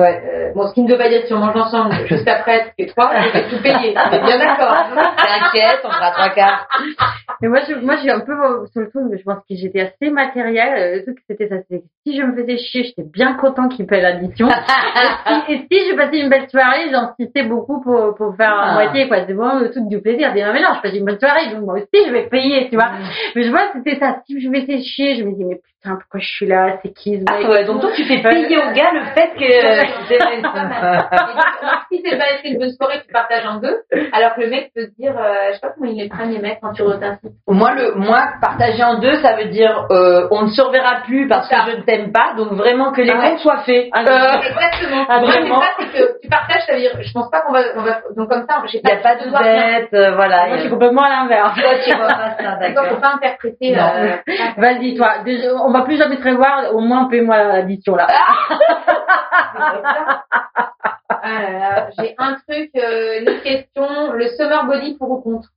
Ouais. 0.00 0.22
euh, 0.50 0.52
bon, 0.54 0.66
ce 0.68 0.74
qui 0.74 0.82
ne 0.82 0.90
veut 0.90 0.98
pas 0.98 1.08
dire 1.08 1.22
si 1.26 1.32
on 1.34 1.38
mange 1.38 1.56
ensemble 1.56 1.94
juste 2.06 2.26
après, 2.28 2.72
c'est 2.78 2.86
trois, 2.86 3.10
je 3.20 3.32
vais 3.32 3.48
tout 3.48 3.62
payer. 3.62 3.90
Est 3.90 4.24
bien 4.24 4.38
d'accord. 4.38 4.74
t'inquiète 5.16 5.80
on 5.84 5.90
fera 5.90 6.10
trois 6.12 6.28
quarts 6.30 6.68
Mais 7.40 7.48
moi, 7.48 7.60
je, 7.68 7.74
moi, 7.74 7.96
suis 7.98 8.10
un 8.10 8.20
peu 8.20 8.32
sur 8.72 8.80
le 8.82 8.90
truc, 8.90 9.02
mais 9.10 9.18
je 9.18 9.24
pense 9.24 9.38
que 9.38 9.54
j'étais 9.56 9.80
assez 9.80 10.10
matériel. 10.10 10.74
Euh, 10.76 10.96
Le 10.96 11.02
truc, 11.04 11.18
c'était 11.28 11.48
ça. 11.48 11.56
Si 12.06 12.16
je 12.16 12.22
me 12.22 12.34
faisais 12.34 12.58
chier, 12.58 12.84
j'étais 12.84 13.02
bien 13.02 13.34
content 13.34 13.68
qu'il 13.68 13.86
paye 13.86 14.02
l'addition. 14.02 14.48
et, 14.48 14.52
si, 15.46 15.52
et 15.52 15.66
si 15.70 15.90
je 15.90 15.96
passais 15.96 16.18
une 16.18 16.28
belle 16.28 16.48
soirée, 16.50 16.90
j'insistais 16.90 17.44
beaucoup 17.44 17.80
pour, 17.80 18.14
pour 18.14 18.36
faire 18.36 18.54
Ah. 18.58 18.70
à 18.70 18.74
moitié, 18.74 19.08
quoi. 19.08 19.18
C'est 19.26 19.32
vraiment 19.32 19.58
le 19.60 19.70
truc 19.70 19.86
du 19.88 20.00
plaisir. 20.00 20.32
Dire, 20.32 20.50
mais 20.52 20.60
non, 20.62 20.68
je 20.76 20.80
passe 20.82 20.94
une 20.94 21.04
bonne 21.04 21.18
soirée, 21.18 21.50
donc 21.52 21.64
moi 21.64 21.74
aussi, 21.74 22.06
je 22.06 22.12
vais 22.12 22.26
payer, 22.28 22.68
tu 22.68 22.76
vois. 22.76 22.90
Mais 23.36 23.42
je 23.44 23.50
vois, 23.50 23.68
c'était 23.74 23.98
ça. 23.98 24.16
Si 24.26 24.40
je 24.40 24.48
me 24.48 24.60
faisais 24.60 24.80
chier, 24.82 25.14
je 25.16 25.24
me 25.24 25.32
dis, 25.34 25.44
mais 25.44 25.60
putain, 25.82 25.96
pourquoi 25.96 26.20
je 26.20 26.26
suis 26.28 26.46
là? 26.46 26.78
C'est 26.82 26.92
qui 26.92 27.18
ce 27.18 27.24
Ah 27.28 27.38
mec 27.38 27.48
ouais, 27.48 27.64
donc 27.64 27.80
toi 27.80 27.90
tu 27.94 28.04
fais 28.04 28.20
payer 28.22 28.56
au 28.58 28.72
gars 28.72 28.90
le 28.92 29.04
fait 29.14 29.30
que 29.38 29.44
Et 29.44 30.42
donc, 30.42 30.54
donc, 30.54 31.80
si 31.92 32.02
c'est 32.04 32.16
pas 32.18 32.24
une 32.44 32.58
bonne 32.58 32.70
soirée, 32.72 33.00
tu 33.06 33.12
partages 33.12 33.46
en 33.46 33.56
deux. 33.60 33.76
Alors 34.12 34.34
que 34.34 34.40
le 34.42 34.48
mec 34.50 34.70
peut 34.74 34.86
se 34.86 34.94
dire, 34.98 35.14
euh, 35.18 35.48
je 35.48 35.54
sais 35.54 35.60
pas 35.60 35.70
comment 35.76 35.90
ils 35.90 35.96
les 36.02 36.08
prennent 36.08 36.30
les 36.32 36.38
mecs 36.38 36.58
quand 36.62 36.72
tu 36.72 36.82
retardes. 36.82 37.18
Moi, 37.48 37.72
le, 37.74 37.94
moi, 37.94 38.28
partager 38.40 38.82
en 38.84 38.98
deux, 38.98 39.14
ça 39.22 39.34
veut 39.36 39.46
dire 39.46 39.86
euh, 39.90 40.28
on 40.30 40.42
ne 40.42 40.48
se 40.48 40.60
reverra 40.60 41.00
plus 41.04 41.28
parce 41.28 41.48
que 41.48 41.56
je 41.70 41.76
ne 41.76 41.82
t'aime 41.82 42.12
pas, 42.12 42.34
donc 42.36 42.52
vraiment 42.52 42.92
que 42.92 43.00
les 43.02 43.10
Ouais. 43.10 43.30
comptes 43.30 43.38
soient 43.40 43.58
faits. 43.64 43.88
Ah, 43.92 44.00
Euh, 44.06 44.40
Exactement. 44.40 45.04
Ah, 45.08 45.20
vraiment 45.20 45.62
c'est 45.78 45.86
que 45.86 46.20
tu 46.22 46.28
partages, 46.28 46.62
ça 46.66 46.74
veut 46.74 46.80
dire, 46.80 46.92
je 47.00 47.12
pense 47.12 47.30
pas 47.30 47.40
qu'on 47.40 47.52
va, 47.52 47.60
on 47.76 47.82
va, 47.82 48.00
donc 48.16 48.28
comme 48.28 48.46
ça, 48.48 48.62
j'ai 48.66 48.78
Il 48.78 48.86
n'y 48.86 48.92
a 48.92 48.96
pas 49.02 49.16
de 49.16 49.26
euh, 49.94 50.14
voilà. 50.14 50.46
Moi, 50.46 50.56
je 50.56 50.60
suis 50.62 50.70
complètement 50.70 51.02
à 51.02 51.08
l'inverse. 51.10 51.54
Toi, 51.60 51.70
tu 51.84 51.96
vois 51.96 52.06
pas 52.06 52.36
ça, 52.38 52.56
Donc, 52.60 52.76
faut 52.76 52.82
d'accord. 52.82 53.00
pas 53.00 53.12
interpréter, 53.14 53.76
euh, 53.78 54.16
Vas-y, 54.56 54.94
toi. 54.94 55.18
Déjà, 55.24 55.48
on 55.54 55.69
va 55.70 55.82
plus 55.82 55.96
jamais 55.96 56.16
se 56.16 56.28
revoir. 56.28 56.74
Au 56.74 56.80
moins, 56.80 57.06
paie-moi 57.06 57.36
l'addition, 57.36 57.96
là. 57.96 58.06
Ah 61.22 61.42
là 61.42 61.50
là, 61.58 61.90
j'ai 61.98 62.14
un 62.18 62.34
truc, 62.48 62.70
euh, 62.76 63.20
une 63.20 63.40
question, 63.42 64.12
le 64.12 64.28
summer 64.28 64.64
body 64.66 64.96
pour 64.96 65.10
ou 65.10 65.20
contre? 65.20 65.48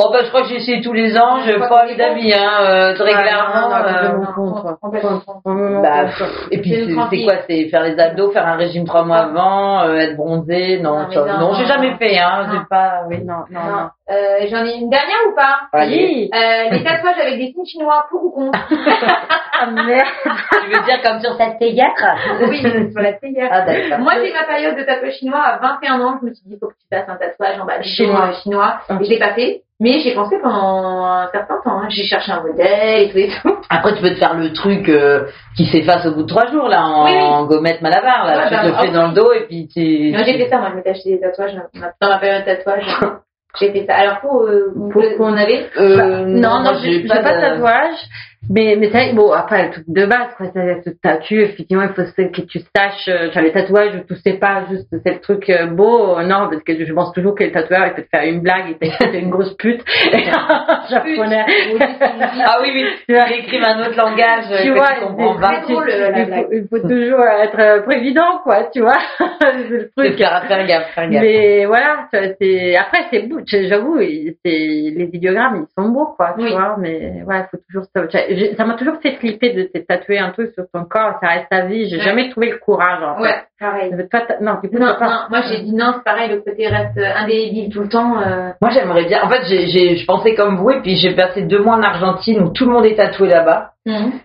Oh, 0.00 0.10
bah, 0.12 0.20
je 0.22 0.28
crois 0.28 0.42
que 0.42 0.48
j'ai 0.48 0.56
essayé 0.56 0.80
tous 0.80 0.92
les 0.92 1.18
ans, 1.18 1.40
je 1.44 1.58
pas 1.58 1.84
envie 1.84 1.96
d'avis, 1.96 2.32
hein, 2.32 2.50
euh, 2.60 2.94
très 2.94 3.10
clairement. 3.12 3.68
et 6.50 6.58
puis 6.60 6.86
C'est 7.10 7.24
quoi 7.24 7.34
C'est 7.48 7.68
faire 7.68 7.82
les 7.82 7.98
abdos, 7.98 8.30
faire 8.30 8.46
un 8.46 8.56
régime 8.56 8.84
trois 8.84 9.04
mois 9.04 9.18
avant, 9.18 9.82
euh, 9.82 9.94
être 9.96 10.16
bronzé 10.16 10.78
Non, 10.80 11.00
Non, 11.08 11.26
non, 11.26 11.38
non, 11.40 11.52
j'ai 11.54 11.66
jamais 11.66 11.94
fait, 11.96 12.18
hein. 12.18 12.46
J'ai 12.52 12.60
pas. 12.70 13.02
Oui. 13.08 13.24
Non, 13.24 13.44
non. 13.50 13.90
Euh, 14.10 14.46
J'en 14.50 14.64
ai 14.64 14.76
une 14.76 14.88
dernière 14.88 15.18
ou 15.30 15.34
pas? 15.34 15.68
Allez. 15.72 16.30
euh, 16.32 16.70
Les 16.70 16.82
tatouages 16.84 17.18
avec 17.20 17.36
des 17.38 17.52
signes 17.52 17.66
chinois 17.66 18.06
pour 18.08 18.24
ou 18.24 18.30
contre? 18.30 18.58
Ah, 19.60 19.66
merde. 19.66 20.06
tu 20.24 20.66
veux 20.76 20.82
dire 20.84 21.02
comme 21.04 21.20
sur 21.20 21.34
cette 21.36 21.58
théâtre 21.58 22.48
Oui, 22.48 22.58
sur 22.92 23.02
la 23.02 23.12
théière. 23.14 23.48
Ah 23.52 23.62
d'accord. 23.62 23.98
Moi, 23.98 24.12
j'ai 24.22 24.32
ma 24.32 24.44
période 24.44 24.76
de 24.76 24.82
tatouage 24.84 25.14
chinois 25.14 25.40
à 25.42 25.58
21 25.58 26.00
ans. 26.00 26.18
Je 26.22 26.28
me 26.28 26.32
suis 26.34 26.44
dit, 26.46 26.54
il 26.54 26.58
faut 26.58 26.68
que 26.68 26.74
tu 26.74 26.86
fasses 26.90 27.08
un 27.08 27.16
tatouage 27.16 27.60
en 27.60 27.66
bas 27.66 27.82
Chinois. 27.82 28.30
chinois. 28.42 28.78
Et 29.00 29.04
je 29.04 29.10
l'ai 29.10 29.18
pas 29.18 29.34
fait. 29.34 29.62
Mais 29.80 30.00
j'ai 30.00 30.12
pensé 30.14 30.36
pendant 30.42 31.04
un 31.04 31.28
certain 31.30 31.54
temps. 31.62 31.78
hein. 31.82 31.88
J'ai 31.88 32.02
cherché 32.04 32.32
un 32.32 32.42
modèle 32.42 33.02
et 33.02 33.10
tout 33.10 33.18
et 33.18 33.28
tout. 33.28 33.56
Après, 33.70 33.94
tu 33.94 34.02
peux 34.02 34.10
te 34.10 34.16
faire 34.18 34.34
le 34.36 34.52
truc 34.52 34.88
euh, 34.88 35.26
qui 35.56 35.66
s'efface 35.66 36.04
au 36.06 36.14
bout 36.14 36.22
de 36.22 36.28
trois 36.28 36.46
jours, 36.50 36.68
là, 36.68 36.84
en, 36.84 37.04
Oui, 37.04 37.12
oui. 37.14 37.22
en 37.22 37.44
gommette 37.46 37.80
malabar, 37.80 38.26
là. 38.26 38.38
Ouais, 38.38 38.48
tu 38.48 38.54
bah, 38.54 38.60
te 38.62 38.66
le 38.66 38.72
ah 38.76 38.80
fais 38.82 38.90
dans 38.92 39.06
le 39.08 39.14
dos 39.14 39.32
et 39.32 39.46
puis 39.46 39.68
tu. 39.68 40.10
Moi, 40.10 40.24
j'ai 40.24 40.36
fait 40.36 40.48
ça. 40.48 40.58
Moi, 40.58 40.70
je 40.70 40.76
m'étais 40.76 40.90
acheté 40.90 41.10
des 41.10 41.20
tatouages 41.20 41.54
dans 42.00 42.08
ma 42.08 42.18
période 42.18 42.44
de 42.44 42.46
tatouage. 42.54 42.84
J'ai 43.58 43.72
fait 43.72 43.86
ça. 43.86 43.94
Alors, 43.96 44.20
pour, 44.20 44.42
euh, 44.42 44.72
Pour 44.92 45.02
vous 45.02 45.24
en 45.24 45.36
avez 45.36 45.66
Euh, 45.78 46.22
non, 46.26 46.58
non, 46.58 46.62
moi, 46.62 46.72
j'ai 46.82 47.00
j'ai 47.02 47.08
pas, 47.08 47.18
de 47.22 47.40
tatouage. 47.40 47.96
Mais, 48.50 48.76
mais 48.78 48.86
c'est 48.86 48.92
vrai 48.92 49.10
que, 49.10 49.16
bon, 49.16 49.32
après, 49.32 49.66
le 49.66 49.70
truc 49.72 49.84
de 49.88 50.06
base, 50.06 50.32
quoi, 50.36 50.46
c'est 50.54 50.82
ce 50.84 50.90
statut, 50.92 51.40
effectivement, 51.42 51.82
il 51.82 51.88
faut 51.90 52.04
se- 52.04 52.28
que 52.30 52.40
tu 52.42 52.60
saches, 52.74 53.08
euh, 53.08 53.28
enfin, 53.28 53.42
les 53.42 53.50
tatouages, 53.52 53.92
tout 54.08 54.14
c'est 54.24 54.38
pas 54.38 54.64
juste, 54.70 54.88
c'est 55.04 55.12
le 55.14 55.20
truc 55.20 55.50
euh, 55.50 55.66
beau, 55.66 56.16
euh, 56.16 56.22
non, 56.22 56.48
parce 56.48 56.62
que 56.62 56.84
je 56.84 56.92
pense 56.92 57.12
toujours 57.12 57.34
que 57.34 57.44
le 57.44 57.50
tatoueur, 57.52 57.86
il 57.88 57.94
peut 57.94 58.02
te 58.02 58.08
faire 58.08 58.24
une 58.26 58.40
blague, 58.40 58.66
il 58.68 58.78
peut 58.78 58.86
te 58.88 59.16
une 59.16 59.28
grosse 59.30 59.54
pute, 59.56 59.82
japonais. 60.88 61.44
Ah 62.44 62.58
oui, 62.62 62.70
oui. 62.74 62.84
Tu 63.08 63.14
vas 63.14 63.30
écrire 63.32 63.66
un 63.66 63.80
autre 63.86 63.96
langage 63.96 64.44
Tu 64.62 64.68
que 64.70 64.74
vois, 64.76 64.94
tu 64.94 65.00
comprends 65.00 65.34
c'est- 65.34 65.40
pas. 65.40 65.60
très 65.60 65.72
drôle, 65.72 65.90
il, 66.52 66.66
faut, 66.68 66.76
il 66.76 66.82
toujours 66.82 67.24
être 67.24 67.84
prévident, 67.84 68.38
quoi, 68.44 68.64
tu 68.72 68.80
vois. 68.80 68.98
c'est 69.40 69.68
le 69.68 69.90
truc. 69.96 70.16
faire, 70.16 70.44
faire 70.46 70.66
gaffe, 70.66 70.94
faire 70.94 71.10
gaffe. 71.10 71.22
Mais 71.22 71.64
voilà, 71.66 72.08
c'est 72.12 72.76
après 72.76 73.00
c'est 73.10 73.22
beau. 73.28 73.40
J'avoue, 73.44 73.98
c'est 74.00 74.34
les 74.44 75.10
idéogrammes, 75.12 75.66
ils 75.68 75.82
sont 75.82 75.88
beaux, 75.90 76.14
quoi, 76.16 76.34
tu 76.38 76.48
vois. 76.48 76.76
Mais 76.78 77.22
ouais, 77.26 77.42
faut 77.50 77.58
toujours 77.68 77.86
ça. 78.56 78.64
m'a 78.64 78.74
toujours 78.74 78.96
fait 79.02 79.12
flipper 79.16 79.52
de 79.52 79.62
te 79.64 79.78
tatouer 79.78 80.18
un 80.18 80.30
truc 80.30 80.52
sur 80.54 80.64
ton 80.72 80.84
corps. 80.84 81.18
Ça 81.22 81.28
reste 81.28 81.48
ta 81.50 81.66
vie. 81.66 81.88
J'ai 81.88 81.96
Ouais. 81.98 82.02
jamais 82.02 82.30
trouvé 82.30 82.50
le 82.50 82.58
courage. 82.58 83.02
En 83.02 83.20
Ouais, 83.20 83.34
pareil. 83.58 83.90
Toi, 84.10 84.20
non, 84.40 84.54
du 84.62 84.70
coup, 84.70 84.78
Non, 84.78 84.94
pas. 84.98 85.06
non, 85.06 85.18
moi 85.30 85.40
j'ai 85.48 85.62
dit 85.62 85.74
non, 85.74 85.92
c'est 85.96 86.04
pareil, 86.04 86.30
le 86.30 86.40
côté 86.40 86.66
reste 86.68 86.96
euh, 86.98 87.14
indélébile 87.16 87.70
tout 87.72 87.80
le 87.80 87.88
temps. 87.88 88.20
euh. 88.20 88.50
Moi, 88.60 88.70
j'aimerais 88.70 89.04
bien. 89.06 89.22
En 89.22 89.28
fait, 89.28 89.42
j'ai, 89.48 89.66
j'ai, 89.68 89.96
je 89.96 90.06
pensais 90.06 90.34
comme 90.34 90.56
vous, 90.56 90.70
et 90.70 90.80
puis 90.80 90.96
j'ai 90.96 91.14
passé 91.14 91.42
deux 91.42 91.60
mois 91.62 91.76
en 91.76 91.82
Argentine 91.82 92.40
où 92.42 92.50
tout 92.52 92.64
le 92.66 92.72
monde 92.72 92.86
est 92.86 92.96
tatoué 92.96 93.28
là-bas. 93.28 93.70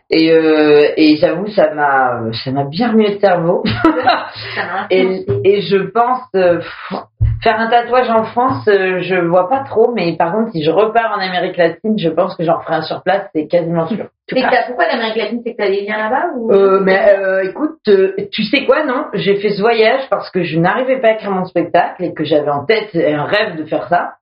Et, 0.09 0.29
euh, 0.29 0.89
et 0.97 1.15
j'avoue, 1.15 1.47
ça 1.47 1.73
m'a, 1.73 2.19
ça 2.33 2.51
m'a 2.51 2.65
bien 2.65 2.89
remué 2.91 3.13
le 3.13 3.19
cerveau. 3.19 3.63
Ça 3.65 4.65
m'a 4.65 4.87
Et, 4.91 5.25
et 5.45 5.61
je 5.61 5.77
pense 5.89 6.19
euh, 6.35 6.57
pff, 6.57 6.99
faire 7.43 7.59
un 7.59 7.67
tatouage 7.69 8.09
en 8.09 8.23
France, 8.23 8.67
euh, 8.67 8.99
je 9.01 9.15
vois 9.15 9.49
pas 9.49 9.63
trop. 9.63 9.91
Mais 9.93 10.15
par 10.17 10.31
contre, 10.33 10.51
si 10.51 10.63
je 10.63 10.71
repars 10.71 11.15
en 11.17 11.21
Amérique 11.21 11.57
latine, 11.57 11.97
je 11.97 12.09
pense 12.09 12.35
que 12.35 12.43
j'en 12.43 12.59
ferai 12.61 12.75
un 12.75 12.81
sur 12.81 13.03
place, 13.03 13.27
c'est 13.35 13.47
quasiment 13.47 13.85
sûr. 13.87 14.07
C'est 14.29 14.35
que 14.37 14.41
t'as- 14.49 14.63
pourquoi 14.67 14.85
l'Amérique 14.87 15.17
latine, 15.17 15.41
c'est 15.45 15.51
que 15.53 15.57
t'as 15.57 15.69
des 15.69 15.81
liens 15.85 15.97
là-bas 15.97 16.25
ou... 16.37 16.51
Euh, 16.51 16.79
mais 16.81 16.99
euh, 17.17 17.43
écoute, 17.43 17.77
euh, 17.89 18.15
tu 18.31 18.43
sais 18.43 18.65
quoi, 18.65 18.83
non? 18.85 19.05
J'ai 19.13 19.35
fait 19.35 19.49
ce 19.49 19.61
voyage 19.61 20.07
parce 20.09 20.29
que 20.31 20.43
je 20.43 20.57
n'arrivais 20.57 20.99
pas 20.99 21.09
à 21.09 21.11
écrire 21.13 21.31
mon 21.31 21.45
spectacle 21.45 22.03
et 22.03 22.13
que 22.13 22.23
j'avais 22.23 22.49
en 22.49 22.65
tête 22.65 22.89
un 22.95 23.25
rêve 23.25 23.57
de 23.57 23.65
faire 23.65 23.87
ça. 23.89 24.13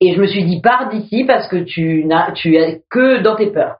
Et 0.00 0.14
je 0.14 0.20
me 0.20 0.26
suis 0.26 0.44
dit, 0.44 0.60
pars 0.60 0.88
d'ici 0.88 1.24
parce 1.24 1.48
que 1.48 1.56
tu 1.56 2.04
n'as, 2.04 2.32
tu 2.32 2.56
es 2.56 2.82
que 2.90 3.18
dans 3.22 3.36
tes 3.36 3.50
peurs. 3.50 3.76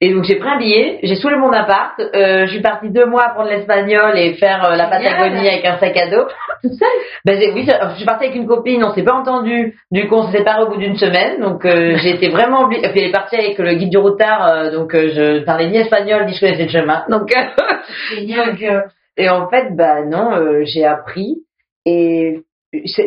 Et 0.00 0.12
donc 0.12 0.24
j'ai 0.24 0.36
pris 0.36 0.48
un 0.48 0.58
billet, 0.58 0.98
j'ai 1.02 1.14
saoulé 1.14 1.36
mon 1.36 1.52
appart, 1.52 1.98
euh, 2.00 2.46
je 2.46 2.52
suis 2.52 2.60
partie 2.60 2.90
deux 2.90 3.06
mois 3.06 3.26
apprendre 3.26 3.48
l'espagnol 3.48 4.18
et 4.18 4.34
faire 4.34 4.64
euh, 4.64 4.76
la. 4.76 4.86
Patagonie 4.88 5.48
avec 5.48 5.64
un 5.64 5.78
sac 5.78 5.96
à 5.96 6.10
dos. 6.10 6.26
Toute 6.64 6.78
seule 6.78 6.88
Ben 7.26 7.38
oui, 7.54 7.66
je 7.66 7.96
suis 7.96 8.06
partie 8.06 8.24
avec 8.24 8.36
une 8.36 8.46
copine, 8.46 8.82
on 8.82 8.94
s'est 8.94 9.02
pas 9.02 9.12
entendu, 9.12 9.78
du 9.90 10.08
coup 10.08 10.14
on 10.14 10.30
s'est 10.30 10.38
séparés 10.38 10.62
au 10.62 10.68
bout 10.70 10.78
d'une 10.78 10.96
semaine, 10.96 11.38
donc 11.38 11.66
euh, 11.66 11.96
j'ai 12.02 12.14
été 12.14 12.30
vraiment 12.30 12.62
obligée. 12.62 12.88
Puis 12.88 13.00
elle 13.00 13.08
est 13.08 13.12
partie 13.12 13.36
avec 13.36 13.58
le 13.58 13.74
guide 13.74 13.90
du 13.90 13.98
routard, 13.98 14.48
euh, 14.48 14.70
donc 14.70 14.94
euh, 14.94 15.10
je 15.14 15.44
parlais 15.44 15.68
ni 15.68 15.76
espagnol 15.76 16.24
ni 16.24 16.32
je 16.32 16.40
connaissais 16.40 16.62
le 16.62 16.70
chemin, 16.70 17.04
donc. 17.10 17.30
euh, 17.36 18.46
donc, 18.46 18.62
euh, 18.62 18.80
et 19.18 19.28
en 19.28 19.46
fait, 19.50 19.76
bah 19.76 20.04
non, 20.06 20.64
j'ai 20.64 20.84
appris 20.86 21.42
et 21.84 22.40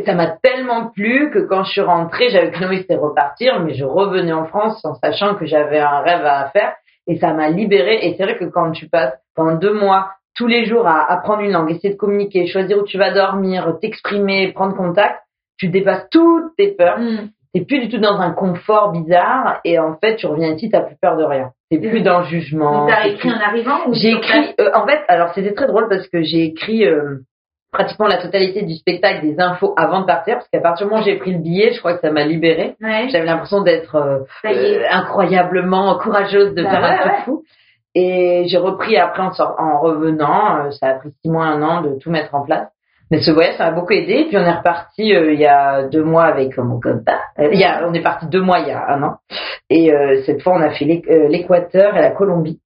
ça 0.05 0.13
m'a 0.13 0.27
tellement 0.27 0.91
plu 0.91 1.31
que 1.33 1.39
quand 1.39 1.63
je 1.63 1.71
suis 1.71 1.81
rentrée, 1.81 2.29
j'avais 2.29 2.55
envie 2.63 2.77
c'était 2.77 2.95
repartir, 2.95 3.59
mais 3.61 3.73
je 3.73 3.83
revenais 3.85 4.33
en 4.33 4.45
France 4.45 4.85
en 4.85 4.93
sachant 4.93 5.33
que 5.33 5.47
j'avais 5.47 5.79
un 5.79 5.99
rêve 6.01 6.23
à 6.23 6.49
faire 6.51 6.75
et 7.07 7.17
ça 7.17 7.33
m'a 7.33 7.49
libérée. 7.49 8.05
Et 8.07 8.15
c'est 8.15 8.23
vrai 8.23 8.37
que 8.37 8.45
quand 8.45 8.71
tu 8.71 8.87
passes 8.87 9.15
pendant 9.35 9.55
deux 9.55 9.73
mois 9.73 10.11
tous 10.37 10.47
les 10.47 10.65
jours 10.65 10.87
à 10.87 11.11
apprendre 11.11 11.41
une 11.41 11.51
langue, 11.51 11.71
essayer 11.71 11.91
de 11.93 11.97
communiquer, 11.99 12.45
choisir 12.47 12.77
où 12.77 12.83
tu 12.83 12.97
vas 12.97 13.11
dormir, 13.11 13.77
t'exprimer, 13.81 14.51
prendre 14.53 14.75
contact, 14.75 15.19
tu 15.57 15.67
dépasses 15.69 16.07
toutes 16.11 16.55
tes 16.57 16.71
peurs. 16.73 16.99
Mm. 16.99 17.29
T'es 17.53 17.61
plus 17.65 17.79
du 17.79 17.89
tout 17.89 17.97
dans 17.97 18.19
un 18.19 18.31
confort 18.31 18.91
bizarre 18.91 19.61
et 19.65 19.79
en 19.79 19.95
fait 19.97 20.17
tu 20.17 20.27
reviens 20.27 20.53
ici, 20.53 20.69
t'as 20.69 20.81
plus 20.81 20.97
peur 21.01 21.17
de 21.17 21.23
rien. 21.23 21.51
T'es 21.71 21.79
plus 21.79 22.01
dans 22.01 22.19
le 22.19 22.25
jugement. 22.25 22.81
Donc 22.85 22.89
t'as 22.89 23.07
écrit 23.07 23.29
plus- 23.29 23.37
en 23.37 23.41
arrivant 23.41 23.77
ou 23.87 23.93
j'ai 23.93 24.11
écrit, 24.11 24.53
euh, 24.59 24.69
en 24.75 24.85
fait, 24.85 24.99
alors 25.07 25.33
c'était 25.33 25.53
très 25.53 25.65
drôle 25.67 25.87
parce 25.89 26.07
que 26.07 26.21
j'ai 26.21 26.43
écrit 26.43 26.85
euh, 26.85 27.19
pratiquement 27.71 28.07
la 28.07 28.17
totalité 28.21 28.61
du 28.61 28.75
spectacle, 28.75 29.21
des 29.21 29.39
infos 29.39 29.73
avant 29.77 30.01
de 30.01 30.05
partir, 30.05 30.35
parce 30.35 30.47
qu'à 30.49 30.59
partir 30.61 30.85
du 30.85 30.91
moment 30.91 31.01
où 31.01 31.05
j'ai 31.05 31.17
pris 31.17 31.31
le 31.31 31.39
billet, 31.39 31.71
je 31.73 31.79
crois 31.79 31.93
que 31.95 32.01
ça 32.01 32.11
m'a 32.11 32.23
libérée. 32.25 32.75
Ouais, 32.81 33.07
J'avais 33.09 33.25
l'impression 33.25 33.61
d'être 33.61 33.95
euh, 33.95 34.19
euh, 34.45 34.83
incroyablement 34.91 35.97
courageuse 35.97 36.53
de 36.53 36.63
Bah 36.63 36.69
faire 36.69 36.81
ouais, 36.81 36.89
un 36.89 36.97
truc 36.97 37.11
ouais. 37.11 37.21
fou. 37.25 37.43
Et 37.99 38.43
j'ai 38.47 38.57
repris 38.57 38.95
après 38.97 39.23
en, 39.23 39.31
sort- 39.31 39.55
en 39.57 39.79
revenant, 39.79 40.65
euh, 40.65 40.71
ça 40.71 40.87
a 40.89 40.93
pris 40.95 41.09
six 41.21 41.29
mois, 41.31 41.45
un 41.45 41.61
an 41.63 41.81
de 41.81 41.97
tout 41.99 42.11
mettre 42.11 42.35
en 42.35 42.43
place. 42.45 42.67
Mais 43.09 43.21
ce 43.21 43.31
voyage, 43.31 43.55
ça 43.55 43.65
m'a 43.65 43.71
beaucoup 43.71 43.93
aidé. 43.93 44.25
Puis 44.27 44.37
on 44.37 44.41
est 44.41 44.51
reparti 44.61 45.15
euh, 45.15 45.31
il 45.33 45.39
y 45.39 45.45
a 45.47 45.83
deux 45.83 46.03
mois 46.03 46.25
avec 46.25 46.59
euh, 46.59 46.63
mon 46.63 46.79
copain. 46.79 47.17
Euh, 47.39 47.49
il 47.53 47.59
y 47.59 47.63
a, 47.63 47.87
on 47.87 47.93
est 47.93 48.01
parti 48.03 48.27
deux 48.27 48.41
mois 48.41 48.59
il 48.59 48.67
y 48.67 48.71
a 48.71 48.83
un 48.93 49.01
an. 49.03 49.15
Et 49.69 49.91
euh, 49.93 50.21
cette 50.25 50.41
fois, 50.43 50.53
on 50.57 50.61
a 50.61 50.69
fait 50.71 50.85
euh, 51.09 51.27
l'Équateur 51.29 51.95
et 51.97 52.01
la 52.01 52.11
Colombie. 52.11 52.59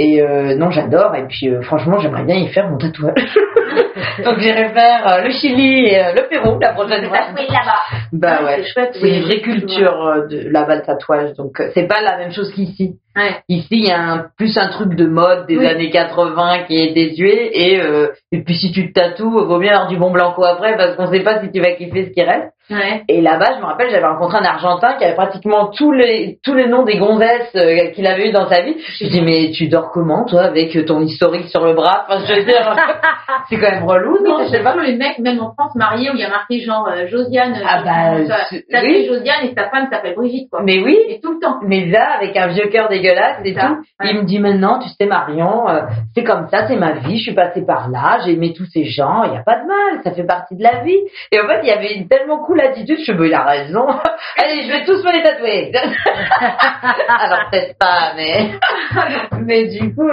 Et 0.00 0.22
euh, 0.22 0.54
non, 0.56 0.70
j'adore. 0.70 1.14
Et 1.16 1.26
puis 1.26 1.48
euh, 1.50 1.60
franchement, 1.62 1.98
j'aimerais 1.98 2.22
bien 2.22 2.36
y 2.36 2.48
faire 2.48 2.70
mon 2.70 2.78
tatouage. 2.78 3.14
Donc 4.24 4.38
j'irai 4.38 4.68
faire 4.70 5.22
le 5.24 5.30
Chili 5.30 5.86
et 5.86 6.12
le 6.16 6.28
Pérou 6.28 6.58
la 6.60 6.72
prochaine 6.72 7.04
fois. 7.08 7.18
Là-bas. 7.18 7.80
Bah 8.12 8.38
Ouais, 8.40 8.44
ouais. 8.46 8.56
C'est 8.62 8.72
chouette. 8.72 8.96
C'est 9.00 9.08
une 9.18 9.24
vraie 9.24 9.40
culture 9.40 10.24
de 10.30 10.48
là-bas 10.50 10.76
le 10.76 10.82
tatouage. 10.82 11.34
Donc 11.34 11.60
c'est 11.74 11.86
pas 11.88 12.00
la 12.02 12.16
même 12.18 12.32
chose 12.32 12.52
qu'ici. 12.54 12.96
Ouais. 13.18 13.42
Ici, 13.48 13.66
il 13.72 13.84
y 13.86 13.90
a 13.90 14.00
un, 14.00 14.26
plus 14.36 14.56
un 14.56 14.68
truc 14.68 14.94
de 14.94 15.06
mode 15.06 15.46
des 15.46 15.58
Oui. 15.58 15.66
années 15.66 15.90
80 15.90 16.64
qui 16.68 16.76
est 16.76 16.92
désuet 16.94 17.50
et 17.52 17.80
euh, 17.80 18.08
et 18.32 18.42
puis 18.42 18.56
si 18.56 18.70
tu 18.70 18.92
te 18.92 19.00
tatoues, 19.00 19.44
vaut 19.44 19.58
bien 19.58 19.72
avoir 19.72 19.88
du 19.88 19.96
bon 19.96 20.10
blanco 20.10 20.44
après 20.44 20.76
parce 20.76 20.94
qu'on 20.96 21.10
sait 21.12 21.24
pas 21.24 21.40
si 21.42 21.50
tu 21.50 21.60
vas 21.60 21.72
kiffer 21.72 22.06
ce 22.06 22.10
qui 22.10 22.22
reste. 22.22 22.52
Ouais. 22.70 23.02
Et 23.08 23.20
là-bas, 23.20 23.54
je 23.56 23.60
me 23.60 23.66
rappelle, 23.66 23.90
j'avais 23.90 24.06
rencontré 24.06 24.38
un 24.38 24.44
Argentin 24.44 24.94
qui 24.98 25.04
avait 25.04 25.14
pratiquement 25.14 25.68
tous 25.68 25.92
les 25.92 26.38
tous 26.44 26.54
les 26.54 26.66
noms 26.66 26.82
des 26.84 26.98
gonzesses 26.98 27.54
euh, 27.56 27.90
qu'il 27.94 28.06
avait 28.06 28.28
eu 28.28 28.32
dans 28.32 28.48
sa 28.48 28.60
vie. 28.62 28.76
Je 29.00 29.06
dis 29.06 29.20
mais 29.22 29.50
tu 29.52 29.68
dors 29.68 29.90
comment 29.90 30.24
toi 30.24 30.42
avec 30.42 30.76
ton 30.86 31.00
historique 31.00 31.48
sur 31.48 31.64
le 31.64 31.72
bras? 31.72 32.04
Enfin, 32.08 32.24
je 32.26 32.34
veux 32.34 32.44
dire, 32.44 32.76
c'est 33.48 33.56
quand 33.58 33.70
même 33.70 33.84
relou, 33.84 34.18
non? 34.24 34.36
Oui, 34.38 34.44
Je 34.46 34.50
sais 34.50 34.62
pas. 34.62 34.74
les 34.82 34.96
mecs, 34.96 35.18
même 35.18 35.40
en 35.40 35.52
France, 35.54 35.74
mariés, 35.74 36.10
où 36.10 36.14
il 36.14 36.20
y 36.20 36.24
a 36.24 36.28
marqué 36.28 36.60
genre 36.60 36.88
euh, 36.92 37.06
Josiane. 37.06 37.54
euh, 37.54 37.64
Ah 37.66 37.82
bah, 37.84 38.26
ça 38.26 38.80
oui. 38.82 39.06
Josiane 39.06 39.44
et 39.46 39.54
sa 39.56 39.68
femme 39.70 39.88
s'appelle 39.90 40.14
Brigitte, 40.14 40.50
quoi. 40.50 40.60
Mais 40.62 40.78
oui, 40.80 40.98
Et 41.08 41.20
tout 41.20 41.32
le 41.32 41.40
temps. 41.40 41.58
mais 41.62 41.86
là, 41.86 42.10
avec 42.18 42.36
un 42.36 42.48
vieux 42.48 42.68
cœur 42.68 42.88
dégueulasse 42.88 43.38
et 43.44 43.54
ça, 43.54 43.68
tout, 43.68 43.74
ouais. 44.04 44.10
il 44.10 44.18
me 44.18 44.24
dit 44.24 44.38
maintenant, 44.38 44.78
tu 44.78 44.88
sais 44.88 45.06
Marion, 45.06 45.68
euh, 45.68 45.82
c'est 46.14 46.24
comme 46.24 46.48
ça, 46.48 46.66
c'est 46.68 46.76
ma 46.76 46.92
vie, 46.92 47.16
je 47.18 47.22
suis 47.22 47.34
passée 47.34 47.64
par 47.64 47.88
là, 47.88 48.18
j'ai 48.24 48.32
aimé 48.32 48.52
tous 48.56 48.66
ces 48.66 48.84
gens, 48.84 49.22
il 49.24 49.30
n'y 49.30 49.36
a 49.38 49.42
pas 49.42 49.56
de 49.60 49.66
mal, 49.66 50.02
ça 50.04 50.10
fait 50.12 50.24
partie 50.24 50.56
de 50.56 50.62
la 50.62 50.82
vie. 50.82 50.98
Et 51.32 51.40
en 51.40 51.46
fait, 51.46 51.60
il 51.62 51.68
y 51.68 51.72
avait 51.72 51.94
une 51.94 52.08
tellement 52.08 52.38
cool 52.44 52.57
attitude, 52.60 52.98
je 53.04 53.12
me 53.12 53.26
il 53.26 53.34
a 53.34 53.44
raison, 53.44 53.86
allez, 54.36 54.62
je 54.62 54.68
vais 54.68 54.84
tous 54.84 55.04
me 55.04 55.12
les 55.12 55.22
tatouer. 55.22 55.72
Alors 57.08 57.50
peut-être 57.50 57.78
pas, 57.78 58.12
mais 58.16 58.52
mais 59.44 59.66
du 59.68 59.94
coup, 59.94 60.10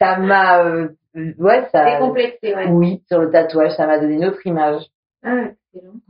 ça 0.00 0.16
m'a, 0.18 0.64
euh, 0.64 0.88
ouais, 1.38 1.68
ça, 1.72 1.84
Décomplexé, 1.92 2.54
ouais. 2.54 2.66
oui, 2.68 3.02
sur 3.08 3.20
le 3.20 3.30
tatouage, 3.30 3.72
ça 3.72 3.86
m'a 3.86 3.98
donné 3.98 4.14
une 4.14 4.24
autre 4.26 4.46
image. 4.46 4.82
Ah. 5.24 5.48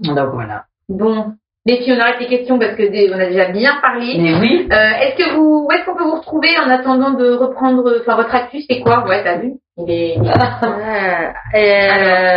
Donc 0.00 0.34
voilà. 0.34 0.64
Bon, 0.88 1.34
les 1.66 1.78
filles, 1.78 1.94
on 1.96 2.00
arrête 2.00 2.20
les 2.20 2.26
questions 2.26 2.58
parce 2.58 2.74
que 2.76 2.82
on 3.12 3.18
a 3.18 3.26
déjà 3.26 3.46
bien 3.46 3.78
parlé. 3.82 4.16
Mais 4.18 4.34
oui. 4.38 4.68
Euh, 4.72 4.90
est-ce 5.00 5.16
que 5.16 5.34
vous, 5.34 5.66
où 5.66 5.72
est-ce 5.72 5.84
qu'on 5.84 5.96
peut 5.96 6.04
vous 6.04 6.16
retrouver 6.16 6.56
en 6.64 6.70
attendant 6.70 7.10
de 7.10 7.32
reprendre, 7.32 7.98
enfin 8.00 8.14
votre 8.14 8.32
actu, 8.34 8.62
c'est 8.68 8.80
quoi? 8.80 9.04
Ouais, 9.06 9.22
t'as 9.24 9.38
vu? 9.38 9.54
Il 9.76 9.90
est, 9.90 10.16
euh, 10.16 10.22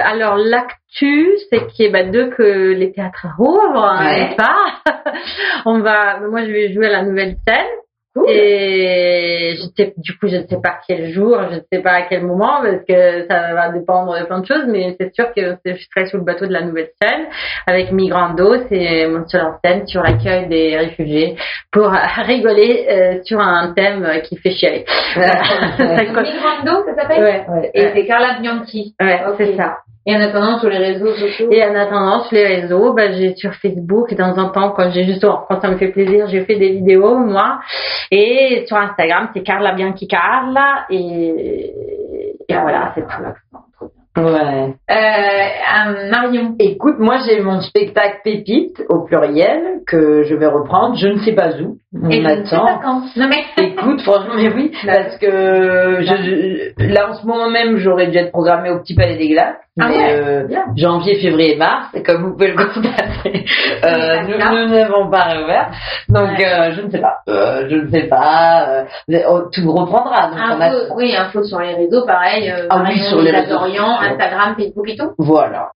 alors, 0.03 0.35
l'actu, 0.35 1.29
c'est 1.49 1.67
qu'il 1.67 1.85
y 1.85 1.87
a 1.87 1.91
bah, 1.91 2.03
deux 2.03 2.31
que 2.31 2.73
les 2.73 2.91
théâtres 2.91 3.27
rouvrent, 3.37 3.97
n'est-ce 4.01 4.35
pas? 4.35 4.57
On 5.65 5.79
va, 5.79 6.19
moi 6.19 6.41
je 6.41 6.51
vais 6.51 6.73
jouer 6.73 6.87
à 6.87 6.91
la 6.91 7.03
nouvelle 7.03 7.37
scène 7.47 7.67
et 8.27 9.55
du 9.97 10.17
coup, 10.17 10.27
je 10.27 10.37
ne 10.37 10.47
sais 10.47 10.59
pas 10.61 10.79
quel 10.87 11.11
jour, 11.11 11.37
je 11.51 11.55
ne 11.55 11.61
sais 11.71 11.81
pas 11.81 11.91
à 11.91 12.01
quel 12.03 12.25
moment, 12.25 12.61
parce 12.61 12.83
que 12.87 13.27
ça 13.29 13.53
va 13.53 13.69
dépendre 13.69 14.19
de 14.19 14.25
plein 14.25 14.39
de 14.39 14.45
choses, 14.45 14.65
mais 14.67 14.95
c'est 14.99 15.13
sûr 15.13 15.31
que 15.33 15.57
je 15.63 15.73
serai 15.73 16.07
sur 16.07 16.17
le 16.17 16.23
bateau 16.23 16.47
de 16.47 16.53
la 16.53 16.63
nouvelle 16.63 16.89
scène 17.01 17.27
avec 17.67 17.91
Migrando, 17.91 18.55
c'est 18.69 19.07
mon 19.07 19.27
seul 19.27 19.41
en 19.41 19.59
scène 19.63 19.85
sur 19.85 20.01
l'accueil 20.01 20.47
des 20.47 20.77
réfugiés 20.77 21.35
pour 21.71 21.89
rigoler 22.25 22.87
euh, 22.89 23.19
sur 23.23 23.39
un 23.39 23.73
thème 23.73 24.21
qui 24.23 24.37
fait 24.37 24.51
chier. 24.51 24.85
Migrando, 25.15 26.85
ça 26.85 26.95
s'appelle? 26.95 27.23
Ouais, 27.23 27.45
ouais, 27.47 27.71
Et 27.73 27.89
c'est 27.93 28.05
Carla 28.05 28.39
Bianchi. 28.39 28.95
Ouais, 28.99 29.21
c'est 29.37 29.55
ça. 29.55 29.77
Et 30.09 30.15
en 30.15 30.21
attendant, 30.21 30.57
sur 30.57 30.69
les 30.69 30.79
réseaux 30.79 31.13
sociaux 31.13 31.49
Et 31.51 31.63
en 31.63 31.75
attendant, 31.75 32.23
sur 32.23 32.35
les 32.35 32.61
réseaux, 32.61 32.93
bah, 32.93 33.11
j'ai 33.11 33.35
sur 33.35 33.53
Facebook, 33.53 34.11
et 34.11 34.15
de 34.15 34.19
temps 34.19 34.35
en 34.39 34.49
temps, 34.49 34.71
quand 34.71 34.89
j'ai 34.89 35.03
juste, 35.03 35.21
quand 35.21 35.61
ça 35.61 35.69
me 35.69 35.77
fait 35.77 35.89
plaisir, 35.89 36.25
j'ai 36.27 36.45
fait 36.45 36.55
des 36.55 36.71
vidéos, 36.71 37.15
moi. 37.15 37.59
Et 38.09 38.63
sur 38.65 38.77
Instagram, 38.77 39.29
c'est 39.35 39.43
Carla 39.43 39.73
Bianchi 39.73 40.07
Carla. 40.07 40.85
Et, 40.89 41.73
et 42.47 42.55
voilà, 42.55 42.91
c'est 42.95 43.01
tout. 43.05 43.23
Ouais. 44.17 44.73
Euh, 44.91 46.09
Marion. 46.09 46.55
Écoute, 46.59 46.95
moi 46.99 47.17
j'ai 47.25 47.41
mon 47.41 47.61
spectacle 47.61 48.19
Pépite 48.23 48.83
au 48.89 49.05
pluriel 49.05 49.81
que 49.87 50.23
je 50.23 50.35
vais 50.35 50.47
reprendre. 50.47 50.95
Je 50.95 51.07
ne 51.07 51.19
sais 51.19 51.33
pas 51.33 51.51
où. 51.61 51.77
On 51.93 52.09
Et 52.09 52.25
attend. 52.25 52.79
quand. 52.81 53.01
Non 53.15 53.29
mais. 53.29 53.43
Écoute, 53.63 54.01
franchement, 54.01 54.33
mais 54.35 54.51
oui, 54.53 54.71
parce 54.85 55.17
que 55.17 55.27
je, 56.01 56.91
là 56.91 57.11
en 57.11 57.13
ce 57.13 57.25
moment 57.25 57.49
même, 57.49 57.77
j'aurais 57.77 58.07
dû 58.07 58.17
être 58.17 58.31
programmée 58.31 58.71
au 58.71 58.79
Petit 58.79 58.95
Palais 58.95 59.17
des 59.17 59.29
Glaces. 59.29 59.57
Ah 59.79 59.87
mais 59.87 60.13
euh, 60.13 60.47
janvier, 60.75 61.19
février, 61.19 61.55
mars, 61.55 61.87
et 61.93 62.03
comme 62.03 62.23
vous 62.23 62.31
pouvez 62.33 62.51
le 62.51 62.55
constater, 62.55 63.45
euh, 63.83 64.23
nous 64.23 64.37
n'avons 64.69 65.09
pas 65.09 65.23
réouvert. 65.23 65.71
Donc 66.09 66.39
euh, 66.39 66.73
je 66.75 66.81
ne 66.81 66.89
sais 66.89 66.99
pas. 66.99 67.19
Euh, 67.29 67.67
je 67.69 67.75
ne 67.75 67.89
sais 67.89 68.07
pas. 68.07 68.85
Euh, 69.09 69.41
tout 69.53 69.71
reprendra. 69.71 70.29
Donc 70.29 70.39
info, 70.39 70.55
on 70.57 70.61
a... 70.61 70.95
Oui, 70.95 71.15
info 71.15 71.43
sur 71.43 71.59
les 71.59 71.75
réseaux, 71.75 72.05
pareil. 72.05 72.51
Euh, 72.51 72.67
ah 72.69 72.83
oui, 72.87 72.99
sur 72.99 73.21
les 73.21 73.31
réseaux. 73.31 73.57
Instagram, 73.59 74.55
Facebook 74.57 74.89
et 74.89 74.97
tout. 74.97 75.11
Voilà. 75.17 75.69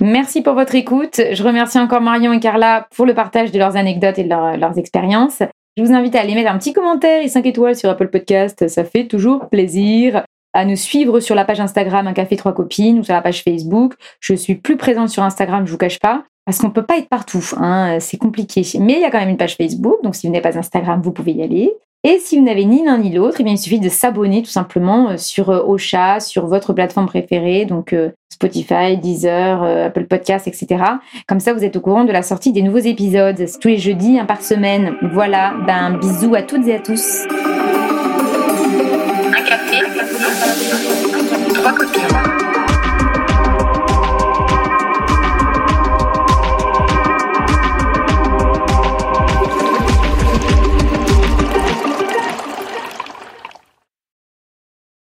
Merci 0.00 0.42
pour 0.42 0.54
votre 0.54 0.74
écoute. 0.74 1.20
Je 1.32 1.42
remercie 1.44 1.78
encore 1.78 2.00
Marion 2.00 2.32
et 2.32 2.40
Carla 2.40 2.88
pour 2.96 3.06
le 3.06 3.14
partage 3.14 3.52
de 3.52 3.58
leurs 3.58 3.76
anecdotes 3.76 4.18
et 4.18 4.24
de 4.24 4.58
leurs 4.58 4.78
expériences. 4.78 5.42
Je 5.78 5.82
vous 5.82 5.92
invite 5.92 6.14
à 6.16 6.20
aller 6.20 6.34
mettre 6.34 6.50
un 6.50 6.58
petit 6.58 6.74
commentaire 6.74 7.22
et 7.22 7.28
5 7.28 7.46
étoiles 7.46 7.76
sur 7.76 7.88
Apple 7.88 8.08
Podcast. 8.08 8.68
Ça 8.68 8.84
fait 8.84 9.06
toujours 9.06 9.48
plaisir. 9.48 10.22
À 10.52 10.66
nous 10.66 10.76
suivre 10.76 11.18
sur 11.20 11.34
la 11.34 11.46
page 11.46 11.60
Instagram 11.60 12.06
Un 12.06 12.12
Café 12.12 12.36
Trois 12.36 12.52
Copines 12.52 12.98
ou 12.98 13.04
sur 13.04 13.14
la 13.14 13.22
page 13.22 13.42
Facebook. 13.42 13.94
Je 14.20 14.34
suis 14.34 14.56
plus 14.56 14.76
présente 14.76 15.08
sur 15.08 15.22
Instagram, 15.22 15.66
je 15.66 15.72
vous 15.72 15.78
cache 15.78 15.98
pas. 15.98 16.24
Parce 16.44 16.58
qu'on 16.58 16.70
peut 16.70 16.82
pas 16.82 16.98
être 16.98 17.08
partout, 17.08 17.42
hein, 17.56 17.98
c'est 18.00 18.18
compliqué. 18.18 18.62
Mais 18.80 18.94
il 18.94 19.00
y 19.00 19.04
a 19.04 19.10
quand 19.10 19.20
même 19.20 19.30
une 19.30 19.38
page 19.38 19.56
Facebook, 19.56 20.02
donc 20.02 20.14
si 20.14 20.26
vous 20.26 20.32
n'avez 20.32 20.42
pas 20.42 20.58
Instagram, 20.58 21.00
vous 21.00 21.12
pouvez 21.12 21.32
y 21.32 21.42
aller. 21.42 21.72
Et 22.04 22.18
si 22.18 22.36
vous 22.36 22.44
n'avez 22.44 22.64
ni 22.64 22.84
l'un 22.84 22.98
ni 22.98 23.12
l'autre, 23.12 23.36
eh 23.38 23.48
il 23.48 23.56
suffit 23.56 23.78
de 23.78 23.88
s'abonner 23.88 24.42
tout 24.42 24.50
simplement 24.50 25.10
euh, 25.10 25.16
sur 25.16 25.50
euh, 25.50 25.62
Ocha, 25.64 26.18
sur 26.18 26.46
votre 26.46 26.72
plateforme 26.72 27.06
préférée, 27.06 27.64
donc 27.64 27.92
euh, 27.92 28.10
Spotify, 28.28 28.96
Deezer, 28.96 29.62
Apple 29.62 30.06
Podcasts, 30.06 30.48
etc. 30.48 30.82
Comme 31.28 31.38
ça, 31.38 31.52
vous 31.52 31.62
êtes 31.62 31.76
au 31.76 31.80
courant 31.80 32.02
de 32.02 32.10
la 32.10 32.22
sortie 32.22 32.52
des 32.52 32.62
nouveaux 32.62 32.78
épisodes. 32.78 33.46
Tous 33.60 33.68
les 33.68 33.78
jeudis, 33.78 34.18
un 34.18 34.24
par 34.24 34.42
semaine. 34.42 34.96
Voilà, 35.12 35.54
ben, 35.64 35.96
bisous 35.98 36.34
à 36.34 36.42
toutes 36.42 36.66
et 36.66 36.74
à 36.74 36.80
tous. 36.80 37.24
Un 39.28 39.42
café. 39.42 40.51